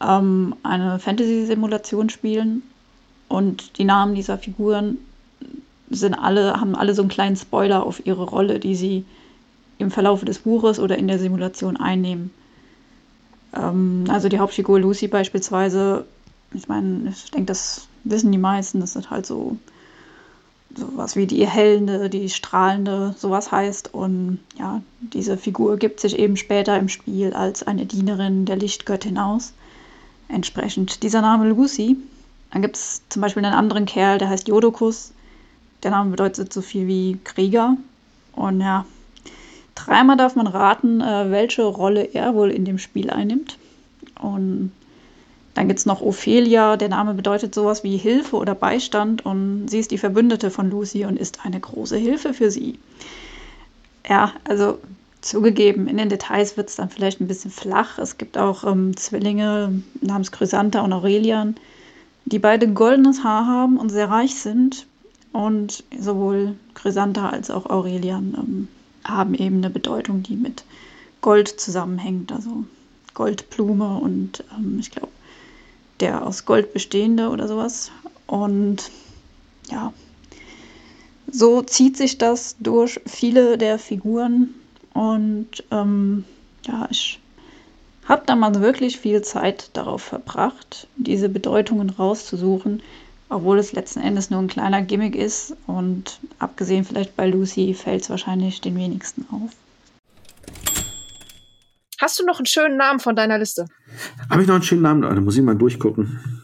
ähm, 0.00 0.54
eine 0.62 0.98
Fantasy-Simulation 0.98 2.10
spielen 2.10 2.62
und 3.28 3.78
die 3.78 3.84
Namen 3.84 4.14
dieser 4.14 4.36
Figuren 4.38 4.98
sind 5.90 6.14
alle, 6.14 6.60
haben 6.60 6.74
alle 6.74 6.94
so 6.94 7.02
einen 7.02 7.08
kleinen 7.08 7.36
Spoiler 7.36 7.84
auf 7.84 8.04
ihre 8.04 8.24
Rolle, 8.24 8.58
die 8.58 8.74
sie 8.74 9.04
im 9.78 9.90
Verlauf 9.90 10.24
des 10.24 10.40
Buches 10.40 10.78
oder 10.78 10.96
in 10.96 11.08
der 11.08 11.18
Simulation 11.18 11.76
einnehmen. 11.76 12.30
Ähm, 13.54 14.04
also 14.08 14.28
die 14.28 14.38
Hauptfigur 14.38 14.80
Lucy 14.80 15.08
beispielsweise, 15.08 16.04
ich 16.52 16.68
meine, 16.68 17.10
ich 17.10 17.30
denke, 17.30 17.46
das 17.46 17.88
wissen 18.04 18.32
die 18.32 18.38
meisten, 18.38 18.80
das 18.80 18.96
ist 18.96 19.10
halt 19.10 19.26
so 19.26 19.56
sowas 20.76 21.16
wie 21.16 21.26
die 21.26 21.46
hellende, 21.46 22.10
die 22.10 22.28
strahlende, 22.28 23.14
sowas 23.18 23.50
heißt. 23.50 23.94
Und 23.94 24.40
ja, 24.58 24.82
diese 25.00 25.36
Figur 25.36 25.76
gibt 25.76 26.00
sich 26.00 26.18
eben 26.18 26.36
später 26.36 26.78
im 26.78 26.88
Spiel 26.88 27.32
als 27.32 27.62
eine 27.62 27.86
Dienerin 27.86 28.44
der 28.44 28.56
Lichtgöttin 28.56 29.18
aus. 29.18 29.52
Entsprechend 30.28 31.02
dieser 31.02 31.22
Name 31.22 31.48
Lucy. 31.48 31.96
Dann 32.52 32.62
gibt 32.62 32.76
es 32.76 33.02
zum 33.08 33.22
Beispiel 33.22 33.44
einen 33.44 33.54
anderen 33.54 33.86
Kerl, 33.86 34.18
der 34.18 34.28
heißt 34.28 34.48
Jodokus. 34.48 35.12
Der 35.82 35.90
Name 35.90 36.10
bedeutet 36.10 36.52
so 36.52 36.62
viel 36.62 36.86
wie 36.86 37.18
Krieger. 37.24 37.76
Und 38.32 38.60
ja, 38.60 38.84
dreimal 39.74 40.16
darf 40.16 40.36
man 40.36 40.46
raten, 40.46 41.00
äh, 41.00 41.30
welche 41.30 41.64
Rolle 41.64 42.02
er 42.02 42.34
wohl 42.34 42.50
in 42.50 42.64
dem 42.64 42.78
Spiel 42.78 43.10
einnimmt. 43.10 43.58
Und 44.20 44.72
dann 45.56 45.68
gibt 45.68 45.78
es 45.78 45.86
noch 45.86 46.02
Ophelia, 46.02 46.76
der 46.76 46.90
Name 46.90 47.14
bedeutet 47.14 47.54
sowas 47.54 47.82
wie 47.82 47.96
Hilfe 47.96 48.36
oder 48.36 48.54
Beistand 48.54 49.24
und 49.24 49.68
sie 49.68 49.78
ist 49.78 49.90
die 49.90 49.96
Verbündete 49.96 50.50
von 50.50 50.70
Lucy 50.70 51.06
und 51.06 51.18
ist 51.18 51.46
eine 51.46 51.58
große 51.58 51.96
Hilfe 51.96 52.34
für 52.34 52.50
sie. 52.50 52.78
Ja, 54.06 54.32
also 54.44 54.78
zugegeben, 55.22 55.88
in 55.88 55.96
den 55.96 56.10
Details 56.10 56.58
wird 56.58 56.68
es 56.68 56.76
dann 56.76 56.90
vielleicht 56.90 57.20
ein 57.20 57.26
bisschen 57.26 57.50
flach. 57.50 57.98
Es 57.98 58.18
gibt 58.18 58.36
auch 58.36 58.64
ähm, 58.64 58.96
Zwillinge 58.98 59.82
namens 60.02 60.30
Chrysantha 60.30 60.82
und 60.82 60.92
Aurelian, 60.92 61.56
die 62.26 62.38
beide 62.38 62.68
goldenes 62.68 63.24
Haar 63.24 63.46
haben 63.46 63.78
und 63.78 63.88
sehr 63.88 64.10
reich 64.10 64.34
sind. 64.34 64.86
Und 65.36 65.84
sowohl 65.98 66.56
Chrysantha 66.72 67.28
als 67.28 67.50
auch 67.50 67.66
Aurelian 67.66 68.34
ähm, 68.38 68.68
haben 69.04 69.34
eben 69.34 69.58
eine 69.58 69.68
Bedeutung, 69.68 70.22
die 70.22 70.34
mit 70.34 70.64
Gold 71.20 71.48
zusammenhängt. 71.60 72.32
Also 72.32 72.64
Goldblume 73.12 73.98
und 73.98 74.42
ähm, 74.56 74.78
ich 74.80 74.90
glaube, 74.90 75.12
der 76.00 76.26
aus 76.26 76.46
Gold 76.46 76.72
bestehende 76.72 77.28
oder 77.28 77.48
sowas. 77.48 77.90
Und 78.26 78.90
ja, 79.70 79.92
so 81.30 81.60
zieht 81.60 81.98
sich 81.98 82.16
das 82.16 82.56
durch 82.58 82.98
viele 83.04 83.58
der 83.58 83.78
Figuren. 83.78 84.54
Und 84.94 85.64
ähm, 85.70 86.24
ja, 86.66 86.88
ich 86.90 87.20
habe 88.06 88.22
damals 88.24 88.60
wirklich 88.60 88.98
viel 88.98 89.20
Zeit 89.20 89.68
darauf 89.74 90.00
verbracht, 90.00 90.86
diese 90.96 91.28
Bedeutungen 91.28 91.90
rauszusuchen, 91.90 92.80
obwohl 93.28 93.58
es 93.58 93.72
letzten 93.72 94.00
Endes 94.00 94.30
nur 94.30 94.40
ein 94.40 94.48
kleiner 94.48 94.82
Gimmick 94.82 95.16
ist. 95.16 95.56
Und 95.66 96.20
abgesehen 96.38 96.84
vielleicht 96.84 97.16
bei 97.16 97.28
Lucy 97.28 97.74
fällt 97.74 98.02
es 98.02 98.10
wahrscheinlich 98.10 98.60
den 98.60 98.76
wenigsten 98.76 99.26
auf. 99.30 99.50
Hast 102.00 102.18
du 102.18 102.26
noch 102.26 102.38
einen 102.38 102.46
schönen 102.46 102.76
Namen 102.76 103.00
von 103.00 103.16
deiner 103.16 103.38
Liste? 103.38 103.66
Habe 104.28 104.42
ich 104.42 104.48
noch 104.48 104.56
einen 104.56 104.64
schönen 104.64 104.82
Namen? 104.82 105.02
Da 105.02 105.14
muss 105.14 105.36
ich 105.36 105.42
mal 105.42 105.56
durchgucken. 105.56 106.35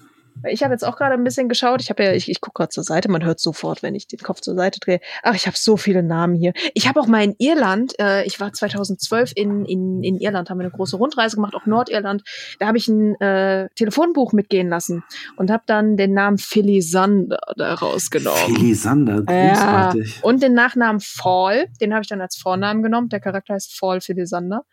Ich 0.49 0.63
habe 0.63 0.73
jetzt 0.73 0.85
auch 0.85 0.97
gerade 0.97 1.15
ein 1.15 1.25
bisschen 1.25 1.49
geschaut. 1.49 1.81
Ich 1.81 1.91
habe 1.91 2.05
ja, 2.05 2.13
ich, 2.13 2.31
ich 2.31 2.41
gucke 2.41 2.59
gerade 2.59 2.71
zur 2.71 2.85
Seite. 2.85 3.11
Man 3.11 3.25
hört 3.25 3.41
sofort, 3.41 3.83
wenn 3.83 3.95
ich 3.95 4.07
den 4.07 4.19
Kopf 4.21 4.41
zur 4.41 4.55
Seite 4.55 4.81
drehe. 4.81 5.01
Ach, 5.23 5.35
ich 5.35 5.47
habe 5.47 5.57
so 5.57 5.77
viele 5.77 6.03
Namen 6.03 6.35
hier. 6.35 6.53
Ich 6.75 6.89
habe 6.89 7.01
auch 7.01 7.07
mal 7.07 7.23
in 7.23 7.35
Irland. 7.39 7.95
Äh, 7.99 8.25
ich 8.25 8.41
war 8.41 8.53
2012 8.53 9.33
in, 9.37 9.65
in, 9.65 10.03
in 10.03 10.19
Irland, 10.19 10.51
haben 10.51 10.59
wir 10.59 10.65
eine 10.65 10.73
große 10.73 10.97
Rundreise 10.97 11.37
gemacht, 11.37 11.55
auch 11.55 11.67
Nordirland. 11.67 12.23
Da 12.59 12.67
habe 12.67 12.79
ich 12.79 12.89
ein 12.89 13.21
äh, 13.21 13.69
Telefonbuch 13.75 14.33
mitgehen 14.33 14.69
lassen 14.69 15.05
und 15.37 15.51
habe 15.51 15.63
dann 15.67 15.97
den 15.97 16.15
Namen 16.15 16.39
Philisander 16.39 17.39
da 17.57 17.75
rausgenommen. 17.75 18.57
Philisander, 18.57 19.23
Ja. 19.29 19.55
großartig. 19.55 20.21
Und 20.23 20.43
den 20.43 20.55
Nachnamen 20.55 21.01
Fall, 21.01 21.69
den 21.81 21.93
habe 21.93 22.03
ich 22.03 22.09
dann 22.09 22.21
als 22.21 22.37
Vornamen 22.37 22.83
genommen. 22.83 23.09
Der 23.09 23.21
Charakter 23.21 23.55
heißt 23.55 23.79
Fall 23.79 24.01
Philisander. 24.01 24.65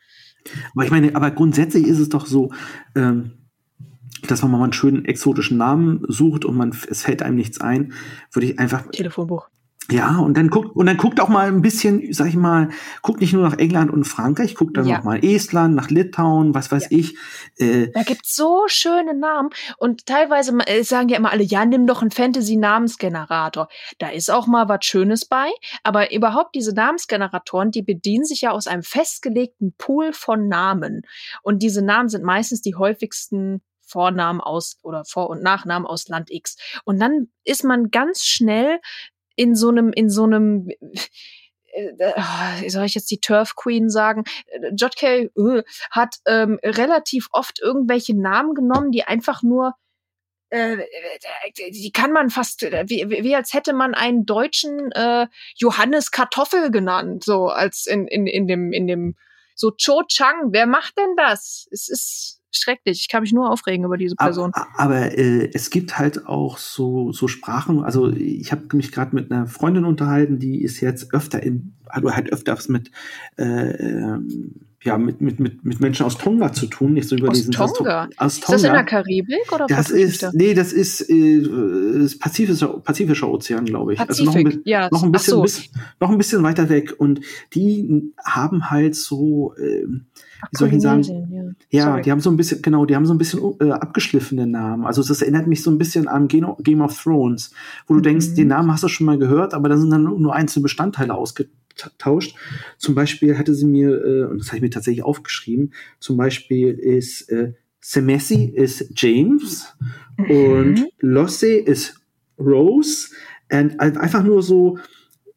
Aber 0.74 0.86
ich 0.86 0.92
meine, 0.92 1.16
aber 1.16 1.32
grundsätzlich 1.32 1.86
ist 1.86 2.00
es 2.00 2.10
doch 2.10 2.26
so, 2.26 2.52
ähm, 2.96 3.39
dass 4.28 4.42
man 4.42 4.52
mal 4.52 4.64
einen 4.64 4.74
schönen 4.74 5.06
exotischen 5.06 5.58
Namen 5.58 6.04
sucht 6.08 6.46
und 6.46 6.56
man 6.56 6.70
es 6.90 7.04
fällt 7.04 7.22
einem 7.22 7.36
nichts 7.36 7.62
ein, 7.62 7.94
würde 8.32 8.48
ich 8.48 8.60
einfach 8.60 8.86
Telefonbuch. 8.92 9.48
ja 9.92 10.18
und 10.20 10.36
dann 10.38 10.50
guckt 10.50 10.76
und 10.76 10.86
dann 10.86 10.98
guckt 10.98 11.20
auch 11.20 11.30
mal 11.30 11.48
ein 11.48 11.62
bisschen, 11.62 12.12
sag 12.14 12.28
ich 12.28 12.36
mal, 12.36 12.70
guckt 13.02 13.22
nicht 13.22 13.34
nur 13.34 13.44
nach 13.44 13.58
England 13.58 13.92
und 13.92 14.04
Frankreich, 14.04 14.56
guckt 14.56 14.78
dann 14.78 14.86
Ja. 14.86 14.98
noch 14.98 15.04
mal 15.06 15.24
Estland, 15.24 15.74
nach 15.76 15.90
Litauen, 15.90 16.54
was 16.54 16.72
weiß 16.72 16.88
ich. 16.92 17.18
Äh, 17.58 17.88
Da 17.94 18.04
gibt's 18.04 18.36
so 18.36 18.64
schöne 18.68 19.16
Namen 19.18 19.50
und 19.78 20.06
teilweise 20.06 20.56
äh, 20.68 20.84
sagen 20.84 21.10
ja 21.10 21.18
immer 21.18 21.32
alle, 21.32 21.44
ja, 21.44 21.66
nimm 21.66 21.88
doch 21.88 22.02
einen 22.02 22.12
Fantasy-Namensgenerator. 22.12 23.68
Da 23.98 24.10
ist 24.10 24.30
auch 24.30 24.48
mal 24.48 24.68
was 24.70 24.86
Schönes 24.86 25.26
bei, 25.26 25.50
aber 25.84 26.14
überhaupt 26.14 26.56
diese 26.56 26.74
Namensgeneratoren, 26.74 27.72
die 27.72 27.82
bedienen 27.84 28.26
sich 28.26 28.42
ja 28.42 28.52
aus 28.52 28.68
einem 28.68 28.84
festgelegten 28.84 29.74
Pool 29.78 30.14
von 30.14 30.48
Namen 30.48 31.02
und 31.42 31.64
diese 31.64 31.82
Namen 31.84 32.10
sind 32.10 32.24
meistens 32.24 32.62
die 32.62 32.76
häufigsten 32.76 33.62
Vornamen 33.90 34.42
aus 34.42 34.78
oder 34.84 35.04
Vor- 35.06 35.30
und 35.30 35.42
Nachnamen 35.42 35.88
aus 35.88 36.08
Land 36.08 36.32
X. 36.32 36.58
Und 36.86 37.00
dann 37.00 37.30
ist 37.44 37.64
man 37.64 37.92
ganz 37.92 38.24
schnell 38.24 38.80
in 39.36 39.56
so 39.56 39.70
einem, 39.70 39.92
in 39.94 40.10
so 40.10 40.24
einem, 40.24 40.70
äh, 41.74 41.92
äh, 41.98 42.70
soll 42.70 42.86
ich 42.86 42.96
jetzt 42.96 43.12
die 43.12 43.22
Turf 43.22 43.56
Queen 43.56 43.90
sagen? 43.90 44.24
Jotke 44.76 45.32
äh, 45.36 45.64
hat 45.92 46.16
ähm, 46.26 46.60
relativ 46.64 47.28
oft 47.32 47.60
irgendwelche 47.62 48.20
Namen 48.20 48.54
genommen, 48.54 48.92
die 48.92 49.04
einfach 49.04 49.44
nur 49.44 49.74
äh, 50.50 50.78
die 51.70 51.92
kann 51.92 52.12
man 52.12 52.30
fast 52.32 52.64
wie, 52.64 53.06
wie 53.10 53.24
wie 53.24 53.36
als 53.36 53.54
hätte 53.54 53.72
man 53.72 53.94
einen 53.94 54.26
deutschen 54.26 54.92
äh, 54.94 55.28
Johannes 55.56 56.10
Kartoffel 56.12 56.72
genannt, 56.72 57.24
so 57.24 57.48
als 57.50 57.86
in, 57.86 58.08
in, 58.08 58.26
in 58.26 58.48
dem 58.48 58.74
in 58.74 58.88
dem 58.88 59.16
so 59.56 59.72
Cho 59.72 60.04
Chang. 60.08 60.52
Wer 60.52 60.66
macht 60.66 60.98
denn 60.98 61.16
das? 61.18 61.68
Es 61.72 61.88
ist 61.88 62.39
schrecklich. 62.52 63.02
Ich 63.02 63.10
kann 63.10 63.22
mich 63.22 63.34
nur 63.34 63.52
aufregen 63.52 63.86
über 63.86 63.98
diese 63.98 64.16
Person. 64.16 64.52
Aber, 64.54 64.68
aber 64.78 65.18
äh, 65.18 65.50
es 65.54 65.70
gibt 65.70 65.98
halt 65.98 66.28
auch 66.28 66.58
so, 66.58 67.12
so 67.12 67.28
Sprachen, 67.28 67.84
also 67.84 68.10
ich 68.10 68.52
habe 68.52 68.76
mich 68.76 68.92
gerade 68.92 69.16
mit 69.16 69.32
einer 69.32 69.48
Freundin 69.48 69.86
unterhalten, 69.86 70.40
die 70.40 70.64
ist 70.64 70.80
jetzt 70.82 71.14
öfter 71.14 71.42
in, 71.42 71.76
also 71.86 72.14
halt 72.14 72.32
öfters 72.32 72.70
mit, 72.70 72.92
äh, 73.38 73.44
ähm, 73.44 74.69
ja, 74.84 74.98
mit, 74.98 75.20
mit, 75.20 75.40
mit, 75.42 75.66
mit 75.66 75.82
Menschen 75.82 76.06
aus 76.06 76.18
Tonga 76.18 76.54
zu 76.54 76.66
tun, 76.68 76.94
nicht 76.94 77.10
so 77.10 77.16
über 77.18 77.30
Aus 77.30 77.38
diesen 77.38 77.52
Tonga? 77.52 78.08
Aus 78.16 78.36
Ist 78.36 78.48
das 78.50 78.64
in 78.64 78.72
der 78.72 78.72
Tonga. 78.72 78.84
Karibik 78.84 79.52
oder 79.54 79.66
Das 79.68 79.90
ist, 79.90 80.24
da? 80.24 80.32
nee, 80.34 80.54
das 80.54 80.72
ist 80.72 81.02
äh, 81.10 81.42
das 82.02 82.18
Pazifische, 82.18 82.68
Pazifischer 82.84 83.30
Ozean, 83.30 83.66
glaube 83.66 83.94
ich. 83.94 84.00
Also 84.00 84.24
noch 84.24 84.36
ein, 84.36 84.46
Pazifik, 84.46 84.66
ja. 84.66 84.88
noch 84.90 85.04
ein 85.04 85.12
bisschen, 85.12 85.32
so. 85.34 85.42
bis, 85.42 85.70
noch 86.00 86.10
ein 86.10 86.18
bisschen 86.18 86.44
weiter 86.44 86.70
weg. 86.70 86.94
Und 86.98 87.20
die 87.54 88.14
haben 88.24 88.70
halt 88.70 88.96
so, 88.96 89.54
ähm, 89.62 90.06
wie 90.52 90.58
soll 90.58 90.74
ich 90.74 90.82
sagen? 90.82 91.56
Ja, 91.70 91.84
Sorry. 91.84 92.02
die 92.04 92.12
haben 92.12 92.22
so 92.22 92.30
ein 92.30 92.38
bisschen, 92.38 92.62
genau, 92.62 92.86
die 92.86 92.96
haben 92.96 93.06
so 93.06 93.14
ein 93.14 93.18
bisschen 93.18 93.42
äh, 93.60 93.72
abgeschliffene 93.72 94.48
Namen. 94.48 94.86
Also 94.86 95.04
das 95.04 95.22
erinnert 95.22 95.48
mich 95.48 95.62
so 95.62 95.72
ein 95.72 95.78
bisschen 95.78 96.08
an 96.08 96.30
Game 96.30 96.46
of, 96.46 96.58
Game 96.64 96.80
of 96.80 96.98
Thrones, 97.04 97.52
wo 97.88 97.96
du 97.96 98.00
Mhm. 98.00 98.04
denkst, 98.04 98.34
den 98.36 98.48
Namen 98.48 98.72
hast 98.72 98.84
du 98.84 98.88
schon 98.88 99.06
mal 99.08 99.18
gehört, 99.18 99.54
aber 99.54 99.68
da 99.68 99.76
sind 99.78 99.90
dann 99.90 100.04
nur 100.04 100.34
einzelne 100.34 100.64
Bestandteile 100.64 101.14
ausgetauscht. 101.14 101.54
Zum 102.78 102.96
Beispiel 102.96 103.38
hatte 103.38 103.54
sie 103.54 103.66
mir, 103.66 103.90
äh, 104.04 104.24
und 104.26 104.40
das 104.40 104.48
habe 104.48 104.58
ich 104.58 104.62
mir 104.64 104.70
tatsächlich 104.70 105.04
aufgeschrieben, 105.04 105.74
zum 106.00 106.18
Beispiel 106.18 106.70
ist 106.70 107.30
äh, 107.30 107.54
Semessi 107.82 108.46
ist 108.56 108.92
James 108.96 109.74
Mhm. 110.18 110.32
und 110.32 110.86
Losse 111.00 111.48
ist 111.54 111.96
Rose. 112.38 113.10
Und 113.52 113.80
ein- 113.80 113.98
einfach 113.98 114.24
nur 114.24 114.44
so 114.44 114.78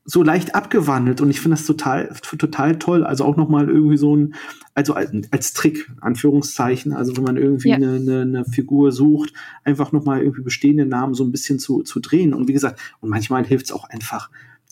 so 0.04 0.24
leicht 0.24 0.56
abgewandelt. 0.56 1.20
Und 1.20 1.30
ich 1.30 1.40
finde 1.40 1.56
das 1.56 1.64
total 1.64 2.08
total 2.36 2.76
toll. 2.80 3.04
Also 3.04 3.24
auch 3.24 3.36
noch 3.36 3.48
mal 3.48 3.68
irgendwie 3.70 3.96
so 3.96 4.16
ein 4.16 4.34
also 4.74 4.94
als, 4.94 5.12
als 5.30 5.52
Trick 5.52 5.88
Anführungszeichen. 6.00 6.92
Also 6.92 7.16
wenn 7.16 7.22
man 7.22 7.36
irgendwie 7.36 7.68
Ja. 7.68 7.76
eine, 7.76 7.94
eine, 7.94 8.20
eine 8.22 8.44
Figur 8.44 8.90
sucht 8.90 9.32
einfach 9.62 9.92
noch 9.92 10.04
mal 10.04 10.20
irgendwie 10.20 10.42
bestehende 10.42 10.86
Namen 10.86 11.14
so 11.14 11.22
ein 11.22 11.30
bisschen 11.30 11.60
zu, 11.60 11.82
zu 11.82 12.00
drehen. 12.00 12.34
Und 12.34 12.48
wie 12.48 12.52
gesagt 12.52 12.80
und 13.00 13.10
manchmal 13.10 13.44
hilft 13.46 13.66
es 13.66 13.72
auch 13.72 13.84
einfach 13.88 14.28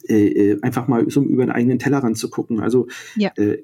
äh, 0.09 0.27
äh, 0.53 0.61
einfach 0.63 0.89
mal 0.89 1.09
so 1.11 1.23
über 1.23 1.45
den 1.45 1.53
eigenen 1.53 1.79
Tellerrand 1.79 2.17
zu 2.19 2.31
gucken 2.31 2.61
also 2.61 2.87
Ja. 3.17 3.31
äh, 3.37 3.59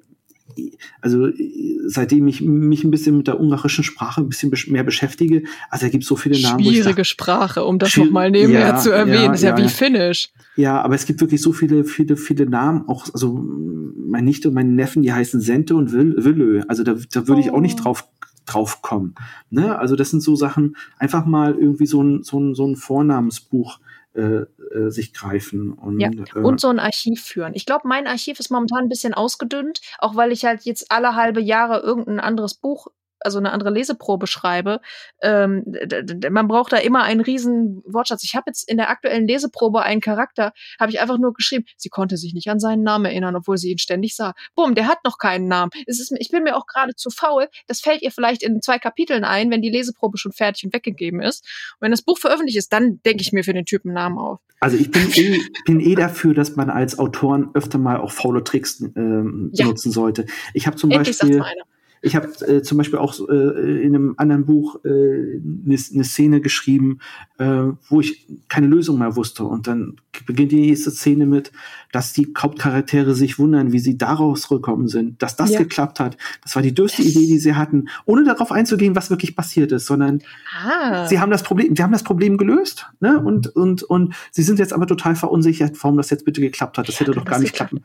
also 1.01 1.27
äh, 1.27 1.79
seitdem 1.87 2.27
ich 2.29 2.41
mich 2.41 2.83
ein 2.85 2.91
bisschen 2.91 3.17
mit 3.19 3.27
der 3.27 3.39
ungarischen 3.41 3.85
Sprache 3.85 4.21
ein 4.23 4.29
bisschen 4.29 4.53
mehr 4.69 4.85
beschäftige, 4.85 5.43
also 5.71 5.87
da 5.87 5.91
gibt 5.91 6.05
es 6.05 6.09
so 6.09 6.17
viele 6.17 6.41
Namen. 6.41 6.65
Schwierige 6.65 6.95
sag, 7.01 7.07
Sprache, 7.07 7.65
um 7.65 7.79
das 7.79 7.97
nochmal 7.97 8.31
nebenher 8.31 8.61
Ja, 8.69 8.77
zu 8.77 8.91
erwähnen. 8.91 9.25
ja, 9.25 9.33
ist 9.35 9.43
ja, 9.43 9.59
ja, 9.59 9.65
wie. 9.65 9.69
Finnisch. 9.69 10.29
ja, 10.57 10.81
aber 10.81 10.95
es 10.95 11.05
gibt 11.05 11.21
wirklich 11.21 11.43
so 11.43 11.53
viele, 11.53 11.85
viele, 11.85 12.17
viele 12.17 12.47
Namen. 12.47 12.89
Auch, 12.89 13.07
also 13.13 13.45
mein 14.09 14.25
Nichte 14.25 14.49
und 14.49 14.55
meine 14.55 14.71
Neffen, 14.73 15.03
die 15.03 15.13
heißen 15.13 15.41
Sente 15.41 15.75
und 15.77 15.93
Will, 15.93 16.15
Willö. 16.17 16.63
Also 16.69 16.85
da, 16.85 16.95
da 17.13 17.29
würde 17.29 17.41
ich 17.43 17.51
auch 17.51 17.61
nicht 17.61 17.81
Oh. 17.81 17.83
drauf 17.83 18.09
drauf 18.47 18.81
kommen. 18.81 19.17
Ne? 19.51 19.77
Also 19.77 19.97
das 19.97 20.11
sind 20.11 20.23
so 20.23 20.37
Sachen, 20.37 20.77
einfach 20.99 21.27
mal 21.27 21.57
irgendwie 21.59 21.87
so 21.87 22.01
ein, 22.03 22.23
so 22.23 22.39
ein, 22.39 22.55
so 22.55 22.65
ein 22.67 22.77
Vornamensbuch 22.77 23.81
äh, 24.17 24.47
äh, 24.75 24.91
sich 24.91 25.13
greifen. 25.13 25.73
Und, 25.73 26.01
Ja. 26.01 26.09
äh, 26.11 26.39
Und 26.39 26.61
so 26.61 26.69
ein 26.69 26.79
Archiv 26.79 27.23
führen. 27.23 27.53
Ich 27.55 27.67
glaube, 27.67 27.87
mein 27.87 28.07
Archiv 28.07 28.41
ist 28.41 28.51
momentan 28.51 28.85
ein 28.85 28.89
bisschen 28.89 29.15
ausgedünnt, 29.15 29.81
auch 29.99 30.17
weil 30.17 30.33
ich 30.33 30.45
halt 30.45 30.63
jetzt 30.63 30.91
alle 30.91 31.15
halbe 31.15 31.41
Jahre 31.41 31.81
irgendein 31.81 32.21
anderes 32.21 32.55
Buch, 32.55 32.89
also 33.21 33.39
eine 33.39 33.53
andere 33.53 33.71
Leseprobe 33.71 34.27
schreibe. 34.27 34.81
Ähm, 35.23 35.65
man 36.31 36.49
braucht 36.49 36.73
da 36.73 36.77
immer 36.79 37.03
einen 37.03 37.21
riesen 37.21 37.83
Wortschatz. 37.87 38.25
Ich 38.25 38.35
habe 38.35 38.45
jetzt 38.49 38.69
in 38.69 38.77
der 38.77 38.91
aktuellen 38.91 39.27
Leseprobe 39.27 39.83
einen 39.83 40.01
Charakter, 40.01 40.53
habe 40.79 40.91
ich 40.91 41.01
einfach 41.01 41.19
nur 41.19 41.33
geschrieben, 41.33 41.65
sie 41.77 41.89
konnte 41.89 42.17
sich 42.17 42.35
nicht 42.35 42.49
an 42.49 42.61
seinen 42.61 42.83
Namen 42.83 43.07
erinnern, 43.07 43.37
obwohl 43.37 43.59
sie 43.59 43.71
ihn 43.71 43.79
ständig 43.79 44.17
sah. 44.17 44.35
Bumm, 44.55 44.75
der 44.75 44.87
hat 44.87 44.99
noch 45.05 45.19
keinen 45.19 45.49
Namen. 45.49 45.71
Es 45.87 46.01
ist, 46.01 46.13
ich 46.19 46.31
bin 46.31 46.43
mir 46.43 46.57
auch 46.57 46.67
gerade 46.67 46.95
zu 46.95 47.11
faul. 47.11 47.49
Das 47.67 47.81
fällt 47.81 48.03
ihr 48.03 48.11
vielleicht 48.11 48.43
in 48.43 48.61
zwei 48.63 48.79
Kapiteln 48.79 49.25
ein, 49.25 49.51
wenn 49.51 49.63
die 49.63 49.71
Leseprobe 49.71 50.19
schon 50.19 50.33
fertig 50.33 50.65
und 50.65 50.75
weggegeben 50.75 51.21
ist. 51.21 51.45
Und 51.75 51.87
wenn 51.87 51.91
das 51.91 52.03
Buch 52.03 52.19
veröffentlicht 52.19 52.59
ist, 52.59 52.73
dann 52.73 53.01
denke 53.05 53.23
ich 53.23 53.33
mir 53.33 53.45
für 53.45 53.55
den 53.55 53.65
Typen 53.65 53.93
Namen 53.93 54.19
auf. 54.19 54.41
Also 54.61 54.77
ich 54.77 54.91
bin 54.91 55.11
eh, 55.13 55.41
bin 55.67 55.81
eh 55.81 55.95
dafür, 55.95 56.35
dass 56.35 56.57
man 56.57 56.71
als 56.71 56.99
Autoren 56.99 57.51
öfter 57.55 57.79
mal 57.79 57.99
auch 57.99 58.11
faule 58.11 58.43
Tricks 58.43 58.81
ähm, 58.81 59.51
Ja. 59.53 59.67
nutzen 59.67 59.93
sollte. 59.93 60.27
Ich 60.55 60.67
habe 60.67 60.77
zum 60.77 60.91
Endlich 60.91 61.19
Beispiel. 61.19 61.43
Ich 62.03 62.15
habe 62.15 62.29
äh, 62.47 62.63
zum 62.63 62.79
Beispiel 62.79 62.99
auch 62.99 63.19
äh, 63.29 63.83
in 63.83 63.95
einem 63.95 64.15
anderen 64.17 64.45
Buch 64.47 64.79
eine 64.85 64.93
äh, 64.95 65.41
ne 65.43 65.77
ne 65.93 66.05
Szene 66.05 66.41
geschrieben, 66.41 66.99
äh, 67.39 67.63
wo 67.89 68.01
ich 68.01 68.27
keine 68.49 68.67
Lösung 68.67 68.99
mehr 68.99 69.17
wusste. 69.17 69.45
Und 69.45 69.67
dann 69.67 69.97
beginnt 70.27 70.53
die 70.53 70.61
nächste 70.61 70.91
Szene 70.91 71.27
mit, 71.27 71.53
dass 71.93 72.13
die 72.13 72.33
Hauptcharaktere 72.37 73.15
sich 73.15 73.39
wundern, 73.39 73.73
wie 73.73 73.79
sie 73.79 73.97
daraus 73.99 74.49
gekommen 74.49 74.89
sind, 74.89 75.23
dass 75.23 75.37
das 75.37 75.51
Ja. 75.53 75.59
geklappt 75.61 75.99
hat. 76.01 76.17
Das 76.43 76.55
war 76.55 76.63
die 76.63 76.75
dürfste 76.75 77.03
Idee, 77.03 77.27
die 77.27 77.39
sie 77.39 77.55
hatten, 77.55 77.89
ohne 78.05 78.25
darauf 78.25 78.53
einzugehen, 78.53 78.95
was 78.95 79.11
wirklich 79.11 79.35
passiert 79.35 79.73
ist, 79.73 79.87
sondern 79.87 80.23
Ah. 80.65 81.07
sie 81.07 81.19
haben 81.21 81.31
das 81.31 81.43
Problem, 81.43 81.75
sie 81.75 81.83
haben 81.83 81.93
das 81.93 82.05
Problem 82.05 82.37
gelöst, 82.39 82.87
ne? 83.01 83.19
Und 83.21 83.49
und 83.57 83.83
und 83.83 84.15
sie 84.31 84.43
sind 84.43 84.59
jetzt 84.59 84.73
aber 84.73 84.87
total 84.87 85.17
verunsichert, 85.17 85.77
warum 85.83 85.97
das 85.97 86.11
jetzt 86.11 86.25
bitte 86.25 86.41
geklappt 86.41 86.79
hat. 86.79 86.89
Das 86.89 86.95
Ja, 86.97 87.01
hätte 87.01 87.13
doch 87.13 87.25
gar 87.25 87.39
nicht 87.39 87.53
geklappt? 87.53 87.71
klappen. 87.71 87.85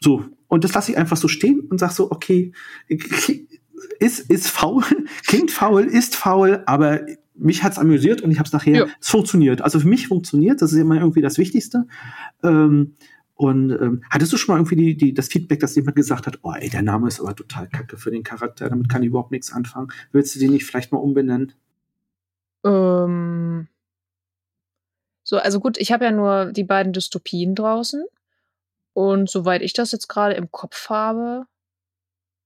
So 0.00 0.24
und 0.48 0.64
das 0.64 0.74
lasse 0.74 0.92
ich 0.92 0.98
einfach 0.98 1.16
so 1.16 1.28
stehen 1.28 1.60
und 1.70 1.78
sag 1.78 1.92
so, 1.92 2.10
okay, 2.10 2.52
ist 3.98 4.18
ist 4.30 4.48
faul, 4.48 4.84
klingt 5.26 5.50
faul, 5.50 5.84
ist 5.84 6.16
faul, 6.16 6.62
aber 6.66 7.00
mich 7.34 7.62
hat's 7.62 7.78
amüsiert 7.78 8.20
und 8.20 8.30
ich 8.30 8.38
habe 8.38 8.46
es 8.46 8.52
nachher, 8.52 8.76
Ja. 8.76 8.86
es 9.00 9.08
funktioniert. 9.08 9.62
Also 9.62 9.80
für 9.80 9.88
mich 9.88 10.08
funktioniert, 10.08 10.60
das 10.60 10.72
ist 10.72 10.78
immer 10.78 10.96
irgendwie 10.96 11.22
das 11.22 11.38
Wichtigste. 11.38 11.86
Ähm, 12.42 12.96
und 13.34 13.70
ähm, 13.70 14.02
hattest 14.10 14.30
du 14.34 14.36
schon 14.36 14.52
mal 14.52 14.58
irgendwie 14.58 14.76
die, 14.76 14.96
die, 14.98 15.14
das 15.14 15.28
Feedback, 15.28 15.60
dass 15.60 15.74
jemand 15.74 15.96
gesagt 15.96 16.26
hat, 16.26 16.40
oh 16.42 16.52
ey, 16.52 16.68
der 16.68 16.82
Name 16.82 17.08
ist 17.08 17.20
aber 17.20 17.34
total 17.34 17.66
kacke 17.68 17.96
für 17.96 18.10
den 18.10 18.22
Charakter, 18.22 18.68
damit 18.68 18.90
kann 18.90 19.02
ich 19.02 19.08
überhaupt 19.08 19.30
nichts 19.30 19.50
anfangen. 19.52 19.88
Willst 20.12 20.34
du 20.34 20.38
den 20.38 20.50
nicht 20.50 20.66
vielleicht 20.66 20.92
mal 20.92 20.98
umbenennen? 20.98 21.54
Ähm, 22.66 23.68
so, 25.22 25.38
also 25.38 25.60
gut, 25.60 25.78
ich 25.78 25.92
habe 25.92 26.04
ja 26.04 26.10
nur 26.10 26.52
die 26.52 26.64
beiden 26.64 26.92
Dystopien 26.92 27.54
draußen. 27.54 28.04
Und 28.92 29.30
soweit 29.30 29.62
ich 29.62 29.72
das 29.72 29.92
jetzt 29.92 30.08
gerade 30.08 30.34
im 30.34 30.50
Kopf 30.50 30.88
habe, 30.88 31.46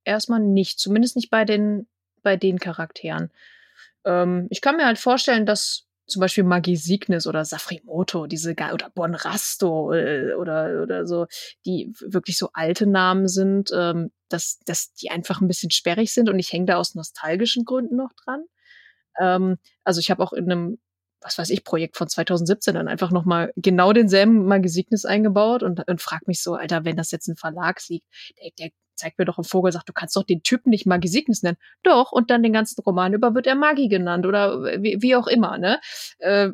erstmal 0.04 0.40
nicht. 0.40 0.78
Zumindest 0.78 1.16
nicht 1.16 1.30
bei 1.30 1.44
den, 1.44 1.88
bei 2.22 2.36
den 2.36 2.58
Charakteren. 2.58 3.30
Ähm, 4.04 4.46
ich 4.50 4.60
kann 4.60 4.76
mir 4.76 4.86
halt 4.86 4.98
vorstellen, 4.98 5.46
dass 5.46 5.86
zum 6.06 6.20
Beispiel 6.20 6.44
Magi 6.44 6.76
Signis 6.76 7.26
oder 7.26 7.44
Safrimoto, 7.44 8.26
diese 8.26 8.52
oder 8.52 8.90
Bonrasto 8.90 9.92
äh, 9.92 10.34
oder, 10.34 10.82
oder 10.82 11.06
so, 11.06 11.26
die 11.64 11.92
wirklich 12.00 12.36
so 12.36 12.50
alte 12.52 12.86
Namen 12.86 13.26
sind, 13.26 13.70
ähm, 13.74 14.10
dass, 14.28 14.58
dass 14.66 14.92
die 14.92 15.10
einfach 15.10 15.40
ein 15.40 15.48
bisschen 15.48 15.70
sperrig 15.70 16.12
sind 16.12 16.28
und 16.28 16.38
ich 16.38 16.52
hänge 16.52 16.66
da 16.66 16.76
aus 16.76 16.94
nostalgischen 16.94 17.64
Gründen 17.64 17.96
noch 17.96 18.12
dran. 18.12 18.44
Ähm, 19.18 19.56
also 19.82 20.00
ich 20.00 20.10
habe 20.10 20.22
auch 20.22 20.32
in 20.32 20.50
einem, 20.50 20.78
was 21.24 21.38
weiß 21.38 21.50
ich, 21.50 21.64
Projekt 21.64 21.96
von 21.96 22.06
2017 22.06 22.74
dann 22.74 22.86
einfach 22.86 23.10
nochmal 23.10 23.52
genau 23.56 23.92
denselben 23.92 24.44
Magisignis 24.46 25.04
eingebaut 25.06 25.62
und, 25.62 25.88
und 25.88 26.02
frag 26.02 26.28
mich 26.28 26.42
so, 26.42 26.54
Alter, 26.54 26.84
wenn 26.84 26.96
das 26.96 27.10
jetzt 27.10 27.26
ein 27.28 27.36
Verlag 27.36 27.80
sieht, 27.80 28.04
der, 28.40 28.50
der 28.58 28.70
zeigt 28.94 29.18
mir 29.18 29.24
doch 29.24 29.38
im 29.38 29.44
Vogel, 29.44 29.72
sagt, 29.72 29.88
du 29.88 29.92
kannst 29.92 30.14
doch 30.16 30.22
den 30.22 30.42
Typen 30.42 30.70
nicht 30.70 30.86
Magisignis 30.86 31.42
nennen. 31.42 31.56
Doch, 31.82 32.12
und 32.12 32.30
dann 32.30 32.42
den 32.42 32.52
ganzen 32.52 32.80
Roman 32.82 33.14
über 33.14 33.34
wird 33.34 33.46
er 33.46 33.56
Magi 33.56 33.88
genannt 33.88 34.26
oder 34.26 34.62
wie, 34.82 34.98
wie 35.00 35.16
auch 35.16 35.26
immer, 35.26 35.58
ne? 35.58 35.80
Äh, 36.18 36.50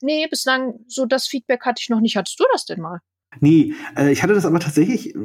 nee, 0.00 0.26
bislang 0.28 0.74
so 0.86 1.04
das 1.04 1.26
Feedback 1.26 1.66
hatte 1.66 1.80
ich 1.82 1.90
noch 1.90 2.00
nicht. 2.00 2.16
Hattest 2.16 2.40
du 2.40 2.44
das 2.52 2.64
denn 2.64 2.80
mal? 2.80 3.00
Nee, 3.38 3.74
äh, 3.96 4.10
ich 4.10 4.22
hatte 4.22 4.34
das 4.34 4.46
aber 4.46 4.58
tatsächlich 4.58 5.14
äh, 5.14 5.18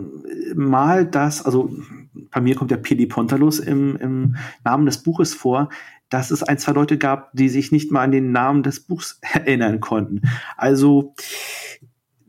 mal, 0.54 1.08
dass, 1.08 1.44
also 1.44 1.72
bei 2.32 2.40
mir 2.40 2.56
kommt 2.56 2.72
der 2.72 2.78
Peli 2.78 3.08
Pontalus 3.08 3.60
im, 3.60 3.96
im 3.98 4.36
Namen 4.64 4.86
des 4.86 5.02
Buches 5.02 5.34
vor, 5.34 5.70
dass 6.16 6.32
es 6.32 6.44
ein, 6.44 6.58
zwei 6.58 6.72
Leute 6.72 6.98
gab, 6.98 7.34
die 7.34 7.50
sich 7.50 7.74
nicht 7.74 7.92
mal 7.92 8.02
an 8.02 8.14
den 8.14 8.32
Namen 8.32 8.64
des 8.64 8.80
Buchs 8.80 9.20
erinnern 9.34 9.82
konnten. 9.82 10.22
Also 10.56 11.14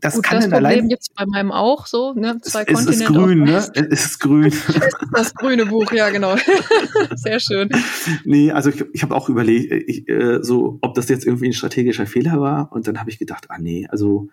das 0.00 0.14
Gut, 0.14 0.24
kann 0.24 0.38
das 0.38 0.50
Problem 0.50 0.66
allein. 0.66 0.88
gibt's 0.88 1.08
bei 1.10 1.24
meinem 1.24 1.52
auch 1.52 1.86
so, 1.86 2.12
ne? 2.12 2.36
Es, 2.44 2.50
Zwei 2.50 2.62
es 2.62 2.80
ist 2.80 3.04
Kontinente. 3.06 3.12
grün, 3.12 3.44
ne? 3.44 3.56
Es 3.74 4.06
ist 4.06 4.18
grün. 4.18 4.52
Das 5.12 5.34
grüne 5.34 5.66
Buch, 5.66 5.92
ja, 5.92 6.10
genau. 6.10 6.34
Sehr 7.14 7.38
schön. 7.38 7.70
nee, 8.24 8.50
also 8.50 8.70
ich, 8.70 8.84
ich 8.92 9.04
habe 9.04 9.14
auch 9.14 9.28
überlegt, 9.28 9.70
äh, 9.70 9.76
ich, 9.76 10.08
äh, 10.08 10.42
so, 10.42 10.78
ob 10.82 10.94
das 10.94 11.08
jetzt 11.08 11.24
irgendwie 11.24 11.46
ein 11.46 11.52
strategischer 11.52 12.06
Fehler 12.06 12.40
war. 12.40 12.72
Und 12.72 12.88
dann 12.88 12.98
habe 12.98 13.10
ich 13.10 13.20
gedacht, 13.20 13.46
ah 13.50 13.58
nee, 13.58 13.86
also 13.88 14.28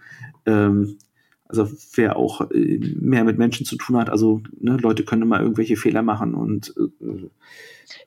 ähm, 0.48 0.98
also 1.48 1.70
wer 1.94 2.18
auch 2.18 2.50
äh, 2.50 2.80
mehr 3.00 3.24
mit 3.24 3.38
Menschen 3.38 3.68
zu 3.68 3.76
tun 3.76 3.98
hat, 3.98 4.10
also 4.10 4.42
ne, 4.60 4.78
Leute 4.78 5.06
können 5.06 5.22
immer 5.22 5.40
irgendwelche 5.40 5.78
Fehler 5.78 6.02
machen 6.02 6.34
und 6.34 6.74
äh, 6.76 7.30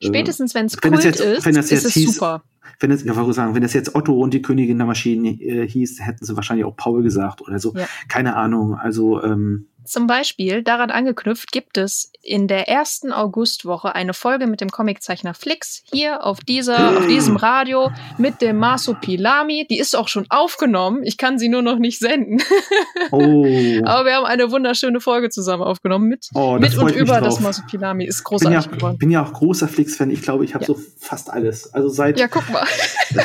Spätestens, 0.03 0.53
wenn 0.55 0.65
es 0.67 0.77
Kult 0.77 1.03
ist, 1.05 1.45
ist 1.45 1.71
es 1.85 1.93
hieß- 1.95 2.13
super. 2.13 2.43
Wenn 2.79 2.91
es, 2.91 3.03
ich 3.03 3.15
wollte 3.15 3.33
sagen, 3.33 3.55
wenn 3.55 3.63
das 3.63 3.73
jetzt 3.73 3.95
Otto 3.95 4.13
und 4.13 4.33
die 4.33 4.41
Königin 4.41 4.77
der 4.77 4.87
Maschinen 4.87 5.25
äh, 5.39 5.67
hieß, 5.67 5.99
hätten 6.05 6.25
sie 6.25 6.35
wahrscheinlich 6.35 6.65
auch 6.65 6.75
Paul 6.75 7.03
gesagt 7.03 7.41
oder 7.41 7.59
so. 7.59 7.73
Ja. 7.75 7.85
Keine 8.07 8.35
Ahnung. 8.35 8.75
Also 8.75 9.21
ähm, 9.23 9.67
Zum 9.85 10.05
Beispiel, 10.07 10.63
daran 10.63 10.91
angeknüpft, 10.91 11.51
gibt 11.51 11.77
es 11.77 12.11
in 12.21 12.47
der 12.49 12.67
ersten 12.67 13.13
Augustwoche 13.13 13.95
eine 13.95 14.13
Folge 14.13 14.47
mit 14.47 14.59
dem 14.59 14.69
Comiczeichner 14.69 15.33
Flix 15.33 15.83
hier 15.93 16.25
auf 16.25 16.39
dieser, 16.41 16.97
auf 16.97 17.07
diesem 17.07 17.35
Radio 17.37 17.89
mit 18.17 18.41
dem 18.41 18.57
Masopilami. 18.57 19.65
Die 19.69 19.79
ist 19.79 19.95
auch 19.95 20.09
schon 20.09 20.25
aufgenommen. 20.29 21.03
Ich 21.03 21.17
kann 21.17 21.39
sie 21.39 21.47
nur 21.47 21.61
noch 21.61 21.77
nicht 21.79 21.99
senden. 21.99 22.39
oh, 23.11 23.45
Aber 23.85 24.05
wir 24.05 24.15
haben 24.15 24.25
eine 24.25 24.51
wunderschöne 24.51 24.99
Folge 24.99 25.29
zusammen 25.29 25.63
aufgenommen 25.63 26.07
mit, 26.09 26.27
oh 26.33 26.57
mit 26.59 26.77
und 26.77 26.91
über 26.93 27.21
das. 27.21 27.39
Masopilami. 27.39 28.03
Ist 28.05 28.23
bin 28.23 28.51
ja, 28.51 28.59
großartig 28.59 28.71
geworden. 28.71 28.97
bin 28.97 29.09
ja 29.09 29.23
auch 29.23 29.31
großer 29.31 29.67
Flix-Fan. 29.69 30.09
Ich 30.09 30.21
glaube, 30.21 30.43
ich 30.43 30.53
habe 30.53 30.65
Ja. 30.65 30.67
so 30.67 30.79
fast 30.99 31.29
alles. 31.29 31.73
Also 31.73 31.87
seit 31.89 32.19
Ja, 32.19 32.27
mal. 32.61 33.23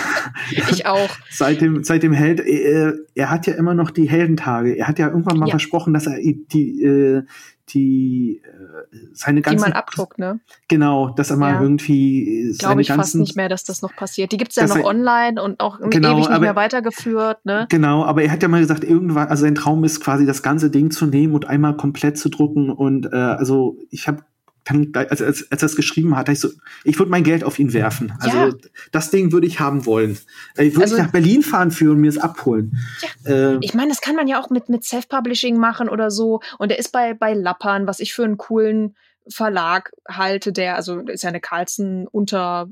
ich 0.70 0.86
auch. 0.86 1.10
seit 1.30 1.60
dem 1.60 1.84
seit 1.84 2.02
dem 2.02 2.12
Held. 2.12 2.40
Äh, 2.40 2.92
er 3.14 3.30
hat 3.30 3.46
ja 3.46 3.54
immer 3.54 3.74
noch 3.74 3.90
die 3.90 4.08
Heldentage. 4.08 4.76
Er 4.76 4.88
hat 4.88 4.98
ja 4.98 5.08
irgendwann 5.08 5.38
mal 5.38 5.46
Ja. 5.46 5.52
versprochen, 5.52 5.92
dass 5.94 6.06
er 6.06 6.18
die 6.20 6.82
äh, 6.82 7.22
die 7.68 8.42
äh, 8.44 8.96
seine 9.14 9.36
Die 9.36 9.42
ganzen 9.42 9.60
man 9.62 9.72
abdruckt, 9.72 10.18
ne? 10.18 10.40
genau, 10.68 11.10
dass 11.10 11.30
er 11.30 11.36
mal 11.36 11.54
Ja. 11.54 11.62
irgendwie 11.62 12.48
äh, 12.48 12.52
seine 12.52 12.58
Glaube 12.58 12.80
ich 12.82 12.88
fast 12.88 12.98
ganzen 12.98 13.20
nicht 13.20 13.36
mehr, 13.36 13.48
dass 13.48 13.64
das 13.64 13.80
noch 13.82 13.94
passiert. 13.94 14.32
Die 14.32 14.36
gibt's 14.36 14.56
ja 14.56 14.62
dass 14.64 14.70
noch 14.74 14.78
er- 14.82 14.84
online 14.86 15.40
und 15.42 15.60
auch 15.60 15.78
Genau, 15.88 16.08
ewig 16.10 16.18
nicht 16.18 16.30
aber- 16.30 16.40
mehr 16.40 16.56
weitergeführt, 16.56 17.44
ne? 17.46 17.66
Genau, 17.70 18.04
aber 18.04 18.22
er 18.24 18.30
hat 18.32 18.42
ja 18.42 18.48
mal 18.48 18.60
gesagt, 18.60 18.84
irgendwann, 18.84 19.28
also 19.28 19.42
sein 19.44 19.54
Traum 19.54 19.84
ist 19.84 20.00
quasi 20.00 20.26
das 20.26 20.42
ganze 20.42 20.70
Ding 20.70 20.90
zu 20.90 21.06
nehmen 21.06 21.34
und 21.34 21.46
einmal 21.46 21.76
komplett 21.76 22.18
zu 22.18 22.28
drucken. 22.28 22.68
Und 22.68 23.06
äh, 23.12 23.16
also 23.16 23.78
ich 23.90 24.08
habe 24.08 24.22
dann, 24.64 24.92
als, 24.94 25.20
als, 25.20 25.50
als 25.50 25.62
er 25.62 25.66
es 25.66 25.76
geschrieben 25.76 26.16
hat, 26.16 26.28
ich 26.28 26.38
so, 26.40 26.48
ich 26.84 26.98
würde 26.98 27.10
mein 27.10 27.24
Geld 27.24 27.42
auf 27.44 27.58
ihn 27.58 27.72
werfen. 27.72 28.12
Also 28.20 28.36
Ja. 28.36 28.50
das 28.92 29.10
Ding 29.10 29.32
würde 29.32 29.46
ich 29.46 29.58
haben 29.60 29.86
wollen. 29.86 30.18
Äh, 30.56 30.64
Ich 30.66 30.74
würde 30.74 30.84
Also- 30.84 30.98
nach 30.98 31.10
Berlin 31.10 31.42
fahren 31.42 31.70
für 31.70 31.90
und 31.92 32.00
mir 32.00 32.08
es 32.08 32.18
abholen. 32.18 32.78
Äh, 33.26 33.56
Ich 33.60 33.74
meine, 33.74 33.88
das 33.90 34.00
kann 34.00 34.14
man 34.16 34.28
ja 34.28 34.40
auch 34.40 34.50
mit, 34.50 34.68
mit 34.68 34.84
Self-Publishing 34.84 35.56
machen 35.56 35.88
oder 35.88 36.10
so. 36.10 36.40
Und 36.58 36.70
der 36.70 36.78
ist 36.78 36.92
bei, 36.92 37.14
bei 37.14 37.34
Lappern, 37.34 37.86
was 37.86 37.98
ich 38.00 38.14
für 38.14 38.24
einen 38.24 38.36
coolen 38.38 38.96
Verlag 39.28 39.92
halte, 40.08 40.52
der, 40.52 40.76
also 40.76 41.00
ist 41.00 41.22
ja 41.22 41.28
eine 41.28 41.40
Carlsen 41.40 42.06
unter 42.08 42.68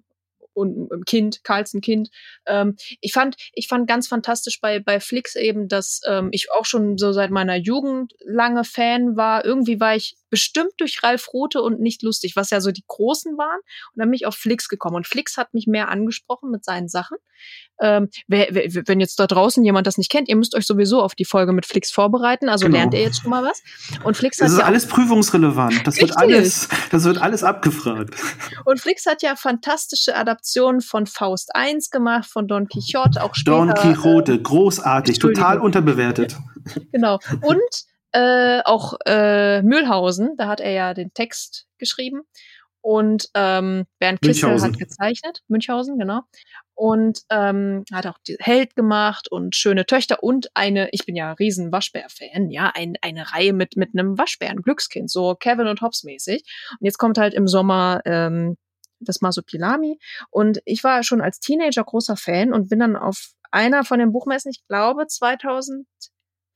und 0.52 0.90
ähm, 0.92 1.04
Kind, 1.06 1.44
Carlsen 1.44 1.80
Kind. 1.80 2.10
Ähm, 2.46 2.76
ich 3.00 3.12
fand, 3.12 3.36
ich 3.52 3.68
fand 3.68 3.86
ganz 3.88 4.08
fantastisch 4.08 4.60
bei, 4.60 4.80
bei 4.80 4.98
Flix 5.00 5.36
eben, 5.36 5.68
dass 5.68 6.00
ähm, 6.08 6.28
ich 6.32 6.50
auch 6.52 6.66
schon 6.66 6.98
so 6.98 7.12
seit 7.12 7.30
meiner 7.30 7.56
Jugend 7.56 8.14
lange 8.24 8.64
Fan 8.64 9.16
war. 9.16 9.44
Irgendwie 9.44 9.78
war 9.80 9.94
ich 9.94 10.16
bestimmt 10.30 10.72
durch 10.78 11.02
Ralf 11.02 11.32
Rothe 11.32 11.62
und 11.62 11.80
nicht 11.80 12.02
lustig, 12.02 12.36
was 12.36 12.50
ja 12.50 12.60
so 12.60 12.70
die 12.70 12.84
Großen 12.86 13.36
waren. 13.36 13.58
Und 13.58 13.96
dann 13.96 14.08
bin 14.08 14.14
ich 14.14 14.26
auf 14.26 14.34
Flix 14.36 14.68
gekommen. 14.68 14.96
Und 14.96 15.06
Flix 15.06 15.36
hat 15.36 15.52
mich 15.54 15.66
mehr 15.66 15.88
angesprochen 15.88 16.50
mit 16.50 16.64
seinen 16.64 16.88
Sachen. 16.88 17.16
Ähm, 17.80 18.08
wer, 18.28 18.48
wer, 18.50 18.64
wenn 18.86 19.00
jetzt 19.00 19.18
da 19.18 19.26
draußen 19.26 19.64
jemand 19.64 19.86
das 19.86 19.96
nicht 19.96 20.10
kennt, 20.10 20.28
ihr 20.28 20.36
müsst 20.36 20.54
euch 20.54 20.66
sowieso 20.66 21.02
auf 21.02 21.14
die 21.14 21.24
Folge 21.24 21.52
mit 21.52 21.66
Flix 21.66 21.90
vorbereiten. 21.90 22.48
Also 22.48 22.66
Genau. 22.66 22.78
lernt 22.78 22.94
ihr 22.94 23.00
jetzt 23.00 23.22
schon 23.22 23.30
mal 23.30 23.42
was. 23.42 23.62
Und 24.04 24.16
Flix 24.16 24.36
das 24.36 24.48
hat 24.48 24.52
ist 24.52 24.58
ja 24.60 24.64
alles 24.66 24.86
prüfungsrelevant. 24.86 25.86
Das 25.86 25.98
wird 26.00 26.16
alles, 26.16 26.68
das 26.90 27.04
wird 27.04 27.18
alles 27.22 27.42
abgefragt. 27.42 28.14
Und 28.64 28.80
Flix 28.80 29.06
hat 29.06 29.22
ja 29.22 29.34
fantastische 29.36 30.14
Adaptionen 30.16 30.80
von 30.82 31.06
Faust 31.06 31.54
1 31.54 31.90
gemacht, 31.90 32.28
von 32.30 32.46
Don 32.46 32.68
Quixote, 32.68 33.22
auch 33.22 33.34
später. 33.34 33.56
Don 33.56 33.74
Quixote, 33.74 34.40
großartig, 34.40 35.14
Entschuldigung. 35.16 35.42
total 35.44 35.58
unterbewertet. 35.60 36.36
Äh, 36.76 36.80
genau. 36.92 37.18
Und 37.40 37.60
äh, 38.12 38.62
auch 38.64 38.94
äh, 39.06 39.62
Mühlhausen, 39.62 40.36
da 40.36 40.48
hat 40.48 40.60
er 40.60 40.72
ja 40.72 40.94
den 40.94 41.12
Text 41.14 41.66
geschrieben. 41.78 42.22
Und 42.82 43.28
ähm, 43.34 43.84
Bernd 43.98 44.22
Kissel 44.22 44.60
hat 44.60 44.78
gezeichnet, 44.78 45.42
Münchhausen, 45.48 45.98
genau. 45.98 46.22
Und 46.74 47.20
ähm, 47.28 47.84
hat 47.92 48.06
auch 48.06 48.16
die 48.26 48.38
Held 48.40 48.74
gemacht 48.74 49.30
und 49.30 49.54
schöne 49.54 49.84
Töchter 49.84 50.22
und 50.22 50.48
eine, 50.54 50.88
ich 50.92 51.04
bin 51.04 51.14
ja 51.14 51.32
riesen 51.32 51.72
Waschbär-Fan, 51.72 52.50
ja, 52.50 52.72
ein, 52.74 52.94
eine 53.02 53.32
Reihe 53.32 53.52
mit, 53.52 53.76
mit 53.76 53.90
einem 53.92 54.16
Waschbären, 54.16 54.62
Glückskind, 54.62 55.10
so 55.10 55.34
Kevin 55.34 55.66
und 55.66 55.82
Hobbs 55.82 56.04
mäßig. 56.04 56.42
Und 56.80 56.86
jetzt 56.86 56.96
kommt 56.96 57.18
halt 57.18 57.34
im 57.34 57.46
Sommer 57.46 58.00
ähm, 58.06 58.56
das 58.98 59.20
Masopilami. 59.20 59.98
Und 60.30 60.62
ich 60.64 60.82
war 60.82 61.02
schon 61.02 61.20
als 61.20 61.38
Teenager 61.40 61.84
großer 61.84 62.16
Fan 62.16 62.54
und 62.54 62.70
bin 62.70 62.78
dann 62.78 62.96
auf 62.96 63.32
einer 63.50 63.84
von 63.84 63.98
den 63.98 64.12
Buchmessen, 64.12 64.50
ich 64.50 64.66
glaube 64.68 65.06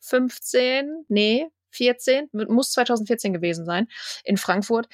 2015, 0.04 1.06
nee, 1.08 1.48
14, 1.74 2.28
muss 2.32 2.70
2014 2.72 3.32
gewesen 3.32 3.64
sein, 3.64 3.88
in 4.24 4.36
Frankfurt, 4.36 4.88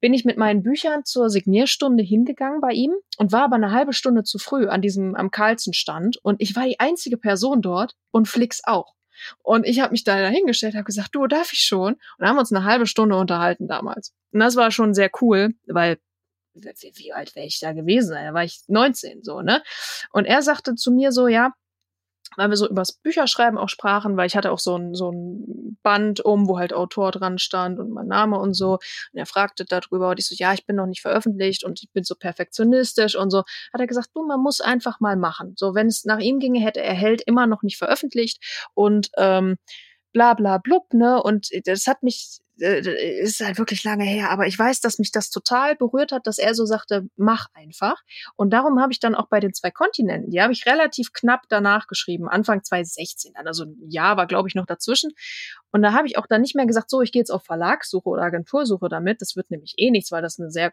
bin 0.00 0.12
ich 0.12 0.24
mit 0.24 0.36
meinen 0.36 0.62
Büchern 0.62 1.04
zur 1.04 1.30
Signierstunde 1.30 2.02
hingegangen 2.02 2.60
bei 2.60 2.72
ihm 2.72 2.92
und 3.16 3.32
war 3.32 3.44
aber 3.44 3.56
eine 3.56 3.70
halbe 3.70 3.92
Stunde 3.92 4.24
zu 4.24 4.38
früh 4.38 4.66
an 4.66 4.82
diesem, 4.82 5.14
am 5.14 5.30
Carlsen-Stand 5.30 6.18
und 6.22 6.40
ich 6.40 6.56
war 6.56 6.64
die 6.64 6.80
einzige 6.80 7.16
Person 7.16 7.62
dort 7.62 7.94
und 8.10 8.28
Flix 8.28 8.60
auch. 8.64 8.94
Und 9.42 9.66
ich 9.66 9.80
habe 9.80 9.92
mich 9.92 10.04
da 10.04 10.20
dahingestellt, 10.20 10.74
habe 10.74 10.84
gesagt, 10.84 11.14
du, 11.14 11.26
darf 11.26 11.52
ich 11.52 11.60
schon? 11.60 11.94
Und 11.94 12.00
dann 12.18 12.28
haben 12.28 12.36
wir 12.36 12.40
uns 12.40 12.52
eine 12.52 12.64
halbe 12.64 12.86
Stunde 12.86 13.16
unterhalten 13.16 13.66
damals. 13.66 14.12
Und 14.32 14.40
das 14.40 14.56
war 14.56 14.70
schon 14.70 14.92
sehr 14.92 15.10
cool, 15.22 15.54
weil 15.66 15.98
wie, 16.52 16.92
wie 16.96 17.12
alt 17.12 17.34
wäre 17.34 17.46
ich 17.46 17.60
da 17.60 17.72
gewesen? 17.72 18.14
Da 18.14 18.34
war 18.34 18.44
ich 18.44 18.60
19 18.68 19.22
so, 19.22 19.42
ne? 19.42 19.62
Und 20.10 20.24
er 20.24 20.42
sagte 20.42 20.74
zu 20.74 20.90
mir 20.90 21.12
so, 21.12 21.28
ja, 21.28 21.52
weil 22.36 22.50
wir 22.50 22.56
so 22.56 22.68
übers 22.68 22.92
Bücherschreiben 22.92 23.58
auch 23.58 23.68
sprachen, 23.68 24.16
weil 24.16 24.26
ich 24.26 24.36
hatte 24.36 24.50
auch 24.50 24.58
so 24.58 24.76
ein, 24.76 24.94
so 24.94 25.10
ein 25.10 25.78
Band 25.82 26.20
um, 26.20 26.48
wo 26.48 26.58
halt 26.58 26.72
Autor 26.72 27.12
dran 27.12 27.38
stand 27.38 27.78
und 27.78 27.90
mein 27.90 28.08
Name 28.08 28.38
und 28.38 28.54
so. 28.54 28.72
Und 28.72 29.18
er 29.18 29.26
fragte 29.26 29.64
darüber 29.64 30.10
und 30.10 30.18
ich 30.18 30.26
so, 30.26 30.34
ja, 30.36 30.52
ich 30.52 30.66
bin 30.66 30.76
noch 30.76 30.86
nicht 30.86 31.02
veröffentlicht 31.02 31.64
und 31.64 31.80
ich 31.82 31.90
bin 31.92 32.04
so 32.04 32.14
perfektionistisch 32.14 33.16
und 33.16 33.30
so. 33.30 33.38
Hat 33.72 33.80
er 33.80 33.86
gesagt, 33.86 34.10
du, 34.14 34.26
man 34.26 34.40
muss 34.40 34.60
einfach 34.60 35.00
mal 35.00 35.16
machen. 35.16 35.54
So, 35.56 35.74
wenn 35.74 35.86
es 35.86 36.04
nach 36.04 36.18
ihm 36.18 36.38
ginge, 36.38 36.60
hätte 36.60 36.80
er 36.82 36.94
Held 36.94 37.22
immer 37.22 37.46
noch 37.46 37.62
nicht 37.62 37.78
veröffentlicht 37.78 38.68
und 38.74 39.10
ähm, 39.16 39.56
bla 40.12 40.34
bla 40.34 40.58
blub, 40.58 40.92
ne? 40.94 41.22
Und 41.22 41.50
das 41.66 41.86
hat 41.86 42.02
mich 42.02 42.40
äh, 42.60 43.20
ist 43.20 43.40
halt 43.40 43.58
wirklich 43.58 43.84
lange 43.84 44.04
her, 44.04 44.30
aber 44.30 44.46
ich 44.46 44.58
weiß, 44.58 44.80
dass 44.80 44.98
mich 44.98 45.12
das 45.12 45.30
total 45.30 45.76
berührt 45.76 46.12
hat, 46.12 46.26
dass 46.26 46.38
er 46.38 46.54
so 46.54 46.64
sagte, 46.64 47.08
mach 47.16 47.48
einfach. 47.54 48.02
Und 48.36 48.50
darum 48.50 48.80
habe 48.80 48.92
ich 48.92 49.00
dann 49.00 49.14
auch 49.14 49.28
bei 49.28 49.40
den 49.40 49.54
zwei 49.54 49.70
Kontinenten, 49.70 50.30
die 50.30 50.40
habe 50.40 50.52
ich 50.52 50.66
relativ 50.66 51.12
knapp 51.12 51.42
danach 51.48 51.86
geschrieben, 51.86 52.28
Anfang 52.28 52.64
2016. 52.64 53.34
Also 53.36 53.64
ein 53.64 53.76
Jahr 53.88 54.16
war, 54.16 54.26
glaube 54.26 54.48
ich, 54.48 54.54
noch 54.54 54.66
dazwischen. 54.66 55.12
Und 55.70 55.82
da 55.82 55.92
habe 55.92 56.06
ich 56.06 56.18
auch 56.18 56.26
dann 56.26 56.40
nicht 56.40 56.54
mehr 56.54 56.66
gesagt, 56.66 56.90
so, 56.90 57.02
ich 57.02 57.12
gehe 57.12 57.20
jetzt 57.20 57.30
auf 57.30 57.44
Verlagssuche 57.44 58.08
oder 58.08 58.22
Agentursuche 58.22 58.88
damit. 58.88 59.20
Das 59.20 59.36
wird 59.36 59.50
nämlich 59.50 59.74
eh 59.76 59.90
nichts, 59.90 60.10
weil 60.12 60.22
das 60.22 60.38
eine 60.38 60.50
sehr 60.50 60.72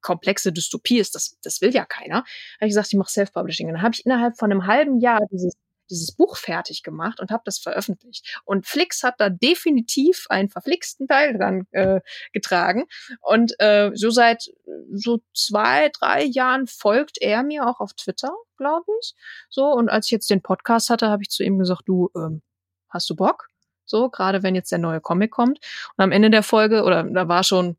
komplexe 0.00 0.52
Dystopie 0.52 0.98
ist. 0.98 1.14
Das, 1.14 1.38
das 1.42 1.60
will 1.60 1.74
ja 1.74 1.84
keiner. 1.84 2.22
Da 2.22 2.60
habe 2.60 2.66
ich 2.66 2.70
gesagt, 2.70 2.88
ich 2.88 2.98
mache 2.98 3.10
Self-Publishing. 3.10 3.68
Und 3.68 3.74
dann 3.74 3.82
habe 3.82 3.94
ich 3.94 4.04
innerhalb 4.04 4.36
von 4.38 4.50
einem 4.50 4.66
halben 4.66 5.00
Jahr 5.00 5.20
dieses 5.30 5.54
dieses 5.92 6.12
Buch 6.12 6.36
fertig 6.36 6.82
gemacht 6.82 7.20
und 7.20 7.30
habe 7.30 7.42
das 7.44 7.58
veröffentlicht. 7.58 8.40
Und 8.44 8.66
Flix 8.66 9.02
hat 9.02 9.14
da 9.18 9.28
definitiv 9.28 10.26
einen 10.30 10.48
verflixten 10.48 11.06
Teil 11.06 11.36
dran 11.36 11.66
äh, 11.70 12.00
getragen. 12.32 12.86
Und 13.20 13.54
äh, 13.60 13.90
so 13.94 14.10
seit 14.10 14.50
so 14.92 15.20
zwei, 15.34 15.90
drei 15.90 16.24
Jahren 16.24 16.66
folgt 16.66 17.18
er 17.20 17.42
mir 17.42 17.66
auch 17.66 17.80
auf 17.80 17.92
Twitter, 17.94 18.32
glaube 18.56 18.90
ich. 19.00 19.14
So, 19.48 19.66
und 19.66 19.88
als 19.88 20.06
ich 20.06 20.12
jetzt 20.12 20.30
den 20.30 20.42
Podcast 20.42 20.90
hatte, 20.90 21.08
habe 21.08 21.22
ich 21.22 21.30
zu 21.30 21.44
ihm 21.44 21.58
gesagt, 21.58 21.82
du, 21.86 22.10
ähm, 22.16 22.42
hast 22.88 23.08
du 23.10 23.14
Bock? 23.14 23.48
So, 23.84 24.08
gerade 24.08 24.42
wenn 24.42 24.54
jetzt 24.54 24.72
der 24.72 24.78
neue 24.78 25.00
Comic 25.00 25.30
kommt. 25.30 25.58
Und 25.96 26.04
am 26.04 26.12
Ende 26.12 26.30
der 26.30 26.42
Folge, 26.42 26.84
oder 26.84 27.04
da 27.04 27.28
war 27.28 27.44
schon 27.44 27.76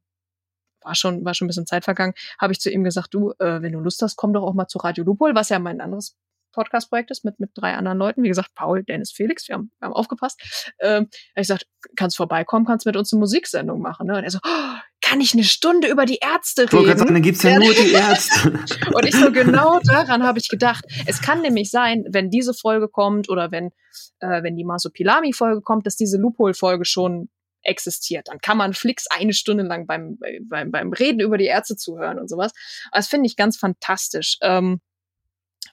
war 0.84 0.96
schon, 0.96 1.24
war 1.24 1.34
schon 1.34 1.46
ein 1.46 1.48
bisschen 1.48 1.66
Zeit 1.66 1.86
vergangen, 1.86 2.14
habe 2.40 2.54
ich 2.54 2.60
zu 2.60 2.70
ihm 2.70 2.84
gesagt, 2.84 3.14
du, 3.14 3.32
äh, 3.40 3.62
wenn 3.62 3.72
du 3.72 3.80
Lust 3.80 4.02
hast, 4.02 4.16
komm 4.16 4.34
doch 4.34 4.44
auch 4.44 4.54
mal 4.54 4.68
zu 4.68 4.80
Radio 4.80 5.04
Lupol, 5.04 5.36
was 5.36 5.50
ja 5.50 5.60
mein 5.60 5.82
anderes 5.82 6.18
Podcast-Projekt 6.54 7.12
ist 7.12 7.26
mit, 7.26 7.40
mit 7.40 7.52
drei 7.54 7.74
anderen 7.74 7.98
Leuten. 7.98 8.24
Wie 8.24 8.30
gesagt, 8.30 8.52
Paul, 8.56 8.84
Dennis, 8.84 9.12
Felix, 9.12 9.48
wir 9.48 9.56
haben, 9.56 9.72
wir 9.80 9.88
haben 9.88 9.94
aufgepasst. 9.94 10.42
Ähm, 10.80 11.10
ich 11.36 11.42
gesagt, 11.42 11.66
kannst 11.98 12.16
vorbeikommen, 12.16 12.66
kannst 12.66 12.86
mit 12.86 12.96
uns 12.96 13.12
eine 13.12 13.20
Musiksendung 13.20 13.82
machen. 13.82 14.08
Ne? 14.08 14.18
Und 14.18 14.24
er 14.24 14.32
so, 14.32 14.40
oh, 14.44 14.78
kann 15.02 15.20
ich 15.20 15.34
eine 15.34 15.44
Stunde 15.44 15.90
über 15.90 16.06
die 16.06 16.20
Ärzte 16.22 16.72
reden? 16.72 16.98
Sagen, 16.98 17.14
dann 17.14 17.22
gibt's 17.22 17.44
ja 17.44 17.60
nur 17.60 17.74
die 17.74 17.92
Ärzte. 17.94 18.60
und 18.94 19.06
ich 19.06 19.16
so, 19.16 19.32
genau 19.32 19.80
daran 19.84 20.24
habe 20.24 20.40
ich 20.40 20.48
gedacht. 20.48 20.86
Es 21.06 21.22
kann 21.22 21.42
nämlich 21.42 21.70
sein, 21.70 22.06
wenn 22.10 22.30
diese 22.30 22.54
Folge 22.54 22.88
kommt 22.88 23.30
oder 23.30 23.52
wenn, 23.52 23.72
äh, 24.20 24.42
wenn 24.44 24.56
die 24.56 24.64
Masopilami-Folge 24.64 25.62
kommt, 25.62 25.86
dass 25.86 25.98
diese 25.98 26.18
Loophole-Folge 26.18 26.86
schon 26.86 27.30
existiert. 27.64 28.28
Dann 28.28 28.40
kann 28.40 28.58
man 28.58 28.74
Flix 28.74 29.06
eine 29.10 29.34
Stunde 29.34 29.64
lang 29.64 29.88
beim, 29.88 30.18
beim, 30.44 30.72
beim 30.72 30.94
Reden 30.94 31.20
über 31.20 31.38
die 31.38 31.46
Ärzte 31.46 31.76
zuhören 31.76 32.20
und 32.20 32.30
sowas. 32.30 32.52
Das 32.92 33.08
finde 33.08 33.28
ich 33.28 33.36
ganz 33.36 33.58
fantastisch. 33.58 34.38
Ähm, 34.42 34.80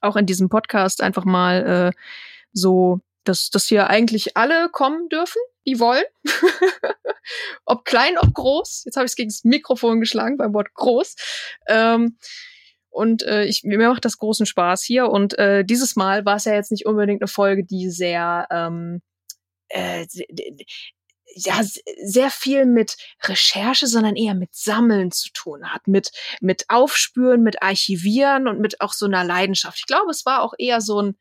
auch 0.00 0.16
in 0.16 0.26
diesem 0.26 0.48
Podcast 0.48 1.02
einfach 1.02 1.24
mal 1.24 1.92
äh, 1.94 2.00
so, 2.52 3.00
dass, 3.24 3.50
dass 3.50 3.66
hier 3.66 3.88
eigentlich 3.88 4.36
alle 4.36 4.68
kommen 4.70 5.08
dürfen, 5.08 5.40
die 5.66 5.78
wollen. 5.78 6.04
ob 7.64 7.84
klein, 7.84 8.18
ob 8.18 8.32
groß. 8.34 8.82
Jetzt 8.86 8.96
habe 8.96 9.06
ich 9.06 9.12
es 9.12 9.16
gegen 9.16 9.28
das 9.28 9.44
Mikrofon 9.44 10.00
geschlagen 10.00 10.36
beim 10.36 10.54
Wort 10.54 10.72
groß. 10.74 11.16
Ähm, 11.68 12.16
und 12.88 13.22
äh, 13.22 13.44
ich, 13.44 13.62
mir 13.62 13.78
macht 13.78 14.04
das 14.04 14.18
großen 14.18 14.46
Spaß 14.46 14.82
hier. 14.82 15.08
Und 15.08 15.38
äh, 15.38 15.64
dieses 15.64 15.96
Mal 15.96 16.24
war 16.24 16.36
es 16.36 16.44
ja 16.44 16.54
jetzt 16.54 16.72
nicht 16.72 16.86
unbedingt 16.86 17.22
eine 17.22 17.28
Folge, 17.28 17.64
die 17.64 17.88
sehr 17.90 18.48
ähm, 18.50 19.00
äh, 19.68 20.06
ja, 21.34 21.60
sehr 22.02 22.30
viel 22.30 22.66
mit 22.66 22.96
Recherche, 23.22 23.86
sondern 23.86 24.16
eher 24.16 24.34
mit 24.34 24.54
Sammeln 24.54 25.10
zu 25.10 25.30
tun 25.32 25.72
hat, 25.72 25.86
mit, 25.86 26.10
mit 26.40 26.64
Aufspüren, 26.68 27.42
mit 27.42 27.62
Archivieren 27.62 28.48
und 28.48 28.60
mit 28.60 28.80
auch 28.80 28.92
so 28.92 29.06
einer 29.06 29.24
Leidenschaft. 29.24 29.78
Ich 29.78 29.86
glaube, 29.86 30.10
es 30.10 30.26
war 30.26 30.42
auch 30.42 30.54
eher 30.58 30.80
so 30.80 31.00
ein 31.00 31.18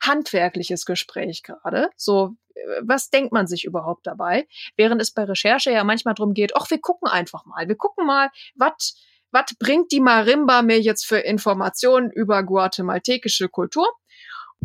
handwerkliches 0.00 0.84
Gespräch 0.84 1.42
gerade. 1.42 1.90
So, 1.96 2.36
äh, 2.54 2.60
was 2.82 3.10
denkt 3.10 3.32
man 3.32 3.46
sich 3.46 3.64
überhaupt 3.64 4.06
dabei? 4.06 4.46
Während 4.76 5.00
es 5.02 5.12
bei 5.12 5.24
Recherche 5.24 5.70
ja 5.72 5.84
manchmal 5.84 6.14
darum 6.14 6.34
geht, 6.34 6.54
ach, 6.56 6.70
wir 6.70 6.80
gucken 6.80 7.08
einfach 7.08 7.44
mal. 7.46 7.68
Wir 7.68 7.76
gucken 7.76 8.06
mal, 8.06 8.30
was 8.54 8.94
was 9.30 9.54
bringt 9.58 9.92
die 9.92 10.00
Marimba 10.00 10.62
mir 10.62 10.80
jetzt 10.80 11.06
für 11.06 11.18
Informationen 11.18 12.10
über 12.10 12.42
guatemaltekische 12.42 13.48
Kultur? 13.48 13.86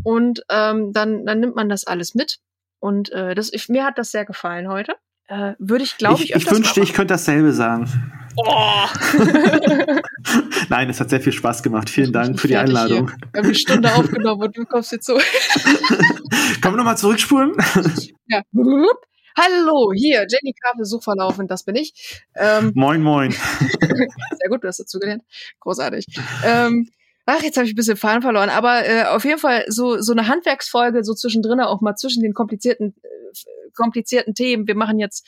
Und 0.04 0.44
ähm, 0.50 0.92
dann, 0.94 1.26
dann 1.26 1.40
nimmt 1.40 1.56
man 1.56 1.70
das 1.70 1.86
alles 1.86 2.16
mit 2.16 2.40
und 2.84 3.14
äh, 3.14 3.34
das, 3.34 3.54
ich, 3.54 3.70
mir 3.70 3.86
hat 3.86 3.98
das 3.98 4.12
sehr 4.12 4.26
gefallen 4.26 4.68
heute. 4.68 4.96
Äh, 5.30 5.54
Würde 5.58 5.86
ich, 5.86 5.98
glaube 5.98 6.22
ich, 6.22 6.36
ich, 6.36 6.36
ich 6.36 6.52
wünschte, 6.52 6.82
ich 6.82 6.92
könnte 6.92 7.14
dasselbe 7.14 7.54
sagen. 7.54 7.90
Oh. 8.36 8.86
Nein, 10.70 10.90
es 10.90 11.00
hat 11.00 11.10
sehr 11.10 11.22
viel 11.22 11.32
Spaß 11.32 11.64
gemacht. 11.64 11.90
Vielen 11.90 12.12
Dank 12.12 12.38
für 12.42 12.50
die 12.50 12.58
Einladung. 12.58 13.08
Hier. 13.08 13.18
Wir 13.32 13.40
haben 13.40 13.46
eine 13.46 13.56
Stunde 13.56 13.96
aufgenommen 13.96 14.42
und 14.42 14.58
du 14.58 14.66
kommst 14.66 14.92
jetzt 14.92 15.06
so. 15.06 15.14
Können 16.62 16.74
wir 16.74 16.78
nochmal 16.78 16.98
zurückspulen? 16.98 17.54
ja. 18.28 18.42
Hallo, 19.38 19.94
hier, 19.96 20.28
Jenny 20.30 20.54
Kaffee, 20.62 20.84
Suchverlaufen, 20.84 21.48
das 21.48 21.64
bin 21.64 21.78
ich. 21.78 22.22
Ähm, 22.36 22.74
moin, 22.76 23.02
moin. 23.02 23.32
Sehr 23.32 24.50
gut, 24.50 24.62
du 24.62 24.68
hast 24.68 24.82
dazu 24.82 25.00
gelernt. 25.00 25.24
Großartig. 25.62 26.06
Ähm, 26.44 26.90
Ach, 27.26 27.42
jetzt 27.42 27.56
habe 27.56 27.66
ich 27.66 27.74
ein 27.74 27.78
bisschen 27.78 27.98
Fahren 27.98 28.22
verloren. 28.22 28.50
Aber 28.50 28.86
äh, 28.86 29.04
auf 29.06 29.24
jeden 29.24 29.40
Fall 29.40 29.66
so, 29.68 30.00
so 30.02 30.12
eine 30.12 30.28
Handwerksfolge, 30.28 31.04
so 31.04 31.14
zwischendrin 31.14 31.60
auch 31.62 31.82
mal 31.82 31.96
zwischen 31.96 32.22
den 32.22 32.34
komplizierten, 32.34 32.96
äh, 33.02 33.70
komplizierten 33.76 34.34
Themen. 34.34 34.68
Wir 34.68 34.76
machen 34.76 35.00
jetzt 35.00 35.28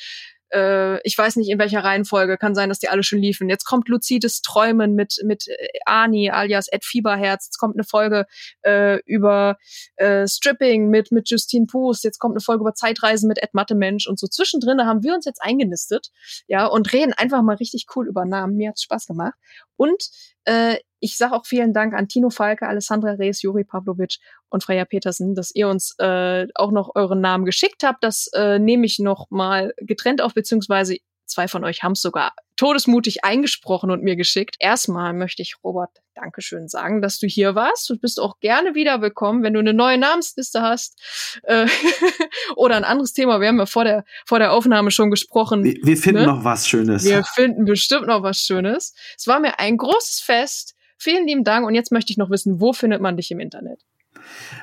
äh, 0.54 1.02
ich 1.04 1.18
weiß 1.18 1.36
nicht 1.38 1.50
in 1.50 1.60
welcher 1.60 1.84
Reihenfolge, 1.84 2.38
kann 2.38 2.56
sein, 2.56 2.70
dass 2.70 2.80
die 2.80 2.90
alle 2.90 3.04
schon 3.04 3.20
liefen. 3.20 3.50
Jetzt 3.50 3.66
kommt 3.66 3.88
luzides 3.90 4.42
Träumen 4.42 4.94
mit, 4.94 5.22
mit 5.26 5.48
äh, 5.48 5.68
Ani 5.86 6.30
alias 6.30 6.68
Ed 6.68 6.86
Fieberherz. 6.86 7.46
Jetzt 7.48 7.58
kommt 7.58 7.76
eine 7.76 7.84
Folge 7.84 8.26
äh, 8.64 9.00
über 9.06 9.58
äh, 9.96 10.28
Stripping 10.28 10.90
mit, 10.90 11.12
mit 11.12 11.30
Justine 11.30 11.66
Pust. 11.66 12.04
Jetzt 12.04 12.20
kommt 12.20 12.34
eine 12.34 12.42
Folge 12.42 12.62
über 12.62 12.74
Zeitreisen 12.74 13.28
mit 13.28 13.42
Ed 13.42 13.54
Mattemensch. 13.54 14.08
Und 14.08 14.20
so 14.20 14.28
zwischendrin 14.28 14.82
haben 14.86 15.04
wir 15.04 15.14
uns 15.14 15.26
jetzt 15.26 15.42
eingenistet, 15.42 16.10
ja, 16.48 16.66
und 16.66 16.92
reden 16.94 17.14
einfach 17.14 17.42
mal 17.42 17.56
richtig 17.56 17.86
cool 17.96 18.08
über 18.08 18.26
Namen. 18.26 18.56
Mir 18.56 18.70
hat's 18.70 18.84
Spaß 18.84 19.06
gemacht. 19.06 19.34
Und 19.78 20.10
äh, 20.46 20.78
ich 21.00 21.18
sage 21.18 21.34
auch 21.34 21.46
vielen 21.46 21.74
Dank 21.74 21.94
an 21.94 22.08
Tino 22.08 22.30
Falke, 22.30 22.68
Alessandra 22.68 23.12
Rees, 23.12 23.42
Juri 23.42 23.64
Pavlovic 23.64 24.18
und 24.56 24.64
Freya 24.64 24.86
Petersen, 24.86 25.36
dass 25.36 25.54
ihr 25.54 25.68
uns 25.68 25.96
äh, 26.00 26.48
auch 26.56 26.72
noch 26.72 26.96
euren 26.96 27.22
Namen 27.22 27.46
geschickt 27.46 27.84
habt. 27.84 28.04
Das 28.04 28.28
äh, 28.34 28.58
nehme 28.58 28.86
ich 28.86 28.98
noch 28.98 29.30
mal 29.30 29.74
getrennt 29.78 30.22
auf, 30.22 30.34
beziehungsweise 30.34 30.98
zwei 31.26 31.48
von 31.48 31.64
euch 31.64 31.84
haben 31.84 31.92
es 31.92 32.02
sogar 32.02 32.34
todesmutig 32.56 33.26
eingesprochen 33.26 33.92
und 33.92 34.02
mir 34.02 34.16
geschickt. 34.16 34.56
Erstmal 34.60 35.14
möchte 35.14 35.42
ich 35.42 35.56
Robert 35.64 35.90
Dankeschön 36.14 36.70
sagen, 36.70 37.02
dass 37.02 37.20
du 37.20 37.28
hier 37.28 37.54
warst. 37.56 37.90
Du 37.90 37.98
bist 37.98 38.20
auch 38.20 38.40
gerne 38.40 38.76
wieder 38.76 39.02
willkommen, 39.02 39.44
wenn 39.44 39.54
du 39.54 39.60
eine 39.60 39.74
neue 39.74 39.98
Namensliste 39.98 40.62
hast 40.62 40.98
äh, 41.44 41.68
oder 42.56 42.78
ein 42.78 42.86
anderes 42.86 43.12
Thema. 43.12 43.42
Wir 43.42 43.50
haben 43.50 43.60
ja 43.60 43.66
vor 43.66 43.84
der, 43.84 44.06
vor 44.26 44.40
der 44.40 44.54
Aufnahme 44.54 44.92
schon 44.92 45.12
gesprochen. 45.12 45.66
Wir, 45.66 45.76
wir 45.84 45.98
finden 45.98 46.22
ne? 46.22 46.28
noch 46.28 46.46
was 46.46 46.68
Schönes. 46.68 47.04
Wir 47.04 47.24
finden 47.24 47.66
bestimmt 47.66 48.08
noch 48.08 48.24
was 48.24 48.38
Schönes. 48.38 48.94
Es 49.18 49.28
war 49.28 49.42
mir 49.42 49.60
ein 49.60 49.76
großes 49.76 50.22
Fest. 50.22 50.76
Vielen 50.98 51.28
lieben 51.28 51.44
Dank. 51.44 51.68
Und 51.68 51.76
jetzt 51.76 51.92
möchte 51.92 52.12
ich 52.12 52.18
noch 52.18 52.30
wissen, 52.30 52.62
wo 52.62 52.72
findet 52.72 53.02
man 53.02 53.18
dich 53.18 53.32
im 53.32 53.42
Internet? 53.42 53.82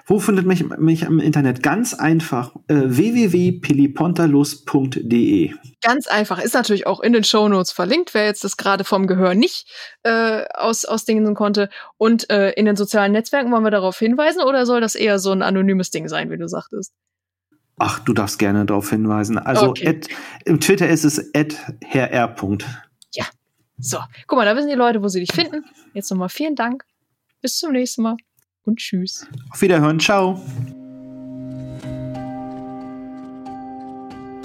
Wo 0.07 0.19
findet 0.19 0.47
mich, 0.47 0.67
mich 0.79 1.03
im 1.03 1.19
Internet? 1.19 1.63
Ganz 1.63 1.93
einfach 1.95 2.57
äh, 2.69 2.83
www.pelipontalus.de. 2.85 5.53
Ganz 5.81 6.07
einfach. 6.07 6.39
Ist 6.39 6.53
natürlich 6.55 6.87
auch 6.87 7.01
in 7.01 7.13
den 7.13 7.25
Shownotes 7.25 7.73
verlinkt, 7.73 8.15
wer 8.15 8.27
jetzt 8.27 8.45
das 8.45 8.57
gerade 8.57 8.85
vom 8.85 9.07
Gehör 9.07 9.35
nicht 9.35 9.69
äh, 10.03 10.45
aus, 10.55 10.85
aus 10.85 11.05
Dingen 11.05 11.35
konnte. 11.35 11.69
Und 11.99 12.31
äh, 12.31 12.51
in 12.53 12.67
den 12.67 12.77
sozialen 12.77 13.13
Netzwerken 13.13 13.51
wollen 13.53 13.65
wir 13.65 13.71
darauf 13.71 13.99
hinweisen 13.99 14.43
oder 14.43 14.67
soll 14.67 14.81
das 14.81 14.95
eher 14.95 15.19
so 15.19 15.33
ein 15.33 15.43
anonymes 15.43 15.91
Ding 15.91 16.09
sein, 16.09 16.31
wie 16.31 16.39
du 16.39 16.49
sagtest? 16.49 16.93
Ach, 17.79 18.01
du 18.01 18.13
darfst 18.13 18.39
gerne 18.39 18.67
darauf 18.67 18.91
hinweisen. 18.91 19.39
Also 19.39 19.71
okay. 19.71 19.89
at, 19.89 20.07
im 20.45 20.61
Twitter 20.61 20.89
ist 20.89 21.05
es 21.05 21.31
herr. 21.83 22.13
Ja, 22.13 22.29
so, 23.79 23.99
guck 24.27 24.39
mal, 24.39 24.45
da 24.45 24.57
wissen 24.57 24.69
die 24.69 24.75
Leute, 24.75 25.03
wo 25.03 25.09
sie 25.09 25.21
dich 25.21 25.33
finden. 25.33 25.65
Jetzt 25.95 26.11
nochmal 26.11 26.29
vielen 26.29 26.55
Dank. 26.55 26.85
Bis 27.41 27.59
zum 27.59 27.73
nächsten 27.73 28.03
Mal 28.03 28.17
und 28.65 28.79
tschüss. 28.79 29.27
Auf 29.51 29.61
Wiederhören. 29.63 29.99
Ciao. 30.01 30.41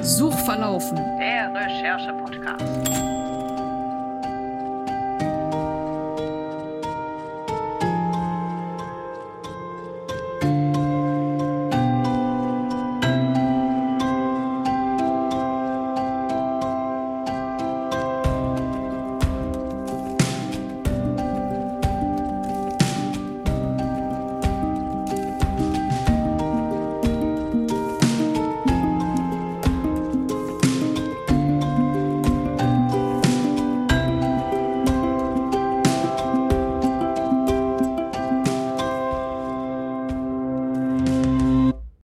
Suchverlaufen. 0.02 0.98
Der 1.20 1.54
Recherche-Podcast. 1.54 3.17